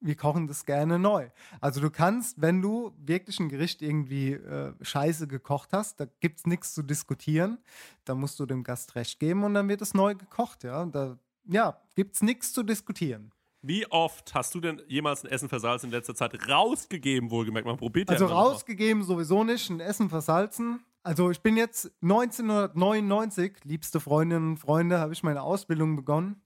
wir 0.00 0.16
kochen 0.16 0.46
das 0.46 0.64
gerne 0.64 0.98
neu. 0.98 1.28
Also 1.60 1.80
du 1.80 1.90
kannst, 1.90 2.40
wenn 2.40 2.60
du 2.62 2.92
wirklich 2.96 3.38
ein 3.38 3.48
Gericht 3.48 3.82
irgendwie 3.82 4.32
äh, 4.32 4.72
scheiße 4.80 5.28
gekocht 5.28 5.72
hast, 5.72 6.00
da 6.00 6.06
gibt 6.20 6.40
es 6.40 6.46
nichts 6.46 6.74
zu 6.74 6.82
diskutieren, 6.82 7.58
da 8.04 8.14
musst 8.14 8.40
du 8.40 8.46
dem 8.46 8.64
Gast 8.64 8.94
recht 8.96 9.20
geben 9.20 9.44
und 9.44 9.54
dann 9.54 9.68
wird 9.68 9.82
es 9.82 9.94
neu 9.94 10.14
gekocht. 10.14 10.64
Ja, 10.64 10.84
da 10.86 11.18
ja, 11.44 11.80
gibt 11.94 12.14
es 12.14 12.22
nichts 12.22 12.52
zu 12.52 12.62
diskutieren. 12.62 13.32
Wie 13.62 13.86
oft 13.90 14.34
hast 14.34 14.54
du 14.54 14.60
denn 14.60 14.82
jemals 14.88 15.24
ein 15.24 15.30
Essen 15.30 15.48
versalzen 15.48 15.86
in 15.86 15.92
letzter 15.92 16.16
Zeit 16.16 16.48
rausgegeben, 16.48 17.30
wohlgemerkt? 17.30 17.66
Man 17.66 17.76
probiert 17.76 18.08
ja 18.08 18.14
Also 18.14 18.24
immer 18.24 18.34
noch 18.34 18.40
mal. 18.40 18.48
rausgegeben 18.50 19.04
sowieso 19.04 19.44
nicht, 19.44 19.70
ein 19.70 19.78
Essen 19.78 20.08
versalzen. 20.08 20.80
Also 21.04 21.30
ich 21.30 21.40
bin 21.40 21.56
jetzt 21.56 21.90
1999, 22.02 23.58
liebste 23.64 24.00
Freundinnen 24.00 24.50
und 24.52 24.56
Freunde, 24.58 24.98
habe 24.98 25.12
ich 25.12 25.22
meine 25.22 25.42
Ausbildung 25.42 25.96
begonnen. 25.96 26.42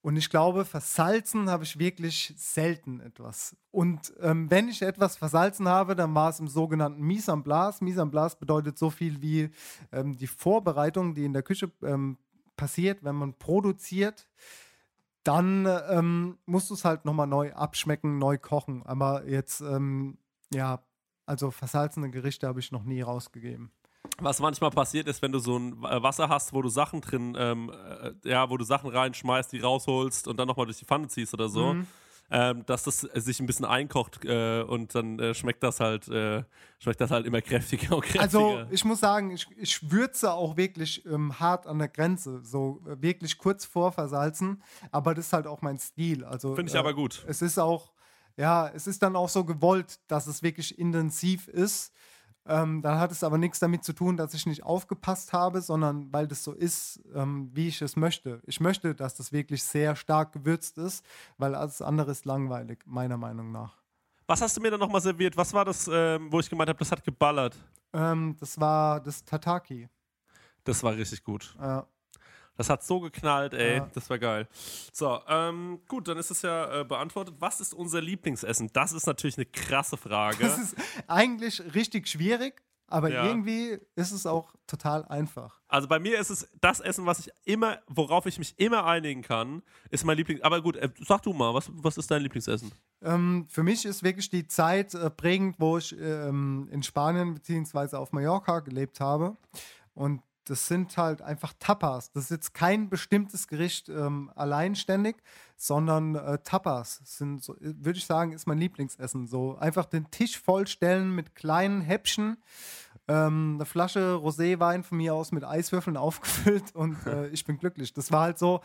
Und 0.00 0.16
ich 0.16 0.30
glaube, 0.30 0.64
versalzen 0.64 1.50
habe 1.50 1.64
ich 1.64 1.78
wirklich 1.78 2.32
selten 2.36 3.00
etwas. 3.00 3.56
Und 3.70 4.12
ähm, 4.20 4.50
wenn 4.50 4.68
ich 4.68 4.80
etwas 4.80 5.16
versalzen 5.16 5.68
habe, 5.68 5.96
dann 5.96 6.14
war 6.14 6.30
es 6.30 6.40
im 6.40 6.48
sogenannten 6.48 7.02
Mise 7.02 7.32
en 7.32 7.42
place. 7.42 7.80
Mise 7.80 8.00
en 8.00 8.10
place 8.10 8.36
bedeutet 8.36 8.78
so 8.78 8.90
viel 8.90 9.20
wie 9.20 9.50
ähm, 9.92 10.16
die 10.16 10.26
Vorbereitung, 10.28 11.14
die 11.14 11.24
in 11.24 11.32
der 11.32 11.42
Küche 11.42 11.70
ähm, 11.82 12.16
passiert, 12.56 13.04
wenn 13.04 13.16
man 13.16 13.34
produziert. 13.34 14.28
Dann 15.24 15.66
ähm, 15.90 16.38
musst 16.46 16.70
du 16.70 16.74
es 16.74 16.84
halt 16.84 17.04
nochmal 17.04 17.26
neu 17.26 17.52
abschmecken, 17.52 18.18
neu 18.18 18.38
kochen. 18.38 18.82
Aber 18.84 19.26
jetzt, 19.28 19.60
ähm, 19.60 20.18
ja, 20.52 20.82
also 21.26 21.50
versalzene 21.50 22.10
Gerichte 22.10 22.46
habe 22.46 22.60
ich 22.60 22.72
noch 22.72 22.84
nie 22.84 23.02
rausgegeben. 23.02 23.70
Was 24.20 24.40
manchmal 24.40 24.70
passiert 24.70 25.06
ist, 25.06 25.20
wenn 25.22 25.32
du 25.32 25.38
so 25.38 25.58
ein 25.58 25.84
äh, 25.84 26.02
Wasser 26.02 26.28
hast, 26.28 26.52
wo 26.52 26.62
du 26.62 26.68
Sachen 26.68 27.00
drin, 27.02 27.36
ähm, 27.38 27.70
äh, 27.70 28.12
ja, 28.28 28.48
wo 28.48 28.56
du 28.56 28.64
Sachen 28.64 28.90
reinschmeißt, 28.90 29.52
die 29.52 29.60
rausholst 29.60 30.26
und 30.28 30.38
dann 30.38 30.48
nochmal 30.48 30.66
durch 30.66 30.78
die 30.78 30.86
Pfanne 30.86 31.08
ziehst 31.08 31.34
oder 31.34 31.48
so, 31.48 31.74
Mhm. 31.74 31.86
Ähm, 32.30 32.64
dass 32.66 32.84
das 32.84 33.00
sich 33.00 33.40
ein 33.40 33.46
bisschen 33.46 33.64
einkocht 33.64 34.24
äh, 34.24 34.62
und 34.62 34.94
dann 34.94 35.18
äh, 35.18 35.34
schmeckt 35.34 35.62
das 35.62 35.80
halt, 35.80 36.08
äh, 36.08 36.44
schmeckt 36.78 37.00
das 37.00 37.10
halt 37.10 37.26
immer 37.26 37.40
kräftiger 37.40 37.96
und 37.96 38.02
kräftiger. 38.02 38.22
Also 38.22 38.64
ich 38.70 38.84
muss 38.84 39.00
sagen, 39.00 39.30
ich, 39.30 39.46
ich 39.56 39.90
würze 39.90 40.32
auch 40.32 40.56
wirklich 40.56 41.04
ähm, 41.06 41.40
hart 41.40 41.66
an 41.66 41.78
der 41.78 41.88
Grenze, 41.88 42.40
so 42.44 42.82
äh, 42.86 43.00
wirklich 43.00 43.38
kurz 43.38 43.64
vor 43.64 43.92
versalzen, 43.92 44.62
aber 44.90 45.14
das 45.14 45.26
ist 45.26 45.32
halt 45.32 45.46
auch 45.46 45.62
mein 45.62 45.78
Stil. 45.78 46.24
Also 46.24 46.54
Finde 46.54 46.70
ich 46.70 46.78
aber 46.78 46.92
gut. 46.92 47.24
Es 47.26 47.40
ist 47.40 47.58
auch, 47.58 47.92
ja, 48.36 48.68
es 48.68 48.86
ist 48.86 49.02
dann 49.02 49.16
auch 49.16 49.28
so 49.28 49.44
gewollt, 49.44 49.98
dass 50.08 50.26
es 50.26 50.42
wirklich 50.42 50.78
intensiv 50.78 51.48
ist. 51.48 51.92
Ähm, 52.48 52.80
dann 52.80 52.98
hat 52.98 53.12
es 53.12 53.22
aber 53.22 53.36
nichts 53.36 53.58
damit 53.58 53.84
zu 53.84 53.92
tun, 53.92 54.16
dass 54.16 54.32
ich 54.32 54.46
nicht 54.46 54.62
aufgepasst 54.64 55.34
habe, 55.34 55.60
sondern 55.60 56.10
weil 56.12 56.26
das 56.26 56.42
so 56.42 56.52
ist, 56.52 57.00
ähm, 57.14 57.50
wie 57.52 57.68
ich 57.68 57.82
es 57.82 57.94
möchte. 57.94 58.40
Ich 58.46 58.58
möchte, 58.58 58.94
dass 58.94 59.14
das 59.14 59.32
wirklich 59.32 59.62
sehr 59.62 59.94
stark 59.94 60.32
gewürzt 60.32 60.78
ist, 60.78 61.04
weil 61.36 61.54
alles 61.54 61.82
andere 61.82 62.10
ist 62.10 62.24
langweilig, 62.24 62.80
meiner 62.86 63.18
Meinung 63.18 63.52
nach. 63.52 63.76
Was 64.26 64.40
hast 64.40 64.56
du 64.56 64.62
mir 64.62 64.70
dann 64.70 64.80
nochmal 64.80 65.02
serviert? 65.02 65.36
Was 65.36 65.52
war 65.52 65.64
das, 65.64 65.88
ähm, 65.92 66.32
wo 66.32 66.40
ich 66.40 66.48
gemeint 66.48 66.70
habe, 66.70 66.78
das 66.78 66.90
hat 66.90 67.04
geballert? 67.04 67.56
Ähm, 67.92 68.34
das 68.40 68.58
war 68.58 69.00
das 69.00 69.24
Tataki. 69.24 69.88
Das 70.64 70.82
war 70.82 70.94
richtig 70.96 71.22
gut. 71.22 71.54
Ja. 71.58 71.86
Das 72.58 72.68
hat 72.68 72.82
so 72.84 72.98
geknallt, 73.00 73.54
ey. 73.54 73.76
Ja. 73.76 73.88
Das 73.94 74.10
war 74.10 74.18
geil. 74.18 74.48
So, 74.92 75.20
ähm, 75.28 75.80
gut, 75.88 76.08
dann 76.08 76.18
ist 76.18 76.30
es 76.30 76.42
ja 76.42 76.80
äh, 76.80 76.84
beantwortet. 76.84 77.36
Was 77.38 77.60
ist 77.60 77.72
unser 77.72 78.00
Lieblingsessen? 78.02 78.68
Das 78.72 78.92
ist 78.92 79.06
natürlich 79.06 79.38
eine 79.38 79.46
krasse 79.46 79.96
Frage. 79.96 80.38
Das 80.40 80.58
ist 80.58 80.76
eigentlich 81.06 81.62
richtig 81.74 82.08
schwierig, 82.08 82.60
aber 82.88 83.10
Ja. 83.10 83.26
irgendwie 83.26 83.78
ist 83.94 84.10
es 84.10 84.26
auch 84.26 84.52
total 84.66 85.04
einfach. 85.06 85.60
Also 85.68 85.86
bei 85.86 85.98
mir 86.00 86.18
ist 86.18 86.30
es 86.30 86.48
das 86.60 86.80
Essen, 86.80 87.06
was 87.06 87.20
ich 87.20 87.30
immer, 87.44 87.78
worauf 87.86 88.26
ich 88.26 88.38
mich 88.38 88.58
immer 88.58 88.84
einigen 88.86 89.22
kann, 89.22 89.62
ist 89.90 90.04
mein 90.04 90.16
Lieblings. 90.16 90.42
Aber 90.42 90.60
gut, 90.60 90.74
äh, 90.76 90.90
sag 91.06 91.22
du 91.22 91.32
mal, 91.32 91.54
was, 91.54 91.70
was 91.74 91.96
ist 91.96 92.10
dein 92.10 92.22
Lieblingsessen? 92.22 92.72
Ähm, 93.02 93.46
für 93.48 93.62
mich 93.62 93.84
ist 93.84 94.02
wirklich 94.02 94.30
die 94.30 94.48
Zeit 94.48 94.94
äh, 94.94 95.10
prägend, 95.10 95.56
wo 95.60 95.78
ich 95.78 95.96
ähm, 95.96 96.68
in 96.72 96.82
Spanien 96.82 97.34
bzw. 97.34 97.94
auf 97.96 98.10
Mallorca 98.12 98.58
gelebt 98.60 98.98
habe. 98.98 99.36
Und 99.94 100.22
das 100.50 100.66
sind 100.66 100.96
halt 100.96 101.22
einfach 101.22 101.52
Tapas. 101.58 102.10
Das 102.12 102.24
ist 102.24 102.30
jetzt 102.30 102.54
kein 102.54 102.88
bestimmtes 102.88 103.48
Gericht 103.48 103.88
ähm, 103.88 104.30
alleinständig, 104.34 105.16
sondern 105.56 106.14
äh, 106.14 106.38
Tapas 106.42 107.00
sind, 107.04 107.42
so, 107.42 107.54
äh, 107.56 107.74
würde 107.78 107.98
ich 107.98 108.06
sagen, 108.06 108.32
ist 108.32 108.46
mein 108.46 108.58
Lieblingsessen. 108.58 109.26
So 109.26 109.56
einfach 109.58 109.84
den 109.84 110.10
Tisch 110.10 110.38
vollstellen 110.38 111.14
mit 111.14 111.34
kleinen 111.34 111.80
Häppchen, 111.80 112.38
ähm, 113.08 113.54
eine 113.56 113.66
Flasche 113.66 114.14
Roséwein 114.14 114.82
von 114.82 114.98
mir 114.98 115.14
aus 115.14 115.32
mit 115.32 115.44
Eiswürfeln 115.44 115.96
aufgefüllt 115.98 116.74
und 116.74 116.96
äh, 117.06 117.26
ich 117.30 117.44
bin 117.44 117.58
glücklich. 117.58 117.92
Das 117.92 118.12
war 118.12 118.22
halt 118.22 118.38
so, 118.38 118.60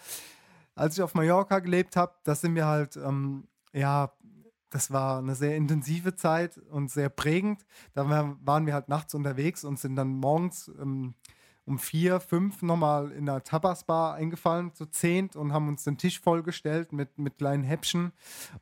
als 0.76 0.98
ich 0.98 1.04
auf 1.04 1.14
Mallorca 1.14 1.60
gelebt 1.60 1.96
habe, 1.96 2.14
da 2.24 2.36
sind 2.36 2.56
wir 2.56 2.66
halt, 2.66 2.96
ähm, 2.98 3.48
ja, 3.74 4.12
das 4.70 4.90
war 4.92 5.20
eine 5.20 5.36
sehr 5.36 5.56
intensive 5.56 6.16
Zeit 6.16 6.58
und 6.58 6.90
sehr 6.90 7.10
prägend. 7.10 7.64
Da 7.94 8.10
war- 8.10 8.38
waren 8.44 8.66
wir 8.66 8.74
halt 8.74 8.90
nachts 8.90 9.14
unterwegs 9.14 9.64
und 9.64 9.78
sind 9.80 9.96
dann 9.96 10.08
morgens 10.16 10.68
ähm, 10.82 11.14
um 11.66 11.80
vier, 11.80 12.20
fünf 12.20 12.62
nochmal 12.62 13.12
in 13.12 13.30
einer 13.30 13.44
Tapas-Bar 13.44 14.16
eingefallen, 14.16 14.74
zu 14.74 14.86
zehnt 14.86 15.36
und 15.36 15.54
haben 15.54 15.68
uns 15.68 15.84
den 15.84 15.98
Tisch 15.98 16.20
vollgestellt 16.20 16.92
mit, 16.92 17.18
mit 17.18 17.38
kleinen 17.38 17.64
Häppchen 17.64 18.12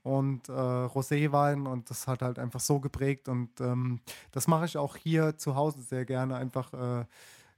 und 0.03 0.49
äh, 0.49 0.51
Roséwein 0.51 1.67
und 1.67 1.89
das 1.89 2.07
hat 2.07 2.21
halt 2.21 2.37
einfach 2.37 2.59
so 2.59 2.79
geprägt 2.79 3.27
und 3.27 3.59
ähm, 3.59 4.01
das 4.31 4.47
mache 4.47 4.65
ich 4.65 4.77
auch 4.77 4.95
hier 4.95 5.37
zu 5.37 5.55
Hause 5.55 5.81
sehr 5.81 6.05
gerne. 6.05 6.35
Einfach, 6.35 6.73
äh, 6.73 7.05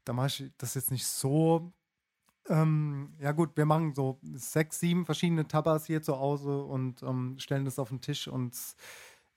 da 0.06 0.14
mache 0.14 0.28
ich 0.28 0.52
das 0.58 0.76
jetzt 0.76 0.92
nicht 0.92 1.06
so 1.06 1.74
ähm, 2.50 3.14
ja 3.20 3.32
gut, 3.32 3.56
wir 3.56 3.66
machen 3.66 3.94
so 3.96 4.20
sechs, 4.22 4.80
sieben 4.80 5.06
verschiedene 5.06 5.48
Tapas 5.48 5.86
hier 5.86 6.02
zu 6.02 6.20
Hause 6.20 6.64
und 6.64 7.02
ähm, 7.04 7.36
stellen 7.38 7.66
das 7.66 7.80
auf 7.80 7.90
den 7.90 8.02
Tisch 8.02 8.28
und 8.28 8.54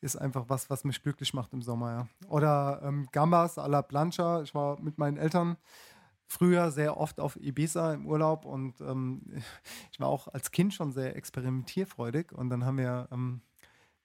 ist 0.01 0.17
einfach 0.17 0.45
was, 0.49 0.69
was 0.71 0.85
mich 0.85 1.03
glücklich 1.03 1.33
macht 1.33 1.53
im 1.53 1.63
Sommer, 1.63 1.91
ja. 1.93 2.29
Oder 2.29 2.81
ähm, 2.83 3.09
Gambas 3.13 3.59
à 3.59 3.69
la 3.69 3.83
Plancha. 3.83 4.43
Ich 4.43 4.55
war 4.55 4.81
mit 4.81 4.99
meinen 4.99 5.17
Eltern 5.17 5.57
früher 6.27 6.71
sehr 6.71 6.97
oft 6.97 7.21
auf 7.21 7.37
Ibiza 7.37 7.95
im 7.95 8.07
Urlaub 8.07 8.45
und 8.45 8.81
ähm, 8.81 9.23
ich 9.93 10.01
war 10.01 10.09
auch 10.09 10.29
als 10.29 10.51
Kind 10.51 10.75
schon 10.75 10.93
sehr 10.93 11.17
experimentierfreudig 11.17 12.33
und 12.33 12.51
dann 12.51 12.65
haben 12.65 12.79
wir 12.79 13.09
ähm, 13.13 13.41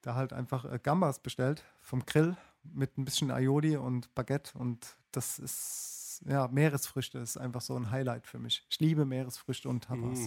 da 0.02 0.14
halt 0.14 0.32
einfach 0.32 0.64
äh, 0.64 0.78
Gambas 0.82 1.20
bestellt 1.20 1.64
vom 1.80 2.04
Grill 2.06 2.36
mit 2.62 2.96
ein 2.98 3.04
bisschen 3.04 3.30
Aioli 3.30 3.76
und 3.76 4.14
Baguette 4.14 4.56
und 4.58 4.96
das 5.10 5.38
ist 5.38 6.02
ja, 6.26 6.48
Meeresfrüchte 6.48 7.18
ist 7.18 7.36
einfach 7.36 7.60
so 7.60 7.74
ein 7.74 7.90
Highlight 7.90 8.26
für 8.26 8.38
mich. 8.38 8.64
Ich 8.70 8.78
liebe 8.78 9.04
Meeresfrüchte 9.04 9.68
und 9.68 9.84
Tapas. 9.84 10.20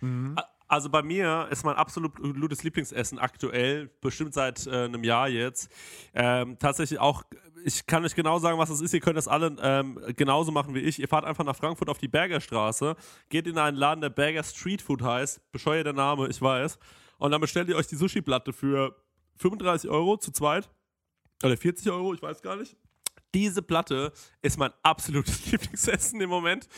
Mhm. 0.00 0.36
Also 0.68 0.90
bei 0.90 1.02
mir 1.02 1.48
ist 1.50 1.64
mein 1.64 1.76
absolutes 1.76 2.62
Lieblingsessen 2.62 3.18
aktuell, 3.18 3.90
bestimmt 4.02 4.34
seit 4.34 4.66
äh, 4.66 4.84
einem 4.84 5.02
Jahr 5.02 5.28
jetzt, 5.28 5.72
ähm, 6.14 6.58
tatsächlich 6.58 7.00
auch, 7.00 7.22
ich 7.64 7.86
kann 7.86 8.04
euch 8.04 8.14
genau 8.14 8.38
sagen, 8.38 8.58
was 8.58 8.68
das 8.68 8.82
ist, 8.82 8.92
ihr 8.92 9.00
könnt 9.00 9.16
das 9.16 9.28
alle 9.28 9.56
ähm, 9.62 9.98
genauso 10.14 10.52
machen 10.52 10.74
wie 10.74 10.80
ich. 10.80 10.98
Ihr 10.98 11.08
fahrt 11.08 11.24
einfach 11.24 11.44
nach 11.44 11.56
Frankfurt 11.56 11.88
auf 11.88 11.96
die 11.96 12.08
Bergerstraße, 12.08 12.96
geht 13.30 13.46
in 13.46 13.56
einen 13.56 13.78
Laden, 13.78 14.02
der 14.02 14.10
Berger 14.10 14.42
Street 14.42 14.82
Food 14.82 15.00
heißt, 15.02 15.50
bescheuerter 15.52 15.94
Name, 15.94 16.28
ich 16.28 16.40
weiß, 16.40 16.78
und 17.16 17.30
dann 17.30 17.40
bestellt 17.40 17.70
ihr 17.70 17.76
euch 17.76 17.86
die 17.86 17.96
Sushi-Platte 17.96 18.52
für 18.52 18.94
35 19.38 19.88
Euro 19.88 20.18
zu 20.18 20.32
zweit, 20.32 20.68
oder 21.42 21.56
40 21.56 21.90
Euro, 21.90 22.12
ich 22.12 22.20
weiß 22.20 22.42
gar 22.42 22.56
nicht. 22.56 22.76
Diese 23.34 23.62
Platte 23.62 24.12
ist 24.42 24.58
mein 24.58 24.72
absolutes 24.82 25.46
Lieblingsessen 25.50 26.20
im 26.20 26.30
Moment. 26.30 26.68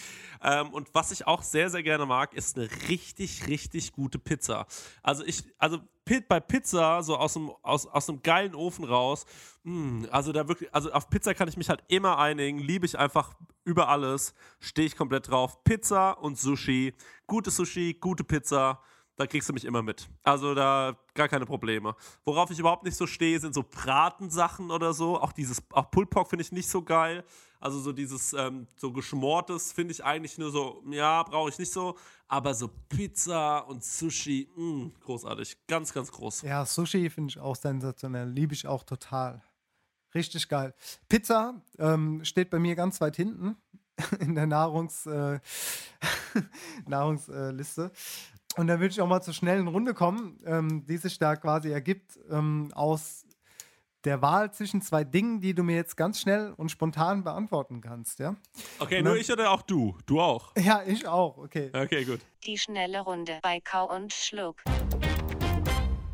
Ähm, 0.42 0.70
und 0.70 0.88
was 0.94 1.12
ich 1.12 1.26
auch 1.26 1.42
sehr, 1.42 1.70
sehr 1.70 1.82
gerne 1.82 2.06
mag, 2.06 2.34
ist 2.34 2.56
eine 2.56 2.68
richtig, 2.88 3.46
richtig 3.46 3.92
gute 3.92 4.18
Pizza. 4.18 4.66
Also 5.02 5.24
ich, 5.24 5.44
also 5.58 5.80
bei 6.28 6.40
Pizza, 6.40 7.02
so 7.02 7.16
aus 7.16 7.36
einem, 7.36 7.52
aus, 7.62 7.86
aus 7.86 8.08
einem 8.08 8.22
geilen 8.22 8.54
Ofen 8.54 8.84
raus, 8.84 9.26
mh, 9.62 10.08
also 10.08 10.32
da 10.32 10.48
wirklich, 10.48 10.74
also 10.74 10.90
auf 10.92 11.08
Pizza 11.08 11.34
kann 11.34 11.48
ich 11.48 11.56
mich 11.56 11.68
halt 11.68 11.84
immer 11.88 12.18
einigen, 12.18 12.58
liebe 12.58 12.84
ich 12.84 12.98
einfach 12.98 13.34
über 13.64 13.88
alles, 13.88 14.34
stehe 14.58 14.86
ich 14.86 14.96
komplett 14.96 15.30
drauf. 15.30 15.62
Pizza 15.62 16.12
und 16.12 16.36
Sushi, 16.38 16.94
gute 17.26 17.50
Sushi, 17.50 17.96
gute 18.00 18.24
Pizza, 18.24 18.80
da 19.20 19.26
kriegst 19.26 19.50
du 19.50 19.52
mich 19.52 19.66
immer 19.66 19.82
mit. 19.82 20.08
Also 20.22 20.54
da 20.54 20.96
gar 21.12 21.28
keine 21.28 21.44
Probleme. 21.44 21.94
Worauf 22.24 22.50
ich 22.50 22.58
überhaupt 22.58 22.84
nicht 22.84 22.96
so 22.96 23.06
stehe, 23.06 23.38
sind 23.38 23.52
so 23.52 23.62
Bratensachen 23.62 24.70
oder 24.70 24.94
so. 24.94 25.20
Auch 25.20 25.32
dieses, 25.32 25.62
auch 25.72 25.90
Pulled 25.90 26.08
finde 26.26 26.42
ich 26.42 26.52
nicht 26.52 26.70
so 26.70 26.80
geil. 26.80 27.22
Also 27.60 27.80
so 27.80 27.92
dieses 27.92 28.32
ähm, 28.32 28.66
so 28.76 28.90
geschmortes 28.90 29.72
finde 29.72 29.92
ich 29.92 30.02
eigentlich 30.02 30.38
nur 30.38 30.50
so, 30.50 30.82
ja, 30.88 31.22
brauche 31.22 31.50
ich 31.50 31.58
nicht 31.58 31.70
so. 31.70 31.98
Aber 32.28 32.54
so 32.54 32.70
Pizza 32.88 33.58
und 33.68 33.84
Sushi, 33.84 34.48
mh, 34.56 34.92
großartig. 35.04 35.66
Ganz, 35.66 35.92
ganz 35.92 36.10
groß. 36.10 36.40
Ja, 36.40 36.64
Sushi 36.64 37.10
finde 37.10 37.28
ich 37.28 37.38
auch 37.38 37.56
sensationell. 37.56 38.30
Liebe 38.30 38.54
ich 38.54 38.66
auch 38.66 38.84
total. 38.84 39.42
Richtig 40.14 40.48
geil. 40.48 40.72
Pizza 41.10 41.60
ähm, 41.78 42.24
steht 42.24 42.48
bei 42.48 42.58
mir 42.58 42.74
ganz 42.74 43.02
weit 43.02 43.16
hinten 43.16 43.56
in 44.20 44.34
der 44.34 44.46
Nahrungs, 44.46 45.04
äh, 45.04 45.40
Nahrungsliste. 46.86 47.92
Und 48.56 48.66
da 48.66 48.74
würde 48.80 48.88
ich 48.92 49.00
auch 49.00 49.06
mal 49.06 49.20
zur 49.22 49.32
schnellen 49.34 49.68
Runde 49.68 49.94
kommen, 49.94 50.38
ähm, 50.44 50.84
die 50.86 50.96
sich 50.96 51.18
da 51.18 51.36
quasi 51.36 51.70
ergibt 51.70 52.18
ähm, 52.30 52.70
aus 52.74 53.24
der 54.04 54.22
Wahl 54.22 54.52
zwischen 54.52 54.80
zwei 54.82 55.04
Dingen, 55.04 55.40
die 55.40 55.54
du 55.54 55.62
mir 55.62 55.76
jetzt 55.76 55.96
ganz 55.96 56.20
schnell 56.20 56.52
und 56.56 56.70
spontan 56.70 57.22
beantworten 57.22 57.80
kannst, 57.80 58.18
ja? 58.18 58.34
Okay, 58.78 58.98
Und 58.98 59.04
nur 59.04 59.12
dann- 59.14 59.20
ich 59.20 59.30
oder 59.30 59.50
auch 59.50 59.62
du? 59.62 59.96
Du 60.06 60.20
auch? 60.20 60.52
Ja, 60.58 60.82
ich 60.84 61.06
auch, 61.06 61.36
okay. 61.36 61.70
Okay, 61.74 62.04
gut. 62.04 62.20
Die 62.44 62.56
schnelle 62.58 63.00
Runde 63.02 63.38
bei 63.42 63.60
Kau 63.60 63.94
und 63.94 64.12
Schluck. 64.12 64.62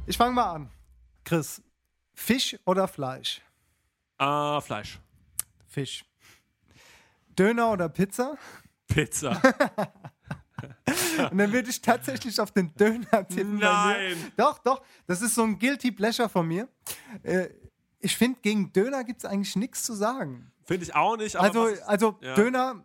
Ich 0.07 0.17
fange 0.17 0.33
mal 0.35 0.51
an. 0.53 0.71
Chris, 1.25 1.63
Fisch 2.15 2.57
oder 2.67 2.87
Fleisch? 2.89 3.41
Ah, 4.19 4.61
Fleisch. 4.61 5.01
Fisch. 5.69 6.05
Döner 7.39 7.71
oder 7.73 7.89
Pizza? 7.89 8.37
Pizza. 8.89 9.41
Und 11.19 11.39
dann 11.39 11.53
würde 11.53 11.71
ich 11.71 11.81
tatsächlich 11.81 12.41
auf 12.41 12.51
den 12.53 12.75
Döner 12.75 13.27
tippen. 13.29 13.59
Nein. 13.59 14.17
Doch, 14.37 14.59
doch. 14.59 14.83
Das 15.07 15.23
ist 15.23 15.35
so 15.35 15.43
ein 15.43 15.59
Guilty 15.59 15.93
Pleasure 15.93 16.29
von 16.29 16.47
mir. 16.47 16.69
Äh, 17.23 17.49
ich 18.01 18.17
finde, 18.17 18.39
gegen 18.41 18.73
Döner 18.73 19.05
gibt 19.05 19.25
es 19.25 19.25
eigentlich 19.25 19.57
nichts 19.57 19.83
zu 19.83 19.95
sagen. 19.95 20.53
Finde 20.65 20.85
ich 20.85 20.95
auch 20.95 21.17
nicht. 21.17 21.37
Aber 21.37 21.47
Also, 21.47 21.61
was 21.63 21.83
also 21.83 22.19
ja. 22.21 22.35
Döner, 22.35 22.85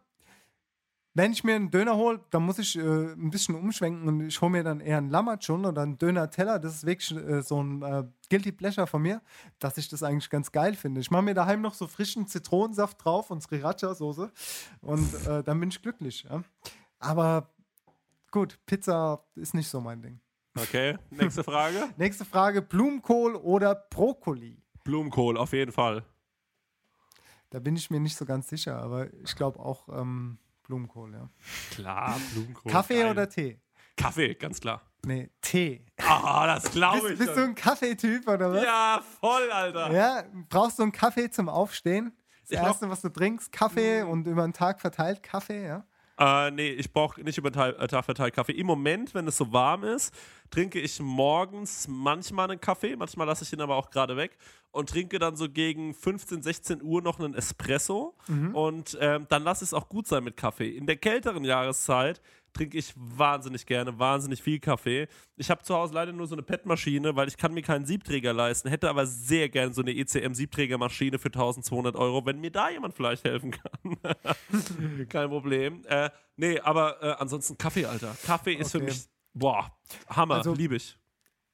wenn 1.13 1.33
ich 1.33 1.43
mir 1.43 1.55
einen 1.55 1.71
Döner 1.71 1.97
hole, 1.97 2.21
dann 2.29 2.43
muss 2.43 2.57
ich 2.59 2.77
äh, 2.77 2.81
ein 2.81 3.31
bisschen 3.31 3.55
umschwenken 3.55 4.07
und 4.07 4.27
ich 4.27 4.39
hole 4.39 4.51
mir 4.51 4.63
dann 4.63 4.79
eher 4.79 4.97
einen 4.97 5.09
Lammertschun 5.09 5.65
oder 5.65 5.81
einen 5.81 5.97
Döner-Teller. 5.97 6.59
Das 6.59 6.75
ist 6.75 6.85
wirklich 6.85 7.11
äh, 7.11 7.41
so 7.41 7.61
ein 7.61 7.81
äh, 7.81 8.03
Guilty 8.29 8.51
Pleasure 8.53 8.87
von 8.87 9.01
mir, 9.01 9.21
dass 9.59 9.77
ich 9.77 9.89
das 9.89 10.03
eigentlich 10.03 10.29
ganz 10.29 10.51
geil 10.51 10.73
finde. 10.73 11.01
Ich 11.01 11.11
mache 11.11 11.23
mir 11.23 11.33
daheim 11.33 11.61
noch 11.61 11.73
so 11.73 11.87
frischen 11.87 12.27
Zitronensaft 12.27 13.03
drauf 13.03 13.29
und 13.29 13.43
Sriracha-Soße 13.43 14.31
und 14.81 15.27
äh, 15.27 15.43
dann 15.43 15.59
bin 15.59 15.69
ich 15.69 15.81
glücklich. 15.81 16.25
Ja? 16.29 16.43
Aber 16.99 17.49
gut, 18.31 18.59
Pizza 18.65 19.23
ist 19.35 19.53
nicht 19.53 19.67
so 19.67 19.81
mein 19.81 20.01
Ding. 20.01 20.19
Okay, 20.57 20.97
nächste 21.09 21.43
Frage. 21.43 21.89
Nächste 21.97 22.25
Frage: 22.25 22.61
Blumenkohl 22.61 23.35
oder 23.35 23.73
Brokkoli? 23.75 24.61
Blumenkohl, 24.83 25.37
auf 25.37 25.53
jeden 25.53 25.71
Fall. 25.71 26.03
Da 27.51 27.59
bin 27.59 27.75
ich 27.75 27.89
mir 27.89 27.99
nicht 27.99 28.15
so 28.17 28.25
ganz 28.25 28.49
sicher, 28.49 28.77
aber 28.81 29.13
ich 29.13 29.35
glaube 29.35 29.59
auch 29.59 29.87
ähm, 29.89 30.39
Blumenkohl, 30.63 31.13
ja. 31.13 31.29
Klar, 31.71 32.19
Blumenkohl. 32.33 32.71
Kaffee 32.71 33.01
geil. 33.01 33.11
oder 33.11 33.29
Tee? 33.29 33.61
Kaffee, 33.97 34.35
ganz 34.35 34.59
klar. 34.59 34.81
Nee, 35.05 35.29
Tee. 35.41 35.85
Ah, 35.97 36.47
das 36.47 36.71
glaube 36.71 37.01
Bist, 37.09 37.13
ich. 37.13 37.19
bist 37.19 37.37
du 37.37 37.43
ein 37.43 37.55
Kaffeetyp 37.55 38.27
oder 38.27 38.51
was? 38.53 38.63
ja, 38.63 39.01
voll, 39.19 39.51
Alter. 39.51 39.91
Ja, 39.91 40.23
brauchst 40.49 40.79
du 40.79 40.83
einen 40.83 40.91
Kaffee 40.91 41.29
zum 41.29 41.49
Aufstehen? 41.49 42.15
Das 42.41 42.51
Ich 42.51 42.57
Erste, 42.57 42.89
was 42.89 43.01
du 43.01 43.09
trinkst, 43.09 43.51
Kaffee 43.51 44.01
und 44.03 44.27
über 44.27 44.43
den 44.43 44.53
Tag 44.53 44.79
verteilt 44.81 45.23
Kaffee, 45.23 45.65
ja? 45.65 45.85
Äh, 46.21 46.51
nee, 46.51 46.69
ich 46.69 46.93
brauche 46.93 47.19
nicht 47.21 47.37
über 47.39 47.51
Tag, 47.51 47.79
äh, 47.81 47.87
Tag 47.87 48.05
verteilt 48.05 48.35
Kaffee. 48.35 48.51
Im 48.51 48.67
Moment, 48.67 49.15
wenn 49.15 49.27
es 49.27 49.37
so 49.37 49.51
warm 49.51 49.83
ist, 49.83 50.13
trinke 50.51 50.79
ich 50.79 50.99
morgens 50.99 51.87
manchmal 51.87 52.51
einen 52.51 52.61
Kaffee, 52.61 52.95
manchmal 52.95 53.25
lasse 53.25 53.43
ich 53.43 53.51
ihn 53.53 53.61
aber 53.61 53.75
auch 53.75 53.89
gerade 53.89 54.15
weg 54.17 54.37
und 54.69 54.89
trinke 54.89 55.17
dann 55.17 55.35
so 55.35 55.49
gegen 55.49 55.93
15, 55.95 56.43
16 56.43 56.83
Uhr 56.83 57.01
noch 57.01 57.19
einen 57.19 57.33
Espresso 57.33 58.15
Mhm. 58.27 58.53
und 58.55 58.97
ähm, 59.01 59.25
dann 59.29 59.43
lasse 59.43 59.63
ich 59.63 59.69
es 59.69 59.73
auch 59.73 59.89
gut 59.89 60.05
sein 60.07 60.23
mit 60.23 60.37
Kaffee. 60.37 60.69
In 60.69 60.85
der 60.85 60.97
kälteren 60.97 61.43
Jahreszeit 61.43 62.21
trinke 62.53 62.77
ich 62.77 62.93
wahnsinnig 62.95 63.65
gerne, 63.65 63.97
wahnsinnig 63.99 64.41
viel 64.41 64.59
Kaffee. 64.59 65.07
Ich 65.37 65.49
habe 65.49 65.63
zu 65.63 65.75
Hause 65.75 65.93
leider 65.93 66.11
nur 66.11 66.27
so 66.27 66.35
eine 66.35 66.43
PET-Maschine, 66.43 67.15
weil 67.15 67.27
ich 67.27 67.37
kann 67.37 67.53
mir 67.53 67.61
keinen 67.61 67.85
Siebträger 67.85 68.33
leisten, 68.33 68.69
hätte 68.69 68.89
aber 68.89 69.05
sehr 69.05 69.49
gerne 69.49 69.73
so 69.73 69.81
eine 69.81 69.91
ECM-Siebträgermaschine 69.91 71.19
für 71.19 71.29
1200 71.29 71.95
Euro, 71.95 72.25
wenn 72.25 72.39
mir 72.39 72.51
da 72.51 72.69
jemand 72.69 72.93
vielleicht 72.93 73.23
helfen 73.23 73.51
kann. 73.51 73.97
Kein 75.09 75.29
Problem. 75.29 75.83
Äh, 75.87 76.09
nee, 76.37 76.59
aber 76.59 77.01
äh, 77.01 77.11
ansonsten 77.19 77.57
Kaffee, 77.57 77.85
Alter. 77.85 78.15
Kaffee 78.25 78.53
ist 78.53 78.71
für 78.71 78.77
Okay. 78.77 78.85
mich, 78.87 79.05
boah, 79.33 79.71
Hammer, 80.09 80.35
Also- 80.35 80.53
liebe 80.53 80.75
ich. 80.75 80.97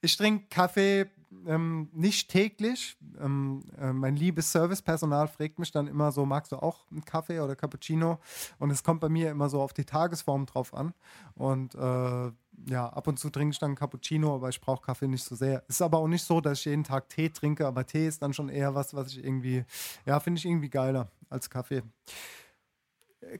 Ich 0.02 0.16
trinke 0.16 0.46
Kaffee 0.50 1.10
ähm, 1.46 1.90
nicht 1.94 2.30
täglich. 2.30 2.98
Ähm, 3.20 3.64
äh, 3.80 3.92
mein 3.94 4.16
liebes 4.16 4.52
Servicepersonal 4.52 5.28
fragt 5.28 5.60
mich 5.60 5.72
dann 5.72 5.88
immer 5.88 6.12
so, 6.12 6.26
magst 6.26 6.52
du 6.52 6.58
auch 6.58 6.90
einen 6.92 7.04
Kaffee 7.04 7.40
oder 7.40 7.56
Cappuccino? 7.56 8.20
Und 8.60 8.72
es 8.72 8.84
kommt 8.84 9.02
bei 9.02 9.10
mir 9.10 9.32
immer 9.32 9.50
so 9.50 9.62
auf 9.62 9.74
die 9.74 9.86
Tagesform 9.86 10.46
drauf 10.46 10.74
an. 10.74 10.94
Und 11.36 11.76
äh, 11.76 12.32
ja, 12.70 12.88
ab 12.90 13.08
und 13.08 13.20
zu 13.20 13.30
trinke 13.30 13.54
ich 13.54 13.60
dann 13.60 13.76
Cappuccino, 13.76 14.36
aber 14.36 14.50
ich 14.50 14.60
brauche 14.62 14.82
Kaffee 14.82 15.08
nicht 15.08 15.24
so 15.24 15.36
sehr. 15.36 15.64
Ist 15.68 15.82
aber 15.82 16.00
auch 16.00 16.08
nicht 16.08 16.24
so, 16.24 16.42
dass 16.42 16.60
ich 16.60 16.66
jeden 16.66 16.84
Tag 16.84 17.10
Tee 17.10 17.30
trinke, 17.30 17.68
aber 17.68 17.86
Tee 17.86 18.08
ist 18.08 18.22
dann 18.22 18.34
schon 18.34 18.50
eher 18.50 18.74
was, 18.74 18.94
was 18.94 19.10
ich 19.12 19.24
irgendwie, 19.24 19.64
ja, 20.06 20.20
finde 20.20 20.40
ich 20.40 20.46
irgendwie 20.46 20.70
geiler 20.70 21.12
als 21.30 21.50
Kaffee. 21.50 21.84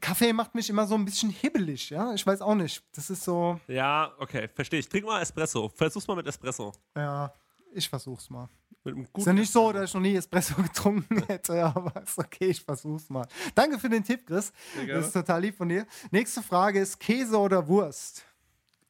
Kaffee 0.02 0.34
macht 0.34 0.54
mich 0.56 0.70
immer 0.70 0.86
so 0.88 0.96
ein 0.96 1.06
bisschen 1.06 1.30
hibbelig, 1.30 1.92
ja. 1.92 2.14
Ich 2.14 2.26
weiß 2.26 2.42
auch 2.42 2.56
nicht. 2.56 2.84
Das 2.94 3.10
ist 3.10 3.24
so, 3.24 3.60
Ja, 3.68 4.12
okay, 4.20 4.48
verstehe 4.54 4.80
ich. 4.80 4.90
Trink 4.90 5.06
mal 5.06 5.22
Espresso. 5.22 5.70
Versuch's 5.70 6.08
mal 6.08 6.16
mit 6.16 6.28
Espresso. 6.28 6.74
ja, 6.96 7.32
ich 7.74 7.90
versuch's 7.90 8.30
mal. 8.30 8.50
Mit 8.84 8.96
einem 8.96 9.08
Ist 9.18 9.26
ja 9.28 9.34
nicht 9.34 9.52
so, 9.52 9.72
dass 9.72 9.90
ich 9.90 9.94
noch 9.94 10.02
nie 10.02 10.16
Espresso 10.16 10.56
getrunken 10.62 11.24
hätte, 11.28 11.64
aber 11.64 12.02
ist 12.02 12.18
okay, 12.18 12.48
ich 12.48 12.62
versuch's 12.62 13.10
mal. 13.10 13.28
Danke 13.54 13.80
für 13.80 13.90
den 13.90 14.04
Tipp, 14.04 14.26
Chris. 14.26 14.54
Das 14.88 15.08
ist 15.08 15.14
total 15.14 15.42
lieb 15.42 15.56
von 15.56 15.68
dir. 15.68 15.86
Nächste 16.12 16.42
Frage 16.42 16.80
ist 16.80 17.00
Käse 17.00 17.38
oder 17.38 17.68
Wurst? 17.68 18.24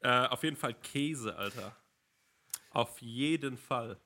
Äh, 0.00 0.26
auf 0.26 0.42
jeden 0.44 0.56
Fall 0.56 0.74
Käse, 0.74 1.34
Alter. 1.36 1.74
Auf 2.70 3.00
jeden 3.00 3.56
Fall. 3.56 3.98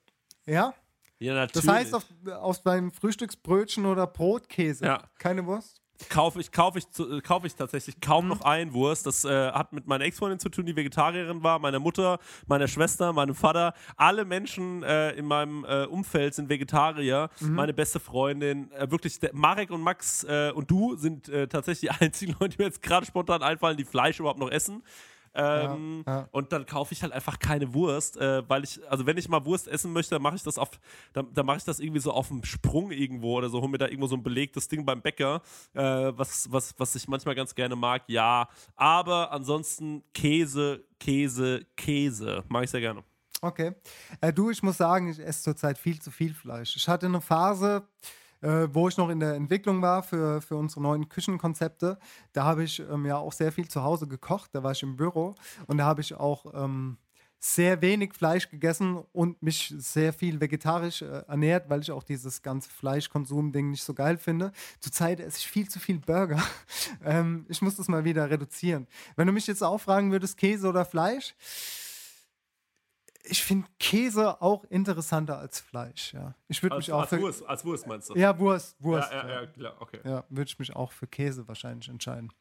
Ja? 0.47 0.73
Ja, 1.19 1.35
natürlich. 1.35 1.67
Das 1.67 1.75
heißt 1.75 1.95
auf, 1.95 2.05
auf 2.27 2.63
deinem 2.63 2.91
Frühstücksbrötchen 2.91 3.85
oder 3.85 4.07
Brot 4.07 4.49
Käse. 4.49 4.87
Ja. 4.87 5.11
Keine 5.19 5.45
Wurst? 5.47 5.82
Kaufe 6.09 6.41
ich, 6.41 6.53
kaufe 6.53 6.79
ich, 6.79 6.85
äh, 6.99 7.21
kaufe 7.21 7.47
ich 7.47 7.55
tatsächlich 7.55 8.01
kaum 8.01 8.29
noch 8.29 8.43
ein 8.43 8.73
Wurst. 8.73 9.07
Das 9.07 9.25
äh, 9.25 9.53
hat 9.53 9.73
mit 9.73 9.87
meiner 9.87 10.05
Ex-Freundin 10.05 10.39
zu 10.39 10.49
tun, 10.49 10.67
die 10.67 10.77
Vegetarierin 10.77 11.43
war, 11.43 11.59
meiner 11.59 11.79
Mutter, 11.79 12.19
meiner 12.47 12.69
Schwester, 12.69 13.13
meinem 13.13 13.35
Vater. 13.35 13.75
Alle 13.97 14.25
Menschen 14.25 14.83
äh, 14.83 15.13
in 15.13 15.27
meinem 15.27 15.65
äh, 15.65 15.85
Umfeld 15.85 16.35
sind 16.35 16.49
Vegetarier. 16.49 17.31
Mhm. 17.41 17.55
Meine 17.55 17.75
beste 17.75 18.01
Freundin, 18.01 18.71
äh, 18.73 18.91
wirklich, 18.91 19.21
der, 19.21 19.31
Marek 19.35 19.71
und 19.71 19.81
Max 19.81 20.25
äh, 20.25 20.53
und 20.55 20.71
du 20.71 20.97
sind 20.97 21.31
tatsächlich 21.51 21.91
die 21.91 21.91
einzigen 22.05 22.37
Leute, 22.39 22.57
die 22.57 22.63
mir 22.63 22.67
jetzt 22.67 22.83
gerade 22.83 23.07
spontan 23.07 23.43
einfallen, 23.43 23.77
die 23.77 23.85
Fleisch 23.85 24.21
überhaupt 24.21 24.39
noch 24.39 24.51
essen. 24.51 24.83
Ähm, 25.35 26.05
Ja, 26.07 26.13
ja. 26.13 26.29
Und 26.31 26.53
dann 26.53 26.67
kaufe 26.67 26.93
ich 26.93 27.03
halt 27.03 27.13
einfach 27.13 27.39
keine 27.39 27.73
Wurst, 27.73 28.17
äh, 28.17 28.49
weil 28.49 28.65
ich, 28.65 28.81
also 28.91 29.07
wenn 29.07 29.17
ich 29.17 29.29
mal 29.29 29.45
Wurst 29.45 29.69
essen 29.69 29.93
möchte, 29.93 30.15
dann 30.15 30.23
mache 30.23 30.37
ich 30.37 30.43
das 30.43 30.59
auf, 30.59 30.71
dann, 31.13 31.33
dann 31.33 31.47
mache 31.47 31.59
ich 31.59 31.65
das 31.65 31.81
irgendwie 31.81 32.01
so 32.01 32.13
auf 32.13 32.29
dem 32.29 32.45
Sprung 32.45 32.91
irgendwo 32.91 33.39
oder 33.39 33.49
so, 33.49 33.61
hol 33.61 33.69
mir 33.69 33.79
da 33.79 33.87
irgendwo 33.87 34.07
so 34.07 34.17
ein 34.17 34.23
belegtes 34.23 34.69
Ding 34.69 34.85
beim 34.85 35.01
Bäcker, 35.01 35.41
äh, 35.73 35.83
was, 35.83 36.51
was, 36.53 36.75
was 36.79 36.95
ich 36.95 37.09
manchmal 37.09 37.35
ganz 37.35 37.55
gerne 37.55 37.77
mag, 37.77 38.03
ja. 38.09 38.49
Aber 38.77 39.33
ansonsten 39.33 40.03
Käse, 40.13 40.85
Käse, 41.01 41.67
Käse, 41.77 42.45
mag 42.49 42.65
ich 42.65 42.71
sehr 42.71 42.81
gerne. 42.81 43.03
Okay. 43.41 43.75
Äh, 44.21 44.33
du, 44.33 44.51
ich 44.51 44.63
muss 44.63 44.77
sagen, 44.77 45.09
ich 45.09 45.19
esse 45.19 45.43
zurzeit 45.43 45.77
viel 45.77 46.01
zu 46.01 46.11
viel 46.13 46.33
Fleisch. 46.33 46.77
Ich 46.77 46.87
hatte 46.89 47.07
eine 47.07 47.21
Phase, 47.21 47.83
äh, 48.43 48.69
wo 48.73 48.89
ich 48.89 48.97
noch 48.97 49.09
in 49.09 49.21
der 49.21 49.35
Entwicklung 49.35 49.81
war 49.83 50.03
für, 50.03 50.43
für 50.43 50.57
unsere 50.57 50.83
neuen 50.83 51.09
Küchenkonzepte. 51.09 51.99
Da 52.33 52.45
habe 52.45 52.65
ich 52.65 52.81
ähm, 52.81 53.07
ja 53.07 53.17
auch 53.17 53.33
sehr 53.33 53.53
viel 53.53 53.69
zu 53.69 53.83
Hause 53.83 54.07
gekocht. 54.07 54.51
Da 54.53 54.63
war 54.63 54.73
ich 54.73 54.83
im 54.83 54.97
Büro 54.97 55.35
und 55.67 55.79
da 55.79 55.85
habe 55.85 56.01
ich 56.01 56.15
auch 56.15 56.53
ähm, 56.55 56.99
sehr 57.45 57.83
wenig 57.83 58.15
Fleisch 58.15 58.49
gegessen 58.51 59.03
und 59.13 59.43
mich 59.43 59.75
sehr 59.77 60.13
viel 60.13 60.41
vegetarisch 60.41 61.03
äh, 61.03 61.25
ernährt, 61.27 61.69
weil 61.69 61.81
ich 61.81 61.91
auch 61.91 62.05
dieses 62.05 62.41
ganze 62.43 62.71
Fleischkonsum-Ding 62.71 63.71
nicht 63.71 63.83
so 63.83 63.95
geil 63.95 64.17
finde. 64.17 64.53
Zurzeit 64.79 65.19
esse 65.19 65.39
ich 65.39 65.49
viel 65.49 65.69
zu 65.69 65.81
viel 65.81 65.99
Burger. 65.99 66.41
ähm, 67.05 67.45
ich 67.49 67.61
muss 67.61 67.75
das 67.75 67.89
mal 67.89 68.05
wieder 68.05 68.31
reduzieren. 68.31 68.87
Wenn 69.17 69.27
du 69.27 69.33
mich 69.33 69.49
jetzt 69.49 69.63
auch 69.63 69.81
fragen 69.81 70.13
würdest, 70.13 70.37
Käse 70.37 70.69
oder 70.69 70.85
Fleisch, 70.85 71.35
ich 73.25 73.43
finde 73.43 73.69
Käse 73.79 74.41
auch 74.43 74.65
interessanter 74.65 75.39
als 75.39 75.61
Fleisch, 75.61 76.13
ja. 76.15 76.35
Ich 76.49 76.63
würde 76.63 76.77
Als, 76.77 76.87
mich 76.87 76.93
auch 76.93 77.01
als, 77.03 77.11
für. 77.11 77.21
Wurst, 77.21 77.47
als 77.47 77.65
Wurst 77.65 77.87
meinst 77.87 78.11
du? 78.11 78.15
Ja, 78.17 78.37
Wurst, 78.39 78.77
Wurst. 78.81 79.11
Ja, 79.13 79.29
ja, 79.29 79.41
ja, 79.43 79.47
klar, 79.47 79.75
okay. 79.81 80.01
Ja, 80.05 80.25
würde 80.29 80.49
ich 80.49 80.59
mich 80.59 80.75
auch 80.75 80.93
für 80.93 81.07
Käse 81.07 81.47
wahrscheinlich 81.47 81.89
entscheiden. 81.89 82.33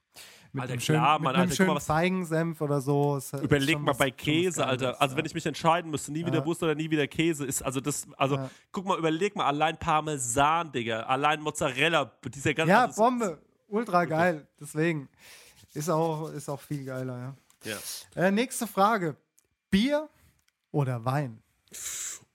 Mit 0.53 0.64
Alter, 0.64 0.74
einem 0.74 0.82
klar, 0.82 0.84
schönen, 0.84 1.02
Mann, 1.03 1.22
mit 1.22 1.28
einem 1.30 1.36
Alter, 1.41 1.49
mal, 1.49 1.56
schönen 1.56 1.76
was- 1.76 1.86
Feigensenf 1.86 2.62
oder 2.62 2.82
so. 2.82 3.16
ist- 3.18 3.34
ist 3.34 3.44
Überleg 3.44 3.74
schon 3.76 3.84
mal 3.84 3.94
bei 3.94 4.12
Käse, 4.12 4.66
Alter. 4.66 4.99
Also 5.02 5.14
ja. 5.14 5.18
wenn 5.18 5.26
ich 5.26 5.34
mich 5.34 5.45
entscheiden 5.45 5.90
müsste, 5.90 6.12
nie 6.12 6.26
wieder 6.26 6.40
Ja. 6.40 6.45
Wurst 6.45 6.62
oder 6.64 6.76
nie 6.76 6.90
wieder 6.90 7.08
Käse, 7.08 7.45
ist 7.45 7.62
also 7.62 7.80
das, 7.80 8.06
also 8.18 8.36
Ja. 8.36 8.49
guck 8.74 8.86
mal, 8.86 8.98
überleg 8.98 9.36
mal, 9.36 9.45
allein 9.45 9.78
Parmesan, 9.78 10.72
Digga, 10.74 11.03
allein 11.03 11.40
Mozzarella, 11.41 12.12
dieser 12.34 12.53
ganze. 12.53 12.72
Ja, 12.72 12.86
also, 12.86 13.02
Bombe. 13.02 13.40
Ultra 13.70 14.03
geil. 14.03 14.45
Deswegen. 14.60 15.08
Ist 15.74 15.90
auch, 15.90 16.30
ist 16.32 16.49
auch 16.49 16.60
viel 16.60 16.84
geiler, 16.84 17.18
ja. 17.64 17.78
Ja. 18.16 18.22
Äh, 18.22 18.32
nächste 18.32 18.68
Frage. 18.68 19.16
Bier 19.70 20.10
oder 20.72 21.03
Wein? 21.06 21.41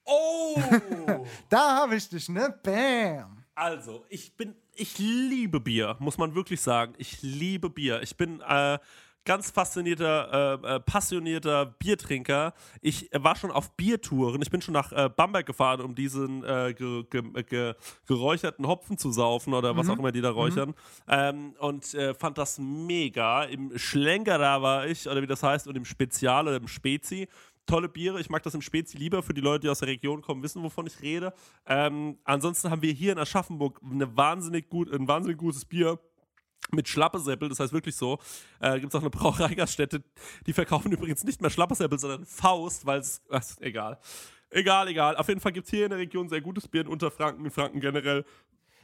Oh! 0.05 0.57
Da 1.49 1.77
habe 1.81 1.97
ich 1.97 2.09
dich, 2.09 2.29
ne? 2.29 2.55
Bam. 2.63 3.45
Also, 3.55 4.05
ich 4.09 4.37
bin, 4.37 4.55
ich 4.75 4.99
liebe 4.99 5.61
Bier, 5.61 5.97
muss 5.99 6.19
man 6.19 6.35
wirklich 6.35 6.61
sagen. 6.61 6.95
Ich 6.99 7.23
liebe 7.23 7.71
Bier. 7.71 8.03
Ich 8.03 8.17
bin 8.17 8.41
äh, 8.41 8.79
ganz 9.25 9.51
faszinierter, 9.51 10.61
äh, 10.63 10.77
äh, 10.77 10.81
passionierter 10.81 11.67
Biertrinker. 11.67 12.53
Ich 12.83 13.09
war 13.13 13.35
schon 13.37 13.51
auf 13.51 13.73
Biertouren. 13.77 14.43
Ich 14.43 14.51
bin 14.51 14.61
schon 14.61 14.75
nach 14.75 14.93
äh, 14.93 15.09
Bamberg 15.09 15.47
gefahren, 15.47 15.81
um 15.81 15.95
diesen 15.95 16.45
äh, 16.45 16.75
ge, 16.75 17.05
ge, 17.11 17.23
ge, 17.45 17.75
geräucherten 18.07 18.67
Hopfen 18.67 18.99
zu 18.99 19.11
saufen 19.13 19.55
oder 19.55 19.77
was 19.77 19.87
Mhm. 19.87 19.93
auch 19.93 19.99
immer 19.99 20.13
die 20.13 20.21
da 20.21 20.31
räuchern. 20.31 20.75
Ähm, 21.09 21.55
und 21.59 21.95
äh, 21.95 22.15
fand 22.15 22.39
das 22.39 22.59
mega. 22.59 23.45
Im 23.45 23.77
Schlenkerer 23.79 24.61
war 24.63 24.87
ich, 24.87 25.09
oder 25.09 25.23
wie 25.23 25.27
das 25.27 25.43
heißt, 25.43 25.67
und 25.67 25.77
im 25.77 25.85
Spezial 25.85 26.47
oder 26.47 26.57
im 26.57 26.69
Spezi. 26.69 27.29
Tolle 27.67 27.89
Biere. 27.89 28.21
Ich 28.21 28.31
mag 28.31 28.43
das 28.43 28.55
im 28.55 28.63
Spezi 28.63 28.97
lieber. 28.97 29.23
Für 29.23 29.35
die 29.35 29.41
Leute, 29.41 29.61
die 29.63 29.69
aus 29.69 29.81
der 29.81 29.89
Region 29.89 30.23
kommen, 30.23 30.43
wissen, 30.43 30.63
wovon 30.63 30.87
ich 30.87 31.01
rede. 31.03 31.33
Ähm, 31.67 32.19
ansonsten 32.25 32.71
haben 32.71 32.83
wir 32.83 32.93
hier 32.93 33.13
in 33.13 33.19
Aschaffenburg 33.19 33.81
eine 33.83 34.17
wahnsinnig 34.17 34.69
gut, 34.69 34.93
ein 34.93 35.09
wahnsinnig 35.09 35.39
gutes 35.39 35.65
Bier 35.65 35.99
mit 36.73 36.89
Schlappesäppel, 36.89 37.49
das 37.49 37.61
heißt 37.61 37.73
wirklich 37.73 37.97
so. 37.97 38.19
Äh, 38.61 38.81
Gibt 38.81 38.93
es 38.93 38.99
auch 38.99 39.03
eine 39.03 39.11
Brauerei 39.11 39.55
Gaststätte, 39.55 40.03
die 40.47 40.53
verkaufen 40.53 40.91
übrigens 40.93 41.25
nicht 41.25 41.41
mehr 41.41 41.51
Schlappesäppel, 41.51 41.99
sondern 41.99 42.25
Faust, 42.25 42.87
weil 42.87 43.01
es, 43.01 43.23
egal. 43.61 43.99
Egal, 44.51 44.89
egal. 44.89 45.17
Auf 45.17 45.29
jeden 45.29 45.41
Fall 45.41 45.53
gibt 45.53 45.67
es 45.67 45.71
hier 45.71 45.85
in 45.85 45.91
der 45.91 45.99
Region 45.99 46.29
sehr 46.29 46.41
gutes 46.41 46.69
Bier 46.69 46.83
in 46.83 46.89
Unterfranken, 46.89 47.45
in 47.45 47.51
Franken 47.51 47.81
generell. 47.81 48.25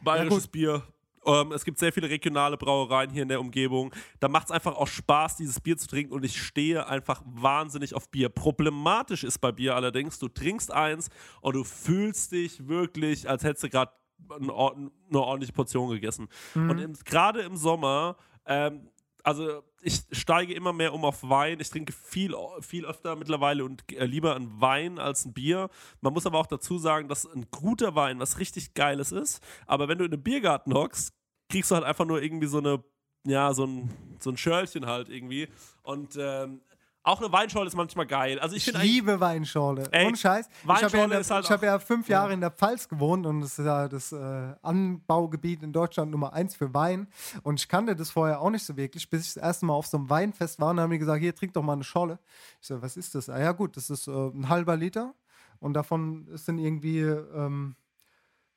Bayerisches 0.02 0.48
Bier. 0.48 0.82
Ähm, 1.24 1.52
es 1.52 1.64
gibt 1.64 1.78
sehr 1.78 1.92
viele 1.92 2.08
regionale 2.08 2.56
Brauereien 2.56 3.10
hier 3.10 3.22
in 3.22 3.28
der 3.28 3.40
Umgebung. 3.40 3.94
Da 4.20 4.28
macht 4.28 4.46
es 4.46 4.50
einfach 4.50 4.74
auch 4.76 4.88
Spaß, 4.88 5.36
dieses 5.36 5.60
Bier 5.60 5.76
zu 5.76 5.86
trinken 5.86 6.12
und 6.12 6.24
ich 6.24 6.40
stehe 6.40 6.86
einfach 6.86 7.22
wahnsinnig 7.24 7.94
auf 7.94 8.08
Bier. 8.10 8.28
Problematisch 8.28 9.24
ist 9.24 9.38
bei 9.38 9.52
Bier 9.52 9.76
allerdings, 9.76 10.18
du 10.18 10.28
trinkst 10.28 10.72
eins 10.72 11.10
und 11.40 11.54
du 11.54 11.64
fühlst 11.64 12.32
dich 12.32 12.66
wirklich, 12.68 13.28
als 13.28 13.44
hättest 13.44 13.64
du 13.64 13.68
gerade 13.68 13.92
eine, 14.28 14.52
ord- 14.52 14.76
eine 14.76 15.20
ordentliche 15.20 15.52
Portion 15.52 15.90
gegessen. 15.90 16.28
Mhm. 16.54 16.70
Und 16.70 17.04
gerade 17.04 17.40
im 17.42 17.56
Sommer, 17.56 18.16
ähm, 18.46 18.88
also 19.22 19.62
ich 19.82 20.02
steige 20.12 20.54
immer 20.54 20.72
mehr 20.72 20.92
um 20.92 21.04
auf 21.04 21.22
Wein. 21.22 21.60
Ich 21.60 21.70
trinke 21.70 21.92
viel, 21.92 22.34
viel 22.60 22.86
öfter 22.86 23.16
mittlerweile 23.16 23.64
und 23.64 23.84
äh, 23.92 24.04
lieber 24.04 24.34
ein 24.34 24.60
Wein 24.60 24.98
als 24.98 25.24
ein 25.24 25.32
Bier. 25.32 25.70
Man 26.00 26.12
muss 26.12 26.26
aber 26.26 26.38
auch 26.38 26.46
dazu 26.46 26.78
sagen, 26.78 27.08
dass 27.08 27.26
ein 27.26 27.46
guter 27.50 27.94
Wein 27.94 28.18
was 28.18 28.38
richtig 28.38 28.74
Geiles 28.74 29.12
ist. 29.12 29.42
Aber 29.66 29.88
wenn 29.88 29.98
du 29.98 30.04
in 30.04 30.12
einem 30.12 30.22
Biergarten 30.22 30.74
hockst, 30.74 31.12
kriegst 31.48 31.70
du 31.70 31.74
halt 31.74 31.84
einfach 31.84 32.04
nur 32.04 32.22
irgendwie 32.22 32.46
so 32.46 32.58
eine, 32.58 32.82
ja, 33.26 33.52
so 33.54 33.64
ein, 33.64 33.90
so 34.20 34.30
ein 34.30 34.36
Schörlchen 34.36 34.86
halt 34.86 35.08
irgendwie. 35.08 35.48
Und 35.82 36.16
ähm, 36.18 36.62
Auch 37.04 37.20
eine 37.20 37.32
Weinschorle 37.32 37.66
ist 37.66 37.74
manchmal 37.74 38.06
geil. 38.06 38.38
Also 38.38 38.54
ich, 38.54 38.68
Ich 38.68 38.78
liebe 38.80 39.18
Weinschorle. 39.18 39.88
Ey, 39.90 40.06
Ohne 40.06 40.16
Scheiß. 40.16 40.48
Ich 40.48 40.68
habe 40.68 40.68
ja, 40.78 40.82
Weinschorle 40.82 41.08
der- 41.22 41.24
halt 41.34 41.44
ich 41.44 41.50
hab 41.50 41.62
ja 41.64 41.78
fünf 41.80 42.08
Jahre 42.08 42.32
in 42.32 42.40
der 42.40 42.52
Pfalz 42.52 42.88
gewohnt 42.88 43.26
und 43.26 43.40
das 43.40 43.58
ist 43.58 43.64
ja 43.64 43.88
das 43.88 44.12
äh, 44.12 44.54
Anbaugebiet 44.62 45.64
in 45.64 45.72
Deutschland 45.72 46.12
Nummer 46.12 46.32
eins 46.32 46.54
für 46.54 46.72
Wein. 46.74 47.08
Und 47.42 47.58
ich 47.60 47.68
kannte 47.68 47.96
das 47.96 48.10
vorher 48.12 48.40
auch 48.40 48.50
nicht 48.50 48.64
so 48.64 48.76
wirklich, 48.76 49.10
bis 49.10 49.22
ich 49.28 49.34
das 49.34 49.42
erste 49.42 49.66
Mal 49.66 49.74
auf 49.74 49.86
so 49.88 49.96
einem 49.96 50.10
Weinfest 50.10 50.60
war 50.60 50.70
und 50.70 50.76
dann 50.76 50.84
haben 50.84 50.90
die 50.92 50.98
gesagt, 50.98 51.20
hier, 51.20 51.34
trink 51.34 51.52
doch 51.54 51.62
mal 51.62 51.72
eine 51.72 51.84
Schorle. 51.84 52.20
Ich 52.60 52.68
so, 52.68 52.80
was 52.80 52.96
ist 52.96 53.14
das? 53.16 53.28
Ah 53.28 53.40
ja 53.40 53.50
gut, 53.52 53.76
das 53.76 53.90
ist 53.90 54.06
äh, 54.06 54.10
ein 54.12 54.48
halber 54.48 54.76
Liter 54.76 55.12
und 55.58 55.74
davon 55.74 56.28
ist 56.28 56.46
dann 56.46 56.58
irgendwie, 56.58 57.00
ähm, 57.00 57.74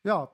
ja, 0.03 0.29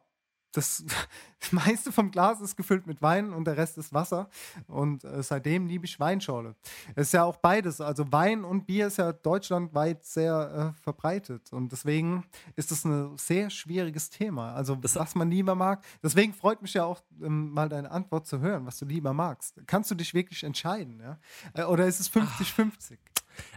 das 0.52 0.84
meiste 1.52 1.92
vom 1.92 2.12
Glas 2.12 2.42
ist 2.42 2.56
gefüllt 2.56 2.88
mit 2.88 3.02
Wein 3.02 3.34
und 3.34 3.46
der 3.46 3.58
Rest 3.58 3.78
ist 3.78 3.94
Wasser. 3.94 4.30
Und 4.68 5.04
äh, 5.04 5.24
seitdem 5.24 5.68
liebe 5.68 5.86
ich 5.86 6.00
Weinschorle. 6.00 6.56
Es 6.96 7.08
ist 7.08 7.14
ja 7.14 7.24
auch 7.24 7.38
beides. 7.38 7.82
Also 7.82 8.12
Wein 8.12 8.44
und 8.44 8.66
Bier 8.66 8.88
ist 8.88 8.98
ja 8.98 9.12
deutschlandweit 9.12 10.06
sehr 10.06 10.74
äh, 10.76 10.82
verbreitet. 10.82 11.52
Und 11.54 11.72
deswegen 11.72 12.26
ist 12.56 12.72
es 12.72 12.86
ein 12.86 13.18
sehr 13.18 13.50
schwieriges 13.50 14.10
Thema. 14.10 14.54
Also 14.54 14.78
was 14.82 15.16
man 15.16 15.32
lieber 15.32 15.56
mag. 15.56 15.84
Deswegen 16.04 16.34
freut 16.34 16.62
mich 16.62 16.74
ja 16.74 16.86
auch 16.86 17.02
ähm, 17.22 17.52
mal 17.52 17.70
deine 17.70 17.92
Antwort 17.92 18.28
zu 18.28 18.40
hören, 18.40 18.66
was 18.66 18.78
du 18.78 18.86
lieber 18.86 19.14
magst. 19.14 19.62
Kannst 19.68 19.90
du 19.92 19.96
dich 19.96 20.14
wirklich 20.14 20.44
entscheiden? 20.44 21.00
Ja? 21.00 21.20
Äh, 21.54 21.66
Oder 21.66 21.88
ist 21.88 22.00
es 22.00 22.12
50-50? 22.12 22.98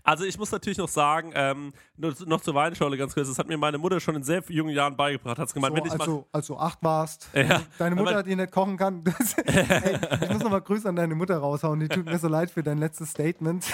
Also 0.02 0.24
ich 0.24 0.38
muss 0.38 0.51
natürlich 0.52 0.78
noch 0.78 0.88
sagen, 0.88 1.32
ähm, 1.34 1.72
noch 1.96 2.40
zur 2.40 2.55
Weinschorle 2.55 2.96
ganz 2.96 3.14
kurz, 3.14 3.28
das 3.28 3.38
hat 3.38 3.48
mir 3.48 3.56
meine 3.59 3.78
Mutter 3.78 4.01
schon 4.01 4.16
in 4.16 4.22
sehr 4.22 4.42
jungen 4.48 4.74
Jahren 4.74 4.96
beigebracht. 4.96 5.38
Hat 5.38 5.52
gemeint, 5.55 5.72
So, 5.74 5.76
wenn 5.82 5.86
ich 5.86 5.92
mal, 5.98 6.01
also, 6.01 6.26
als 6.32 6.46
du 6.46 6.56
acht 6.56 6.78
warst, 6.82 7.28
Ja. 7.34 7.62
deine 7.78 7.94
Mutter, 7.94 8.12
Aber- 8.12 8.22
die 8.22 8.36
nicht 8.36 8.52
kochen 8.52 8.76
kann. 8.76 9.05
Das, 9.05 9.34
ey, 9.38 9.98
ich 10.22 10.30
muss 10.30 10.42
nochmal 10.42 10.60
Grüße 10.62 10.88
an 10.88 10.96
deine 10.96 11.14
Mutter 11.14 11.38
raushauen. 11.38 11.80
Die 11.80 11.88
tut 11.88 12.05
mir 12.06 12.18
so 12.18 12.28
leid 12.28 12.51
für 12.51 12.62
dein 12.62 12.78
letztes 12.78 13.10
Statement, 13.10 13.64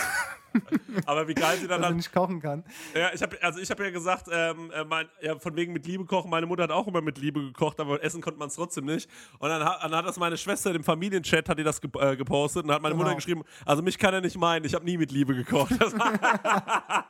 aber 1.07 1.29
wie 1.29 1.35
geil 1.35 1.59
sie 1.59 1.67
dann 1.69 1.85
hat, 1.85 1.95
nicht 1.95 2.13
kochen 2.13 2.41
kann. 2.41 2.65
Ja, 2.95 3.11
ich 3.15 3.23
habe 3.23 3.37
also 3.43 3.61
ich 3.61 3.71
habe 3.71 3.85
ja 3.85 3.91
gesagt, 3.91 4.27
ähm, 4.33 4.71
äh, 4.73 4.85
mein, 4.85 5.09
ja, 5.21 5.39
von 5.39 5.55
wegen 5.57 5.73
mit 5.73 5.87
Liebe 5.87 6.05
kochen. 6.05 6.31
Meine 6.31 6.47
Mutter 6.47 6.65
hat 6.65 6.71
auch 6.71 6.87
immer 6.87 7.01
mit 7.01 7.19
Liebe 7.19 7.41
gekocht, 7.41 7.81
aber 7.81 8.03
essen 8.03 8.21
konnte 8.21 8.39
man 8.39 8.49
es 8.49 8.55
trotzdem 8.55 8.85
nicht. 8.85 9.09
Und 9.39 9.49
dann 9.49 9.65
hat, 9.65 9.83
dann 9.83 9.95
hat 9.95 10.07
das 10.07 10.19
meine 10.19 10.37
Schwester 10.37 10.75
im 10.75 10.85
Familienchat 10.85 11.49
hat 11.49 11.59
die 11.59 11.65
das 11.65 11.81
ge 11.81 11.91
äh, 12.01 12.17
gepostet 12.17 12.63
und 12.63 12.69
dann 12.69 12.77
hat 12.77 12.83
meine 12.83 12.95
Genau. 12.95 13.05
Mutter 13.05 13.17
geschrieben, 13.17 13.43
also 13.65 13.83
mich 13.83 13.97
kann 13.99 14.13
er 14.15 14.21
nicht 14.21 14.37
meinen, 14.37 14.65
ich 14.65 14.75
habe 14.75 14.85
nie 14.85 14.99
mit 14.99 15.11
Liebe 15.13 15.35
gekocht. 15.35 15.73
Das 15.81 15.99
war, 15.99 16.13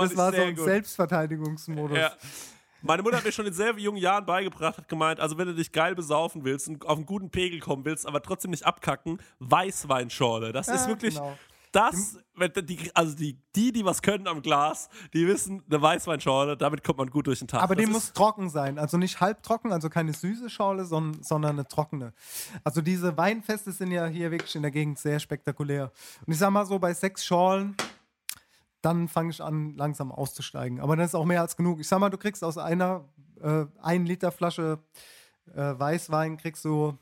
Das 0.00 0.16
war 0.16 0.32
so 0.32 0.42
ein 0.42 0.56
Selbstverteidigungsmodus. 0.56 1.96
Ja. 1.98 2.12
Meine 2.80 3.02
Mutter 3.02 3.16
hat 3.16 3.24
mir 3.24 3.32
schon 3.32 3.46
in 3.46 3.52
sehr 3.52 3.76
jungen 3.76 3.98
Jahren 3.98 4.24
beigebracht, 4.24 4.78
hat 4.78 4.88
gemeint, 4.88 5.18
also 5.18 5.36
wenn 5.36 5.48
du 5.48 5.54
dich 5.54 5.72
geil 5.72 5.96
besaufen 5.96 6.44
willst 6.44 6.68
und 6.68 6.86
auf 6.86 6.96
einen 6.96 7.06
guten 7.06 7.28
Pegel 7.28 7.58
kommen 7.58 7.84
willst, 7.84 8.06
aber 8.06 8.22
trotzdem 8.22 8.52
nicht 8.52 8.64
abkacken, 8.64 9.18
Weißweinschorle. 9.40 10.52
Das 10.52 10.68
ist 10.68 10.82
Ja, 10.82 10.88
wirklich 10.88 11.14
genau. 11.14 11.36
Das, 11.72 12.18
wenn 12.34 12.52
die, 12.66 12.90
also 12.94 13.16
die, 13.16 13.38
die, 13.54 13.72
die 13.72 13.84
was 13.84 14.02
können 14.02 14.26
am 14.26 14.42
Glas, 14.42 14.88
die 15.12 15.26
wissen, 15.26 15.62
eine 15.68 15.80
Weißweinschorle, 15.80 16.56
damit 16.56 16.84
kommt 16.84 16.98
man 16.98 17.10
gut 17.10 17.26
durch 17.26 17.40
den 17.40 17.48
Tag. 17.48 17.62
Aber 17.62 17.74
Das 17.74 17.84
die 17.84 17.90
muss 17.90 18.12
trocken 18.12 18.50
sein. 18.50 18.78
Also 18.78 18.96
nicht 18.96 19.20
halbtrocken, 19.20 19.72
also 19.72 19.90
keine 19.90 20.12
süße 20.12 20.50
Schorle, 20.50 20.84
sondern, 20.84 21.22
sondern 21.22 21.52
eine 21.52 21.66
trockene. 21.66 22.12
Also 22.64 22.80
diese 22.80 23.16
Weinfeste 23.16 23.72
sind 23.72 23.90
ja 23.90 24.06
hier 24.06 24.30
wirklich 24.30 24.54
in 24.54 24.62
der 24.62 24.70
Gegend 24.70 24.98
sehr 24.98 25.20
spektakulär. 25.20 25.92
Und 26.26 26.32
ich 26.32 26.38
sag 26.38 26.50
mal 26.50 26.66
so, 26.66 26.78
bei 26.78 26.94
sechs 26.94 27.24
Schorlen, 27.24 27.76
dann 28.82 29.08
fange 29.08 29.30
ich 29.30 29.42
an, 29.42 29.74
langsam 29.76 30.12
auszusteigen. 30.12 30.80
Aber 30.80 30.96
das 30.96 31.08
ist 31.08 31.14
auch 31.14 31.24
mehr 31.24 31.40
als 31.40 31.56
genug. 31.56 31.80
Ich 31.80 31.88
sag 31.88 31.98
mal, 31.98 32.10
du 32.10 32.18
kriegst 32.18 32.44
aus 32.44 32.58
einer 32.58 33.04
äh, 33.40 33.66
1 33.82 34.08
Liter 34.08 34.30
Flasche 34.30 34.78
äh, 35.54 35.78
Weißwein, 35.78 36.36
kriegst 36.36 36.64
du 36.64 36.96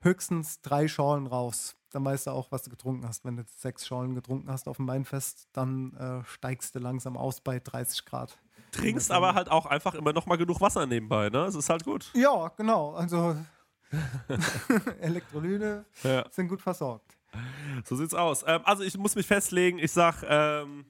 höchstens 0.00 0.60
drei 0.60 0.88
Schorlen 0.88 1.26
raus. 1.26 1.75
Dann 1.90 2.04
weißt 2.04 2.26
du 2.26 2.30
auch, 2.32 2.50
was 2.50 2.62
du 2.64 2.70
getrunken 2.70 3.06
hast. 3.06 3.24
Wenn 3.24 3.36
du 3.36 3.44
sechs 3.56 3.86
Schorlen 3.86 4.14
getrunken 4.14 4.50
hast 4.50 4.68
auf 4.68 4.76
dem 4.76 4.88
Weinfest, 4.88 5.48
dann 5.52 5.94
äh, 5.94 6.24
steigst 6.28 6.74
du 6.74 6.78
langsam 6.80 7.16
aus 7.16 7.40
bei 7.40 7.58
30 7.60 8.04
Grad. 8.04 8.36
trinkst 8.72 9.10
aber 9.12 9.34
halt 9.34 9.50
auch 9.50 9.66
einfach 9.66 9.94
immer 9.94 10.12
noch 10.12 10.26
mal 10.26 10.36
genug 10.36 10.60
Wasser 10.60 10.84
nebenbei, 10.86 11.28
ne? 11.30 11.44
Es 11.44 11.54
ist 11.54 11.70
halt 11.70 11.84
gut. 11.84 12.10
Ja, 12.14 12.48
genau. 12.56 12.92
Also 12.94 13.36
Elektrolyte 15.00 15.84
Ja. 16.02 16.24
sind 16.30 16.48
gut 16.48 16.60
versorgt. 16.60 17.16
So 17.84 17.96
sieht's 17.96 18.14
aus. 18.14 18.44
Ähm, 18.46 18.60
also 18.64 18.82
ich 18.82 18.96
muss 18.98 19.14
mich 19.14 19.26
festlegen, 19.26 19.78
ich 19.78 19.92
sag 19.92 20.22
ähm, 20.28 20.86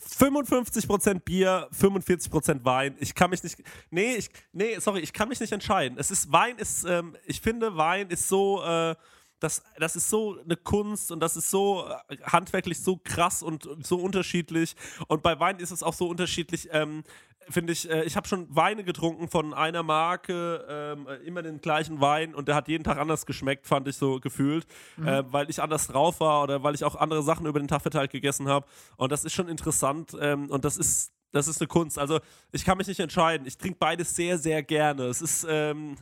55% 0.00 1.20
Bier, 1.20 1.68
45% 1.72 2.64
Wein. 2.64 2.96
Ich 3.00 3.14
kann 3.14 3.30
mich 3.30 3.42
nicht. 3.42 3.56
Nee, 3.90 4.16
ich, 4.16 4.28
nee, 4.52 4.78
sorry, 4.78 5.00
ich 5.00 5.12
kann 5.12 5.28
mich 5.28 5.40
nicht 5.40 5.52
entscheiden. 5.52 5.96
Es 5.98 6.10
ist, 6.10 6.30
Wein 6.30 6.58
ist, 6.58 6.84
ähm, 6.84 7.16
ich 7.24 7.40
finde, 7.40 7.76
Wein 7.76 8.08
ist 8.10 8.28
so. 8.28 8.62
Äh, 8.62 8.94
das, 9.40 9.62
das 9.78 9.96
ist 9.96 10.08
so 10.08 10.38
eine 10.42 10.56
Kunst 10.56 11.12
und 11.12 11.20
das 11.20 11.36
ist 11.36 11.50
so 11.50 11.86
äh, 12.08 12.16
handwerklich 12.24 12.80
so 12.80 13.00
krass 13.02 13.42
und 13.42 13.68
so 13.84 13.96
unterschiedlich. 13.96 14.74
Und 15.08 15.22
bei 15.22 15.38
Wein 15.40 15.58
ist 15.58 15.70
es 15.70 15.82
auch 15.82 15.92
so 15.94 16.08
unterschiedlich, 16.08 16.68
ähm, 16.72 17.02
finde 17.50 17.72
ich. 17.72 17.90
Äh, 17.90 18.04
ich 18.04 18.16
habe 18.16 18.26
schon 18.26 18.46
Weine 18.54 18.84
getrunken 18.84 19.28
von 19.28 19.52
einer 19.52 19.82
Marke, 19.82 20.64
ähm, 20.68 21.06
äh, 21.06 21.16
immer 21.26 21.42
den 21.42 21.60
gleichen 21.60 22.00
Wein 22.00 22.34
und 22.34 22.48
der 22.48 22.54
hat 22.54 22.68
jeden 22.68 22.84
Tag 22.84 22.96
anders 22.98 23.26
geschmeckt, 23.26 23.66
fand 23.66 23.86
ich 23.88 23.96
so 23.96 24.18
gefühlt, 24.20 24.66
Mhm. 24.96 25.08
äh, 25.08 25.32
weil 25.32 25.50
ich 25.50 25.60
anders 25.60 25.88
drauf 25.88 26.20
war 26.20 26.42
oder 26.42 26.62
weil 26.62 26.74
ich 26.74 26.84
auch 26.84 26.94
andere 26.96 27.22
Sachen 27.22 27.46
über 27.46 27.58
den 27.58 27.68
Tag 27.68 27.82
verteilt 27.82 28.12
gegessen 28.12 28.48
habe. 28.48 28.66
Und 28.96 29.12
das 29.12 29.24
ist 29.24 29.34
schon 29.34 29.48
interessant 29.48 30.16
ähm, 30.20 30.50
und 30.50 30.64
das 30.64 30.76
ist. 30.76 31.12
Das 31.32 31.48
ist 31.48 31.60
eine 31.60 31.66
Kunst. 31.66 31.98
Also, 31.98 32.20
ich 32.52 32.64
kann 32.64 32.78
mich 32.78 32.86
nicht 32.86 33.00
entscheiden. 33.00 33.44
Ich 33.44 33.58
trinke 33.58 33.76
beides 33.80 34.14
sehr, 34.14 34.38
sehr 34.38 34.62
gerne. 34.62 35.06
Es 35.06 35.20
ist, 35.20 35.44
ähm, 35.50 35.96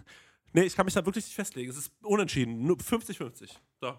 nee, 0.52 0.62
ich 0.62 0.74
kann 0.76 0.84
mich 0.84 0.94
da 0.94 1.04
wirklich 1.04 1.24
nicht 1.24 1.34
festlegen. 1.34 1.70
Es 1.70 1.76
ist 1.76 1.92
unentschieden. 2.02 2.64
Nur 2.66 2.76
50-50. 2.76 3.50
So. 3.80 3.94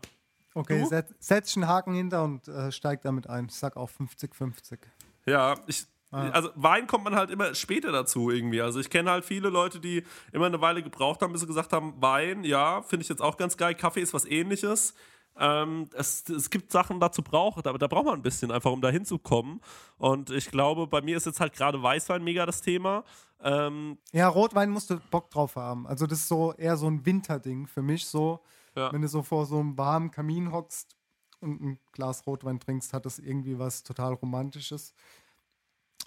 Okay, 0.55 0.85
set, 0.85 1.07
setz 1.19 1.57
einen 1.57 1.67
Haken 1.67 1.93
hinter 1.95 2.23
und 2.23 2.47
äh, 2.47 2.71
steig 2.71 3.01
damit 3.01 3.27
ein. 3.27 3.45
Ich 3.47 3.55
sag 3.55 3.75
auch 3.75 3.89
50-50. 3.89 4.77
Ja, 5.25 5.55
ich, 5.67 5.85
Ah. 6.13 6.29
also 6.29 6.51
Wein 6.53 6.85
kommt 6.85 7.05
man 7.05 7.15
halt 7.15 7.31
immer 7.31 7.55
später 7.55 7.91
dazu 7.91 8.29
irgendwie. 8.29 8.61
Also 8.61 8.79
ich 8.79 8.91
kenne 8.91 9.09
halt 9.09 9.25
viele 9.25 9.49
Leute, 9.49 9.79
die 9.79 10.03
immer 10.31 10.45
eine 10.45 10.61
Weile 10.61 10.83
gebraucht 10.83 11.23
haben, 11.23 11.31
bis 11.31 11.41
sie 11.41 11.47
gesagt 11.47 11.73
haben, 11.73 11.95
Wein, 11.99 12.43
ja, 12.43 12.83
finde 12.83 13.01
ich 13.01 13.09
jetzt 13.09 13.21
auch 13.21 13.35
ganz 13.35 13.57
geil. 13.57 13.73
Kaffee 13.73 14.01
ist 14.01 14.13
was 14.13 14.25
ähnliches. 14.25 14.93
Ähm, 15.39 15.89
es, 15.93 16.29
es 16.29 16.51
gibt 16.51 16.71
Sachen 16.71 16.99
dazu 16.99 17.23
braucht, 17.23 17.65
aber 17.65 17.79
da 17.79 17.87
braucht 17.87 18.05
man 18.05 18.13
ein 18.13 18.21
bisschen 18.21 18.51
einfach, 18.51 18.71
um 18.71 18.81
da 18.81 18.89
hinzukommen. 18.89 19.59
Und 19.97 20.29
ich 20.29 20.51
glaube, 20.51 20.85
bei 20.85 21.01
mir 21.01 21.17
ist 21.17 21.25
jetzt 21.25 21.39
halt 21.39 21.53
gerade 21.53 21.81
Weißwein 21.81 22.23
mega 22.23 22.45
das 22.45 22.61
Thema. 22.61 23.03
Ähm, 23.43 23.97
Ja, 24.13 24.27
Rotwein 24.29 24.69
musst 24.69 24.89
du 24.89 24.99
Bock 24.99 25.29
drauf 25.29 25.55
haben. 25.55 25.85
Also 25.87 26.07
das 26.07 26.19
ist 26.19 26.27
so 26.29 26.53
eher 26.53 26.77
so 26.77 26.87
ein 26.87 27.05
Winterding 27.05 27.67
für 27.67 27.81
mich. 27.81 28.05
So, 28.07 28.41
Ja. 28.75 28.91
wenn 28.91 29.01
du 29.01 29.07
so 29.07 29.21
vor 29.23 29.45
so 29.45 29.59
einem 29.59 29.77
warmen 29.77 30.11
Kamin 30.11 30.51
hockst 30.51 30.95
und 31.41 31.61
ein 31.61 31.79
Glas 31.91 32.25
Rotwein 32.25 32.59
trinkst, 32.59 32.93
hat 32.93 33.05
das 33.05 33.19
irgendwie 33.19 33.59
was 33.59 33.83
total 33.83 34.13
Romantisches. 34.13 34.93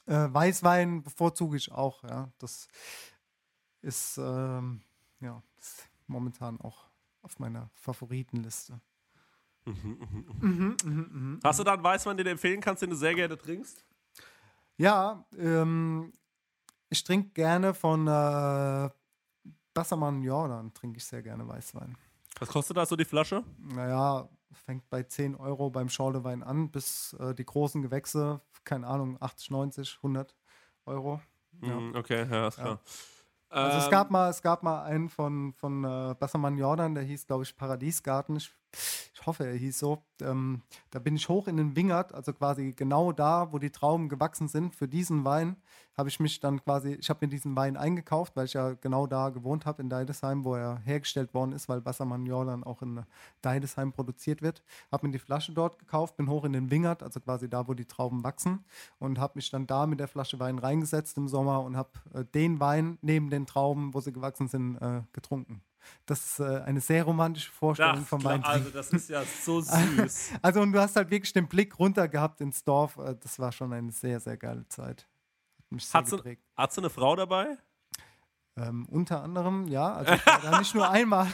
Äh, 0.07 0.29
Weißwein 0.33 1.03
bevorzuge 1.03 1.57
ich 1.57 1.73
auch, 1.73 2.03
ja. 2.05 2.31
Das 2.39 2.69
ist 3.83 4.19
ähm, 4.19 4.83
ja 5.21 5.43
ist 5.59 5.89
momentan 6.07 6.61
auch 6.61 6.89
auf 7.23 7.39
meiner 7.39 7.71
Favoritenliste. 7.75 8.81
mhm, 9.65 9.99
mhm. 10.41 10.77
Mhm. 10.85 11.41
Hast 11.43 11.59
du 11.59 11.65
da 11.65 11.75
einen 11.75 11.85
Weißwein, 11.85 12.17
den 12.17 12.25
du 12.25 12.31
empfehlen 12.31 12.61
kannst, 12.61 12.83
den 12.83 12.91
du 12.91 12.97
sehr 12.97 13.15
gerne 13.15 13.37
trinkst? 13.37 13.85
Ja, 14.79 15.25
ähm, 15.37 16.13
ich 16.89 17.03
trinke 17.05 17.31
gerne 17.31 17.75
von 17.75 18.07
äh, 18.07 18.91
Bassermann 19.75 20.23
Jordan, 20.23 20.73
trinke 20.73 20.99
ich 20.99 21.05
sehr 21.05 21.23
gerne 21.23 21.47
Weißwein. 21.47 21.97
Was 22.39 22.49
kostet 22.49 22.77
da 22.77 22.87
so 22.87 22.97
die 22.97 23.05
Flasche? 23.05 23.43
Naja, 23.59 24.29
fängt 24.53 24.89
bei 24.91 25.03
10 25.03 25.35
Euro 25.37 25.71
beim 25.71 25.89
Schorlewein 25.89 26.43
an, 26.43 26.71
bis 26.71 27.15
äh, 27.15 27.35
die 27.35 27.45
großen 27.45 27.83
Gewächse, 27.83 28.41
keine 28.65 28.87
Ahnung, 28.87 29.17
80, 29.21 29.51
90, 29.51 29.97
100 29.99 30.35
Euro. 30.87 31.21
Ja. 31.63 31.81
Mm, 31.81 31.95
Okay, 31.97 32.27
ja, 32.31 32.49
ist 32.49 32.57
klar. 32.57 32.81
Also 33.49 33.79
es 33.79 33.85
Ähm, 33.87 33.91
gab 33.91 34.11
mal, 34.11 34.29
es 34.29 34.43
gab 34.43 34.63
mal 34.63 34.83
einen 34.85 35.09
von, 35.09 35.53
von 35.55 35.85
äh, 35.85 36.15
Bassermann 36.19 36.59
Jordan, 36.59 36.95
der 36.95 37.05
hieß, 37.05 37.27
glaube 37.27 37.45
ich, 37.45 37.57
Paradiesgarten. 37.57 38.37
Ich, 38.37 38.53
ich 39.15 39.27
hoffe, 39.27 39.47
er 39.47 39.55
hieß 39.55 39.79
so. 39.79 40.03
Ähm, 40.21 40.63
da 40.91 40.99
bin 40.99 41.17
ich 41.17 41.29
hoch 41.29 41.49
in 41.49 41.57
den 41.57 41.77
Wingert, 41.77 42.15
also 42.15 42.33
quasi 42.33 42.73
genau 42.73 43.13
da, 43.13 43.53
wo 43.53 43.59
die 43.59 43.71
Trauben 43.71 44.09
gewachsen 44.09 44.49
sind. 44.49 44.75
Für 44.75 44.89
diesen 44.89 45.25
Wein 45.25 45.57
habe 45.97 46.09
ich 46.09 46.21
mich 46.21 46.41
dann 46.41 46.63
quasi, 46.63 46.93
ich 46.95 47.09
habe 47.09 47.25
mir 47.25 47.31
diesen 47.31 47.57
Wein 47.57 47.77
eingekauft, 47.77 48.37
weil 48.37 48.45
ich 48.45 48.53
ja 48.53 48.75
genau 48.75 49.07
da 49.07 49.31
gewohnt 49.31 49.65
habe 49.65 49.83
in 49.83 49.89
Deidesheim, 49.89 50.45
wo 50.45 50.55
er 50.55 50.79
hergestellt 50.85 51.33
worden 51.33 51.53
ist, 51.53 51.69
weil 51.69 51.81
Bassermann 51.81 52.27
Jordan 52.27 52.65
auch 52.65 52.83
in 52.83 53.05
Deidesheim 53.41 53.93
produziert 53.93 54.43
wird. 54.43 54.63
Habe 54.93 55.07
mir 55.07 55.13
die 55.13 55.19
Flasche 55.19 55.53
dort 55.53 55.79
gekauft, 55.79 56.17
bin 56.17 56.29
hoch 56.29 56.45
in 56.45 56.53
den 56.53 56.71
Wingert, 56.71 57.03
also 57.03 57.21
quasi 57.21 57.49
da, 57.49 57.67
wo 57.67 57.75
die 57.75 57.87
Trauben 57.87 58.25
wachsen 58.25 58.65
und 58.99 59.19
habe 59.19 59.33
mich 59.37 59.51
dann 59.51 59.67
da 59.67 59.87
mit 59.87 60.01
der 60.01 60.09
Flasche 60.09 60.39
Wein 60.39 60.59
reingesetzt 60.59 61.17
im 61.17 61.29
Sommer 61.29 61.63
und 61.63 61.77
habe 61.77 61.91
äh, 62.13 62.25
den 62.25 62.61
Wein 62.61 62.99
neben 63.01 63.31
den 63.31 63.47
Trauben, 63.47 63.95
wo 63.95 64.01
sie 64.01 64.13
gewachsen 64.13 64.49
sind, 64.49 64.77
äh, 64.77 65.03
getrunken. 65.13 65.63
Das 66.07 66.25
ist 66.25 66.41
äh, 66.41 66.61
eine 66.63 66.81
sehr 66.81 67.05
romantische 67.05 67.51
Vorstellung 67.51 68.05
Ach, 68.11 68.19
klar, 68.19 68.25
Wein. 68.25 68.45
also 68.45 68.71
das 68.71 68.91
ist 68.91 69.09
ja 69.11 69.23
so 69.25 69.61
süß. 69.61 70.31
Also 70.43 70.61
und 70.61 70.73
du 70.73 70.81
hast 70.81 70.97
halt 70.97 71.11
wirklich 71.11 71.33
den 71.33 71.49
Blick 71.49 71.79
runter 71.79 72.09
gehabt 72.09 72.41
ins 72.41 72.63
Dorf. 72.65 72.97
Äh, 72.99 73.17
Das 73.21 73.39
war 73.39 73.53
schon 73.53 73.73
eine 73.73 73.91
sehr, 73.93 74.21
sehr 74.21 74.37
geile 74.37 74.67
Zeit. 74.69 75.09
Hat 75.59 75.73
mich 75.73 75.87
sehr 75.87 76.01
Hat 76.57 76.73
sie, 76.73 76.81
eine 76.81 76.91
Frau 76.91 77.17
dabei? 77.17 77.57
Ähm, 78.59 78.87
unter 78.89 79.23
anderem, 79.23 79.69
ja, 79.69 79.93
also 79.93 80.13
ich 80.15 80.25
war 80.27 80.41
da 80.41 80.59
nicht 80.59 80.75
nur 80.75 80.89
einmal. 80.89 81.27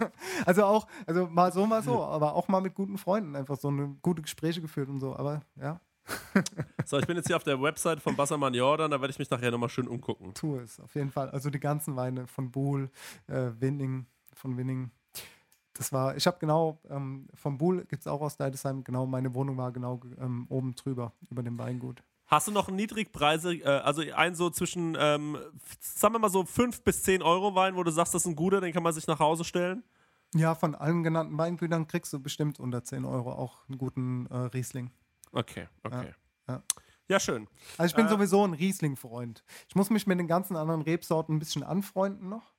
also 0.46 0.64
auch, 0.64 0.86
also 1.06 1.26
mal 1.26 1.52
so, 1.52 1.66
mal 1.66 1.82
so, 1.82 2.02
aber 2.02 2.34
auch 2.34 2.48
mal 2.48 2.62
mit 2.62 2.74
guten 2.74 2.96
Freunden 2.96 3.36
einfach 3.36 3.58
so 3.58 3.68
eine 3.68 3.88
gute 4.00 4.22
Gespräche 4.22 4.62
geführt 4.62 4.88
und 4.88 4.98
so. 4.98 5.14
Aber 5.14 5.42
ja, 5.56 5.78
So, 6.86 6.98
ich 6.98 7.06
bin 7.06 7.16
jetzt 7.16 7.28
hier 7.28 7.36
auf 7.36 7.44
der 7.44 7.60
Website 7.60 8.00
von 8.00 8.16
Bassermann 8.16 8.52
Jordan, 8.54 8.90
da 8.90 9.00
werde 9.00 9.12
ich 9.12 9.18
mich 9.18 9.30
nachher 9.30 9.50
nochmal 9.50 9.68
schön 9.68 9.86
umgucken. 9.86 10.34
tu 10.34 10.56
es, 10.56 10.80
auf 10.80 10.94
jeden 10.94 11.10
Fall. 11.10 11.30
Also 11.30 11.50
die 11.50 11.60
ganzen 11.60 11.94
Weine 11.94 12.26
von 12.26 12.50
Buhl, 12.50 12.90
äh, 13.28 13.50
Winning, 13.60 14.06
von 14.34 14.56
Winning. 14.56 14.90
Das 15.74 15.92
war, 15.92 16.16
ich 16.16 16.26
habe 16.26 16.38
genau, 16.40 16.80
ähm, 16.90 17.28
vom 17.34 17.58
Buhl 17.58 17.84
gibt 17.84 18.00
es 18.00 18.06
auch 18.06 18.20
aus 18.20 18.36
Deidesheim, 18.36 18.82
genau, 18.82 19.06
meine 19.06 19.34
Wohnung 19.34 19.56
war 19.56 19.70
genau 19.72 20.00
ähm, 20.20 20.46
oben 20.48 20.74
drüber, 20.74 21.12
über 21.30 21.42
dem 21.42 21.58
Weingut. 21.58 22.02
Hast 22.26 22.46
du 22.46 22.52
noch 22.52 22.68
einen 22.68 22.76
Niedrigpreise, 22.76 23.54
äh, 23.54 23.64
also 23.64 24.02
einen 24.02 24.34
so 24.34 24.50
zwischen, 24.50 24.96
ähm, 24.98 25.36
sagen 25.80 26.14
wir 26.14 26.18
mal 26.18 26.30
so 26.30 26.44
5 26.44 26.82
bis 26.82 27.02
10 27.02 27.22
Euro 27.22 27.54
Wein, 27.54 27.76
wo 27.76 27.82
du 27.82 27.90
sagst, 27.90 28.14
das 28.14 28.22
ist 28.22 28.28
ein 28.28 28.36
guter, 28.36 28.60
den 28.60 28.72
kann 28.72 28.82
man 28.82 28.92
sich 28.92 29.06
nach 29.06 29.18
Hause 29.18 29.44
stellen? 29.44 29.82
Ja, 30.34 30.54
von 30.54 30.76
allen 30.76 31.02
genannten 31.02 31.36
Weingütern 31.36 31.88
kriegst 31.88 32.12
du 32.12 32.20
bestimmt 32.20 32.60
unter 32.60 32.84
10 32.84 33.04
Euro 33.04 33.32
auch 33.32 33.68
einen 33.68 33.78
guten 33.78 34.26
äh, 34.26 34.36
Riesling. 34.36 34.90
Okay, 35.32 35.68
okay. 35.84 36.14
Ja, 36.48 36.62
Ja, 37.08 37.20
schön. 37.20 37.48
Also 37.78 37.90
ich 37.90 37.96
bin 37.96 38.06
Äh, 38.06 38.08
sowieso 38.08 38.44
ein 38.46 38.54
Riesling-Freund. 38.54 39.44
Ich 39.68 39.74
muss 39.74 39.90
mich 39.90 40.06
mit 40.06 40.18
den 40.18 40.28
ganzen 40.28 40.56
anderen 40.56 40.82
Rebsorten 40.82 41.36
ein 41.36 41.38
bisschen 41.38 41.62
anfreunden 41.62 42.28
noch. 42.28 42.54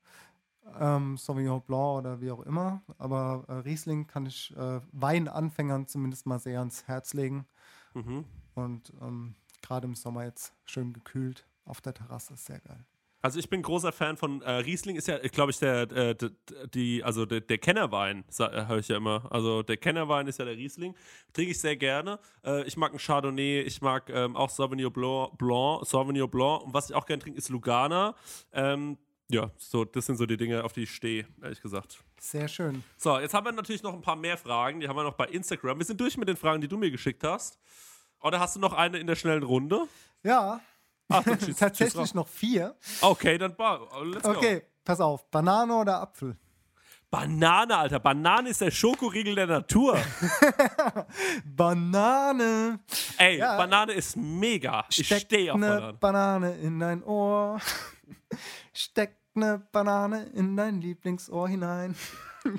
Ähm, 0.80 1.18
Sauvignon 1.18 1.61
Blanc 1.61 1.99
oder 1.99 2.22
wie 2.22 2.31
auch 2.31 2.41
immer. 2.41 2.81
Aber 2.98 3.45
äh, 3.48 3.53
Riesling 3.53 4.07
kann 4.07 4.26
ich 4.26 4.56
äh, 4.56 4.80
Weinanfängern 4.91 5.88
zumindest 5.88 6.26
mal 6.26 6.39
sehr 6.39 6.60
ans 6.60 6.88
Herz 6.88 7.14
legen. 7.14 7.45
Mhm. 7.93 8.26
Und 8.53 8.93
ähm, 9.02 9.35
gerade 9.61 9.88
im 9.88 9.95
Sommer 9.95 10.26
jetzt 10.26 10.53
schön 10.65 10.93
gekühlt 10.93 11.48
auf 11.65 11.81
der 11.81 11.93
Terrasse 11.93 12.34
ist 12.34 12.45
sehr 12.45 12.60
geil. 12.60 12.85
Also 13.23 13.38
ich 13.38 13.49
bin 13.49 13.61
großer 13.61 13.91
Fan 13.91 14.18
von 14.18 14.41
äh, 14.41 14.52
Riesling 14.52 14.95
ist 14.95 15.07
ja, 15.07 15.19
glaube 15.19 15.52
ich, 15.52 15.60
der, 15.60 15.91
äh, 15.91 16.15
die, 16.73 17.03
also 17.03 17.26
der, 17.26 17.41
der 17.41 17.60
Kennerwein, 17.60 18.23
äh, 18.39 18.65
höre 18.65 18.80
ich 18.80 18.88
ja 18.88 18.98
immer. 18.98 19.27
Also 19.31 19.61
der 19.61 19.77
Kennerwein 19.77 20.27
ist 20.27 20.39
ja 20.39 20.45
der 20.45 20.57
Riesling. 20.57 20.95
Trinke 21.34 21.52
ich 21.52 21.60
sehr 21.60 21.77
gerne. 21.77 22.19
Äh, 22.43 22.64
ich 22.64 22.77
mag 22.77 22.91
einen 22.91 22.99
Chardonnay, 22.99 23.61
ich 23.61 23.81
mag 23.81 24.10
ähm, 24.10 24.35
auch 24.35 24.49
Sauvignon 24.49 24.91
Blanc, 24.91 25.38
Blanc, 25.38 25.85
Sauvignon 25.85 26.30
Blanc. 26.30 26.64
Und 26.64 26.73
was 26.73 26.89
ich 26.89 26.95
auch 26.95 27.06
gerne 27.06 27.22
trinke, 27.22 27.38
ist 27.38 27.49
Lugana. 27.49 28.15
Ähm, 28.53 28.98
ja, 29.30 29.52
so, 29.57 29.85
das 29.85 30.07
sind 30.07 30.18
so 30.18 30.26
die 30.26 30.35
Dinge, 30.35 30.64
auf 30.64 30.73
die 30.73 30.84
ich 30.84 30.91
stehe, 30.91 31.26
ehrlich 31.41 31.61
gesagt. 31.61 32.03
Sehr 32.19 32.48
schön. 32.48 32.84
So, 32.98 33.19
jetzt 33.19 33.34
haben 33.34 33.45
wir 33.45 33.52
natürlich 33.52 33.84
noch 33.84 33.93
ein 33.93 34.02
paar 34.02 34.15
mehr 34.15 34.38
Fragen. 34.38 34.80
Die 34.80 34.88
haben 34.88 34.95
wir 34.95 35.03
noch 35.03 35.14
bei 35.14 35.27
Instagram. 35.27 35.77
Wir 35.77 35.85
sind 35.85 36.02
durch 36.02 36.18
mit 36.18 36.27
den 36.27 36.38
Fragen, 36.38 36.60
die 36.60 36.68
du 36.68 36.77
mir 36.77 36.91
geschickt 36.91 37.23
hast. 37.23 37.60
Oder 38.19 38.39
hast 38.39 38.56
du 38.56 38.60
noch 38.60 38.73
eine 38.73 38.98
in 38.98 39.07
der 39.07 39.15
schnellen 39.15 39.43
Runde? 39.43 39.88
Ja, 40.23 40.60
Ach, 41.12 41.24
schieß 41.26 41.56
tatsächlich 41.58 41.96
raus. 42.02 42.14
noch 42.14 42.28
vier. 42.28 42.76
Okay, 43.02 43.38
dann 43.38 43.56
let's 44.04 44.24
go. 44.24 44.30
Okay, 44.32 44.64
pass 44.84 45.00
auf. 45.00 45.30
Banane 45.30 45.74
oder 45.76 46.02
Apfel? 46.02 46.38
Banane, 47.10 47.76
Alter. 47.76 48.00
Banane 48.00 48.50
ist 48.50 48.62
der 48.62 48.72
Schokoriegel 48.72 49.36
der 49.36 49.48
Natur. 49.48 50.00
Banane. 51.46 52.80
Ey, 53.18 53.38
Ja. 53.38 53.58
Banane 53.58 53.94
ist 53.94 54.16
mega. 54.16 54.86
Ich 54.90 55.06
Steck 55.06 55.22
stehe 55.24 55.54
auf 55.54 55.60
ne 55.60 55.68
Banane. 55.68 55.94
Banane 55.94 56.58
in 56.60 56.80
dein 56.80 57.04
Ohr. 57.04 57.60
Steck 58.74 59.18
ne 59.34 59.62
Banane 59.72 60.24
in 60.34 60.56
dein 60.56 60.82
Lieblingsohr 60.82 61.50
hinein. 61.50 61.96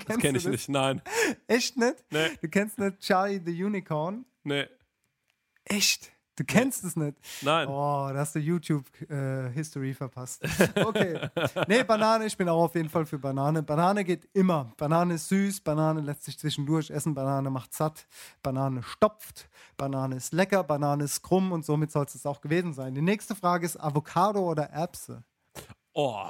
Das 0.07 0.19
kenne 0.19 0.39
ich 0.39 0.47
nicht, 0.47 0.69
nein. 0.69 1.03
Echt 1.49 1.77
nicht? 1.77 1.97
Nee. 2.13 2.29
Du 2.41 2.49
kennst 2.49 2.79
nicht 2.79 3.01
Charlie 3.01 3.43
the 3.45 3.65
Unicorn? 3.65 4.25
Nee. 4.45 4.67
Echt? 5.65 6.12
Du 6.37 6.45
kennst 6.45 6.83
es 6.85 6.97
nicht? 6.97 7.19
Nein. 7.43 7.69
Oh, 7.69 8.09
da 8.11 8.17
hast 8.17 8.35
du 8.35 8.39
YouTube-History 8.39 9.93
verpasst. 9.95 10.43
Okay. 10.77 11.29
Nee, 11.69 11.85
Banane, 11.85 12.25
ich 12.27 12.37
bin 12.37 12.49
auch 12.49 12.65
auf 12.65 12.75
jeden 12.75 12.89
Fall 12.89 13.05
für 13.05 13.19
Banane. 13.19 13.63
Banane 13.63 14.05
geht 14.05 14.29
immer. 14.33 14.73
Banane 14.77 15.15
ist 15.15 15.29
süß, 15.29 15.61
Banane 15.61 16.01
lässt 16.01 16.25
sich 16.25 16.39
zwischendurch 16.39 16.91
essen, 16.91 17.15
Banane 17.15 17.51
macht 17.51 17.75
satt, 17.75 18.07
Banane 18.43 18.83
stopft, 18.83 19.49
Banane 19.77 20.17
ist 20.17 20.33
lecker, 20.33 20.65
Banane 20.65 21.05
ist 21.05 21.23
krumm 21.23 21.53
und 21.53 21.65
somit 21.67 21.91
soll 21.93 22.07
es 22.07 22.25
auch 22.27 22.41
gewesen 22.41 22.73
sein. 22.73 22.95
Die 22.95 23.03
nächste 23.03 23.35
Frage 23.35 23.67
ist 23.67 23.77
Avocado 23.79 24.41
oder 24.41 24.71
Erbse? 24.71 25.23
Oh. 25.93 26.25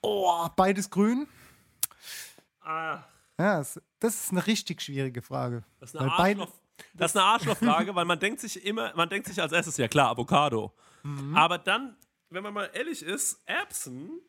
Oh, 0.00 0.46
beides 0.56 0.88
grün? 0.88 1.26
Ah, 2.62 3.00
Ja, 3.38 3.58
das, 3.58 3.78
ist 4.00 4.30
eine 4.32 4.46
richtig 4.46 4.80
schwierige 4.82 5.20
Frage. 5.22 5.64
das 5.80 5.92
ist 5.94 6.00
eine 6.00 6.10
Arschloch. 6.12 6.48
Das 6.94 7.12
ist 7.12 7.16
eine 7.16 7.26
Arschlochfrage, 7.26 7.94
weil 7.94 8.04
man 8.04 8.18
denkt 8.18 8.40
sich 8.40 8.64
immer, 8.64 8.92
man 8.96 9.08
denkt 9.08 9.26
sich 9.26 9.40
als 9.40 9.52
erstes, 9.52 9.76
ja 9.76 9.88
klar, 9.88 10.10
Avocado. 10.10 10.72
Mhm. 11.02 11.36
Aber 11.36 11.58
dann, 11.58 11.96
wenn 12.30 12.42
man 12.42 12.54
mal 12.54 12.70
ehrlich 12.72 13.02
ist, 13.02 13.40
Erbsen, 13.46 14.20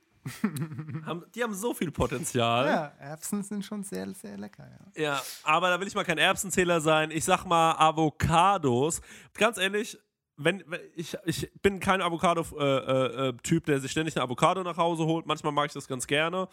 haben, 1.05 1.23
die 1.33 1.43
haben 1.43 1.53
so 1.53 1.73
viel 1.73 1.91
Potenzial. 1.91 2.65
Ja, 2.65 2.85
Erbsen 2.99 3.43
sind 3.43 3.63
schon 3.63 3.83
sehr, 3.83 4.11
sehr 4.13 4.37
lecker, 4.37 4.67
ja. 4.95 5.03
Ja, 5.03 5.21
aber 5.43 5.69
da 5.69 5.79
will 5.79 5.87
ich 5.87 5.95
mal 5.95 6.03
kein 6.03 6.17
Erbsenzähler 6.17 6.81
sein. 6.81 7.11
Ich 7.11 7.25
sag 7.25 7.45
mal 7.45 7.73
Avocados. 7.73 9.01
Ganz 9.33 9.57
ehrlich, 9.57 9.97
wenn, 10.37 10.63
wenn 10.67 10.81
ich, 10.95 11.17
ich 11.25 11.51
bin 11.61 11.79
kein 11.79 12.01
Avocado-Typ, 12.01 12.59
äh, 12.59 13.27
äh, 13.27 13.33
Typ, 13.43 13.65
der 13.65 13.79
sich 13.79 13.91
ständig 13.91 14.15
eine 14.15 14.23
Avocado 14.23 14.63
nach 14.63 14.77
Hause 14.77 15.05
holt. 15.05 15.25
Manchmal 15.25 15.53
mag 15.53 15.67
ich 15.67 15.73
das 15.73 15.87
ganz 15.87 16.07
gerne. 16.07 16.47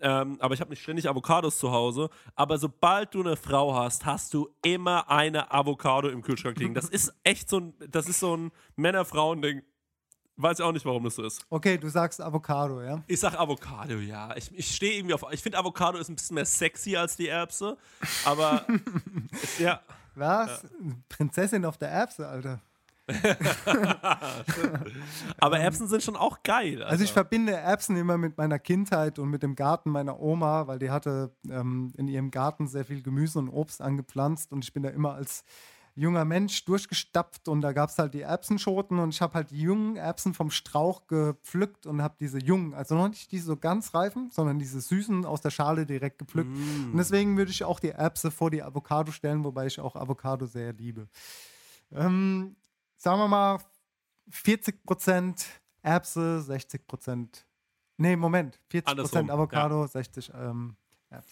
Ähm, 0.00 0.36
aber 0.40 0.54
ich 0.54 0.60
habe 0.60 0.70
nicht 0.70 0.82
ständig 0.82 1.08
Avocados 1.08 1.58
zu 1.58 1.70
Hause. 1.70 2.10
Aber 2.34 2.58
sobald 2.58 3.14
du 3.14 3.20
eine 3.20 3.36
Frau 3.36 3.74
hast, 3.74 4.04
hast 4.04 4.34
du 4.34 4.48
immer 4.62 5.10
eine 5.10 5.50
Avocado 5.50 6.08
im 6.08 6.22
Kühlschrank 6.22 6.58
liegen. 6.58 6.74
Das 6.74 6.88
ist 6.88 7.14
echt 7.24 7.48
so 7.48 7.60
ein, 7.60 7.74
das 7.90 8.08
ist 8.08 8.20
so 8.20 8.36
ein 8.36 8.52
Männer-Frauen-Ding. 8.76 9.62
Weiß 10.38 10.58
ich 10.58 10.64
auch 10.64 10.72
nicht, 10.72 10.84
warum 10.84 11.04
das 11.04 11.14
so 11.14 11.22
ist. 11.22 11.46
Okay, 11.48 11.78
du 11.78 11.88
sagst 11.88 12.20
Avocado, 12.20 12.82
ja? 12.82 13.02
Ich 13.06 13.20
sag 13.20 13.38
Avocado, 13.38 13.94
ja. 13.94 14.36
Ich, 14.36 14.54
ich 14.54 14.74
stehe 14.74 14.98
irgendwie 14.98 15.14
auf. 15.14 15.24
Ich 15.30 15.42
finde 15.42 15.56
Avocado 15.56 15.96
ist 15.96 16.10
ein 16.10 16.16
bisschen 16.16 16.34
mehr 16.34 16.44
sexy 16.44 16.94
als 16.94 17.16
die 17.16 17.28
Erbse. 17.28 17.78
Aber 18.24 18.66
ja. 19.58 19.80
Was? 20.14 20.66
Prinzessin 21.08 21.64
auf 21.64 21.78
der 21.78 21.90
Erbse, 21.90 22.26
Alter. 22.26 22.60
Aber 25.38 25.60
Erbsen 25.60 25.88
sind 25.88 26.02
schon 26.02 26.16
auch 26.16 26.42
geil. 26.42 26.82
Also 26.82 27.04
ich 27.04 27.12
verbinde 27.12 27.52
Erbsen 27.52 27.96
immer 27.96 28.18
mit 28.18 28.36
meiner 28.36 28.58
Kindheit 28.58 29.18
und 29.18 29.30
mit 29.30 29.42
dem 29.42 29.54
Garten 29.54 29.90
meiner 29.90 30.20
Oma, 30.20 30.66
weil 30.66 30.78
die 30.78 30.90
hatte 30.90 31.32
ähm, 31.48 31.92
in 31.96 32.08
ihrem 32.08 32.30
Garten 32.30 32.66
sehr 32.66 32.84
viel 32.84 33.02
Gemüse 33.02 33.38
und 33.38 33.48
Obst 33.48 33.80
angepflanzt 33.80 34.52
und 34.52 34.64
ich 34.64 34.72
bin 34.72 34.82
da 34.82 34.90
immer 34.90 35.14
als 35.14 35.44
junger 35.96 36.26
Mensch 36.26 36.64
durchgestapft 36.66 37.48
und 37.48 37.62
da 37.62 37.72
gab 37.72 37.88
es 37.88 37.98
halt 37.98 38.12
die 38.12 38.20
Erbsenschoten 38.20 38.98
und 38.98 39.14
ich 39.14 39.22
habe 39.22 39.34
halt 39.34 39.50
die 39.50 39.60
jungen 39.60 39.96
Erbsen 39.96 40.34
vom 40.34 40.50
Strauch 40.50 41.06
gepflückt 41.06 41.86
und 41.86 42.02
habe 42.02 42.14
diese 42.20 42.38
jungen, 42.38 42.74
also 42.74 42.94
noch 42.94 43.08
nicht 43.08 43.32
diese 43.32 43.46
so 43.46 43.56
ganz 43.56 43.94
reifen, 43.94 44.30
sondern 44.30 44.58
diese 44.58 44.80
süßen 44.80 45.24
aus 45.24 45.40
der 45.40 45.50
Schale 45.50 45.86
direkt 45.86 46.18
gepflückt. 46.18 46.50
Mm. 46.50 46.92
Und 46.92 46.98
deswegen 46.98 47.38
würde 47.38 47.50
ich 47.50 47.64
auch 47.64 47.80
die 47.80 47.88
Erbse 47.88 48.30
vor 48.30 48.50
die 48.50 48.62
Avocado 48.62 49.10
stellen, 49.10 49.42
wobei 49.42 49.66
ich 49.66 49.80
auch 49.80 49.96
Avocado 49.96 50.44
sehr 50.44 50.74
liebe. 50.74 51.08
Ähm, 51.92 52.56
sagen 52.96 53.18
wir 53.20 53.28
mal 53.28 53.58
40% 54.30 55.44
Erbse, 55.82 56.44
60%. 56.48 57.44
Nee, 57.98 58.16
Moment. 58.16 58.58
40% 58.70 58.86
Andersrum, 58.86 59.30
Avocado, 59.30 59.86
60 59.86 60.32
ähm, 60.34 60.76
Erbse. 61.10 61.30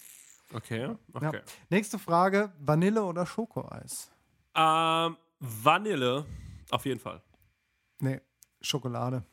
Okay, 0.52 0.82
Ja. 0.82 0.96
okay. 1.14 1.40
Nächste 1.68 1.98
Frage: 1.98 2.52
Vanille 2.60 3.02
oder 3.04 3.26
Schokoeis? 3.26 4.10
Ähm, 4.54 5.16
Vanille, 5.40 6.24
auf 6.70 6.84
jeden 6.84 7.00
Fall. 7.00 7.20
Nee, 7.98 8.20
Schokolade. 8.60 9.24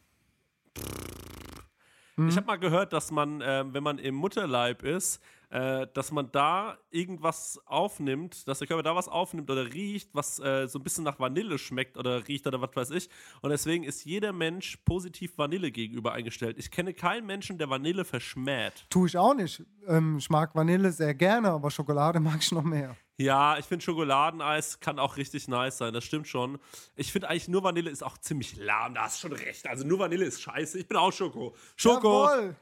Ich 2.27 2.35
habe 2.37 2.45
mal 2.47 2.57
gehört, 2.59 2.93
dass 2.93 3.11
man, 3.11 3.41
ähm, 3.43 3.73
wenn 3.73 3.83
man 3.83 3.97
im 3.97 4.15
Mutterleib 4.15 4.83
ist, 4.83 5.21
äh, 5.51 5.87
dass 5.93 6.11
man 6.11 6.31
da 6.31 6.77
irgendwas 6.89 7.59
aufnimmt, 7.65 8.47
dass 8.47 8.59
der 8.59 8.67
Körper 8.67 8.83
da 8.83 8.95
was 8.95 9.07
aufnimmt 9.07 9.49
oder 9.49 9.73
riecht, 9.73 10.09
was 10.13 10.39
äh, 10.39 10.67
so 10.67 10.79
ein 10.79 10.83
bisschen 10.83 11.03
nach 11.03 11.19
Vanille 11.19 11.57
schmeckt 11.57 11.97
oder 11.97 12.27
riecht 12.27 12.47
oder 12.47 12.61
was 12.61 12.73
weiß 12.73 12.91
ich. 12.91 13.09
Und 13.41 13.49
deswegen 13.49 13.83
ist 13.83 14.05
jeder 14.05 14.31
Mensch 14.31 14.77
positiv 14.85 15.37
Vanille 15.37 15.71
gegenüber 15.71 16.13
eingestellt. 16.13 16.57
Ich 16.57 16.71
kenne 16.71 16.93
keinen 16.93 17.25
Menschen, 17.25 17.57
der 17.57 17.69
Vanille 17.69 18.05
verschmäht. 18.05 18.85
Tue 18.89 19.07
ich 19.07 19.17
auch 19.17 19.33
nicht. 19.33 19.63
Ähm, 19.87 20.17
ich 20.17 20.29
mag 20.29 20.55
Vanille 20.55 20.91
sehr 20.91 21.13
gerne, 21.13 21.49
aber 21.49 21.69
Schokolade 21.69 22.19
mag 22.21 22.37
ich 22.39 22.51
noch 22.51 22.63
mehr. 22.63 22.95
Ja, 23.17 23.57
ich 23.57 23.65
finde 23.65 23.85
Schokoladeneis 23.85 24.79
kann 24.79 24.97
auch 24.97 25.17
richtig 25.17 25.47
nice 25.47 25.77
sein, 25.77 25.93
das 25.93 26.03
stimmt 26.03 26.27
schon. 26.27 26.59
Ich 26.95 27.11
finde 27.11 27.29
eigentlich 27.29 27.47
nur 27.47 27.63
Vanille 27.63 27.89
ist 27.89 28.03
auch 28.03 28.17
ziemlich 28.17 28.55
lahm, 28.57 28.95
da 28.95 29.03
hast 29.03 29.23
du 29.23 29.27
schon 29.27 29.37
recht. 29.37 29.67
Also 29.67 29.85
nur 29.85 29.99
Vanille 29.99 30.25
ist 30.25 30.41
scheiße. 30.41 30.79
Ich 30.79 30.87
bin 30.87 30.97
auch 30.97 31.13
Schoko. 31.13 31.55
Schoko, 31.75 32.25
Jawohl. 32.25 32.55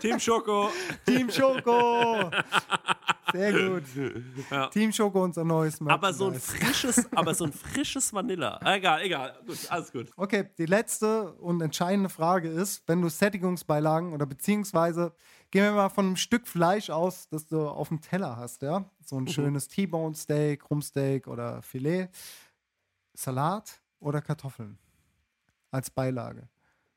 Team 0.00 0.18
Schoko. 0.18 0.70
Team 1.06 1.30
Schoko. 1.30 2.30
Sehr 3.32 3.52
gut. 3.70 3.82
Ja. 4.50 4.66
Team 4.68 4.92
Schoko, 4.92 5.22
unser 5.24 5.44
neues 5.44 5.80
Aber 5.80 6.12
so 6.12 6.26
ein 6.26 6.32
Merchandise. 6.32 6.64
frisches, 6.64 7.12
aber 7.14 7.34
so 7.34 7.44
ein 7.44 7.52
frisches 7.52 8.12
Vanilla. 8.12 8.60
Egal, 8.64 9.02
egal. 9.02 9.34
Gut, 9.46 9.58
alles 9.70 9.90
gut. 9.92 10.10
Okay, 10.16 10.48
die 10.58 10.66
letzte 10.66 11.32
und 11.34 11.60
entscheidende 11.60 12.08
Frage 12.08 12.48
ist, 12.48 12.82
wenn 12.86 13.02
du 13.02 13.08
Sättigungsbeilagen 13.08 14.12
oder 14.12 14.26
beziehungsweise 14.26 15.14
gehen 15.50 15.64
wir 15.64 15.72
mal 15.72 15.88
von 15.88 16.06
einem 16.06 16.16
Stück 16.16 16.46
Fleisch 16.46 16.90
aus, 16.90 17.28
das 17.28 17.46
du 17.46 17.68
auf 17.68 17.88
dem 17.88 18.00
Teller 18.00 18.36
hast, 18.36 18.62
ja? 18.62 18.84
So 19.04 19.16
ein 19.16 19.24
Mhm. 19.24 19.28
schönes 19.28 19.68
T-Bone 19.68 20.14
Steak, 20.14 20.70
Rumpsteak 20.70 21.26
oder 21.26 21.60
Filet, 21.62 22.08
Salat 23.14 23.80
oder 24.00 24.20
Kartoffeln 24.20 24.78
als 25.70 25.90
Beilage 25.90 26.48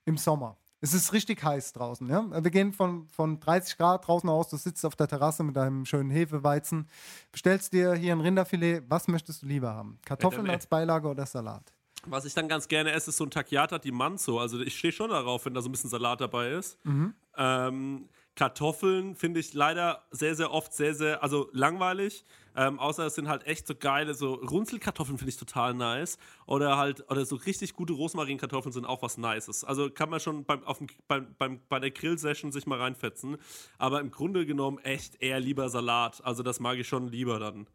im 0.05 0.17
Sommer. 0.17 0.57
Es 0.85 0.93
ist 0.93 1.13
richtig 1.13 1.43
heiß 1.43 1.73
draußen. 1.73 2.07
Ja? 2.07 2.43
Wir 2.43 2.51
gehen 2.51 2.71
von, 2.71 3.07
von 3.07 3.39
30 3.39 3.75
Grad 3.77 4.07
draußen 4.07 4.29
aus. 4.29 4.49
Du 4.49 4.57
sitzt 4.57 4.85
auf 4.85 4.95
der 4.95 5.07
Terrasse 5.07 5.41
mit 5.41 5.55
deinem 5.55 5.83
schönen 5.83 6.11
Hefeweizen, 6.11 6.87
bestellst 7.31 7.73
dir 7.73 7.95
hier 7.95 8.11
ein 8.11 8.21
Rinderfilet. 8.21 8.83
Was 8.87 9.07
möchtest 9.07 9.41
du 9.41 9.47
lieber 9.47 9.73
haben? 9.73 9.97
Kartoffeln 10.05 10.45
Äh, 10.45 10.51
als 10.51 10.67
Beilage 10.67 11.07
oder 11.07 11.25
Salat? 11.25 11.73
Was 12.05 12.25
ich 12.25 12.35
dann 12.35 12.47
ganz 12.47 12.67
gerne 12.67 12.91
esse, 12.91 13.09
ist 13.09 13.17
so 13.17 13.23
ein 13.23 13.31
Tagliata 13.31 13.79
di 13.79 13.91
Manzo. 13.91 14.39
Also 14.39 14.59
ich 14.59 14.77
stehe 14.77 14.91
schon 14.91 15.09
darauf, 15.09 15.43
wenn 15.45 15.55
da 15.55 15.61
so 15.63 15.69
ein 15.69 15.71
bisschen 15.71 15.89
Salat 15.89 16.21
dabei 16.21 16.51
ist. 16.51 16.77
Mhm. 16.85 17.15
Ähm, 17.35 18.09
Kartoffeln 18.35 19.15
finde 19.15 19.39
ich 19.39 19.55
leider 19.55 20.03
sehr, 20.11 20.35
sehr 20.35 20.51
oft 20.51 20.71
sehr, 20.71 20.93
sehr, 20.93 21.23
also 21.23 21.49
langweilig. 21.51 22.25
Ähm, 22.55 22.79
außer 22.79 23.05
es 23.05 23.15
sind 23.15 23.27
halt 23.27 23.45
echt 23.45 23.67
so 23.67 23.75
geile, 23.75 24.13
so 24.13 24.35
Runzelkartoffeln 24.35 25.17
finde 25.17 25.29
ich 25.29 25.37
total 25.37 25.73
nice. 25.73 26.17
Oder 26.45 26.77
halt, 26.77 27.09
oder 27.09 27.25
so 27.25 27.35
richtig 27.35 27.73
gute 27.73 27.93
Rosmarinkartoffeln 27.93 28.71
sind 28.71 28.85
auch 28.85 29.01
was 29.01 29.17
Nices. 29.17 29.63
Also 29.63 29.89
kann 29.89 30.09
man 30.09 30.19
schon 30.19 30.45
beim, 30.45 30.63
auf 30.63 30.77
dem, 30.77 30.87
beim, 31.07 31.35
beim, 31.37 31.59
bei 31.67 31.79
der 31.79 31.91
Grill-Session 31.91 32.51
sich 32.51 32.65
mal 32.65 32.79
reinfetzen. 32.79 33.37
Aber 33.77 33.99
im 33.99 34.11
Grunde 34.11 34.45
genommen 34.45 34.77
echt 34.79 35.21
eher 35.21 35.39
lieber 35.39 35.69
Salat. 35.69 36.23
Also 36.23 36.43
das 36.43 36.59
mag 36.59 36.77
ich 36.77 36.87
schon 36.87 37.07
lieber 37.07 37.39
dann. 37.39 37.67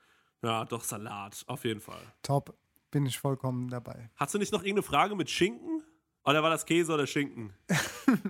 Ja, 0.42 0.64
doch 0.64 0.84
Salat, 0.84 1.44
auf 1.46 1.64
jeden 1.64 1.80
Fall. 1.80 2.02
Top. 2.22 2.54
Bin 2.90 3.06
ich 3.06 3.20
vollkommen 3.20 3.68
dabei. 3.68 4.10
Hast 4.16 4.34
du 4.34 4.38
nicht 4.38 4.52
noch 4.52 4.62
irgendeine 4.62 4.82
Frage 4.82 5.14
mit 5.14 5.30
Schinken? 5.30 5.84
Oder 6.24 6.42
war 6.42 6.50
das 6.50 6.66
Käse 6.66 6.92
oder 6.92 7.06
Schinken? 7.06 7.52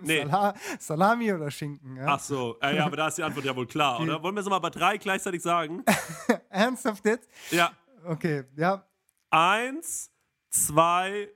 Nee. 0.03 0.25
Sala 0.27 0.55
Salami 0.79 1.33
oder 1.33 1.51
Schinken? 1.51 1.97
Ja? 1.97 2.05
Ach 2.07 2.21
so, 2.21 2.59
äh, 2.61 2.77
ja, 2.77 2.85
aber 2.85 2.97
da 2.99 3.09
ist 3.09 3.17
die 3.17 3.23
Antwort 3.23 3.47
ja 3.47 3.57
wohl 3.57 3.67
klar, 3.67 3.97
Die- 3.99 4.03
oder? 4.05 4.23
Wollen 4.23 4.35
wir 4.35 4.41
es 4.43 4.49
mal 4.49 4.59
bei 4.59 4.69
drei 4.69 4.99
gleichzeitig 4.99 5.41
sagen? 5.43 5.83
Ernsthaft 6.51 7.03
jetzt? 7.07 7.31
Ja. 7.51 7.73
Okay, 8.05 8.45
ja. 8.57 8.85
Eins, 9.31 10.11
zwei, 10.51 11.31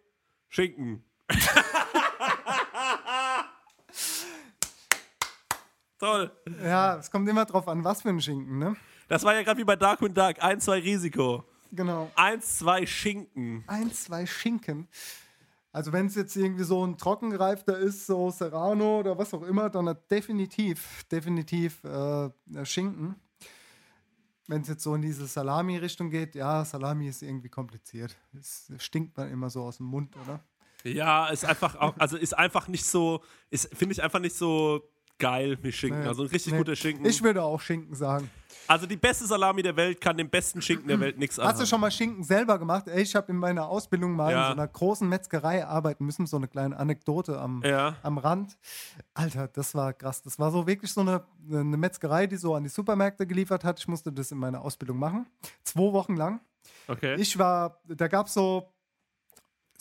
Schinken. 0.51 1.02
Toll. 5.98 6.31
Ja, 6.62 6.97
es 6.97 7.10
kommt 7.10 7.28
immer 7.28 7.44
drauf 7.44 7.66
an, 7.68 7.82
was 7.85 8.02
für 8.02 8.10
ein 8.10 8.20
Schinken, 8.20 8.59
ne? 8.59 8.76
Das 9.09 9.22
war 9.24 9.35
ja 9.35 9.43
gerade 9.43 9.59
wie 9.59 9.64
bei 9.64 9.76
Darkwing 9.76 10.12
Duck. 10.12 10.35
Eins, 10.43 10.64
zwei, 10.64 10.78
Risiko. 10.81 11.44
Genau. 11.72 12.10
Eins, 12.14 12.59
zwei, 12.59 12.85
Schinken. 12.86 13.64
Ein, 13.66 13.93
zwei 13.93 14.26
Schinken. 14.26 14.89
Also 15.74 15.92
wenn 15.92 16.06
es 16.06 16.14
jetzt 16.14 16.36
irgendwie 16.36 16.62
so 16.62 16.86
ein 16.86 16.96
trockengereifter 16.96 17.76
ist, 17.76 18.06
so 18.06 18.30
Serrano 18.30 19.01
oder 19.01 19.18
was 19.18 19.34
auch 19.34 19.42
immer, 19.42 19.68
dann 19.68 19.92
definitiv, 20.09 21.02
definitiv 21.10 21.82
äh, 21.82 22.30
Schinken. 22.62 23.16
Wenn 24.46 24.62
es 24.62 24.68
jetzt 24.68 24.84
so 24.84 24.94
in 24.94 25.02
diese 25.02 25.26
Salami-Richtung 25.26 26.10
geht, 26.10 26.36
ja, 26.36 26.64
Salami 26.64 27.09
ist 27.09 27.22
irgendwie 27.22 27.48
kompliziert. 27.48 28.16
Es 28.38 28.70
stinkt 28.78 29.16
man 29.16 29.28
immer 29.32 29.51
so 29.51 29.64
aus 29.64 29.78
dem 29.78 29.86
Mund, 29.86 30.16
oder? 30.16 30.44
Ja, 30.84 31.26
ist 31.26 31.44
einfach 31.44 31.74
auch, 31.74 31.96
also 31.98 32.16
ist 32.18 32.38
einfach 32.38 32.68
nicht 32.68 32.84
so, 32.84 33.24
ist, 33.51 33.74
finde 33.74 33.94
ich 33.94 34.02
einfach 34.05 34.20
nicht 34.20 34.36
so 34.36 34.88
geil 35.19 35.59
wie 35.62 35.73
Schinken. 35.73 36.03
Nee, 36.03 36.09
also 36.09 36.23
ein 36.24 36.28
richtig 36.28 36.53
nee. 36.53 36.59
guter 36.59 36.77
Schinken. 36.77 37.05
Ich 37.07 37.23
würde 37.23 37.43
auch 37.43 37.61
Schinken 37.61 37.95
sagen. 37.95 38.31
also 38.66 38.86
die 38.86 38.97
beste 38.97 39.27
Salami 39.27 39.62
der 39.62 39.77
Welt 39.77 40.01
kann 40.01 40.16
dem 40.16 40.28
besten 40.28 40.61
Schinken 40.62 40.89
der 40.89 40.99
Welt 41.01 41.19
nichts 41.19 41.39
Hast 41.39 41.61
du 41.61 41.66
schon 41.66 41.81
mal 41.81 41.91
Schinken 41.91 42.24
selber 42.24 42.59
gemacht? 42.59 42.89
Ey, 42.89 43.03
ich 43.03 43.15
habe 43.15 43.31
in 43.32 43.39
meiner 43.39 43.69
Ausbildung 43.69 44.12
mal 44.16 44.32
Ja. 44.32 44.43
in 44.43 44.47
so 44.57 44.61
einer 44.61 44.69
großen 44.69 45.09
Metzgerei 45.09 45.65
arbeiten 45.66 46.05
müssen. 46.05 46.27
So 46.27 46.36
eine 46.36 46.49
kleine 46.49 46.77
Anekdote 46.77 47.39
am, 47.39 47.62
Ja. 47.65 47.97
am 48.03 48.19
Rand. 48.19 48.57
Alter, 49.15 49.49
das 49.49 49.74
war 49.74 49.93
krass. 49.93 50.23
Das 50.23 50.39
war 50.39 50.51
so 50.51 50.66
wirklich 50.66 50.93
so 50.93 51.03
eine, 51.03 51.23
eine 51.51 51.77
Metzgerei, 51.77 52.27
die 52.27 52.36
so 52.36 52.55
an 52.55 52.65
die 52.65 52.70
Supermärkte 52.70 53.27
geliefert 53.27 53.65
hat. 53.65 53.78
Ich 53.78 53.89
musste 53.89 54.12
das 54.12 54.32
in 54.32 54.39
meiner 54.39 54.62
Ausbildung 54.62 54.99
machen. 54.99 55.27
Zwei 55.62 55.93
Wochen 55.93 56.16
lang. 56.16 56.41
Okay. 56.89 57.15
Ich 57.19 57.39
war, 57.39 57.81
da 57.86 58.09
gab 58.09 58.27
es 58.27 58.35
so, 58.35 58.69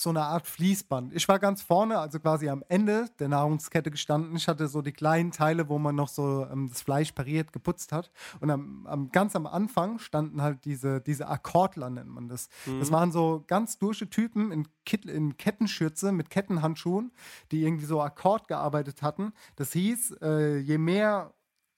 so 0.03 0.09
eine 0.09 0.21
Art 0.21 0.45
Fließband. 0.45 1.13
Ich 1.13 1.27
war 1.27 1.39
ganz 1.39 1.61
vorne, 1.61 1.97
also 1.97 2.19
quasi 2.19 2.49
am 2.49 2.63
Ende 2.67 3.07
der 3.19 3.29
Nahrungskette 3.29 3.89
gestanden. 3.89 4.35
Ich 4.35 4.47
hatte 4.47 4.67
so 4.67 4.81
die 4.81 4.91
kleinen 4.91 5.31
Teile, 5.31 5.69
wo 5.69 5.79
man 5.79 5.95
noch 5.95 6.09
so 6.09 6.45
ähm, 6.51 6.69
das 6.69 6.81
Fleisch 6.81 7.13
pariert, 7.13 7.53
geputzt 7.53 7.91
hat. 7.91 8.11
Und 8.39 8.51
am, 8.51 8.85
am, 8.85 9.09
ganz 9.11 9.35
am 9.35 9.47
Anfang 9.47 9.99
standen 9.99 10.41
halt 10.41 10.65
diese, 10.65 11.01
diese 11.01 11.27
Akkordler, 11.27 11.89
nennt 11.89 12.09
man 12.09 12.27
das. 12.27 12.49
Mhm. 12.65 12.79
Das 12.79 12.91
waren 12.91 13.11
so 13.11 13.43
ganz 13.47 13.79
dusche 13.79 14.09
Typen 14.09 14.51
in, 14.51 14.67
Kit, 14.85 15.05
in 15.05 15.37
Kettenschürze 15.37 16.11
mit 16.11 16.29
Kettenhandschuhen, 16.29 17.11
die 17.51 17.63
irgendwie 17.63 17.85
so 17.85 18.01
Akkord 18.01 18.47
gearbeitet 18.47 19.01
hatten. 19.01 19.33
Das 19.55 19.71
hieß, 19.71 20.17
äh, 20.21 20.57
je 20.57 20.77
mehr 20.77 21.33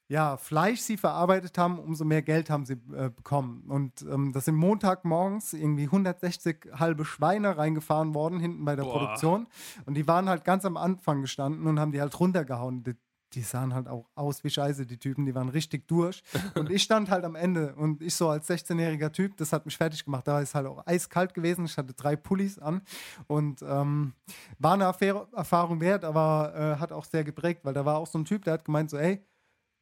ja, 0.08 0.36
Fleisch 0.36 0.80
sie 0.80 0.96
verarbeitet 0.96 1.58
haben, 1.58 1.78
umso 1.78 2.04
mehr 2.04 2.22
Geld 2.22 2.48
haben 2.48 2.64
sie 2.64 2.74
äh, 2.74 3.10
bekommen. 3.10 3.64
Und 3.68 4.02
ähm, 4.02 4.32
das 4.32 4.44
sind 4.44 4.54
Montagmorgens 4.54 5.52
irgendwie 5.52 5.84
160 5.84 6.68
halbe 6.74 7.04
Schweine 7.04 7.56
reingefahren 7.56 8.14
worden, 8.14 8.38
hinten 8.38 8.64
bei 8.64 8.76
der 8.76 8.84
Boah. 8.84 8.98
Produktion. 8.98 9.48
Und 9.84 9.94
die 9.94 10.06
waren 10.06 10.28
halt 10.28 10.44
ganz 10.44 10.64
am 10.64 10.76
Anfang 10.76 11.22
gestanden 11.22 11.66
und 11.66 11.80
haben 11.80 11.90
die 11.90 12.00
halt 12.00 12.18
runtergehauen. 12.20 12.84
Die, 12.84 12.94
die 13.32 13.42
sahen 13.42 13.74
halt 13.74 13.88
auch 13.88 14.08
aus 14.14 14.44
wie 14.44 14.50
Scheiße, 14.50 14.86
die 14.86 14.96
Typen, 14.96 15.26
die 15.26 15.34
waren 15.34 15.48
richtig 15.48 15.88
durch. 15.88 16.22
Und 16.54 16.70
ich 16.70 16.84
stand 16.84 17.10
halt 17.10 17.24
am 17.24 17.34
Ende 17.34 17.74
und 17.74 18.00
ich 18.00 18.14
so 18.14 18.28
als 18.28 18.48
16-jähriger 18.48 19.10
Typ, 19.10 19.36
das 19.36 19.52
hat 19.52 19.66
mich 19.66 19.76
fertig 19.76 20.04
gemacht. 20.04 20.26
Da 20.26 20.40
ist 20.40 20.54
halt 20.54 20.66
auch 20.66 20.86
eiskalt 20.86 21.34
gewesen. 21.34 21.64
Ich 21.66 21.76
hatte 21.76 21.92
drei 21.92 22.14
Pullis 22.16 22.58
an 22.58 22.80
und 23.26 23.60
ähm, 23.62 24.14
war 24.58 24.74
eine 24.74 24.86
Affair 24.86 25.26
Erfahrung 25.34 25.80
wert, 25.80 26.04
aber 26.04 26.54
äh, 26.54 26.80
hat 26.80 26.92
auch 26.92 27.04
sehr 27.04 27.24
geprägt, 27.24 27.60
weil 27.64 27.74
da 27.74 27.84
war 27.84 27.98
auch 27.98 28.06
so 28.06 28.18
ein 28.18 28.24
Typ, 28.24 28.44
der 28.44 28.54
hat 28.54 28.64
gemeint 28.64 28.88
so, 28.88 28.96
ey, 28.96 29.20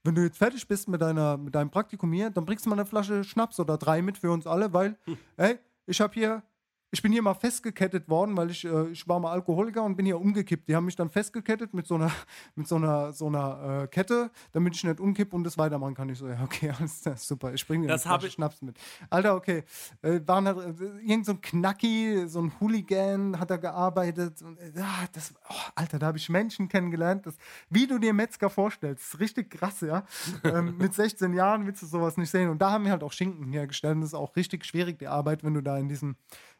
wenn 0.04 0.14
du 0.14 0.22
jetzt 0.22 0.38
fertig 0.38 0.68
bist 0.68 0.86
mit, 0.88 1.00
deiner, 1.00 1.36
mit 1.38 1.54
deinem 1.54 1.70
Praktikum 1.70 2.12
hier, 2.12 2.30
dann 2.30 2.44
bringst 2.44 2.66
du 2.66 2.70
mal 2.70 2.76
eine 2.78 2.86
Flasche 2.86 3.24
Schnaps 3.24 3.58
oder 3.58 3.78
drei 3.78 4.02
mit 4.02 4.18
für 4.18 4.30
uns 4.30 4.46
alle, 4.46 4.72
weil, 4.72 4.96
ey, 5.38 5.58
ich 5.86 6.00
habe 6.00 6.12
hier, 6.14 6.42
ich 6.90 7.02
bin 7.02 7.10
hier 7.10 7.22
mal 7.22 7.34
festgekettet 7.34 8.08
worden, 8.08 8.36
weil 8.36 8.50
ich, 8.50 8.64
äh, 8.64 8.88
ich 8.88 9.08
war 9.08 9.18
mal 9.18 9.32
Alkoholiker 9.32 9.82
und 9.82 9.96
bin 9.96 10.06
hier 10.06 10.20
umgekippt. 10.20 10.68
Die 10.68 10.76
haben 10.76 10.84
mich 10.84 10.94
dann 10.96 11.10
festgekettet 11.10 11.74
mit 11.74 11.86
so 11.86 11.96
einer, 11.96 12.10
mit 12.54 12.68
so 12.68 12.76
einer, 12.76 13.12
so 13.12 13.26
einer 13.26 13.82
äh, 13.82 13.86
Kette, 13.88 14.30
damit 14.52 14.76
ich 14.76 14.84
nicht 14.84 15.00
umkipp 15.00 15.32
und 15.34 15.42
das 15.44 15.58
weitermachen 15.58 15.94
kann. 15.94 16.08
Ich 16.08 16.18
so, 16.18 16.28
ja, 16.28 16.40
okay, 16.44 16.70
alles 16.78 17.00
klar, 17.02 17.16
super, 17.16 17.52
ich 17.52 17.66
bringe 17.66 17.86
dir 17.86 17.92
eine 17.94 18.00
Das 18.02 18.24
ich- 18.24 18.32
Schnaps 18.32 18.62
mit. 18.62 18.78
Alter, 19.10 19.34
okay, 19.34 19.64
äh, 20.02 20.20
waren 20.26 20.46
halt, 20.46 20.80
äh, 20.80 20.84
irgend 21.04 21.26
so 21.26 21.32
ein 21.32 21.40
Knacki, 21.40 22.24
so 22.28 22.40
ein 22.40 22.52
Hooligan 22.60 23.38
hat 23.40 23.50
da 23.50 23.56
gearbeitet. 23.56 24.40
Und, 24.42 24.58
ja, 24.76 24.88
das, 25.12 25.34
oh, 25.48 25.54
Alter, 25.74 25.98
da 25.98 26.06
habe 26.06 26.18
ich 26.18 26.28
Menschen 26.28 26.68
kennengelernt, 26.68 27.26
das, 27.26 27.36
wie 27.70 27.86
du 27.86 27.98
dir 27.98 28.12
Metzger 28.12 28.50
vorstellst, 28.50 29.02
das 29.02 29.14
ist 29.14 29.20
richtig 29.20 29.50
krass, 29.50 29.80
ja. 29.80 30.04
ähm, 30.44 30.76
mit 30.78 30.94
16 30.94 31.32
Jahren 31.34 31.66
willst 31.66 31.82
du 31.82 31.86
sowas 31.86 32.16
nicht 32.16 32.30
sehen. 32.30 32.50
Und 32.50 32.62
da 32.62 32.70
haben 32.70 32.84
wir 32.84 32.92
halt 32.92 33.02
auch 33.02 33.12
Schinken 33.12 33.52
hergestellt. 33.52 33.94
Und 33.96 34.02
das 34.02 34.10
ist 34.10 34.14
auch 34.14 34.36
richtig 34.36 34.64
schwierig, 34.64 34.98
die 34.98 35.08
Arbeit, 35.08 35.42
wenn 35.42 35.54
du 35.54 35.60
da 35.62 35.76
in 35.76 35.88
diesen 35.88 36.16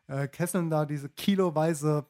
äh, 0.07 0.29
Kesseln 0.29 0.71
da 0.71 0.85
diese 0.87 1.09
kiloweise 1.09 2.07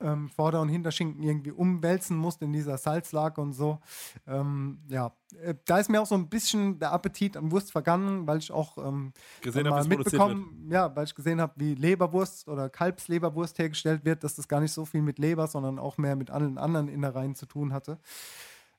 ähm, 0.00 0.28
Vorder- 0.28 0.60
und 0.60 0.68
Hinterschinken 0.68 1.22
irgendwie 1.22 1.50
umwälzen 1.50 2.16
musst 2.16 2.40
in 2.42 2.52
dieser 2.52 2.78
Salzlake 2.78 3.40
und 3.40 3.52
so. 3.52 3.80
Ähm, 4.26 4.78
ja, 4.88 5.12
äh, 5.42 5.54
da 5.64 5.78
ist 5.78 5.90
mir 5.90 6.00
auch 6.00 6.06
so 6.06 6.14
ein 6.14 6.28
bisschen 6.28 6.78
der 6.78 6.92
Appetit 6.92 7.36
an 7.36 7.50
Wurst 7.50 7.72
vergangen, 7.72 8.26
weil 8.26 8.38
ich 8.38 8.52
auch 8.52 8.78
ähm, 8.78 9.12
Gesehen 9.40 9.68
hab, 9.68 9.86
mitbekommen, 9.86 10.68
ja, 10.70 10.94
weil 10.94 11.04
ich 11.04 11.14
gesehen 11.14 11.40
habe, 11.40 11.54
wie 11.56 11.74
Leberwurst 11.74 12.48
oder 12.48 12.68
Kalbsleberwurst 12.68 13.58
hergestellt 13.58 14.04
wird, 14.04 14.22
dass 14.22 14.36
das 14.36 14.46
gar 14.46 14.60
nicht 14.60 14.72
so 14.72 14.84
viel 14.84 15.02
mit 15.02 15.18
Leber, 15.18 15.46
sondern 15.46 15.78
auch 15.78 15.98
mehr 15.98 16.16
mit 16.16 16.30
allen 16.30 16.58
anderen 16.58 16.88
Innereien 16.88 17.34
zu 17.34 17.46
tun 17.46 17.72
hatte. 17.72 17.98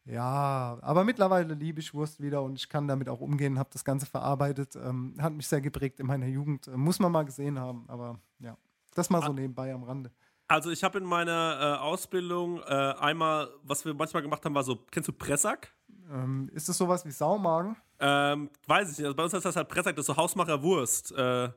Ja, 0.05 0.77
aber 0.81 1.03
mittlerweile 1.03 1.53
liebe 1.53 1.79
ich 1.79 1.93
Wurst 1.93 2.21
wieder 2.21 2.41
und 2.41 2.55
ich 2.55 2.69
kann 2.69 2.87
damit 2.87 3.09
auch 3.09 3.19
umgehen, 3.19 3.59
habe 3.59 3.69
das 3.71 3.85
Ganze 3.85 4.05
verarbeitet. 4.05 4.75
Ähm, 4.75 5.15
hat 5.19 5.33
mich 5.33 5.47
sehr 5.47 5.61
geprägt 5.61 5.99
in 5.99 6.07
meiner 6.07 6.25
Jugend. 6.25 6.67
Äh, 6.67 6.77
muss 6.77 6.99
man 6.99 7.11
mal 7.11 7.23
gesehen 7.23 7.59
haben, 7.59 7.85
aber 7.87 8.19
ja, 8.39 8.57
das 8.95 9.09
mal 9.09 9.21
so 9.21 9.33
nebenbei 9.33 9.73
am 9.73 9.83
Rande. 9.83 10.11
Also 10.47 10.71
ich 10.71 10.83
habe 10.83 10.97
in 10.97 11.05
meiner 11.05 11.77
äh, 11.79 11.83
Ausbildung 11.83 12.59
äh, 12.61 12.73
einmal, 12.99 13.49
was 13.61 13.85
wir 13.85 13.93
manchmal 13.93 14.23
gemacht 14.23 14.43
haben, 14.43 14.55
war 14.55 14.63
so, 14.63 14.77
kennst 14.89 15.07
du 15.07 15.13
Pressack? 15.13 15.71
Ähm, 16.11 16.49
ist 16.53 16.67
das 16.67 16.77
sowas 16.77 17.05
wie 17.05 17.11
Saumagen? 17.11 17.75
Ähm, 17.99 18.49
weiß 18.65 18.91
ich 18.91 18.97
nicht. 18.97 19.05
Also 19.05 19.15
bei 19.15 19.23
uns 19.23 19.33
heißt 19.33 19.45
das 19.45 19.55
halt 19.55 19.69
Pressack, 19.69 19.95
das 19.95 20.03
ist 20.03 20.07
so 20.07 20.17
Hausmacherwurst. 20.17 21.11
Äh, 21.11 21.49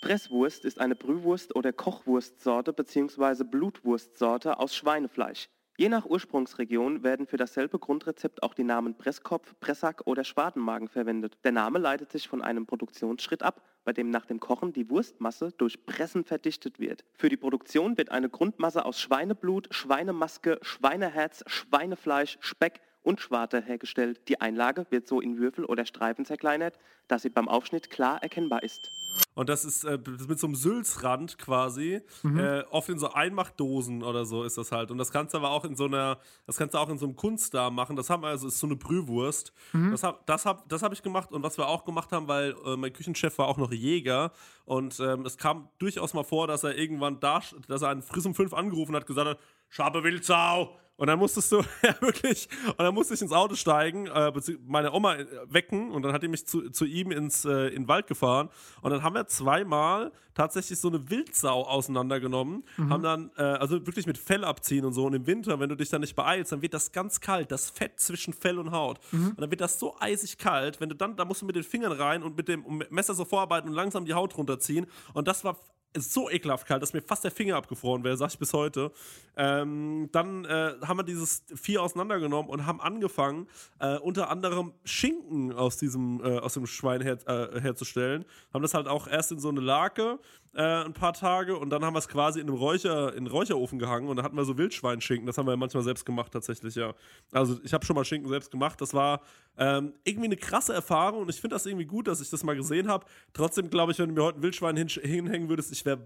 Presswurst 0.00 0.64
ist 0.64 0.80
eine 0.80 0.94
Brühwurst- 0.96 1.54
oder 1.54 1.72
Kochwurstsorte 1.72 2.72
bzw. 2.72 3.44
Blutwurstsorte 3.44 4.58
aus 4.58 4.74
Schweinefleisch. 4.74 5.48
Je 5.76 5.88
nach 5.88 6.06
Ursprungsregion 6.06 7.02
werden 7.02 7.26
für 7.26 7.36
dasselbe 7.36 7.80
Grundrezept 7.80 8.44
auch 8.44 8.54
die 8.54 8.62
Namen 8.62 8.96
Presskopf, 8.96 9.58
Pressack 9.58 10.02
oder 10.04 10.22
Schwadenmagen 10.22 10.86
verwendet. 10.86 11.36
Der 11.42 11.50
Name 11.50 11.80
leitet 11.80 12.12
sich 12.12 12.28
von 12.28 12.42
einem 12.42 12.64
Produktionsschritt 12.64 13.42
ab, 13.42 13.60
bei 13.82 13.92
dem 13.92 14.08
nach 14.10 14.24
dem 14.24 14.38
Kochen 14.38 14.72
die 14.72 14.88
Wurstmasse 14.88 15.50
durch 15.58 15.84
Pressen 15.84 16.22
verdichtet 16.24 16.78
wird. 16.78 17.04
Für 17.14 17.28
die 17.28 17.36
Produktion 17.36 17.98
wird 17.98 18.12
eine 18.12 18.28
Grundmasse 18.28 18.84
aus 18.84 19.00
Schweineblut, 19.00 19.66
Schweinemaske, 19.74 20.60
Schweineherz, 20.62 21.42
Schweinefleisch, 21.48 22.38
Speck 22.40 22.80
und 23.04 23.20
Schwarte 23.20 23.60
hergestellt. 23.60 24.28
Die 24.28 24.40
Einlage 24.40 24.86
wird 24.90 25.06
so 25.06 25.20
in 25.20 25.38
Würfel 25.38 25.64
oder 25.64 25.86
Streifen 25.86 26.24
zerkleinert, 26.24 26.78
dass 27.06 27.22
sie 27.22 27.28
beim 27.28 27.48
Aufschnitt 27.48 27.90
klar 27.90 28.22
erkennbar 28.22 28.62
ist. 28.62 28.90
und 29.34 29.48
das 29.48 29.64
ist 29.64 29.84
äh, 29.84 29.98
mit 30.28 30.38
so 30.38 30.46
einem 30.46 30.56
Sülzrand 30.56 31.38
quasi. 31.38 32.00
Mhm. 32.22 32.38
Äh, 32.38 32.62
oft 32.70 32.88
in 32.88 32.98
so 32.98 33.12
Einmachdosen 33.12 34.02
oder 34.02 34.24
so 34.24 34.42
ist 34.42 34.58
das 34.58 34.72
halt. 34.72 34.90
Und 34.90 34.98
das 34.98 35.12
kannst 35.12 35.34
du 35.34 35.38
aber 35.38 35.50
auch 35.50 35.64
in 35.64 35.76
so 35.76 35.84
einer, 35.84 36.18
das 36.46 36.56
kannst 36.56 36.74
du 36.74 36.78
auch 36.78 36.88
in 36.88 36.98
so 36.98 37.06
einem 37.06 37.14
Kunstdarm 37.14 37.74
machen. 37.74 37.94
Das 37.94 38.10
haben 38.10 38.22
wir 38.22 38.28
also, 38.28 38.48
ist 38.48 38.58
so 38.58 38.66
eine 38.66 38.76
Brühwurst. 38.76 39.52
Mhm. 39.72 39.90
Das 39.90 40.02
habe 40.02 40.18
das 40.26 40.46
hab, 40.46 40.68
das 40.68 40.82
hab 40.82 40.92
ich 40.92 41.02
gemacht. 41.02 41.30
Und 41.30 41.42
was 41.42 41.58
wir 41.58 41.68
auch 41.68 41.84
gemacht 41.84 42.10
haben, 42.10 42.26
weil 42.26 42.54
äh, 42.64 42.76
mein 42.76 42.92
Küchenchef 42.92 43.36
war 43.38 43.48
auch 43.48 43.58
noch 43.58 43.70
Jäger. 43.70 44.32
Und 44.64 44.98
ähm, 44.98 45.26
es 45.26 45.36
kam 45.36 45.68
durchaus 45.78 46.14
mal 46.14 46.24
vor, 46.24 46.46
dass 46.46 46.64
er 46.64 46.76
irgendwann 46.76 47.20
da, 47.20 47.40
dass 47.68 47.82
er 47.82 47.90
einen 47.90 48.02
Friss 48.02 48.24
um 48.24 48.34
fünf 48.34 48.54
angerufen 48.54 48.96
hat, 48.96 49.06
gesagt 49.06 49.28
hat, 49.28 49.38
Schabe 49.68 50.04
Wildsau, 50.04 50.76
Und 50.96 51.08
dann 51.08 51.18
musstest 51.18 51.50
du, 51.50 51.58
ja 51.82 51.94
wirklich, 52.00 52.48
und 52.66 52.80
dann 52.80 52.94
musste 52.94 53.14
ich 53.14 53.22
ins 53.22 53.32
Auto 53.32 53.54
steigen, 53.54 54.06
äh, 54.06 54.32
meine 54.66 54.92
Oma 54.92 55.16
äh, 55.16 55.26
wecken 55.48 55.90
und 55.90 56.02
dann 56.02 56.12
hat 56.12 56.22
die 56.22 56.28
mich 56.28 56.46
zu, 56.46 56.70
zu 56.70 56.84
ihm 56.84 57.10
ins, 57.10 57.44
äh, 57.44 57.68
in 57.68 57.82
den 57.82 57.88
Wald 57.88 58.06
gefahren. 58.06 58.48
Und 58.82 58.90
dann 58.90 59.02
haben 59.02 59.14
wir 59.14 59.26
zweimal 59.26 60.12
tatsächlich 60.34 60.78
so 60.78 60.88
eine 60.88 61.10
Wildsau 61.10 61.66
auseinandergenommen. 61.66 62.64
Mhm. 62.76 62.90
Haben 62.90 63.02
dann, 63.02 63.30
äh, 63.36 63.42
also 63.42 63.86
wirklich 63.86 64.06
mit 64.06 64.18
Fell 64.18 64.44
abziehen 64.44 64.84
und 64.84 64.92
so. 64.92 65.04
Und 65.06 65.14
im 65.14 65.26
Winter, 65.26 65.58
wenn 65.58 65.68
du 65.68 65.76
dich 65.76 65.88
dann 65.88 66.00
nicht 66.00 66.14
beeilst, 66.14 66.52
dann 66.52 66.62
wird 66.62 66.74
das 66.74 66.92
ganz 66.92 67.20
kalt, 67.20 67.50
das 67.50 67.70
Fett 67.70 67.98
zwischen 67.98 68.32
Fell 68.32 68.58
und 68.58 68.70
Haut. 68.70 69.00
Mhm. 69.12 69.30
Und 69.30 69.40
dann 69.40 69.50
wird 69.50 69.60
das 69.60 69.78
so 69.78 69.96
eisig 69.98 70.38
kalt, 70.38 70.80
wenn 70.80 70.88
du 70.88 70.94
dann, 70.94 71.16
da 71.16 71.24
musst 71.24 71.42
du 71.42 71.46
mit 71.46 71.56
den 71.56 71.64
Fingern 71.64 71.92
rein 71.92 72.22
und 72.22 72.36
mit 72.36 72.48
dem 72.48 72.82
Messer 72.90 73.14
so 73.14 73.24
vorarbeiten 73.24 73.68
und 73.68 73.74
langsam 73.74 74.04
die 74.04 74.14
Haut 74.14 74.36
runterziehen. 74.36 74.86
Und 75.12 75.26
das 75.28 75.44
war 75.44 75.56
so 75.96 76.30
ekelhaft 76.30 76.66
kalt, 76.66 76.82
dass 76.82 76.92
mir 76.92 77.02
fast 77.02 77.24
der 77.24 77.30
Finger 77.30 77.56
abgefroren 77.56 78.04
wäre, 78.04 78.16
sag 78.16 78.30
ich 78.30 78.38
bis 78.38 78.52
heute. 78.52 78.92
Ähm, 79.36 80.08
dann 80.12 80.44
äh, 80.44 80.74
haben 80.82 80.98
wir 80.98 81.04
dieses 81.04 81.44
Vieh 81.54 81.78
auseinandergenommen 81.78 82.50
und 82.50 82.66
haben 82.66 82.80
angefangen, 82.80 83.48
äh, 83.78 83.96
unter 83.98 84.30
anderem 84.30 84.72
Schinken 84.84 85.52
aus 85.52 85.76
diesem, 85.76 86.20
äh, 86.24 86.38
aus 86.38 86.54
dem 86.54 86.66
Schwein 86.66 87.00
her, 87.00 87.18
äh, 87.26 87.60
herzustellen. 87.60 88.24
Haben 88.52 88.62
das 88.62 88.74
halt 88.74 88.88
auch 88.88 89.06
erst 89.06 89.32
in 89.32 89.38
so 89.38 89.48
eine 89.48 89.60
Lake 89.60 90.18
äh, 90.54 90.84
ein 90.84 90.92
paar 90.92 91.12
Tage 91.12 91.56
und 91.56 91.70
dann 91.70 91.84
haben 91.84 91.94
wir 91.94 91.98
es 91.98 92.08
quasi 92.08 92.40
in 92.40 92.48
einem 92.48 92.56
Räucher, 92.56 93.12
in 93.12 93.18
einen 93.18 93.26
Räucherofen 93.26 93.78
gehangen 93.78 94.08
und 94.08 94.16
dann 94.16 94.24
hatten 94.24 94.36
wir 94.36 94.44
so 94.44 94.56
Wildschweinschinken. 94.56 95.26
Das 95.26 95.38
haben 95.38 95.46
wir 95.46 95.56
manchmal 95.56 95.82
selbst 95.82 96.06
gemacht, 96.06 96.32
tatsächlich, 96.32 96.74
ja. 96.74 96.94
Also 97.32 97.58
ich 97.64 97.72
habe 97.72 97.84
schon 97.84 97.96
mal 97.96 98.04
Schinken 98.04 98.28
selbst 98.28 98.50
gemacht. 98.50 98.80
Das 98.80 98.94
war 98.94 99.20
ähm, 99.58 99.94
irgendwie 100.04 100.26
eine 100.26 100.36
krasse 100.36 100.72
Erfahrung 100.72 101.22
und 101.22 101.28
ich 101.28 101.40
finde 101.40 101.56
das 101.56 101.66
irgendwie 101.66 101.86
gut, 101.86 102.08
dass 102.08 102.20
ich 102.20 102.30
das 102.30 102.44
mal 102.44 102.56
gesehen 102.56 102.88
habe. 102.88 103.06
Trotzdem 103.32 103.70
glaube 103.70 103.92
ich, 103.92 103.98
wenn 103.98 104.08
du 104.08 104.14
mir 104.14 104.22
heute 104.22 104.38
ein 104.38 104.42
Wildschwein 104.42 104.76
hin 104.76 104.88
hinhängen 104.88 105.48
würdest, 105.48 105.72
ich 105.72 105.84
wäre 105.84 106.00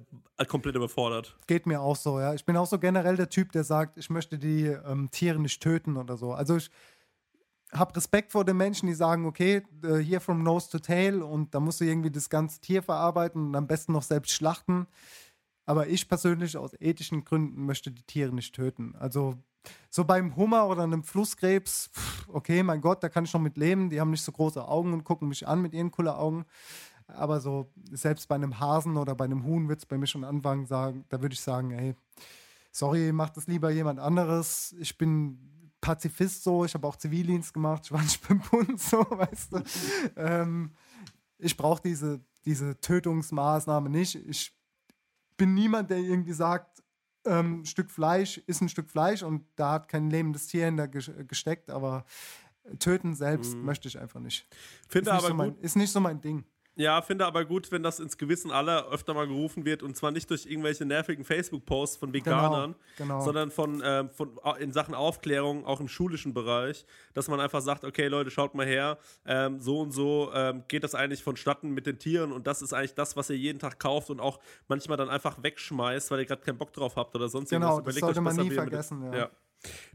komplett 0.46 0.76
überfordert. 0.76 1.36
Geht 1.46 1.66
mir 1.66 1.80
auch 1.80 1.96
so, 1.96 2.18
ja. 2.20 2.34
Ich 2.34 2.44
bin 2.44 2.56
auch 2.56 2.66
so 2.66 2.78
generell 2.78 3.16
der 3.16 3.28
Typ, 3.28 3.52
der 3.52 3.64
sagt, 3.64 3.98
ich 3.98 4.10
möchte 4.10 4.38
die 4.38 4.66
ähm, 4.66 5.10
Tiere 5.10 5.38
nicht 5.38 5.62
töten 5.62 5.96
oder 5.96 6.16
so. 6.16 6.32
Also 6.32 6.56
ich 6.56 6.70
habe 7.72 7.96
Respekt 7.96 8.32
vor 8.32 8.44
den 8.44 8.56
Menschen, 8.56 8.86
die 8.86 8.94
sagen, 8.94 9.26
okay, 9.26 9.62
äh, 9.82 9.96
hier 9.96 10.20
from 10.20 10.42
nose 10.42 10.70
to 10.70 10.78
tail 10.78 11.22
und 11.22 11.54
da 11.54 11.60
musst 11.60 11.80
du 11.80 11.84
irgendwie 11.84 12.10
das 12.10 12.30
ganze 12.30 12.60
Tier 12.60 12.82
verarbeiten 12.82 13.48
und 13.48 13.56
am 13.56 13.66
besten 13.66 13.92
noch 13.92 14.02
selbst 14.02 14.32
schlachten. 14.32 14.86
Aber 15.66 15.86
ich 15.86 16.08
persönlich 16.08 16.56
aus 16.56 16.72
ethischen 16.80 17.24
Gründen 17.24 17.66
möchte 17.66 17.90
die 17.90 18.02
Tiere 18.02 18.32
nicht 18.32 18.54
töten. 18.54 18.94
Also 18.98 19.34
so 19.90 20.04
beim 20.04 20.34
Hummer 20.36 20.66
oder 20.66 20.82
einem 20.82 21.04
Flusskrebs, 21.04 21.90
okay, 22.28 22.62
mein 22.62 22.80
Gott, 22.80 23.02
da 23.02 23.10
kann 23.10 23.24
ich 23.24 23.34
noch 23.34 23.40
mit 23.40 23.58
leben. 23.58 23.90
Die 23.90 24.00
haben 24.00 24.10
nicht 24.10 24.22
so 24.22 24.32
große 24.32 24.66
Augen 24.66 24.94
und 24.94 25.04
gucken 25.04 25.28
mich 25.28 25.46
an 25.46 25.60
mit 25.60 25.74
ihren 25.74 25.90
coolen 25.90 26.14
Augen. 26.14 26.46
Aber 27.06 27.40
so, 27.40 27.70
selbst 27.90 28.28
bei 28.28 28.34
einem 28.34 28.60
Hasen 28.60 28.96
oder 28.96 29.14
bei 29.14 29.24
einem 29.24 29.44
Huhn 29.44 29.68
wird 29.68 29.80
es 29.80 29.86
bei 29.86 29.96
mir 29.98 30.06
schon 30.06 30.24
anfangen, 30.24 30.66
sagen, 30.66 31.04
da 31.08 31.22
würde 31.22 31.34
ich 31.34 31.40
sagen, 31.40 31.70
ey, 31.70 31.94
sorry, 32.70 33.12
macht 33.12 33.36
das 33.36 33.46
lieber 33.46 33.70
jemand 33.70 33.98
anderes. 33.98 34.74
Ich 34.78 34.96
bin 34.98 35.38
Pazifist 35.80 36.42
so, 36.44 36.64
ich 36.64 36.74
habe 36.74 36.86
auch 36.86 36.96
Zivildienst 36.96 37.52
gemacht, 37.54 37.82
ich 37.86 37.92
war 37.92 38.02
nicht 38.02 38.26
beim 38.28 38.40
Bund 38.40 38.80
so, 38.80 38.98
weißt 39.08 39.52
du. 39.52 39.62
ähm, 40.16 40.72
ich 41.38 41.56
brauche 41.56 41.82
diese, 41.82 42.20
diese 42.44 42.80
Tötungsmaßnahme 42.80 43.88
nicht. 43.88 44.14
Ich 44.16 44.56
bin 45.36 45.54
niemand, 45.54 45.90
der 45.90 45.98
irgendwie 45.98 46.32
sagt, 46.32 46.82
ähm, 47.24 47.60
ein 47.60 47.66
Stück 47.66 47.90
Fleisch 47.90 48.38
ist 48.38 48.60
ein 48.60 48.68
Stück 48.68 48.90
Fleisch 48.90 49.22
und 49.22 49.44
da 49.56 49.72
hat 49.72 49.88
kein 49.88 50.10
lebendes 50.10 50.46
Tier 50.48 50.64
hinter 50.66 50.84
ges- 50.84 51.24
gesteckt, 51.24 51.70
aber 51.70 52.04
töten 52.78 53.14
selbst 53.14 53.54
möchte 53.56 53.86
ich 53.88 53.98
einfach 53.98 54.20
nicht. 54.20 54.46
Finde 54.88 55.10
ist, 55.10 55.14
nicht 55.14 55.18
aber 55.24 55.28
so 55.28 55.34
mein, 55.34 55.50
gut- 55.54 55.60
ist 55.62 55.76
nicht 55.76 55.92
so 55.92 56.00
mein 56.00 56.20
Ding. 56.20 56.44
Ja, 56.78 57.02
finde 57.02 57.26
aber 57.26 57.44
gut, 57.44 57.72
wenn 57.72 57.82
das 57.82 57.98
ins 57.98 58.16
Gewissen 58.16 58.52
aller 58.52 58.88
öfter 58.88 59.12
mal 59.12 59.26
gerufen 59.26 59.64
wird 59.64 59.82
und 59.82 59.96
zwar 59.96 60.12
nicht 60.12 60.30
durch 60.30 60.46
irgendwelche 60.46 60.84
nervigen 60.84 61.24
Facebook-Posts 61.24 61.96
von 61.96 62.12
Veganern, 62.12 62.76
genau. 62.96 63.20
sondern 63.20 63.50
von, 63.50 63.82
ähm, 63.84 64.10
von 64.10 64.38
in 64.60 64.72
Sachen 64.72 64.94
Aufklärung, 64.94 65.66
auch 65.66 65.80
im 65.80 65.88
schulischen 65.88 66.34
Bereich, 66.34 66.86
dass 67.14 67.26
man 67.26 67.40
einfach 67.40 67.62
sagt, 67.62 67.84
okay 67.84 68.06
Leute, 68.06 68.30
schaut 68.30 68.54
mal 68.54 68.64
her, 68.64 68.98
ähm, 69.26 69.60
so 69.60 69.80
und 69.80 69.90
so 69.90 70.30
ähm, 70.32 70.62
geht 70.68 70.84
das 70.84 70.94
eigentlich 70.94 71.24
vonstatten 71.24 71.70
mit 71.70 71.84
den 71.86 71.98
Tieren 71.98 72.30
und 72.30 72.46
das 72.46 72.62
ist 72.62 72.72
eigentlich 72.72 72.94
das, 72.94 73.16
was 73.16 73.28
ihr 73.28 73.36
jeden 73.36 73.58
Tag 73.58 73.80
kauft 73.80 74.08
und 74.08 74.20
auch 74.20 74.38
manchmal 74.68 74.96
dann 74.96 75.10
einfach 75.10 75.42
wegschmeißt, 75.42 76.12
weil 76.12 76.20
ihr 76.20 76.26
gerade 76.26 76.42
keinen 76.42 76.58
Bock 76.58 76.72
drauf 76.72 76.94
habt 76.94 77.12
oder 77.16 77.28
sonst 77.28 77.50
Genau, 77.50 77.78
irgendwas. 77.78 77.94
das 77.96 78.00
sollte 78.00 78.20
man 78.20 78.36
nie 78.36 78.52
vergessen, 78.52 79.02
ja. 79.02 79.18
ja. 79.18 79.30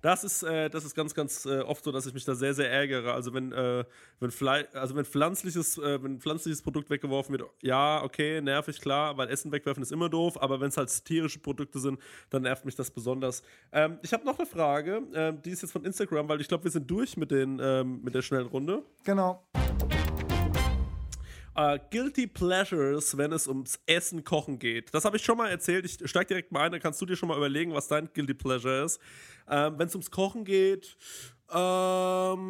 Das 0.02 0.24
ist, 0.24 0.44
äh, 0.44 0.70
das 0.70 0.84
ist 0.86 0.96
ganz, 0.96 1.14
ganz 1.14 1.46
äh, 1.46 1.60
oft 1.60 1.84
so, 1.84 1.92
dass 1.92 2.06
ich 2.06 2.14
mich 2.14 2.26
da 2.26 2.36
sehr, 2.36 2.54
sehr 2.54 2.70
ärgere. 2.70 3.14
Also 3.14 3.34
wenn, 3.34 3.52
äh, 3.52 3.86
wenn, 4.20 4.32
also 4.74 4.96
wenn 4.96 5.06
pflanzliches, 5.06 5.78
äh, 5.78 6.04
wenn 6.04 6.20
pflanzliches 6.20 6.62
Produkt 6.62 6.90
weggeworfen 6.90 7.38
wird, 7.38 7.50
ja, 7.62 8.04
okay, 8.04 8.42
nervig, 8.42 8.80
klar, 8.82 9.18
weil 9.18 9.30
Essen 9.30 9.52
wegwerfen 9.52 9.84
ist 9.84 9.92
immer 9.92 10.10
doof, 10.10 10.42
aber 10.42 10.60
wenn 10.60 10.70
es 10.70 10.78
halt 10.78 11.06
tierische 11.06 11.40
Produkte 11.40 11.80
sind, 11.80 12.00
dann 12.30 12.44
nervt 12.44 12.66
mich 12.66 12.76
das 12.76 12.92
besonders. 12.92 13.44
Ähm, 13.72 14.00
ich 14.02 14.14
habe 14.14 14.26
noch 14.26 14.38
eine 14.38 14.48
Frage, 14.48 15.04
ähm, 15.14 15.42
die 15.42 15.52
ist 15.52 15.62
jetzt 15.62 15.72
von 15.72 15.86
Instagram, 15.86 16.28
weil 16.28 16.42
ich 16.42 16.48
glaube, 16.48 16.66
wir 16.66 16.72
sind 16.72 16.90
durch 16.90 17.18
mit, 17.18 17.32
den, 17.32 17.60
ähm, 17.62 18.02
mit 18.04 18.14
der 18.14 18.22
schnellen 18.22 18.48
Runde. 18.48 18.84
Genau. 19.04 19.44
Äh, 21.56 21.80
Guilty 21.92 22.28
Pleasures, 22.28 23.18
wenn 23.18 23.32
es 23.32 23.48
ums 23.48 23.80
Essen, 23.86 24.24
Kochen 24.24 24.58
geht. 24.58 24.94
Das 24.94 25.06
habe 25.06 25.18
ich 25.18 25.24
schon 25.24 25.38
mal 25.38 25.50
erzählt. 25.50 25.86
Ich 25.86 26.10
steig 26.10 26.28
direkt 26.28 26.52
mal 26.52 26.62
ein, 26.62 26.72
dann 26.72 26.82
kannst 26.82 27.00
du 27.02 27.06
dir 27.06 27.16
schon 27.16 27.30
mal 27.30 27.38
überlegen, 27.38 27.74
was 27.74 27.88
dein 27.88 28.10
Guilty 28.14 28.34
Pleasure 28.34 28.84
ist. 28.84 29.00
Ähm, 29.48 29.78
wenn 29.78 29.88
es 29.88 29.94
ums 29.94 30.10
Kochen 30.10 30.46
geht, 30.46 30.98
ähm, 31.52 32.44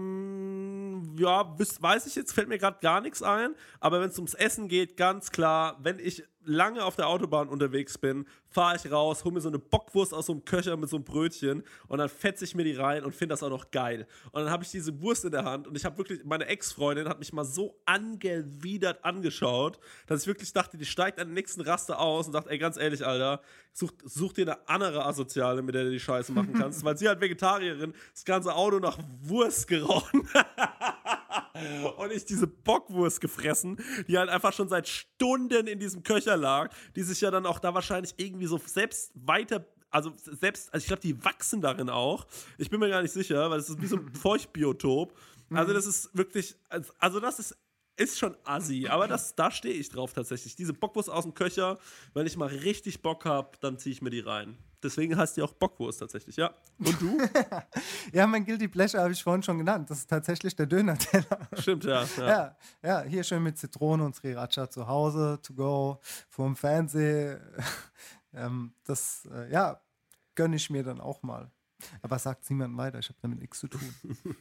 ja, 1.19 1.55
weiß 1.57 2.05
ich 2.05 2.15
jetzt, 2.15 2.31
fällt 2.31 2.47
mir 2.47 2.57
gerade 2.57 2.80
gar 2.81 3.01
nichts 3.01 3.21
ein. 3.21 3.55
Aber 3.81 3.99
wenn 3.99 4.09
es 4.09 4.17
ums 4.17 4.34
Essen 4.34 4.69
geht, 4.69 4.95
ganz 4.95 5.31
klar, 5.31 5.77
wenn 5.81 5.99
ich 5.99 6.23
lange 6.45 6.83
auf 6.83 6.95
der 6.95 7.07
Autobahn 7.07 7.47
unterwegs 7.49 7.97
bin, 7.97 8.25
fahre 8.49 8.75
ich 8.75 8.91
raus, 8.91 9.23
hole 9.23 9.33
mir 9.33 9.41
so 9.41 9.49
eine 9.49 9.59
Bockwurst 9.59 10.13
aus 10.13 10.27
so 10.27 10.33
einem 10.33 10.45
Köcher 10.45 10.77
mit 10.77 10.89
so 10.89 10.97
einem 10.97 11.05
Brötchen 11.05 11.63
und 11.87 11.97
dann 11.97 12.09
fetze 12.09 12.45
ich 12.45 12.55
mir 12.55 12.63
die 12.63 12.75
rein 12.75 13.03
und 13.03 13.13
finde 13.13 13.33
das 13.33 13.43
auch 13.43 13.49
noch 13.49 13.71
geil. 13.71 14.07
Und 14.31 14.43
dann 14.43 14.51
habe 14.51 14.63
ich 14.63 14.71
diese 14.71 15.01
Wurst 15.01 15.25
in 15.25 15.31
der 15.31 15.45
Hand 15.45 15.67
und 15.67 15.75
ich 15.75 15.85
habe 15.85 15.97
wirklich, 15.97 16.23
meine 16.23 16.45
Ex-Freundin 16.45 17.07
hat 17.09 17.19
mich 17.19 17.33
mal 17.33 17.45
so 17.45 17.79
angewidert 17.85 19.03
angeschaut, 19.03 19.79
dass 20.07 20.21
ich 20.21 20.27
wirklich 20.27 20.53
dachte, 20.53 20.77
die 20.77 20.85
steigt 20.85 21.19
an 21.19 21.27
den 21.29 21.33
nächsten 21.33 21.61
Raster 21.61 21.99
aus 21.99 22.27
und 22.27 22.33
sagt, 22.33 22.47
ey, 22.47 22.57
ganz 22.57 22.77
ehrlich, 22.77 23.05
Alter, 23.05 23.41
such, 23.73 23.91
such 24.03 24.33
dir 24.33 24.43
eine 24.43 24.67
andere 24.67 25.05
Asoziale, 25.05 25.61
mit 25.61 25.75
der 25.75 25.85
du 25.85 25.91
die 25.91 25.99
Scheiße 25.99 26.31
machen 26.31 26.53
kannst, 26.57 26.83
weil 26.83 26.97
sie 26.97 27.07
halt 27.07 27.21
Vegetarierin, 27.21 27.93
das 28.13 28.25
ganze 28.25 28.53
Auto 28.53 28.79
nach 28.79 28.97
Wurst 29.21 29.67
gerochen. 29.67 30.27
und 31.97 32.11
ich 32.11 32.26
diese 32.26 32.47
Bockwurst 32.47 33.22
gefressen, 33.22 33.77
die 34.07 34.18
halt 34.18 34.30
einfach 34.30 34.53
schon 34.53 34.69
seit 34.69 34.88
Stunden 34.88 35.68
in 35.68 35.80
diesem 35.80 36.03
Köcher 36.03 36.38
lag, 36.38 36.73
die 36.95 37.03
sich 37.03 37.22
ja 37.22 37.31
dann 37.31 37.45
auch 37.45 37.60
da 37.60 37.73
wahrscheinlich 37.73 38.14
irgendwie 38.18 38.47
so 38.47 38.57
selbst 38.57 39.11
weiter 39.15 39.65
also 39.89 40.11
selbst, 40.18 40.73
also 40.73 40.84
ich 40.84 40.88
glaube, 40.88 41.03
die 41.03 41.23
wachsen 41.23 41.61
darin 41.61 41.88
auch. 41.88 42.26
Ich 42.57 42.72
bin 42.72 42.80
mir 42.80 42.89
gar 42.89 43.03
nicht 43.03 43.11
sicher, 43.11 43.51
weil 43.51 43.60
es 43.60 43.69
ist 43.69 43.80
wie 43.80 43.85
so 43.85 43.97
ein 43.97 44.11
Feuchtbiotop. 44.15 45.15
Also 45.51 45.72
das 45.72 45.85
ist 45.85 46.10
wirklich, 46.18 46.55
also 46.97 47.19
das 47.19 47.38
ist, 47.38 47.55
ist 47.95 48.18
schon 48.18 48.35
assi, 48.43 48.88
aber 48.88 49.07
das, 49.07 49.35
da 49.35 49.51
stehe 49.51 49.76
ich 49.76 49.89
drauf 49.89 50.14
tatsächlich. 50.14 50.55
Diese 50.55 50.73
Bockwurst 50.73 51.11
aus 51.11 51.26
dem 51.26 51.35
Köcher, 51.35 51.77
wenn 52.15 52.26
ich 52.26 52.38
mal 52.38 52.47
richtig 52.47 53.03
Bock 53.03 53.26
habe, 53.26 53.51
dann 53.61 53.77
ziehe 53.77 53.93
ich 53.93 54.01
mir 54.01 54.10
die 54.10 54.22
rein. 54.22 54.57
Deswegen 54.84 55.18
heißt 55.18 55.38
die 55.38 55.41
auch 55.41 55.53
Bockwurst 55.53 55.99
tatsächlich, 55.99 56.35
ja. 56.35 56.53
Und 56.77 57.01
du? 57.01 57.18
Ja, 58.14 58.27
mein 58.27 58.45
Guilty 58.45 58.68
Pleasure 58.68 59.01
habe 59.01 59.14
ich 59.14 59.23
vorhin 59.23 59.41
schon 59.41 59.57
genannt. 59.57 59.89
Das 59.89 59.99
ist 59.99 60.10
tatsächlich 60.10 60.55
der 60.55 60.65
Döner-Teller. 60.65 61.47
Stimmt, 61.57 61.85
ja. 61.85 62.03
Ja, 62.18 62.27
Ja, 62.27 62.57
ja, 62.84 63.01
hier 63.03 63.23
schön 63.23 63.41
mit 63.41 63.57
Zitrone 63.57 64.03
und 64.03 64.15
Sriracha 64.15 64.69
zu 64.69 64.88
Hause, 64.88 65.39
to 65.41 65.53
go, 65.53 65.99
vorm 66.30 66.55
Fernsehen. 66.55 67.39
ähm, 68.34 68.73
das, 68.84 69.27
äh, 69.31 69.51
ja, 69.51 69.81
gönne 70.35 70.55
ich 70.55 70.69
mir 70.69 70.84
dann 70.84 70.99
auch 70.99 71.23
mal. 71.23 71.51
Aber 72.01 72.19
sagt 72.19 72.49
niemand 72.49 72.77
weiter, 72.77 72.99
ich 72.99 73.10
habe 73.10 73.19
damit 73.22 73.39
nichts 73.39 73.60
zu 73.60 73.68
tun. 73.68 73.93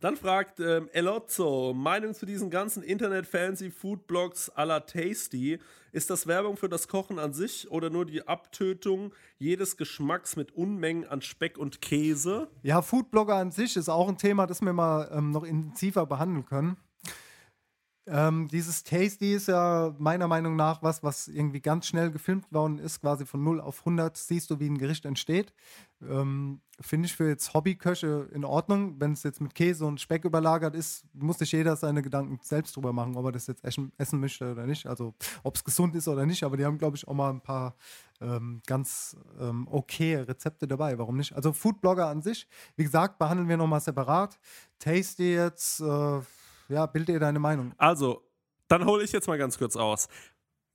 Dann 0.00 0.16
fragt 0.16 0.60
ähm, 0.60 0.88
Elozzo, 0.92 1.74
Meinung 1.74 2.14
zu 2.14 2.24
diesen 2.24 2.50
ganzen 2.50 2.82
Internet-Fancy-Food-Blogs 2.82 4.52
à 4.56 4.64
la 4.64 4.80
Tasty. 4.80 5.58
Ist 5.90 6.10
das 6.10 6.26
Werbung 6.26 6.56
für 6.56 6.68
das 6.68 6.86
Kochen 6.86 7.18
an 7.18 7.32
sich 7.32 7.68
oder 7.70 7.90
nur 7.90 8.06
die 8.06 8.26
Abtötung 8.28 9.12
jedes 9.38 9.76
Geschmacks 9.76 10.36
mit 10.36 10.52
Unmengen 10.52 11.08
an 11.08 11.20
Speck 11.20 11.58
und 11.58 11.80
Käse? 11.80 12.48
Ja, 12.62 12.82
Foodblogger 12.82 13.34
an 13.34 13.50
sich 13.50 13.76
ist 13.76 13.88
auch 13.88 14.08
ein 14.08 14.18
Thema, 14.18 14.46
das 14.46 14.60
wir 14.60 14.72
mal 14.72 15.10
ähm, 15.12 15.32
noch 15.32 15.44
intensiver 15.44 16.06
behandeln 16.06 16.44
können. 16.46 16.76
Ähm, 18.10 18.48
dieses 18.48 18.84
Tasty 18.84 19.34
ist 19.34 19.48
ja 19.48 19.94
meiner 19.98 20.28
Meinung 20.28 20.56
nach 20.56 20.82
was, 20.82 21.02
was 21.02 21.28
irgendwie 21.28 21.60
ganz 21.60 21.86
schnell 21.86 22.10
gefilmt 22.10 22.50
worden 22.52 22.78
ist, 22.78 23.00
quasi 23.00 23.26
von 23.26 23.42
0 23.44 23.60
auf 23.60 23.80
100 23.80 24.16
siehst 24.16 24.50
du, 24.50 24.58
wie 24.60 24.68
ein 24.68 24.78
Gericht 24.78 25.04
entsteht. 25.04 25.52
Ähm, 26.00 26.60
Finde 26.80 27.06
ich 27.06 27.16
für 27.16 27.28
jetzt 27.28 27.52
Hobbyköche 27.54 28.28
in 28.32 28.44
Ordnung. 28.44 29.00
Wenn 29.00 29.12
es 29.12 29.24
jetzt 29.24 29.40
mit 29.40 29.54
Käse 29.54 29.84
und 29.84 30.00
Speck 30.00 30.24
überlagert 30.24 30.74
ist, 30.74 31.04
muss 31.12 31.38
sich 31.38 31.52
jeder 31.52 31.76
seine 31.76 32.02
Gedanken 32.02 32.38
selbst 32.40 32.76
drüber 32.76 32.92
machen, 32.92 33.16
ob 33.16 33.26
er 33.26 33.32
das 33.32 33.48
jetzt 33.48 33.64
essen, 33.64 33.92
essen 33.98 34.20
möchte 34.20 34.52
oder 34.52 34.64
nicht. 34.64 34.86
Also 34.86 35.14
ob 35.42 35.56
es 35.56 35.64
gesund 35.64 35.94
ist 35.96 36.06
oder 36.08 36.24
nicht. 36.24 36.44
Aber 36.44 36.56
die 36.56 36.64
haben, 36.64 36.78
glaube 36.78 36.96
ich, 36.96 37.06
auch 37.06 37.14
mal 37.14 37.30
ein 37.30 37.40
paar 37.40 37.74
ähm, 38.20 38.62
ganz 38.66 39.16
ähm, 39.40 39.66
okay 39.70 40.16
Rezepte 40.16 40.68
dabei. 40.68 40.98
Warum 40.98 41.16
nicht? 41.16 41.34
Also 41.34 41.52
Foodblogger 41.52 42.06
an 42.06 42.22
sich, 42.22 42.46
wie 42.76 42.84
gesagt, 42.84 43.18
behandeln 43.18 43.48
wir 43.48 43.56
nochmal 43.56 43.80
separat. 43.80 44.38
Tasty 44.78 45.34
jetzt, 45.34 45.80
äh, 45.80 46.20
ja, 46.68 46.86
bild 46.86 47.08
dir 47.08 47.18
deine 47.18 47.38
Meinung. 47.38 47.74
Also, 47.78 48.22
dann 48.68 48.84
hole 48.84 49.02
ich 49.02 49.12
jetzt 49.12 49.26
mal 49.26 49.38
ganz 49.38 49.58
kurz 49.58 49.76
aus. 49.76 50.08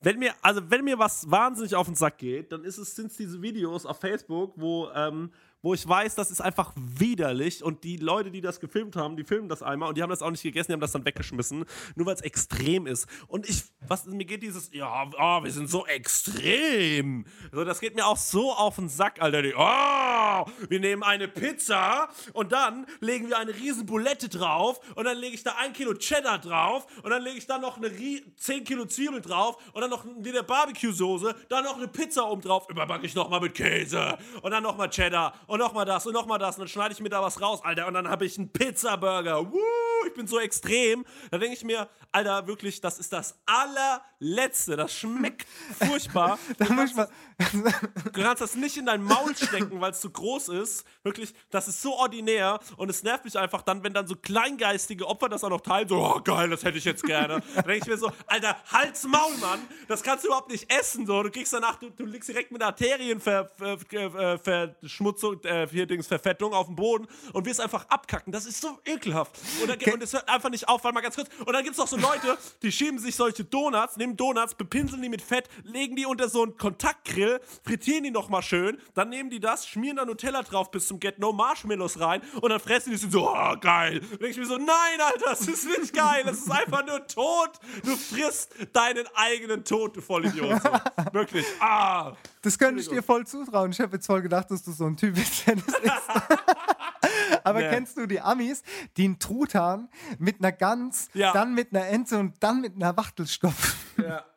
Wenn 0.01 0.19
mir, 0.19 0.33
also 0.41 0.69
wenn 0.69 0.83
mir 0.83 0.99
was 0.99 1.29
wahnsinnig 1.31 1.75
auf 1.75 1.85
den 1.85 1.95
Sack 1.95 2.17
geht, 2.17 2.51
dann 2.51 2.65
ist 2.65 2.77
es, 2.77 2.95
sind 2.95 3.11
es 3.11 3.17
diese 3.17 3.41
Videos 3.41 3.85
auf 3.85 3.99
Facebook, 3.99 4.53
wo, 4.57 4.89
ähm, 4.93 5.31
wo 5.63 5.73
ich 5.73 5.87
weiß, 5.87 6.13
das 6.15 6.29
ist 6.29 6.41
einfach 6.41 6.73
widerlich 6.75 7.63
und 7.63 7.83
die 7.85 7.97
Leute, 7.97 8.29
die 8.29 8.41
das 8.41 8.59
gefilmt 8.59 8.95
haben, 8.97 9.17
die 9.17 9.23
filmen 9.23 9.47
das 9.49 9.63
einmal 9.63 9.89
und 9.89 9.97
die 9.97 10.03
haben 10.03 10.09
das 10.09 10.21
auch 10.21 10.29
nicht 10.29 10.43
gegessen, 10.43 10.67
die 10.67 10.73
haben 10.73 10.81
das 10.81 10.91
dann 10.91 11.05
weggeschmissen, 11.05 11.65
nur 11.95 12.05
weil 12.05 12.13
es 12.15 12.21
extrem 12.21 12.85
ist. 12.85 13.07
Und 13.27 13.49
ich, 13.49 13.63
was 13.87 14.05
mir 14.05 14.25
geht 14.25 14.43
dieses, 14.43 14.71
ja, 14.73 15.09
oh, 15.17 15.43
wir 15.43 15.51
sind 15.51 15.69
so 15.69 15.85
extrem. 15.87 17.25
So, 17.51 17.63
das 17.63 17.79
geht 17.79 17.95
mir 17.95 18.05
auch 18.05 18.17
so 18.17 18.51
auf 18.53 18.75
den 18.75 18.89
Sack, 18.89 19.21
Alter. 19.21 19.41
Die, 19.41 19.53
oh, 19.55 20.45
wir 20.69 20.79
nehmen 20.79 21.01
eine 21.03 21.27
Pizza 21.27 22.09
und 22.33 22.51
dann 22.51 22.85
legen 22.99 23.29
wir 23.29 23.37
eine 23.37 23.55
riesen 23.55 23.85
Bulette 23.85 24.27
drauf 24.29 24.79
und 24.95 25.05
dann 25.05 25.17
lege 25.17 25.35
ich 25.35 25.43
da 25.43 25.55
ein 25.59 25.71
Kilo 25.73 25.93
Cheddar 25.93 26.39
drauf 26.39 26.85
und 27.03 27.09
dann 27.09 27.21
lege 27.21 27.37
ich 27.37 27.45
da 27.47 27.57
noch 27.57 27.77
eine 27.77 27.87
rie- 27.87 28.23
10 28.35 28.65
Kilo 28.65 28.85
Zwiebel 28.85 29.21
drauf 29.21 29.57
und 29.73 29.81
dann 29.81 29.89
noch 29.89 30.05
eine 30.05 30.43
Barbecue-Soße, 30.43 31.35
dann 31.47 31.63
noch 31.63 31.77
eine 31.77 31.87
Pizza 31.87 32.29
oben 32.29 32.41
drauf, 32.41 32.67
überbacke 32.69 33.05
ich 33.05 33.15
nochmal 33.15 33.39
mit 33.39 33.53
Käse 33.55 34.17
und 34.41 34.51
dann 34.51 34.63
nochmal 34.63 34.89
Cheddar 34.89 35.33
nochmal 35.59 35.85
das 35.85 36.05
und 36.05 36.13
nochmal 36.13 36.39
das 36.39 36.55
und 36.55 36.61
dann 36.61 36.67
schneide 36.67 36.93
ich 36.93 36.99
mir 36.99 37.09
da 37.09 37.21
was 37.21 37.41
raus, 37.41 37.61
Alter, 37.63 37.87
und 37.87 37.93
dann 37.93 38.07
habe 38.07 38.25
ich 38.25 38.37
einen 38.37 38.51
Pizzaburger. 38.51 39.51
Woo, 39.51 39.59
ich 40.07 40.13
bin 40.13 40.27
so 40.27 40.39
extrem. 40.39 41.05
Da 41.31 41.37
denke 41.37 41.55
ich 41.55 41.63
mir, 41.63 41.87
Alter, 42.11 42.47
wirklich, 42.47 42.81
das 42.81 42.99
ist 42.99 43.13
das 43.13 43.39
allerletzte. 43.45 44.75
Das 44.75 44.93
schmeckt 44.93 45.47
furchtbar. 45.79 46.37
Da 46.57 46.71
muss 46.71 46.91
ich 46.91 46.95
mal, 46.95 47.07
Du 48.13 48.21
kannst 48.21 48.41
das 48.41 48.55
nicht 48.55 48.77
in 48.77 48.85
dein 48.85 49.03
Maul 49.03 49.35
stecken, 49.35 49.81
weil 49.81 49.91
es 49.91 50.01
zu 50.01 50.09
groß 50.09 50.49
ist. 50.49 50.85
Wirklich, 51.03 51.33
das 51.49 51.67
ist 51.67 51.81
so 51.81 51.95
ordinär 51.95 52.59
und 52.77 52.89
es 52.89 53.03
nervt 53.03 53.25
mich 53.25 53.37
einfach 53.37 53.61
dann, 53.61 53.83
wenn 53.83 53.93
dann 53.93 54.07
so 54.07 54.15
kleingeistige 54.15 55.07
Opfer 55.07 55.29
das 55.29 55.43
auch 55.43 55.49
noch 55.49 55.61
teilen. 55.61 55.87
So, 55.87 55.97
oh 55.97 56.21
geil, 56.23 56.49
das 56.49 56.63
hätte 56.63 56.77
ich 56.77 56.85
jetzt 56.85 57.03
gerne. 57.03 57.41
Dann 57.55 57.65
denke 57.65 57.83
ich 57.83 57.87
mir 57.87 57.97
so, 57.97 58.11
Alter, 58.27 58.55
halt's 58.71 59.03
Maul, 59.05 59.35
Mann. 59.37 59.59
Das 59.87 60.03
kannst 60.03 60.23
du 60.23 60.29
überhaupt 60.29 60.51
nicht 60.51 60.71
essen. 60.71 61.05
So. 61.05 61.23
Du 61.23 61.31
kriegst 61.31 61.53
danach, 61.53 61.75
du, 61.77 61.89
du 61.89 62.05
liegst 62.05 62.29
direkt 62.29 62.51
mit 62.51 62.61
Arterienverschmutzung, 62.61 65.41
äh, 65.45 65.67
hier 65.67 65.85
Dings, 65.85 66.07
Verfettung 66.07 66.53
auf 66.53 66.67
dem 66.67 66.75
Boden 66.75 67.07
und 67.33 67.45
wirst 67.45 67.61
einfach 67.61 67.87
abkacken. 67.89 68.31
Das 68.31 68.45
ist 68.45 68.61
so 68.61 68.79
ekelhaft. 68.85 69.37
Und, 69.61 69.69
dann, 69.69 69.93
und 69.93 70.03
es 70.03 70.13
hört 70.13 70.27
einfach 70.29 70.49
nicht 70.49 70.67
auf, 70.67 70.83
weil 70.83 70.91
mal 70.91 71.01
ganz 71.01 71.15
kurz. 71.15 71.29
Und 71.45 71.53
dann 71.53 71.63
gibt 71.63 71.73
es 71.73 71.77
noch 71.77 71.87
so 71.87 71.97
Leute, 71.97 72.37
die 72.61 72.71
schieben 72.71 72.99
sich 72.99 73.15
solche 73.15 73.43
Donuts, 73.43 73.97
nehmen 73.97 74.15
Donuts, 74.17 74.55
bepinseln 74.55 75.01
die 75.01 75.09
mit 75.09 75.21
Fett, 75.21 75.49
legen 75.63 75.95
die 75.95 76.05
unter 76.05 76.29
so 76.29 76.43
einen 76.43 76.57
Kontaktgrill, 76.57 77.39
frittieren 77.63 78.03
die 78.03 78.11
nochmal 78.11 78.41
schön, 78.41 78.77
dann 78.93 79.09
nehmen 79.09 79.29
die 79.29 79.39
das, 79.39 79.67
schmieren 79.67 79.97
da 79.97 80.05
Nutella 80.05 80.43
drauf 80.43 80.71
bis 80.71 80.87
zum 80.87 80.99
Get 80.99 81.19
No 81.19 81.33
Marshmallows 81.33 81.99
rein 81.99 82.21
und 82.41 82.49
dann 82.49 82.59
fressen 82.59 82.89
die 82.89 82.95
es 82.95 83.03
und 83.03 83.11
so, 83.11 83.29
oh, 83.29 83.55
geil. 83.59 83.99
Und 83.99 84.21
denke 84.21 84.29
ich 84.29 84.37
mir 84.37 84.45
so, 84.45 84.57
nein, 84.57 84.99
Alter, 84.99 85.31
das 85.31 85.47
ist 85.47 85.65
nicht 85.65 85.93
geil, 85.93 86.23
das 86.25 86.37
ist 86.37 86.51
einfach 86.51 86.85
nur 86.85 87.05
tot. 87.07 87.51
Du 87.83 87.95
frisst 87.95 88.51
deinen 88.73 89.05
eigenen 89.15 89.63
Tod, 89.63 89.95
du 89.95 90.01
Vollidiot. 90.01 90.61
So. 90.61 90.69
Wirklich, 91.13 91.45
ah. 91.59 92.13
das 92.41 92.57
könnte 92.57 92.81
ich 92.81 92.89
dir 92.89 93.03
voll 93.03 93.25
zutrauen. 93.25 93.71
Ich 93.71 93.79
habe 93.79 93.95
jetzt 93.95 94.05
voll 94.05 94.21
gedacht, 94.21 94.49
dass 94.51 94.63
du 94.63 94.71
so 94.71 94.85
ein 94.85 94.97
Typ 94.97 95.15
bist, 95.15 95.32
das 95.45 95.79
isst. 95.79 96.09
Aber 97.43 97.59
Nee. 97.59 97.69
kennst 97.69 97.97
du 97.97 98.05
die 98.07 98.21
Amis, 98.21 98.63
die 98.97 99.05
einen 99.05 99.19
Truthahn 99.19 99.89
mit 100.19 100.39
einer 100.39 100.51
Gans, 100.51 101.09
Ja. 101.13 101.33
dann 101.33 101.53
mit 101.53 101.73
einer 101.75 101.87
Ente 101.87 102.17
und 102.17 102.41
dann 102.41 102.61
mit 102.61 102.75
einer 102.75 102.95
Wachtel 102.97 103.27
stopfen? 103.27 103.73
Ja. 104.03 104.23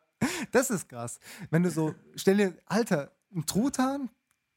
Das 0.51 0.71
ist 0.71 0.89
krass. 0.89 1.21
Wenn 1.51 1.63
du 1.63 1.71
so, 1.71 1.95
stell 2.15 2.39
dir, 2.39 2.57
Alter, 2.65 3.13
ein 3.35 3.45
Truthahn, 3.45 4.09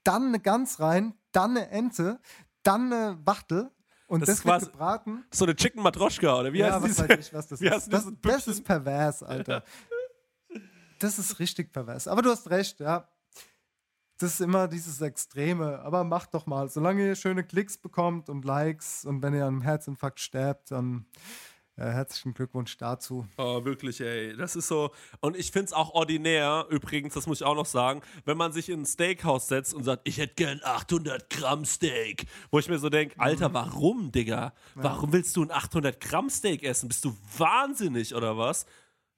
dann 0.04 0.28
eine 0.28 0.40
Gans 0.40 0.80
rein, 0.80 1.14
dann 1.34 1.52
eine 1.58 1.70
Ente, 1.70 2.20
dann 2.64 2.92
eine 2.94 3.20
Wachtel 3.26 3.70
und 4.08 4.22
Das 4.22 4.28
das, 4.28 4.40
ist 4.40 4.46
wird 4.46 4.72
gebraten. 4.72 5.26
So 5.32 5.44
eine 5.46 5.56
Chicken 5.56 5.84
Matroschka, 5.84 6.40
oder 6.40 6.54
wie 6.54 6.60
ja, 6.60 6.72
heißt 6.72 6.82
was 6.84 6.90
diese? 6.96 7.10
weiß 7.10 7.20
ich, 7.28 7.34
was 7.34 7.48
das 7.48 7.60
wie 7.62 7.68
ist. 7.68 7.92
das? 7.92 8.08
das 8.22 8.48
ist 8.48 8.64
pervers, 8.64 9.22
Alter. 9.22 9.64
Das 11.00 11.20
ist 11.20 11.40
richtig 11.40 11.72
pervers. 11.74 12.08
Aber 12.08 12.22
du 12.22 12.30
hast 12.32 12.50
recht, 12.50 12.80
ja. 12.80 13.08
Das 14.20 14.34
ist 14.34 14.42
immer 14.42 14.68
dieses 14.68 15.00
Extreme. 15.00 15.80
Aber 15.80 16.04
macht 16.04 16.34
doch 16.34 16.46
mal. 16.46 16.70
Solange 16.70 17.08
ihr 17.08 17.16
schöne 17.16 17.44
Klicks 17.44 17.78
bekommt 17.78 18.30
und 18.30 18.44
Likes 18.44 19.06
und 19.06 19.22
wenn 19.24 19.34
ihr 19.34 19.46
an 19.46 19.56
einem 19.56 19.62
Herzinfarkt 19.62 20.20
sterbt, 20.20 20.72
dann 20.72 21.06
äh, 21.78 21.84
herzlichen 21.84 22.34
Glückwunsch 22.34 22.76
dazu. 22.76 23.26
Oh, 23.38 23.64
wirklich, 23.64 24.02
ey. 24.02 24.36
Das 24.36 24.58
ist 24.58 24.68
so. 24.68 24.92
Und 25.22 25.38
ich 25.38 25.52
finde 25.52 25.68
es 25.68 25.74
auch 25.74 25.94
ordinär, 25.94 26.66
übrigens, 26.70 27.14
das 27.14 27.28
muss 27.28 27.40
ich 27.40 27.48
auch 27.48 27.56
noch 27.56 27.66
sagen, 27.66 28.02
wenn 28.26 28.36
man 28.36 28.52
sich 28.52 28.68
in 28.68 28.82
ein 28.82 28.86
Steakhouse 28.86 29.48
setzt 29.48 29.74
und 29.74 29.86
sagt, 29.86 30.02
ich 30.06 30.18
hätte 30.18 30.34
gern 30.36 30.60
800 30.62 31.30
Gramm 31.30 31.64
Steak. 31.64 32.26
Wo 32.52 32.60
ich 32.60 32.68
mir 32.68 32.80
so 32.80 32.90
denke, 32.90 33.18
Alter, 33.18 33.54
warum, 33.54 34.12
Digga? 34.12 34.54
Warum 34.76 35.14
willst 35.14 35.38
du 35.38 35.44
ein 35.44 35.52
800 35.52 36.02
Gramm 36.02 36.30
Steak 36.30 36.64
essen? 36.64 36.90
Bist 36.90 37.06
du 37.06 37.16
wahnsinnig 37.38 38.14
oder 38.14 38.38
was? 38.38 38.66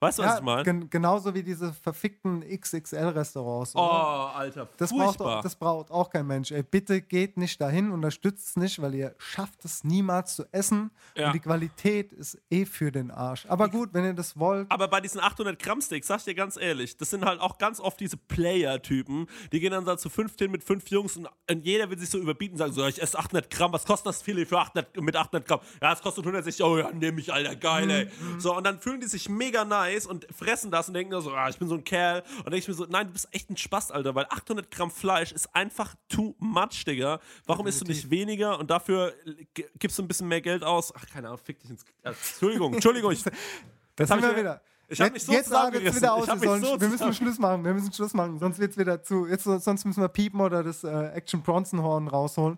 Weißt 0.02 0.18
du, 0.18 0.23
was 0.23 0.32
Ja, 0.32 0.38
ich 0.40 0.44
meine? 0.44 0.64
gen 0.64 0.90
genauso 0.90 1.32
wie 1.36 1.44
diese 1.44 1.73
verfickten 1.73 2.41
XXL-Restaurants. 2.41 3.76
Oh, 3.76 3.80
Alter, 3.80 4.68
Das 4.78 4.90
braucht, 4.90 5.22
auch, 5.22 5.41
das 5.44 5.56
braucht 5.56 5.91
auch 5.91 6.10
kein 6.10 6.26
Mensch. 6.26 6.52
Ey, 6.52 6.64
bitte 6.64 7.02
geht 7.02 7.38
nicht 7.38 7.61
dahin, 7.61 7.91
unterstützt 7.91 8.48
es 8.49 8.56
nicht, 8.56 8.82
weil 8.82 8.95
ihr 8.95 9.14
schafft 9.19 9.64
es 9.64 9.84
niemals 9.84 10.36
zu 10.36 10.44
essen. 10.52 10.90
Ja. 11.15 11.28
Und 11.28 11.34
die 11.34 11.40
Qualität 11.40 12.14
ist 12.14 12.41
eh 12.49 12.65
für 12.65 12.91
den 12.91 13.11
Arsch. 13.11 13.45
Aber 13.48 13.69
gut, 13.69 13.90
wenn 13.94 14.03
ihr 14.03 14.15
das 14.15 14.40
wollt. 14.40 14.72
Aber 14.72 14.88
bei 14.88 15.02
diesen 15.02 15.22
800 15.22 15.60
Gramm 15.60 15.82
Steaks, 15.82 16.07
sag 16.07 16.18
ich 16.18 16.23
dir 16.26 16.34
ganz 16.34 16.57
ehrlich, 16.57 16.98
das 16.98 17.11
sind 17.11 17.23
halt 17.23 17.40
auch 17.40 17.60
ganz 17.60 17.80
oft 17.80 17.99
diese 17.99 18.18
Player-Typen, 18.18 19.28
die 19.52 19.60
gehen 19.60 19.72
dann 19.72 19.86
so 19.86 19.95
zu 19.98 20.10
15 20.10 20.49
mit 20.49 20.64
fünf 20.64 20.90
Jungs 20.90 21.15
und, 21.15 21.30
jeder 21.64 21.88
will 21.91 21.99
sich 21.99 22.10
so 22.10 22.18
überbieten 22.18 22.53
und 22.56 22.57
sagen, 22.57 22.73
so, 22.73 22.84
ich 22.88 22.99
esse 22.99 23.19
800 23.19 23.52
Gramm, 23.52 23.72
was 23.72 23.86
kostet 23.86 24.07
das 24.07 24.23
Filet 24.23 24.45
für 24.45 24.57
800, 24.57 24.99
mit 24.99 25.15
800 25.15 25.48
Gramm? 25.48 25.60
Ja, 25.80 25.94
es 25.94 26.02
kostet 26.02 26.23
160, 26.23 26.65
oh 26.65 26.80
ja, 26.80 26.91
nehme 26.91 27.19
ich, 27.22 27.32
Alter, 27.32 27.56
geil, 27.56 27.90
ey. 27.91 28.07
So, 28.40 28.57
und 28.57 28.64
dann 28.64 28.80
fühlen 28.80 28.99
die 28.99 29.07
sich 29.07 29.30
mega 29.30 29.64
nice 29.64 29.90
und 30.07 30.27
fressen 30.35 30.72
das 30.72 30.88
und 30.88 30.93
denken 30.93 31.19
so, 31.22 31.31
ah, 31.34 31.49
ich 31.49 31.57
bin 31.57 31.68
so 31.68 31.76
ein 31.76 31.84
Kerl. 31.84 32.22
Und 32.22 32.45
dann 32.45 32.51
denke 32.51 32.57
ich 32.59 32.68
mir 32.68 32.73
so, 32.73 32.85
nein, 32.89 33.07
du 33.07 33.13
bist 33.13 33.27
echt 33.31 33.49
ein 33.49 33.57
Spaß, 33.57 33.91
Alter, 33.91 34.15
weil 34.15 34.26
800 34.30 34.69
Gramm 34.72 34.91
Fleisch 34.91 35.31
ist 35.31 35.53
einfach 35.55 35.95
too 36.09 36.35
much, 36.39 36.84
Digga. 36.85 37.19
Warum 37.45 37.68
isst 37.68 37.81
du 37.81 37.85
nicht 37.85 38.09
weniger 38.09 38.59
und 38.59 38.69
dafür 38.72 39.13
gibst 39.80 39.97
du 39.97 40.03
ein 40.03 40.07
bisschen 40.07 40.27
mehr 40.27 40.41
Geld 40.41 40.63
aus? 40.63 40.93
Ach, 40.95 41.05
keine 41.07 41.27
Ahnung, 41.27 41.39
fick 41.43 41.59
dich 41.59 41.69
ins... 41.69 41.84
Äh, 42.03 42.09
Entschuldigung, 42.09 42.73
Entschuldigung, 42.73 43.11
ich... 43.11 43.23
Das 43.95 44.09
Jetzt 44.09 44.11
hab 44.11 44.22
sind 44.22 44.30
wir 44.31 44.38
wieder. 44.38 44.61
ich 44.88 44.99
hab 45.01 45.07
Jetzt- 45.07 45.13
mich 45.13 45.23
so 45.26 45.31
jetzt 45.34 45.53
artet 45.53 45.81
zusammengerissen. 45.93 46.01
wieder 46.01 46.13
aus. 46.13 46.27
Wir, 46.41 46.59
so 46.69 46.81
wir 46.81 46.88
müssen 46.88 47.13
Schluss 47.13 47.38
machen. 47.39 47.63
Wir 47.65 47.73
müssen 47.73 47.91
Schluss 47.93 48.13
machen. 48.13 48.39
Sonst 48.39 48.57
wird 48.57 48.72
es 48.72 48.77
wieder 48.77 49.03
zu. 49.03 49.27
Jetzt, 49.27 49.43
sonst 49.43 49.85
müssen 49.85 50.01
wir 50.01 50.07
piepen 50.07 50.39
oder 50.39 50.63
das 50.63 50.84
äh, 50.85 51.07
Action 51.09 51.41
Bronson 51.43 51.84
Horn 51.84 52.07
rausholen. 52.07 52.57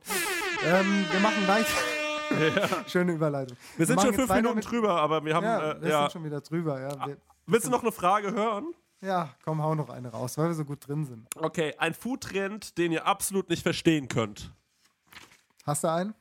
ähm, 0.63 1.05
wir 1.11 1.19
machen 1.19 1.47
weiter. 1.47 1.67
Schöne 2.87 3.13
Überleitung. 3.13 3.57
Wir 3.77 3.85
sind 3.85 3.95
machen 3.95 4.07
schon 4.07 4.15
fünf 4.15 4.33
Minuten 4.33 4.55
mit- 4.55 4.69
drüber, 4.69 4.95
aber 5.01 5.23
wir 5.23 5.35
haben. 5.35 5.43
Ja, 5.45 5.71
äh, 5.71 5.81
wir 5.81 5.89
ja. 5.89 6.01
sind 6.01 6.11
schon 6.13 6.23
wieder 6.25 6.41
drüber. 6.41 6.79
Ja, 6.79 7.07
wir, 7.07 7.17
Willst 7.45 7.67
du 7.67 7.71
noch 7.71 7.81
eine 7.83 7.91
Frage 7.91 8.31
hören? 8.31 8.73
ja, 9.01 9.29
komm, 9.43 9.61
hau 9.61 9.75
noch 9.75 9.89
eine 9.89 10.09
raus, 10.09 10.37
weil 10.37 10.47
wir 10.47 10.53
so 10.53 10.63
gut 10.63 10.87
drin 10.87 11.03
sind. 11.05 11.27
Okay, 11.35 11.73
ein 11.77 11.93
Foodtrend, 11.93 12.77
den 12.77 12.91
ihr 12.93 13.05
absolut 13.05 13.49
nicht 13.49 13.61
verstehen 13.61 14.07
könnt. 14.07 14.51
Hast 15.65 15.83
du 15.83 15.89
einen? 15.91 16.13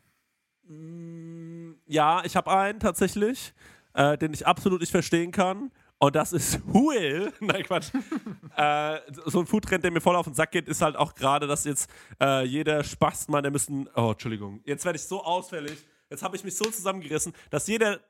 Ja, 1.86 2.22
ich 2.24 2.34
habe 2.36 2.51
einen 2.51 2.80
tatsächlich, 2.80 3.52
äh, 3.94 4.16
den 4.18 4.32
ich 4.32 4.47
absolut 4.47 4.80
nicht 4.80 4.90
verstehen 4.90 5.30
kann. 5.32 5.70
Und 5.98 6.16
das 6.16 6.32
ist 6.32 6.59
Huel. 6.72 7.32
Nein, 7.40 7.62
Quatsch. 7.62 7.90
äh, 8.56 8.98
so 9.26 9.39
ein 9.40 9.47
Foodtrend, 9.47 9.84
der 9.84 9.93
mir 9.93 10.01
voll 10.01 10.16
auf 10.16 10.24
den 10.26 10.34
Sack 10.34 10.51
geht, 10.51 10.66
ist 10.66 10.82
halt 10.82 10.97
auch 10.97 11.14
gerade, 11.14 11.47
dass 11.47 11.64
jetzt 11.64 11.89
äh, 12.20 12.44
jeder 12.44 12.82
Spastmann, 12.82 13.43
der 13.44 13.52
müssen. 13.52 13.89
Oh, 13.94 14.10
Entschuldigung. 14.10 14.60
Jetzt 14.64 14.84
werde 14.84 14.97
ich 14.97 15.05
so 15.05 15.22
ausfällig. 15.22 15.84
Jetzt 16.12 16.22
habe 16.22 16.36
ich 16.36 16.44
mich 16.44 16.55
so 16.55 16.66
zusammengerissen, 16.66 17.32
dass 17.48 17.66
jeder 17.66 18.01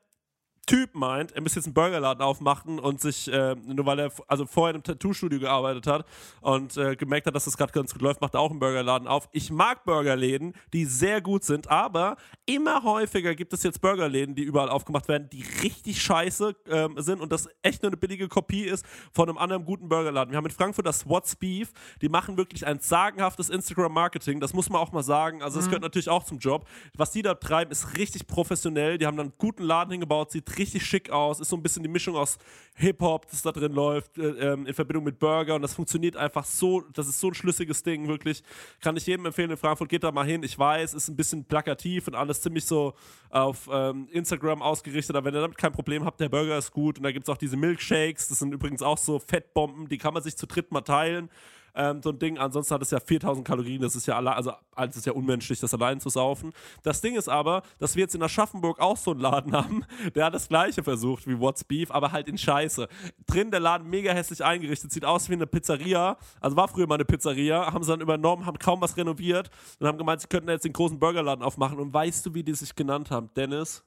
Typ 0.65 0.95
meint, 0.95 1.33
er 1.33 1.41
müsste 1.41 1.59
jetzt 1.59 1.65
einen 1.65 1.73
Burgerladen 1.73 2.23
aufmachen 2.23 2.79
und 2.79 3.01
sich, 3.01 3.31
äh, 3.31 3.55
nur 3.55 3.85
weil 3.85 3.99
er 3.99 4.11
also 4.27 4.45
vorher 4.45 4.75
im 4.75 4.83
Tattoo-Studio 4.83 5.39
gearbeitet 5.39 5.87
hat 5.87 6.05
und 6.39 6.77
äh, 6.77 6.95
gemerkt 6.95 7.27
hat, 7.27 7.35
dass 7.35 7.45
das 7.45 7.57
gerade 7.57 7.73
ganz 7.73 7.91
gut 7.91 8.01
läuft, 8.01 8.21
macht 8.21 8.33
er 8.33 8.39
auch 8.39 8.49
einen 8.49 8.59
Burgerladen 8.59 9.07
auf. 9.07 9.27
Ich 9.33 9.51
mag 9.51 9.83
Burgerläden, 9.83 10.53
die 10.71 10.85
sehr 10.85 11.19
gut 11.21 11.43
sind, 11.43 11.69
aber 11.69 12.15
immer 12.45 12.83
häufiger 12.83 13.35
gibt 13.35 13.51
es 13.51 13.63
jetzt 13.63 13.81
Burgerläden, 13.81 14.35
die 14.35 14.43
überall 14.43 14.69
aufgemacht 14.69 15.09
werden, 15.09 15.29
die 15.31 15.43
richtig 15.61 16.01
scheiße 16.01 16.55
ähm, 16.69 16.95
sind 16.97 17.19
und 17.19 17.31
das 17.31 17.49
echt 17.61 17.83
nur 17.83 17.89
eine 17.89 17.97
billige 17.97 18.29
Kopie 18.29 18.63
ist 18.63 18.85
von 19.11 19.27
einem 19.27 19.37
anderen 19.37 19.65
guten 19.65 19.89
Burgerladen. 19.89 20.31
Wir 20.31 20.37
haben 20.37 20.45
in 20.45 20.51
Frankfurt 20.51 20.85
das 20.85 21.07
What's 21.09 21.35
Beef, 21.35 21.73
die 22.01 22.07
machen 22.07 22.37
wirklich 22.37 22.65
ein 22.65 22.79
sagenhaftes 22.79 23.49
Instagram-Marketing, 23.49 24.39
das 24.39 24.53
muss 24.53 24.69
man 24.69 24.81
auch 24.81 24.93
mal 24.93 25.03
sagen. 25.03 25.43
Also, 25.43 25.59
das 25.59 25.65
gehört 25.65 25.83
natürlich 25.83 26.09
auch 26.09 26.23
zum 26.23 26.39
Job. 26.39 26.67
Was 26.95 27.11
die 27.11 27.21
da 27.21 27.33
treiben, 27.33 27.71
ist 27.71 27.97
richtig 27.97 28.27
professionell. 28.27 28.97
Die 28.97 29.05
haben 29.05 29.17
dann 29.17 29.27
einen 29.27 29.37
guten 29.37 29.63
Laden 29.63 29.91
hingebaut, 29.91 30.31
sieht 30.31 30.52
richtig 30.57 30.85
schick 30.85 31.09
aus, 31.09 31.39
ist 31.39 31.49
so 31.49 31.55
ein 31.55 31.63
bisschen 31.63 31.83
die 31.83 31.89
Mischung 31.89 32.15
aus 32.15 32.37
Hip-Hop, 32.75 33.29
das 33.29 33.41
da 33.41 33.51
drin 33.51 33.73
läuft, 33.73 34.17
äh, 34.17 34.53
ähm, 34.53 34.65
in 34.65 34.73
Verbindung 34.73 35.03
mit 35.03 35.19
Burger 35.19 35.55
und 35.55 35.61
das 35.61 35.73
funktioniert 35.73 36.17
einfach 36.17 36.45
so, 36.45 36.81
das 36.93 37.07
ist 37.07 37.19
so 37.19 37.27
ein 37.27 37.33
schlüssiges 37.33 37.83
Ding, 37.83 38.07
wirklich. 38.07 38.43
Kann 38.81 38.97
ich 38.97 39.05
jedem 39.05 39.25
empfehlen 39.25 39.51
in 39.51 39.57
Frankfurt, 39.57 39.89
geht 39.89 40.03
da 40.03 40.11
mal 40.11 40.25
hin. 40.25 40.43
Ich 40.43 40.57
weiß, 40.57 40.93
ist 40.93 41.07
ein 41.07 41.15
bisschen 41.15 41.45
plakativ 41.45 42.07
und 42.07 42.15
alles 42.15 42.41
ziemlich 42.41 42.65
so 42.65 42.93
auf 43.29 43.69
ähm, 43.71 44.07
Instagram 44.11 44.61
ausgerichtet, 44.61 45.15
aber 45.15 45.25
wenn 45.25 45.35
ihr 45.35 45.41
damit 45.41 45.57
kein 45.57 45.71
Problem 45.71 46.05
habt, 46.05 46.19
der 46.19 46.29
Burger 46.29 46.57
ist 46.57 46.71
gut 46.71 46.97
und 46.97 47.03
da 47.03 47.11
gibt 47.11 47.27
es 47.27 47.29
auch 47.29 47.37
diese 47.37 47.57
Milkshakes, 47.57 48.27
das 48.27 48.39
sind 48.39 48.53
übrigens 48.53 48.81
auch 48.81 48.97
so 48.97 49.19
Fettbomben, 49.19 49.89
die 49.89 49.97
kann 49.97 50.13
man 50.13 50.23
sich 50.23 50.35
zu 50.35 50.47
dritt 50.47 50.71
mal 50.71 50.81
teilen. 50.81 51.29
Ähm, 51.75 52.01
so 52.03 52.09
ein 52.09 52.19
Ding. 52.19 52.37
Ansonsten 52.37 52.75
hat 52.75 52.81
es 52.81 52.91
ja 52.91 52.99
4000 52.99 53.47
Kalorien. 53.47 53.81
Das 53.81 53.95
ist 53.95 54.05
ja 54.05 54.15
alle, 54.15 54.35
also 54.35 54.53
es 54.75 54.97
ist 54.97 55.05
ja 55.05 55.13
unmenschlich, 55.13 55.59
das 55.59 55.73
allein 55.73 55.99
zu 55.99 56.09
saufen. 56.09 56.53
Das 56.83 57.01
Ding 57.01 57.15
ist 57.15 57.27
aber, 57.27 57.63
dass 57.79 57.95
wir 57.95 58.01
jetzt 58.01 58.15
in 58.15 58.21
Aschaffenburg 58.21 58.79
auch 58.79 58.97
so 58.97 59.11
einen 59.11 59.19
Laden 59.19 59.53
haben, 59.53 59.85
der 60.15 60.25
hat 60.25 60.33
das 60.33 60.47
gleiche 60.47 60.83
versucht 60.83 61.27
wie 61.27 61.39
What's 61.39 61.63
Beef, 61.63 61.91
aber 61.91 62.11
halt 62.11 62.27
in 62.27 62.37
Scheiße. 62.37 62.87
Drin 63.25 63.51
der 63.51 63.59
Laden 63.59 63.89
mega 63.89 64.13
hässlich 64.13 64.43
eingerichtet, 64.43 64.91
sieht 64.91 65.05
aus 65.05 65.29
wie 65.29 65.33
eine 65.33 65.47
Pizzeria. 65.47 66.17
Also 66.39 66.55
war 66.55 66.67
früher 66.67 66.87
mal 66.87 66.95
eine 66.95 67.05
Pizzeria, 67.05 67.73
haben 67.73 67.83
sie 67.83 67.91
dann 67.91 68.01
übernommen, 68.01 68.45
haben 68.45 68.59
kaum 68.59 68.81
was 68.81 68.95
renoviert 68.95 69.49
und 69.79 69.87
haben 69.87 69.97
gemeint, 69.97 70.21
sie 70.21 70.27
könnten 70.27 70.49
jetzt 70.49 70.65
den 70.65 70.73
großen 70.73 70.99
Burgerladen 70.99 71.43
aufmachen. 71.43 71.79
Und 71.79 71.93
weißt 71.93 72.25
du, 72.25 72.33
wie 72.33 72.43
die 72.43 72.53
sich 72.53 72.75
genannt 72.75 73.09
haben, 73.11 73.29
Dennis? 73.35 73.83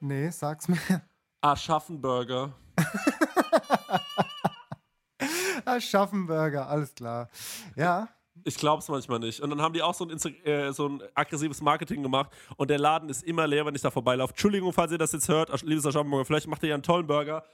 Nee, 0.00 0.30
sag's 0.30 0.68
mir. 0.68 0.78
Aschaffenburger. 1.40 2.52
Aschaffenburger, 5.68 6.68
alles 6.68 6.94
klar. 6.94 7.28
Ja. 7.76 8.08
Ich 8.44 8.56
glaube 8.56 8.80
es 8.80 8.88
manchmal 8.88 9.18
nicht. 9.18 9.40
Und 9.40 9.50
dann 9.50 9.60
haben 9.60 9.74
die 9.74 9.82
auch 9.82 9.94
so 9.94 10.06
ein, 10.06 10.16
äh, 10.44 10.72
so 10.72 10.88
ein 10.88 11.02
aggressives 11.14 11.60
Marketing 11.60 12.02
gemacht 12.02 12.30
und 12.56 12.70
der 12.70 12.78
Laden 12.78 13.08
ist 13.08 13.24
immer 13.24 13.46
leer, 13.46 13.66
wenn 13.66 13.74
ich 13.74 13.82
da 13.82 13.90
vorbeilaufe. 13.90 14.32
Entschuldigung, 14.32 14.72
falls 14.72 14.92
ihr 14.92 14.98
das 14.98 15.12
jetzt 15.12 15.28
hört, 15.28 15.62
liebes 15.62 15.84
Aschaffenburger, 15.84 16.24
vielleicht 16.24 16.46
macht 16.46 16.62
ihr 16.62 16.70
ja 16.70 16.74
einen 16.74 16.82
tollen 16.82 17.06
Burger. 17.06 17.44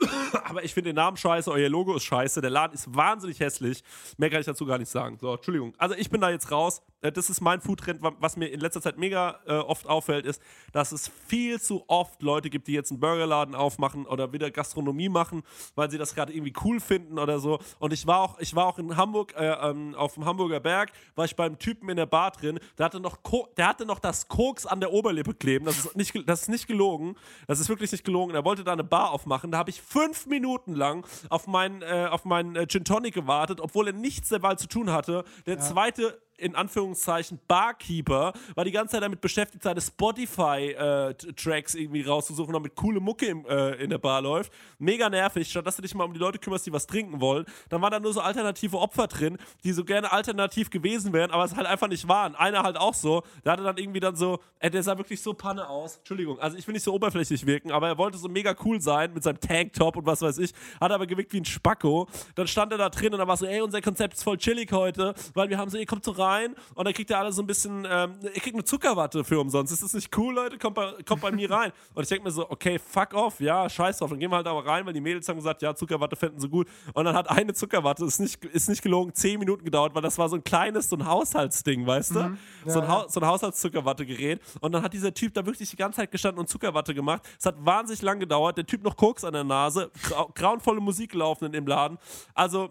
Aber 0.44 0.64
ich 0.64 0.74
finde 0.74 0.90
den 0.90 0.96
Namen 0.96 1.16
scheiße, 1.16 1.50
euer 1.50 1.68
Logo 1.68 1.94
ist 1.96 2.04
scheiße, 2.04 2.40
der 2.40 2.50
Laden 2.50 2.74
ist 2.74 2.94
wahnsinnig 2.94 3.40
hässlich. 3.40 3.82
Mehr 4.16 4.30
kann 4.30 4.40
ich 4.40 4.46
dazu 4.46 4.66
gar 4.66 4.78
nicht 4.78 4.90
sagen. 4.90 5.18
So, 5.20 5.34
Entschuldigung. 5.34 5.74
Also 5.78 5.94
ich 5.94 6.10
bin 6.10 6.20
da 6.20 6.30
jetzt 6.30 6.50
raus. 6.50 6.82
Äh, 7.02 7.12
das 7.12 7.30
ist 7.30 7.40
mein 7.40 7.60
Foodtrend. 7.60 8.00
Was 8.02 8.36
mir 8.36 8.46
in 8.46 8.60
letzter 8.60 8.80
Zeit 8.80 8.98
mega 8.98 9.40
äh, 9.46 9.52
oft 9.54 9.86
auffällt, 9.86 10.26
ist, 10.26 10.42
dass 10.72 10.92
es 10.92 11.10
viel 11.26 11.60
zu 11.60 11.84
oft 11.86 12.22
Leute 12.22 12.50
gibt, 12.50 12.68
die 12.68 12.72
jetzt 12.72 12.90
einen 12.90 13.00
Burgerladen 13.00 13.54
aufmachen 13.54 14.06
oder 14.06 14.32
wieder 14.32 14.50
Gastronomie 14.50 15.08
machen, 15.08 15.42
weil 15.74 15.90
sie 15.90 15.98
das 15.98 16.14
gerade 16.14 16.32
irgendwie 16.32 16.54
cool 16.64 16.80
finden 16.80 17.18
oder 17.18 17.38
so. 17.38 17.58
Und 17.78 17.92
ich 17.92 18.06
war 18.06 18.20
auch, 18.20 18.38
ich 18.38 18.54
war 18.54 18.66
auch 18.66 18.78
in 18.78 18.96
Hamburg, 18.96 19.34
äh, 19.36 19.46
ähm, 19.46 19.94
auf 19.94 20.14
dem 20.14 20.24
Hamburger 20.24 20.60
Berg, 20.60 20.92
war 21.14 21.24
ich 21.24 21.36
beim 21.36 21.58
Typen 21.58 21.88
in 21.88 21.96
der 21.96 22.06
Bar 22.06 22.30
drin, 22.32 22.58
der 22.78 22.86
hatte 22.86 23.00
noch, 23.00 23.22
Ko 23.22 23.48
der 23.56 23.68
hatte 23.68 23.84
noch 23.86 23.98
das 23.98 24.28
Koks 24.28 24.66
an 24.66 24.80
der 24.80 24.92
Oberlippe 24.92 25.34
kleben. 25.34 25.64
Das 25.64 25.78
ist 25.78 25.96
nicht, 25.96 26.28
das 26.28 26.42
ist 26.42 26.48
nicht 26.48 26.66
gelogen. 26.66 27.16
Das 27.46 27.60
ist 27.60 27.68
wirklich 27.68 27.90
nicht 27.92 28.04
gelogen. 28.04 28.34
Er 28.34 28.44
wollte 28.44 28.64
da 28.64 28.72
eine 28.72 28.84
Bar 28.84 29.10
aufmachen. 29.10 29.50
Da 29.50 29.58
habe 29.58 29.70
ich 29.70 29.80
fünf 29.90 30.26
Minuten 30.26 30.74
lang 30.74 31.06
auf 31.28 31.46
meinen, 31.46 31.82
äh, 31.82 32.08
auf 32.10 32.24
meinen 32.24 32.54
äh, 32.56 32.66
Gin 32.66 32.84
Tonic 32.84 33.14
gewartet, 33.14 33.60
obwohl 33.60 33.88
er 33.88 33.92
nichts 33.92 34.28
dabei 34.28 34.54
zu 34.54 34.68
tun 34.68 34.92
hatte. 34.92 35.24
Der 35.46 35.56
ja. 35.56 35.60
zweite 35.60 36.20
in 36.40 36.54
Anführungszeichen 36.54 37.38
Barkeeper 37.46 38.32
war 38.54 38.64
die 38.64 38.72
ganze 38.72 38.92
Zeit 38.92 39.02
damit 39.02 39.20
beschäftigt, 39.20 39.62
seine 39.62 39.80
Spotify-Tracks 39.80 41.74
äh, 41.74 41.80
irgendwie 41.80 42.02
rauszusuchen, 42.02 42.52
damit 42.52 42.74
coole 42.74 43.00
Mucke 43.00 43.26
im, 43.26 43.44
äh, 43.46 43.74
in 43.74 43.90
der 43.90 43.98
Bar 43.98 44.22
läuft. 44.22 44.52
Mega 44.78 45.08
nervig, 45.08 45.48
statt 45.50 45.66
dass 45.66 45.76
du 45.76 45.82
dich 45.82 45.94
mal 45.94 46.04
um 46.04 46.12
die 46.12 46.18
Leute 46.18 46.38
kümmerst, 46.38 46.66
die 46.66 46.72
was 46.72 46.86
trinken 46.86 47.20
wollen. 47.20 47.44
Dann 47.68 47.82
waren 47.82 47.90
da 47.90 48.00
nur 48.00 48.12
so 48.12 48.20
alternative 48.20 48.78
Opfer 48.78 49.06
drin, 49.06 49.38
die 49.64 49.72
so 49.72 49.84
gerne 49.84 50.10
alternativ 50.12 50.70
gewesen 50.70 51.12
wären, 51.12 51.30
aber 51.30 51.44
es 51.44 51.54
halt 51.54 51.66
einfach 51.66 51.88
nicht 51.88 52.08
waren. 52.08 52.34
Einer 52.34 52.62
halt 52.62 52.76
auch 52.76 52.94
so, 52.94 53.22
der 53.44 53.52
hatte 53.52 53.62
dann 53.62 53.76
irgendwie 53.76 54.00
dann 54.00 54.16
so, 54.16 54.40
ey, 54.58 54.70
der 54.70 54.82
sah 54.82 54.96
wirklich 54.96 55.20
so 55.20 55.34
Panne 55.34 55.68
aus. 55.68 55.96
Entschuldigung, 55.98 56.38
also 56.38 56.56
ich 56.56 56.66
will 56.66 56.72
nicht 56.72 56.84
so 56.84 56.92
oberflächlich 56.92 57.46
wirken, 57.46 57.70
aber 57.72 57.88
er 57.88 57.98
wollte 57.98 58.18
so 58.18 58.28
mega 58.28 58.54
cool 58.64 58.80
sein 58.80 59.12
mit 59.12 59.22
seinem 59.22 59.40
Tanktop 59.40 59.96
und 59.96 60.06
was 60.06 60.22
weiß 60.22 60.38
ich, 60.38 60.52
hat 60.80 60.90
aber 60.92 61.06
gewirkt 61.06 61.32
wie 61.32 61.40
ein 61.40 61.44
Spacko. 61.44 62.08
Dann 62.34 62.46
stand 62.46 62.72
er 62.72 62.78
da 62.78 62.88
drin 62.88 63.12
und 63.12 63.18
dann 63.18 63.28
war 63.28 63.36
so, 63.36 63.46
ey, 63.46 63.60
unser 63.60 63.80
Konzept 63.80 64.14
ist 64.14 64.22
voll 64.22 64.38
chillig 64.38 64.72
heute, 64.72 65.14
weil 65.34 65.48
wir 65.50 65.58
haben 65.58 65.70
so, 65.70 65.78
ihr 65.78 65.86
kommt 65.86 66.04
so 66.04 66.12
rein 66.12 66.29
rein 66.30 66.54
und 66.74 66.84
dann 66.84 66.94
kriegt 66.94 67.10
ihr 67.10 67.18
alle 67.18 67.32
so 67.32 67.42
ein 67.42 67.46
bisschen, 67.46 67.86
ähm, 67.88 68.18
ihr 68.22 68.40
kriegt 68.40 68.54
eine 68.54 68.64
Zuckerwatte 68.64 69.24
für 69.24 69.40
umsonst. 69.40 69.72
Ist 69.72 69.82
das 69.82 69.94
nicht 69.94 70.16
cool, 70.16 70.34
Leute? 70.34 70.58
Kommt 70.58 70.74
bei, 70.74 70.94
kommt 71.06 71.22
bei 71.22 71.32
mir 71.32 71.50
rein. 71.50 71.72
Und 71.94 72.02
ich 72.02 72.08
denke 72.08 72.24
mir 72.24 72.30
so, 72.30 72.48
okay, 72.50 72.78
fuck 72.78 73.14
off, 73.14 73.40
ja, 73.40 73.68
scheiß 73.68 73.98
drauf. 73.98 74.10
Dann 74.10 74.18
gehen 74.18 74.30
wir 74.30 74.36
halt 74.36 74.46
aber 74.46 74.64
rein, 74.64 74.86
weil 74.86 74.92
die 74.92 75.00
Mädels 75.00 75.28
haben 75.28 75.36
gesagt, 75.36 75.62
ja, 75.62 75.74
Zuckerwatte 75.74 76.16
fänden 76.16 76.40
sie 76.40 76.48
gut. 76.48 76.68
Und 76.94 77.04
dann 77.04 77.14
hat 77.14 77.30
eine 77.30 77.54
Zuckerwatte, 77.54 78.04
ist 78.04 78.20
nicht, 78.20 78.44
ist 78.44 78.68
nicht 78.68 78.82
gelogen, 78.82 79.14
zehn 79.14 79.38
Minuten 79.38 79.64
gedauert, 79.64 79.94
weil 79.94 80.02
das 80.02 80.18
war 80.18 80.28
so 80.28 80.36
ein 80.36 80.44
kleines, 80.44 80.88
so 80.88 80.96
ein 80.96 81.06
Haushaltsding, 81.06 81.86
weißt 81.86 82.14
du? 82.14 82.20
Mhm. 82.20 82.38
Ja, 82.66 82.72
so 82.72 82.80
ein, 82.80 82.88
ha 82.88 83.06
so 83.08 83.20
ein 83.20 83.26
Haushaltszuckerwattegerät. 83.26 84.40
Und 84.60 84.72
dann 84.72 84.82
hat 84.82 84.92
dieser 84.92 85.12
Typ 85.12 85.34
da 85.34 85.44
wirklich 85.44 85.70
die 85.70 85.76
ganze 85.76 85.98
Zeit 85.98 86.10
gestanden 86.10 86.40
und 86.40 86.48
Zuckerwatte 86.48 86.94
gemacht. 86.94 87.22
Es 87.38 87.46
hat 87.46 87.56
wahnsinnig 87.64 88.02
lang 88.02 88.20
gedauert. 88.20 88.56
Der 88.56 88.66
Typ 88.66 88.82
noch 88.82 88.96
Koks 88.96 89.24
an 89.24 89.32
der 89.32 89.44
Nase, 89.44 89.90
grau 90.02 90.30
grauenvolle 90.34 90.80
Musik 90.80 91.14
laufen 91.14 91.52
im 91.52 91.66
Laden. 91.66 91.98
Also 92.34 92.70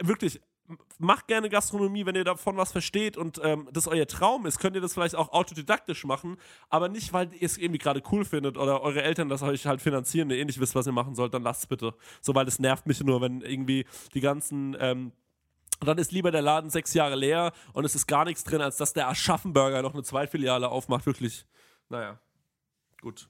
wirklich, 0.00 0.40
macht 0.98 1.28
gerne 1.28 1.48
Gastronomie, 1.48 2.06
wenn 2.06 2.14
ihr 2.14 2.24
davon 2.24 2.56
was 2.56 2.72
versteht 2.72 3.16
und 3.16 3.40
ähm, 3.42 3.68
das 3.72 3.86
euer 3.86 4.06
Traum 4.06 4.46
ist, 4.46 4.58
könnt 4.58 4.76
ihr 4.76 4.82
das 4.82 4.94
vielleicht 4.94 5.14
auch 5.14 5.32
autodidaktisch 5.32 6.04
machen, 6.04 6.36
aber 6.68 6.88
nicht, 6.88 7.12
weil 7.12 7.32
ihr 7.34 7.46
es 7.46 7.58
irgendwie 7.58 7.78
gerade 7.78 8.02
cool 8.12 8.24
findet 8.24 8.56
oder 8.56 8.82
eure 8.82 9.02
Eltern 9.02 9.28
das 9.28 9.42
euch 9.42 9.66
halt 9.66 9.82
finanzieren, 9.82 10.30
ihr 10.30 10.38
eh 10.38 10.44
nicht 10.44 10.60
wisst, 10.60 10.74
was 10.74 10.86
ihr 10.86 10.92
machen 10.92 11.14
sollt, 11.14 11.34
dann 11.34 11.42
lasst 11.42 11.62
es 11.62 11.66
bitte. 11.66 11.94
So, 12.20 12.34
weil 12.34 12.48
es 12.48 12.58
nervt 12.58 12.86
mich 12.86 13.02
nur, 13.02 13.20
wenn 13.20 13.40
irgendwie 13.40 13.86
die 14.14 14.20
ganzen 14.20 14.76
ähm, 14.80 15.12
dann 15.80 15.98
ist 15.98 16.12
lieber 16.12 16.30
der 16.30 16.42
Laden 16.42 16.70
sechs 16.70 16.94
Jahre 16.94 17.16
leer 17.16 17.52
und 17.74 17.84
es 17.84 17.94
ist 17.94 18.06
gar 18.06 18.24
nichts 18.24 18.44
drin, 18.44 18.62
als 18.62 18.78
dass 18.78 18.92
der 18.92 19.08
Aschaffenburger 19.08 19.82
noch 19.82 19.92
eine 19.92 20.02
Zweitfiliale 20.02 20.68
aufmacht. 20.70 21.04
Wirklich, 21.04 21.46
naja, 21.90 22.18
gut. 23.02 23.28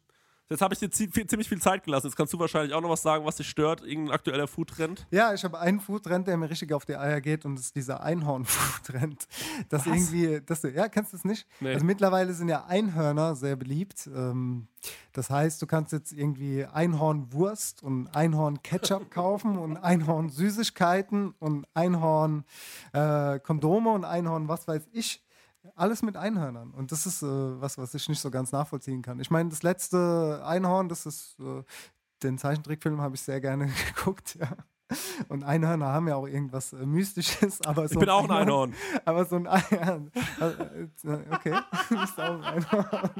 Jetzt 0.49 0.63
habe 0.63 0.75
ich 0.75 0.81
dir 0.81 0.89
ziemlich 0.91 1.49
viel 1.49 1.61
Zeit 1.61 1.83
gelassen. 1.83 2.07
Jetzt 2.07 2.15
kannst 2.15 2.33
du 2.33 2.39
wahrscheinlich 2.39 2.73
auch 2.73 2.81
noch 2.81 2.91
was 2.91 3.03
sagen, 3.03 3.25
was 3.25 3.35
dich 3.35 3.49
stört, 3.49 3.83
irgendein 3.83 4.15
aktueller 4.15 4.47
Foodtrend. 4.47 5.05
Ja, 5.11 5.35
ich 5.35 5.43
habe 5.43 5.59
einen 5.59 5.81
Foodtrend, 5.81 6.29
der 6.29 6.37
mir 6.37 6.49
richtig 6.49 6.73
auf 6.73 6.85
die 6.85 6.97
Eier 6.97 7.21
geht 7.21 7.45
und 7.45 7.57
das 7.57 7.65
ist 7.67 7.75
dieser 7.75 8.01
Einhorn-Foodtrend. 8.03 9.27
Das 9.69 9.85
was? 9.87 9.95
irgendwie, 9.95 10.41
das, 10.45 10.63
ja, 10.63 10.89
kennst 10.89 11.13
du 11.13 11.17
das 11.17 11.25
nicht? 11.25 11.49
Nee. 11.61 11.75
Also 11.75 11.85
mittlerweile 11.85 12.33
sind 12.33 12.49
ja 12.49 12.65
Einhörner 12.67 13.35
sehr 13.35 13.57
beliebt. 13.57 14.09
Ähm, 14.15 14.69
das 15.13 15.29
heißt, 15.31 15.61
du 15.61 15.67
kannst 15.67 15.91
jetzt 15.93 16.13
irgendwie 16.13 16.65
Einhornwurst 16.65 17.83
und 17.83 18.07
Einhorn-Ketchup 18.15 19.11
kaufen 19.15 19.59
und 19.59 19.77
Einhorn-Süßigkeiten 19.77 21.35
und 21.39 21.67
Einhorn-Kondome 21.75 23.91
äh, 23.91 23.95
und 23.95 24.05
Einhorn, 24.05 24.47
was 24.49 24.69
weiß 24.69 24.89
ich 24.93 25.26
alles 25.75 26.03
mit 26.03 26.17
Einhörnern. 26.17 26.73
Und 26.73 26.93
das 26.93 27.07
ist 27.07 27.23
äh, 27.23 27.27
was, 27.27 27.79
was 27.79 27.95
ich 27.95 28.09
nicht 28.09 28.21
so 28.21 28.31
ganz 28.31 28.53
nachvollziehen 28.53 29.03
kann. 29.03 29.21
Ich 29.21 29.31
meine, 29.31 29.51
das 29.51 29.63
letzte 29.63 30.43
Einhorn, 30.45 30.89
das 30.89 31.07
ist, 31.07 31.39
äh, 31.41 31.63
den 32.23 32.39
Zeichentrickfilm 32.39 33.01
habe 33.01 33.15
ich 33.15 33.23
sehr 33.23 33.41
gerne 33.41 33.71
geguckt, 33.95 34.37
ja. 34.41 34.49
Und 35.29 35.43
Einhörner 35.43 35.87
haben 35.87 36.09
ja 36.09 36.17
auch 36.17 36.27
irgendwas 36.27 36.73
äh, 36.73 36.87
Mystisches, 36.87 37.61
aber 37.67 37.89
so 37.89 37.95
Ich 37.95 38.01
bin 38.01 38.09
auch 38.09 38.25
ein 38.25 38.31
Einhorn. 38.31 38.75
Aber 39.05 39.25
so 39.25 39.37
ein 39.37 39.47
Einhorn. 39.47 40.11
Äh, 40.41 41.19
okay, 41.33 41.55
du 41.89 42.01
bist 42.01 42.21
auch 42.21 42.35
ein 42.35 42.45
Einhorn. 42.45 43.11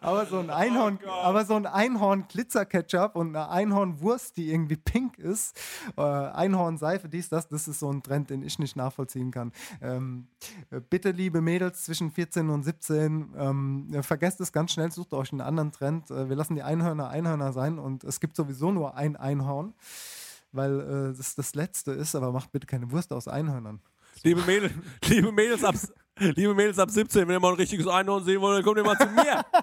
Aber 0.00 0.26
so 0.26 0.38
ein 0.38 0.50
Einhorn, 0.50 0.98
oh 1.06 1.10
aber 1.10 1.44
so 1.44 1.54
ein 1.54 1.66
Einhorn 1.66 2.26
Glitzer-Ketchup 2.28 3.16
und 3.16 3.34
eine 3.34 3.48
Einhornwurst, 3.48 4.36
die 4.36 4.50
irgendwie 4.50 4.76
pink 4.76 5.18
ist, 5.18 5.58
äh, 5.96 6.02
Einhornseife, 6.02 7.08
dies, 7.08 7.28
das, 7.28 7.48
das 7.48 7.68
ist 7.68 7.80
so 7.80 7.90
ein 7.90 8.02
Trend, 8.02 8.30
den 8.30 8.42
ich 8.42 8.58
nicht 8.58 8.76
nachvollziehen 8.76 9.30
kann. 9.30 9.52
Ähm, 9.80 10.28
äh, 10.70 10.80
bitte, 10.80 11.10
liebe 11.10 11.40
Mädels 11.40 11.84
zwischen 11.84 12.10
14 12.10 12.50
und 12.50 12.62
17, 12.62 13.34
ähm, 13.36 14.02
vergesst 14.02 14.40
es 14.40 14.52
ganz 14.52 14.72
schnell, 14.72 14.90
sucht 14.90 15.14
euch 15.14 15.32
einen 15.32 15.40
anderen 15.40 15.72
Trend. 15.72 16.10
Äh, 16.10 16.28
wir 16.28 16.36
lassen 16.36 16.54
die 16.54 16.62
Einhörner 16.62 17.08
Einhörner 17.08 17.52
sein 17.52 17.78
und 17.78 18.04
es 18.04 18.20
gibt 18.20 18.36
sowieso 18.36 18.72
nur 18.72 18.96
ein 18.96 19.16
Einhorn 19.16 19.74
weil 20.54 20.80
äh, 20.80 21.16
das 21.16 21.34
das 21.34 21.54
Letzte 21.54 21.92
ist, 21.92 22.14
aber 22.14 22.32
macht 22.32 22.52
bitte 22.52 22.66
keine 22.66 22.90
Wurst 22.90 23.12
aus 23.12 23.28
Einhörnern. 23.28 23.80
Liebe, 24.22 24.42
Mädel, 24.42 24.70
liebe, 25.06 25.32
Mädels 25.32 25.64
ab, 25.64 25.74
liebe 26.18 26.54
Mädels 26.54 26.78
ab 26.78 26.90
17, 26.90 27.26
wenn 27.26 27.36
ihr 27.36 27.40
mal 27.40 27.50
ein 27.50 27.56
richtiges 27.56 27.86
Einhorn 27.86 28.24
sehen 28.24 28.40
wollt, 28.40 28.58
dann 28.58 28.64
kommt 28.64 28.78
ihr 28.78 28.84
mal 28.84 28.96
zu 28.96 29.06
mir. 29.06 29.44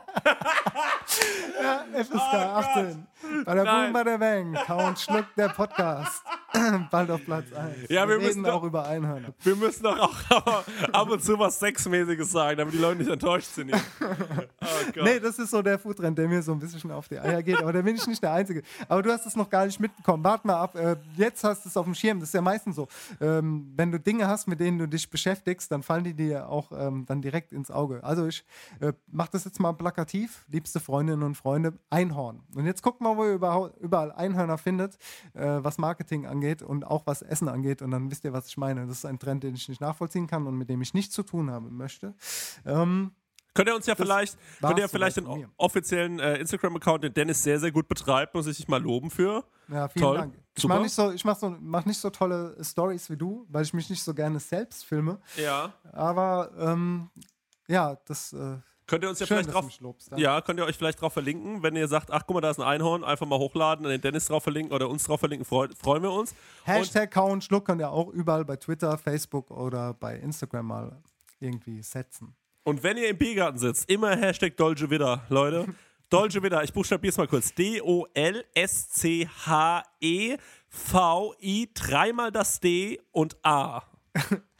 ja, 1.63 1.85
FSK 2.03 2.13
oh 2.13 2.37
18. 2.37 3.07
Bei 3.45 3.55
der 3.55 3.63
Boom, 3.63 3.93
bei 3.93 4.03
der 4.03 4.17
Bang. 4.17 4.53
Count 4.65 4.99
Schluck, 4.99 5.25
der 5.37 5.49
Podcast. 5.49 6.23
Bald 6.91 7.09
auf 7.09 7.23
Platz 7.23 7.53
1. 7.53 7.89
Ja, 7.89 8.07
wir, 8.07 8.19
wir 8.19 8.27
müssen 8.27 8.43
doch, 8.43 8.55
auch 8.55 8.63
über 8.63 8.85
Einhörner. 8.85 9.33
Wir 9.41 9.55
müssen 9.55 9.83
doch 9.83 9.97
auch 9.97 10.15
ab 10.91 11.09
und 11.09 11.23
zu 11.23 11.39
was 11.39 11.59
Sexmäßiges 11.59 12.31
sagen, 12.31 12.57
damit 12.57 12.73
die 12.73 12.77
Leute 12.77 12.97
nicht 12.97 13.09
enttäuscht 13.09 13.47
sind. 13.47 13.73
Oh 13.73 14.91
Gott. 14.93 15.03
Nee, 15.03 15.19
das 15.19 15.39
ist 15.39 15.51
so 15.51 15.61
der 15.61 15.79
Foodtrend, 15.79 16.17
der 16.17 16.27
mir 16.27 16.41
so 16.41 16.51
ein 16.51 16.59
bisschen 16.59 16.91
auf 16.91 17.07
die 17.07 17.19
Eier 17.19 17.41
geht. 17.41 17.57
Aber 17.57 17.71
da 17.71 17.81
bin 17.81 17.95
ich 17.95 18.05
nicht 18.05 18.21
der 18.21 18.33
Einzige. 18.33 18.63
Aber 18.89 19.01
du 19.01 19.11
hast 19.11 19.25
es 19.25 19.35
noch 19.35 19.49
gar 19.49 19.65
nicht 19.65 19.79
mitbekommen. 19.79 20.23
Warte 20.23 20.45
mal 20.45 20.57
ab. 20.57 20.75
Äh, 20.75 20.97
jetzt 21.15 21.43
hast 21.43 21.63
du 21.63 21.69
es 21.69 21.77
auf 21.77 21.85
dem 21.85 21.95
Schirm. 21.95 22.19
Das 22.19 22.29
ist 22.29 22.33
ja 22.33 22.41
meistens 22.41 22.75
so. 22.75 22.87
Ähm, 23.21 23.71
wenn 23.75 23.91
du 23.91 23.99
Dinge 23.99 24.27
hast, 24.27 24.47
mit 24.47 24.59
denen 24.59 24.77
du 24.77 24.87
dich 24.87 25.09
beschäftigst, 25.09 25.71
dann 25.71 25.83
fallen 25.83 26.03
die 26.03 26.13
dir 26.13 26.49
auch 26.49 26.71
ähm, 26.73 27.05
dann 27.07 27.21
direkt 27.21 27.53
ins 27.53 27.71
Auge. 27.71 28.03
Also 28.03 28.27
ich 28.27 28.43
äh, 28.81 28.91
mache 29.07 29.29
das 29.31 29.45
jetzt 29.45 29.59
mal 29.59 29.71
plakativ. 29.73 30.45
Liebste 30.49 30.79
Freundinnen 31.01 31.23
und 31.23 31.33
Freunde, 31.33 31.73
Einhorn. 31.89 32.43
Und 32.53 32.67
jetzt 32.67 32.83
guck 32.83 33.01
mal, 33.01 33.17
wo 33.17 33.25
ihr 33.25 33.33
überall 33.79 34.11
Einhörner 34.11 34.59
findet, 34.59 34.99
äh, 35.33 35.57
was 35.63 35.79
Marketing 35.79 36.27
angeht 36.27 36.61
und 36.61 36.85
auch 36.85 37.07
was 37.07 37.23
Essen 37.23 37.47
angeht. 37.47 37.81
Und 37.81 37.89
dann 37.89 38.11
wisst 38.11 38.23
ihr, 38.23 38.33
was 38.33 38.47
ich 38.47 38.55
meine. 38.55 38.85
Das 38.85 38.97
ist 38.97 39.05
ein 39.05 39.17
Trend, 39.17 39.43
den 39.43 39.55
ich 39.55 39.67
nicht 39.67 39.81
nachvollziehen 39.81 40.27
kann 40.27 40.45
und 40.45 40.55
mit 40.59 40.69
dem 40.69 40.79
ich 40.83 40.93
nichts 40.93 41.15
zu 41.15 41.23
tun 41.23 41.49
haben 41.49 41.75
möchte. 41.75 42.13
Ähm, 42.67 43.13
Könnt 43.55 43.67
ihr 43.67 43.75
uns 43.75 43.87
ja 43.87 43.95
vielleicht, 43.95 44.37
könnt 44.61 44.77
ihr 44.77 44.87
vielleicht 44.87 45.17
den 45.17 45.47
offiziellen 45.57 46.19
äh, 46.19 46.37
Instagram-Account, 46.37 47.03
den 47.03 47.13
Dennis 47.15 47.41
sehr, 47.41 47.59
sehr 47.59 47.71
gut 47.71 47.87
betreibt, 47.87 48.33
muss 48.35 48.45
ich 48.45 48.57
dich 48.57 48.67
mal 48.67 48.81
loben 48.81 49.09
für. 49.09 49.43
Ja, 49.69 49.89
vielen 49.89 50.03
Toll. 50.03 50.17
Dank. 50.17 50.35
Ich 50.55 50.67
mache 50.67 50.81
nicht, 50.83 50.93
so, 50.93 51.11
mach 51.23 51.37
so, 51.37 51.55
mach 51.59 51.85
nicht 51.85 51.97
so 51.97 52.11
tolle 52.11 52.55
Stories 52.63 53.09
wie 53.09 53.17
du, 53.17 53.45
weil 53.49 53.63
ich 53.63 53.73
mich 53.73 53.89
nicht 53.89 54.03
so 54.03 54.13
gerne 54.13 54.39
selbst 54.39 54.85
filme. 54.85 55.19
Ja. 55.35 55.73
Aber 55.91 56.51
ähm, 56.59 57.09
ja, 57.67 57.97
das, 58.05 58.31
äh, 58.31 58.59
Könnt 58.87 59.03
ihr 59.03 59.09
uns 59.09 59.19
ja 59.19 59.25
Schön, 59.25 59.45
vielleicht 59.45 59.53
drauf, 59.53 59.67
ja. 60.17 60.41
könnt 60.41 60.59
ihr 60.59 60.65
euch 60.65 60.75
vielleicht 60.75 61.01
drauf 61.01 61.13
verlinken, 61.13 61.63
wenn 61.63 61.75
ihr 61.75 61.87
sagt, 61.87 62.11
ach 62.11 62.23
guck 62.27 62.35
mal, 62.35 62.41
da 62.41 62.49
ist 62.49 62.59
ein 62.59 62.65
Einhorn, 62.67 63.03
einfach 63.03 63.25
mal 63.25 63.39
hochladen, 63.39 63.85
den 63.85 64.01
Dennis 64.01 64.25
drauf 64.25 64.43
verlinken 64.43 64.73
oder 64.73 64.89
uns 64.89 65.05
drauf 65.05 65.19
verlinken, 65.21 65.45
freu, 65.45 65.67
freuen 65.81 66.03
wir 66.03 66.11
uns. 66.11 66.35
Hashtag 66.65 67.11
Kau 67.11 67.31
und 67.31 67.43
Schluck 67.43 67.65
könnt 67.65 67.81
ihr 67.81 67.89
auch 67.89 68.09
überall 68.09 68.43
bei 68.43 68.57
Twitter, 68.57 68.97
Facebook 68.97 69.49
oder 69.51 69.93
bei 69.93 70.17
Instagram 70.17 70.65
mal 70.65 71.01
irgendwie 71.39 71.81
setzen. 71.81 72.35
Und 72.63 72.83
wenn 72.83 72.97
ihr 72.97 73.09
im 73.09 73.17
Biergarten 73.17 73.57
sitzt, 73.57 73.89
immer 73.89 74.15
Hashtag 74.15 74.57
Dolce 74.57 74.89
Vita, 74.89 75.23
Leute. 75.29 75.67
Dolce 76.09 76.43
Vita, 76.43 76.61
ich 76.61 76.73
buchstabiere 76.73 77.11
es 77.11 77.17
mal 77.17 77.27
kurz. 77.27 77.53
D-O-L-S-C-H-E-V-I, 77.53 78.09
dreimal 81.73 82.31
das 82.31 82.59
D 82.59 82.99
und 83.11 83.37
A. 83.43 83.83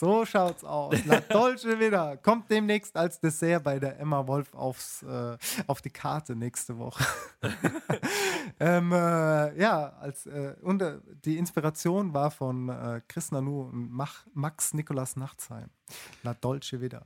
So 0.00 0.24
schaut's 0.24 0.64
aus. 0.64 1.04
La 1.04 1.20
Dolce 1.20 1.78
Vita 1.78 2.16
kommt 2.16 2.50
demnächst 2.50 2.96
als 2.96 3.20
Dessert 3.20 3.62
bei 3.62 3.78
der 3.78 4.00
Emma 4.00 4.26
Wolf 4.26 4.54
aufs, 4.54 5.02
äh, 5.02 5.36
auf 5.66 5.82
die 5.82 5.90
Karte 5.90 6.34
nächste 6.34 6.78
Woche. 6.78 7.04
ähm, 8.60 8.92
äh, 8.92 9.60
ja, 9.60 9.90
als, 10.00 10.24
äh, 10.24 10.54
und, 10.62 10.80
äh, 10.80 11.00
die 11.22 11.36
Inspiration 11.36 12.14
war 12.14 12.30
von 12.30 12.70
äh, 12.70 13.02
Chris 13.08 13.30
Nanu 13.30 13.64
und 13.64 13.90
Mach, 13.90 14.24
Max 14.32 14.72
Nikolas 14.72 15.16
Nachtsheim. 15.16 15.68
La 16.22 16.32
Dolce 16.32 16.80
Vita. 16.80 17.04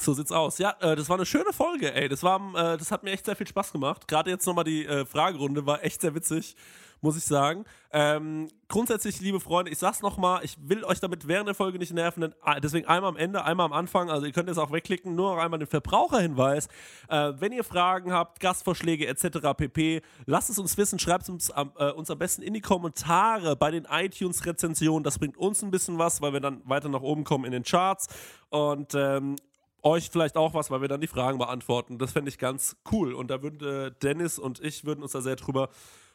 So 0.00 0.12
sieht's 0.12 0.32
aus. 0.32 0.58
Ja, 0.58 0.76
äh, 0.80 0.96
das 0.96 1.08
war 1.08 1.16
eine 1.16 1.24
schöne 1.26 1.52
Folge, 1.52 1.94
ey. 1.94 2.08
Das, 2.08 2.22
war, 2.22 2.40
äh, 2.54 2.76
das 2.76 2.90
hat 2.90 3.04
mir 3.04 3.10
echt 3.12 3.24
sehr 3.24 3.36
viel 3.36 3.46
Spaß 3.46 3.72
gemacht. 3.72 4.06
Gerade 4.06 4.30
jetzt 4.30 4.46
nochmal 4.46 4.64
die 4.64 4.84
äh, 4.84 5.06
Fragerunde 5.06 5.64
war 5.64 5.82
echt 5.82 6.02
sehr 6.02 6.14
witzig, 6.14 6.56
muss 7.00 7.16
ich 7.16 7.24
sagen. 7.24 7.64
Ähm, 7.90 8.48
grundsätzlich, 8.68 9.18
liebe 9.20 9.40
Freunde, 9.40 9.70
ich 9.72 9.78
sag's 9.78 10.02
nochmal, 10.02 10.44
ich 10.44 10.56
will 10.60 10.84
euch 10.84 11.00
damit 11.00 11.26
während 11.26 11.48
der 11.48 11.54
Folge 11.54 11.78
nicht 11.78 11.94
nerven, 11.94 12.22
äh, 12.22 12.60
deswegen 12.60 12.86
einmal 12.86 13.08
am 13.08 13.16
Ende, 13.16 13.44
einmal 13.44 13.64
am 13.64 13.72
Anfang, 13.72 14.10
also 14.10 14.26
ihr 14.26 14.32
könnt 14.32 14.50
es 14.50 14.58
auch 14.58 14.72
wegklicken, 14.72 15.14
nur 15.14 15.34
noch 15.34 15.42
einmal 15.42 15.58
den 15.58 15.68
Verbraucherhinweis. 15.68 16.66
Äh, 17.08 17.32
wenn 17.38 17.52
ihr 17.52 17.64
Fragen 17.64 18.12
habt, 18.12 18.40
Gastvorschläge 18.40 19.06
etc. 19.06 19.38
pp, 19.56 20.02
lasst 20.26 20.50
es 20.50 20.58
uns 20.58 20.76
wissen, 20.76 20.98
schreibt 20.98 21.22
es 21.22 21.28
uns, 21.30 21.50
am- 21.50 21.72
äh, 21.78 21.90
uns 21.92 22.10
am 22.10 22.18
besten 22.18 22.42
in 22.42 22.52
die 22.52 22.60
Kommentare 22.60 23.56
bei 23.56 23.70
den 23.70 23.86
iTunes-Rezensionen. 23.86 25.02
Das 25.02 25.18
bringt 25.18 25.38
uns 25.38 25.62
ein 25.62 25.70
bisschen 25.70 25.96
was, 25.98 26.20
weil 26.20 26.34
wir 26.34 26.40
dann 26.40 26.60
weiter 26.68 26.90
nach 26.90 27.00
oben 27.00 27.24
kommen 27.24 27.46
in 27.46 27.52
den 27.52 27.62
Charts. 27.62 28.08
Und 28.50 28.94
ähm, 28.94 29.36
euch 29.82 30.10
vielleicht 30.10 30.36
auch 30.36 30.54
was, 30.54 30.70
weil 30.70 30.80
wir 30.80 30.88
dann 30.88 31.00
die 31.00 31.06
Fragen 31.06 31.38
beantworten. 31.38 31.98
Das 31.98 32.12
fände 32.12 32.28
ich 32.28 32.38
ganz 32.38 32.76
cool. 32.92 33.12
Und 33.14 33.30
da 33.30 33.42
würden 33.42 33.66
äh, 33.66 33.92
Dennis 34.02 34.38
und 34.38 34.60
ich 34.60 34.84
würden 34.84 35.02
uns 35.02 35.12
da 35.12 35.20
sehr 35.20 35.36
drüber 35.36 35.68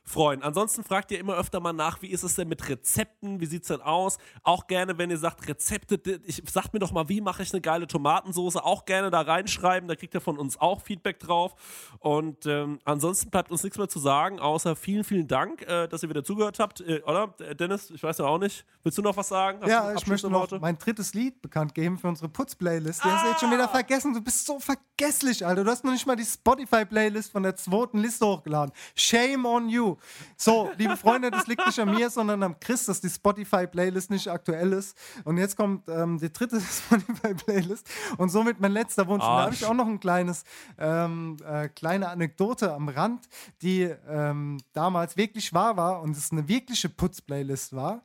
freuen. 0.03 0.43
Ansonsten 0.43 0.83
fragt 0.83 1.11
ihr 1.11 1.19
immer 1.19 1.35
öfter 1.37 1.59
mal 1.59 1.73
nach, 1.73 2.01
wie 2.01 2.07
ist 2.07 2.23
es 2.23 2.35
denn 2.35 2.47
mit 2.47 2.67
Rezepten? 2.67 3.39
Wie 3.39 3.45
sieht's 3.45 3.69
denn 3.69 3.81
aus? 3.81 4.17
Auch 4.43 4.67
gerne, 4.67 4.97
wenn 4.97 5.09
ihr 5.09 5.17
sagt, 5.17 5.47
Rezepte, 5.47 6.21
ich, 6.25 6.43
sagt 6.49 6.73
mir 6.73 6.79
doch 6.79 6.91
mal, 6.91 7.07
wie 7.09 7.21
mache 7.21 7.43
ich 7.43 7.53
eine 7.53 7.61
geile 7.61 7.87
Tomatensoße? 7.87 8.63
Auch 8.63 8.85
gerne 8.85 9.09
da 9.09 9.21
reinschreiben, 9.21 9.87
da 9.87 9.95
kriegt 9.95 10.13
ihr 10.13 10.21
von 10.21 10.37
uns 10.37 10.59
auch 10.59 10.81
Feedback 10.81 11.19
drauf. 11.19 11.55
Und 11.99 12.45
ähm, 12.45 12.79
ansonsten 12.83 13.29
bleibt 13.29 13.51
uns 13.51 13.63
nichts 13.63 13.77
mehr 13.77 13.87
zu 13.87 13.99
sagen, 13.99 14.39
außer 14.39 14.75
vielen, 14.75 15.03
vielen 15.03 15.27
Dank, 15.27 15.61
äh, 15.63 15.87
dass 15.87 16.03
ihr 16.03 16.09
wieder 16.09 16.23
zugehört 16.23 16.59
habt. 16.59 16.81
Äh, 16.81 17.01
oder, 17.05 17.27
Dennis? 17.59 17.89
Ich 17.91 18.03
weiß 18.03 18.17
ja 18.17 18.25
auch 18.25 18.39
nicht. 18.39 18.65
Willst 18.83 18.97
du 18.97 19.01
noch 19.01 19.15
was 19.15 19.29
sagen? 19.29 19.59
Hast 19.61 19.69
Ja, 19.69 19.93
ich 19.93 20.05
möchte 20.07 20.29
noch 20.29 20.59
mein 20.59 20.77
drittes 20.77 21.13
Lied 21.13 21.41
bekannt 21.41 21.73
geben 21.73 21.97
für 21.97 22.09
unsere 22.09 22.27
Putz-Playlist. 22.27 23.03
Die 23.03 23.07
hast 23.07 23.23
du 23.23 23.29
jetzt 23.29 23.39
schon 23.39 23.51
wieder 23.51 23.69
vergessen. 23.69 24.13
Du 24.13 24.21
bist 24.21 24.45
so 24.45 24.59
vergesslich, 24.59 25.45
Alter. 25.45 25.63
Du 25.63 25.71
hast 25.71 25.85
noch 25.85 25.91
nicht 25.91 26.05
mal 26.05 26.15
die 26.15 26.25
Spotify-Playlist 26.25 27.31
von 27.31 27.43
der 27.43 27.55
zweiten 27.55 27.99
Liste 27.99 28.25
hochgeladen. 28.25 28.73
Shame 28.95 29.45
on 29.45 29.69
you. 29.69 29.92
So, 30.37 30.71
liebe 30.77 30.97
Freunde, 30.97 31.31
das 31.31 31.47
liegt 31.47 31.65
nicht 31.65 31.79
an 31.79 31.91
mir, 31.91 32.09
sondern 32.09 32.43
am 32.43 32.59
Chris, 32.59 32.85
dass 32.85 33.01
die 33.01 33.09
Spotify-Playlist 33.09 34.11
nicht 34.11 34.27
aktuell 34.27 34.73
ist. 34.73 34.97
Und 35.23 35.37
jetzt 35.37 35.55
kommt 35.55 35.87
ähm, 35.89 36.19
die 36.19 36.31
dritte 36.31 36.59
Spotify-Playlist 36.61 37.89
und 38.17 38.29
somit 38.29 38.59
mein 38.59 38.71
letzter 38.71 39.07
Wunsch. 39.07 39.23
Da 39.23 39.43
habe 39.43 39.53
ich 39.53 39.65
auch 39.65 39.73
noch 39.73 39.87
ein 39.87 39.99
kleines, 39.99 40.43
ähm, 40.77 41.37
äh, 41.45 41.69
kleine 41.69 42.09
Anekdote 42.09 42.73
am 42.73 42.89
Rand, 42.89 43.27
die 43.61 43.83
ähm, 44.07 44.59
damals 44.73 45.17
wirklich 45.17 45.53
wahr 45.53 45.77
war 45.77 46.01
und 46.01 46.15
es 46.15 46.31
eine 46.31 46.47
wirkliche 46.47 46.89
Putz-Playlist 46.89 47.75
war. 47.75 48.03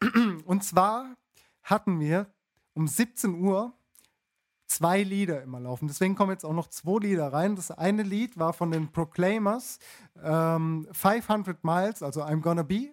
Und 0.44 0.64
zwar 0.64 1.16
hatten 1.62 2.00
wir 2.00 2.26
um 2.74 2.86
17 2.86 3.40
Uhr 3.40 3.72
zwei 4.76 5.02
Lieder 5.02 5.42
immer 5.42 5.60
laufen. 5.60 5.88
Deswegen 5.88 6.14
kommen 6.14 6.32
jetzt 6.32 6.44
auch 6.44 6.52
noch 6.52 6.68
zwei 6.68 6.98
Lieder 7.00 7.32
rein. 7.32 7.56
Das 7.56 7.70
eine 7.70 8.02
Lied 8.02 8.38
war 8.38 8.52
von 8.52 8.70
den 8.70 8.90
Proclaimers, 8.90 9.78
ähm, 10.22 10.86
500 10.92 11.62
Miles, 11.64 12.02
also 12.02 12.22
I'm 12.22 12.40
Gonna 12.40 12.62
Be, 12.62 12.90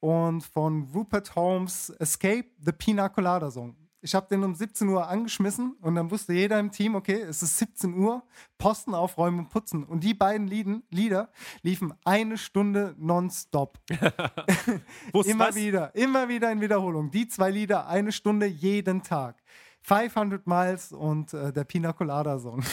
und 0.00 0.42
von 0.42 0.88
Rupert 0.94 1.34
Holmes 1.34 1.90
Escape, 1.98 2.44
The 2.58 2.72
Pina 2.72 3.08
Colada 3.08 3.50
Song. 3.50 3.76
Ich 4.02 4.14
habe 4.14 4.26
den 4.28 4.44
um 4.44 4.54
17 4.54 4.86
Uhr 4.90 5.08
angeschmissen 5.08 5.76
und 5.80 5.94
dann 5.94 6.10
wusste 6.10 6.34
jeder 6.34 6.60
im 6.60 6.70
Team, 6.70 6.94
okay, 6.94 7.22
es 7.22 7.42
ist 7.42 7.56
17 7.56 7.94
Uhr, 7.94 8.22
Posten 8.58 8.92
aufräumen 8.94 9.38
und 9.38 9.48
putzen. 9.48 9.82
Und 9.82 10.04
die 10.04 10.12
beiden 10.12 10.46
Lieden, 10.46 10.82
Lieder 10.90 11.30
liefen 11.62 11.94
eine 12.04 12.36
Stunde 12.36 12.94
nonstop. 12.98 13.78
Immer 15.24 15.48
weißt- 15.48 15.54
wieder, 15.54 15.94
immer 15.94 16.28
wieder 16.28 16.52
in 16.52 16.60
Wiederholung. 16.60 17.10
Die 17.10 17.28
zwei 17.28 17.50
Lieder, 17.50 17.86
eine 17.86 18.12
Stunde 18.12 18.44
jeden 18.44 19.02
Tag. 19.02 19.42
500 19.84 20.46
Miles 20.46 20.92
und 20.92 21.34
äh, 21.34 21.52
der 21.52 21.64
Pina 21.64 21.92
Colada 21.92 22.38
Song. 22.38 22.64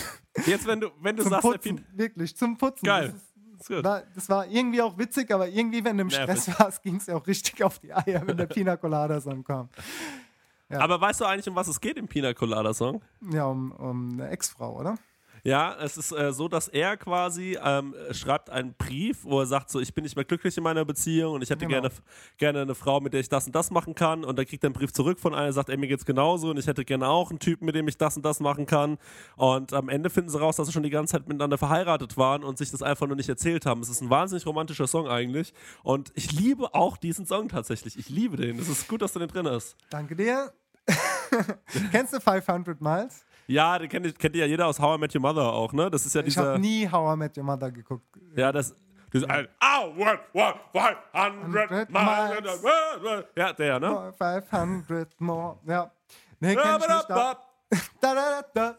Jetzt, 0.45 0.65
wenn 0.65 0.79
du, 0.79 0.91
wenn 1.01 1.17
du 1.17 1.23
zum 1.23 1.31
sagst, 1.31 1.43
der 1.43 1.51
Putzen, 1.51 1.75
Pin 1.75 1.85
wirklich, 1.93 2.35
zum 2.37 2.57
Putzen. 2.57 2.85
Geil. 2.85 3.13
Das, 3.57 3.69
ist, 3.69 3.83
war, 3.83 4.03
das 4.15 4.29
war 4.29 4.47
irgendwie 4.47 4.81
auch 4.81 4.97
witzig, 4.97 5.29
aber 5.29 5.49
irgendwie, 5.49 5.83
wenn 5.83 5.97
du 5.97 6.03
im 6.03 6.07
Nervig. 6.07 6.41
Stress 6.41 6.59
warst, 6.59 6.81
ging 6.83 6.95
es 6.95 7.07
ja 7.07 7.15
auch 7.15 7.27
richtig 7.27 7.61
auf 7.63 7.79
die 7.79 7.93
Eier, 7.93 8.25
wenn 8.25 8.37
der 8.37 8.45
Pina 8.47 8.77
Colada 8.77 9.19
Song 9.19 9.43
kam. 9.43 9.67
Ja. 10.69 10.79
Aber 10.79 11.01
weißt 11.01 11.19
du 11.19 11.25
eigentlich, 11.25 11.49
um 11.49 11.55
was 11.55 11.67
es 11.67 11.81
geht 11.81 11.97
im 11.97 12.07
Pina 12.07 12.33
Colada 12.33 12.73
Song? 12.73 13.01
Ja, 13.29 13.43
um, 13.45 13.71
um 13.73 14.13
eine 14.13 14.29
Ex-Frau, 14.29 14.79
oder? 14.79 14.95
Ja, 15.43 15.75
es 15.81 15.97
ist 15.97 16.11
äh, 16.11 16.31
so, 16.33 16.47
dass 16.47 16.67
er 16.67 16.97
quasi 16.97 17.57
ähm, 17.63 17.95
schreibt 18.11 18.49
einen 18.49 18.73
Brief, 18.75 19.23
wo 19.23 19.39
er 19.39 19.45
sagt, 19.45 19.69
so, 19.71 19.79
ich 19.79 19.93
bin 19.93 20.03
nicht 20.03 20.15
mehr 20.15 20.25
glücklich 20.25 20.55
in 20.57 20.63
meiner 20.63 20.85
Beziehung 20.85 21.33
und 21.35 21.41
ich 21.41 21.49
hätte 21.49 21.65
Genau. 21.65 21.81
gerne, 21.81 21.93
gerne 22.37 22.61
eine 22.61 22.75
Frau, 22.75 22.99
mit 22.99 23.13
der 23.13 23.21
ich 23.21 23.29
das 23.29 23.47
und 23.47 23.55
das 23.55 23.71
machen 23.71 23.95
kann. 23.95 24.23
Und 24.23 24.37
dann 24.37 24.45
kriegt 24.45 24.63
er 24.63 24.67
einen 24.67 24.73
Brief 24.73 24.93
zurück 24.93 25.19
von 25.19 25.33
einer, 25.33 25.51
sagt, 25.53 25.69
ey, 25.69 25.77
mir 25.77 25.87
geht's 25.87 26.05
genauso 26.05 26.49
und 26.51 26.57
ich 26.57 26.67
hätte 26.67 26.85
gerne 26.85 27.07
auch 27.07 27.29
einen 27.29 27.39
Typen, 27.39 27.65
mit 27.65 27.75
dem 27.75 27.87
ich 27.87 27.97
das 27.97 28.15
und 28.17 28.23
das 28.25 28.39
machen 28.39 28.65
kann. 28.65 28.97
Und 29.35 29.73
am 29.73 29.89
Ende 29.89 30.09
finden 30.09 30.29
sie 30.29 30.39
raus, 30.39 30.57
dass 30.57 30.67
sie 30.67 30.73
schon 30.73 30.83
die 30.83 30.89
ganze 30.89 31.13
Zeit 31.13 31.27
miteinander 31.27 31.57
verheiratet 31.57 32.17
waren 32.17 32.43
und 32.43 32.57
sich 32.57 32.69
das 32.71 32.81
einfach 32.83 33.07
nur 33.07 33.15
nicht 33.15 33.29
erzählt 33.29 33.65
haben. 33.65 33.81
Es 33.81 33.89
ist 33.89 34.01
ein 34.01 34.09
wahnsinnig 34.09 34.45
romantischer 34.45 34.87
Song 34.87 35.07
eigentlich. 35.07 35.53
Und 35.83 36.11
ich 36.15 36.31
liebe 36.31 36.73
auch 36.75 36.97
diesen 36.97 37.25
Song 37.25 37.47
tatsächlich. 37.49 37.97
Ich 37.97 38.09
liebe 38.09 38.37
den. 38.37 38.59
Es 38.59 38.69
ist 38.69 38.87
gut, 38.87 39.01
dass 39.01 39.13
du 39.13 39.19
den 39.19 39.27
drin 39.27 39.47
hast. 39.47 39.75
Danke 39.89 40.15
dir. 40.15 40.51
Kennst 41.91 42.13
du 42.13 42.19
500 42.19 42.79
Miles? 42.81 43.25
Ja, 43.51 43.77
den 43.77 43.89
kennt, 43.89 44.17
kennt 44.17 44.35
ja 44.35 44.45
jeder 44.45 44.67
aus 44.67 44.79
How 44.79 44.97
I 44.97 44.99
Met 44.99 45.13
Your 45.13 45.21
Mother 45.21 45.51
auch, 45.51 45.73
ne? 45.73 45.91
Das 45.91 46.05
ist 46.05 46.15
ja 46.15 46.21
dieser. 46.21 46.41
Ich 46.41 46.47
habe 46.47 46.59
nie 46.59 46.89
How 46.89 47.13
I 47.13 47.17
Met 47.17 47.37
Your 47.37 47.43
Mother 47.43 47.69
geguckt. 47.69 48.05
Ja, 48.35 48.51
das. 48.51 48.73
das 49.11 49.23
ja. 49.23 49.43
Oh, 49.61 49.87
one, 49.97 50.19
one, 50.33 50.55
500 50.71 51.89
miles. 51.89 52.61
miles. 52.61 53.25
Ja, 53.35 53.51
der, 53.51 53.79
ne? 53.79 54.13
500 54.17 55.19
more. 55.19 55.59
Ja. 55.67 55.91
Nee, 56.39 56.55
kenn 56.55 56.79
ich 56.79 56.87
nicht. 56.87 57.09
Da. 57.09 57.37
Da, 58.01 58.13
da, 58.13 58.43
da, 58.53 58.77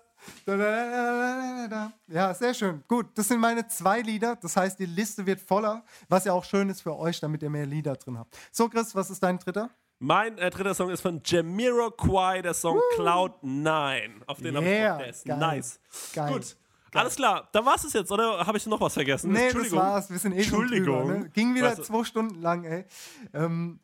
da. 1.68 1.92
Ja, 2.06 2.32
sehr 2.34 2.54
schön. 2.54 2.82
Gut, 2.88 3.06
das 3.14 3.28
sind 3.28 3.40
meine 3.40 3.66
zwei 3.68 4.00
Lieder. 4.00 4.36
Das 4.36 4.56
heißt, 4.56 4.78
die 4.78 4.86
Liste 4.86 5.26
wird 5.26 5.40
voller, 5.40 5.84
was 6.08 6.24
ja 6.24 6.32
auch 6.32 6.44
schön 6.44 6.68
ist 6.68 6.82
für 6.82 6.96
euch, 6.96 7.20
damit 7.20 7.42
ihr 7.42 7.50
mehr 7.50 7.66
Lieder 7.66 7.96
drin 7.96 8.18
habt. 8.18 8.36
So, 8.52 8.68
Chris, 8.68 8.94
was 8.94 9.10
ist 9.10 9.22
dein 9.22 9.38
dritter? 9.38 9.70
Mein 10.04 10.36
äh, 10.38 10.50
dritter 10.50 10.74
Song 10.74 10.90
ist 10.90 11.00
von 11.00 11.20
Jamiroquai, 11.24 12.42
der 12.42 12.54
Song 12.54 12.80
Cloud 12.96 13.34
9. 13.42 14.24
Auf 14.26 14.38
den 14.38 14.56
ich 14.56 14.62
Yeah, 14.62 14.98
der 14.98 15.06
ist 15.10 15.24
geil. 15.24 15.38
nice. 15.38 15.80
Geil. 16.12 16.32
Gut. 16.32 16.56
Alles 16.92 17.14
klar, 17.14 17.48
dann 17.52 17.64
war's 17.64 17.84
es 17.84 17.92
jetzt, 17.92 18.10
oder 18.10 18.44
habe 18.44 18.58
ich 18.58 18.66
noch 18.66 18.80
was 18.80 18.94
vergessen? 18.94 19.30
Nee, 19.30 19.38
das 19.38 19.44
Entschuldigung. 19.52 19.78
war's. 19.78 20.10
Wir 20.10 20.18
sind 20.18 20.32
eh 20.32 20.42
schon 20.42 20.62
Entschuldigung. 20.62 21.02
drüber, 21.06 21.18
ne? 21.20 21.28
Ging 21.30 21.54
wieder 21.54 21.68
Weißt 21.68 21.78
du- 21.78 21.82
zwei 21.84 22.02
Stunden 22.04 22.42
lang, 22.42 22.64
ey. 22.64 22.84
Ähm, 23.32 23.78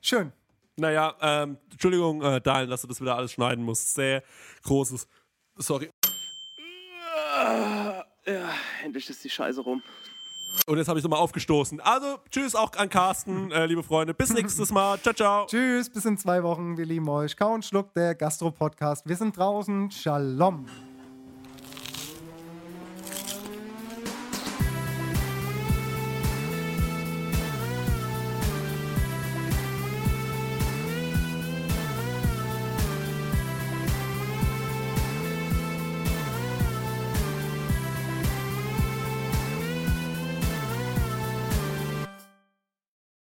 schön. 0.00 0.32
Naja, 0.76 1.14
ähm, 1.20 1.56
Entschuldigung, 1.70 2.20
äh, 2.22 2.40
Daniel, 2.40 2.66
dass 2.66 2.82
du 2.82 2.88
das 2.88 3.00
wieder 3.00 3.16
alles 3.16 3.30
schneiden 3.32 3.64
musst. 3.64 3.94
Sehr 3.94 4.24
großes. 4.64 5.06
Sorry. 5.58 5.90
Ja, 8.26 8.48
endlich 8.84 9.08
ist 9.08 9.22
die 9.24 9.30
Scheiße 9.30 9.60
rum. 9.60 9.80
Und 10.66 10.78
jetzt 10.78 10.88
habe 10.88 10.98
ich 10.98 11.02
nochmal 11.04 11.20
aufgestoßen. 11.20 11.80
Also, 11.80 12.18
tschüss 12.30 12.54
auch 12.54 12.72
an 12.76 12.88
Carsten, 12.88 13.50
äh, 13.50 13.66
liebe 13.66 13.82
Freunde. 13.82 14.14
Bis 14.14 14.32
nächstes 14.32 14.70
Mal. 14.70 14.98
Ciao, 15.00 15.14
ciao. 15.14 15.46
Tschüss, 15.46 15.90
bis 15.90 16.04
in 16.04 16.16
zwei 16.18 16.42
Wochen. 16.42 16.76
Wir 16.76 16.86
lieben 16.86 17.08
euch. 17.08 17.36
Kau 17.36 17.52
und 17.54 17.64
Schluck, 17.64 17.92
der 17.94 18.14
Gastro-Podcast. 18.14 19.08
Wir 19.08 19.16
sind 19.16 19.36
draußen. 19.36 19.90
Shalom. 19.90 20.66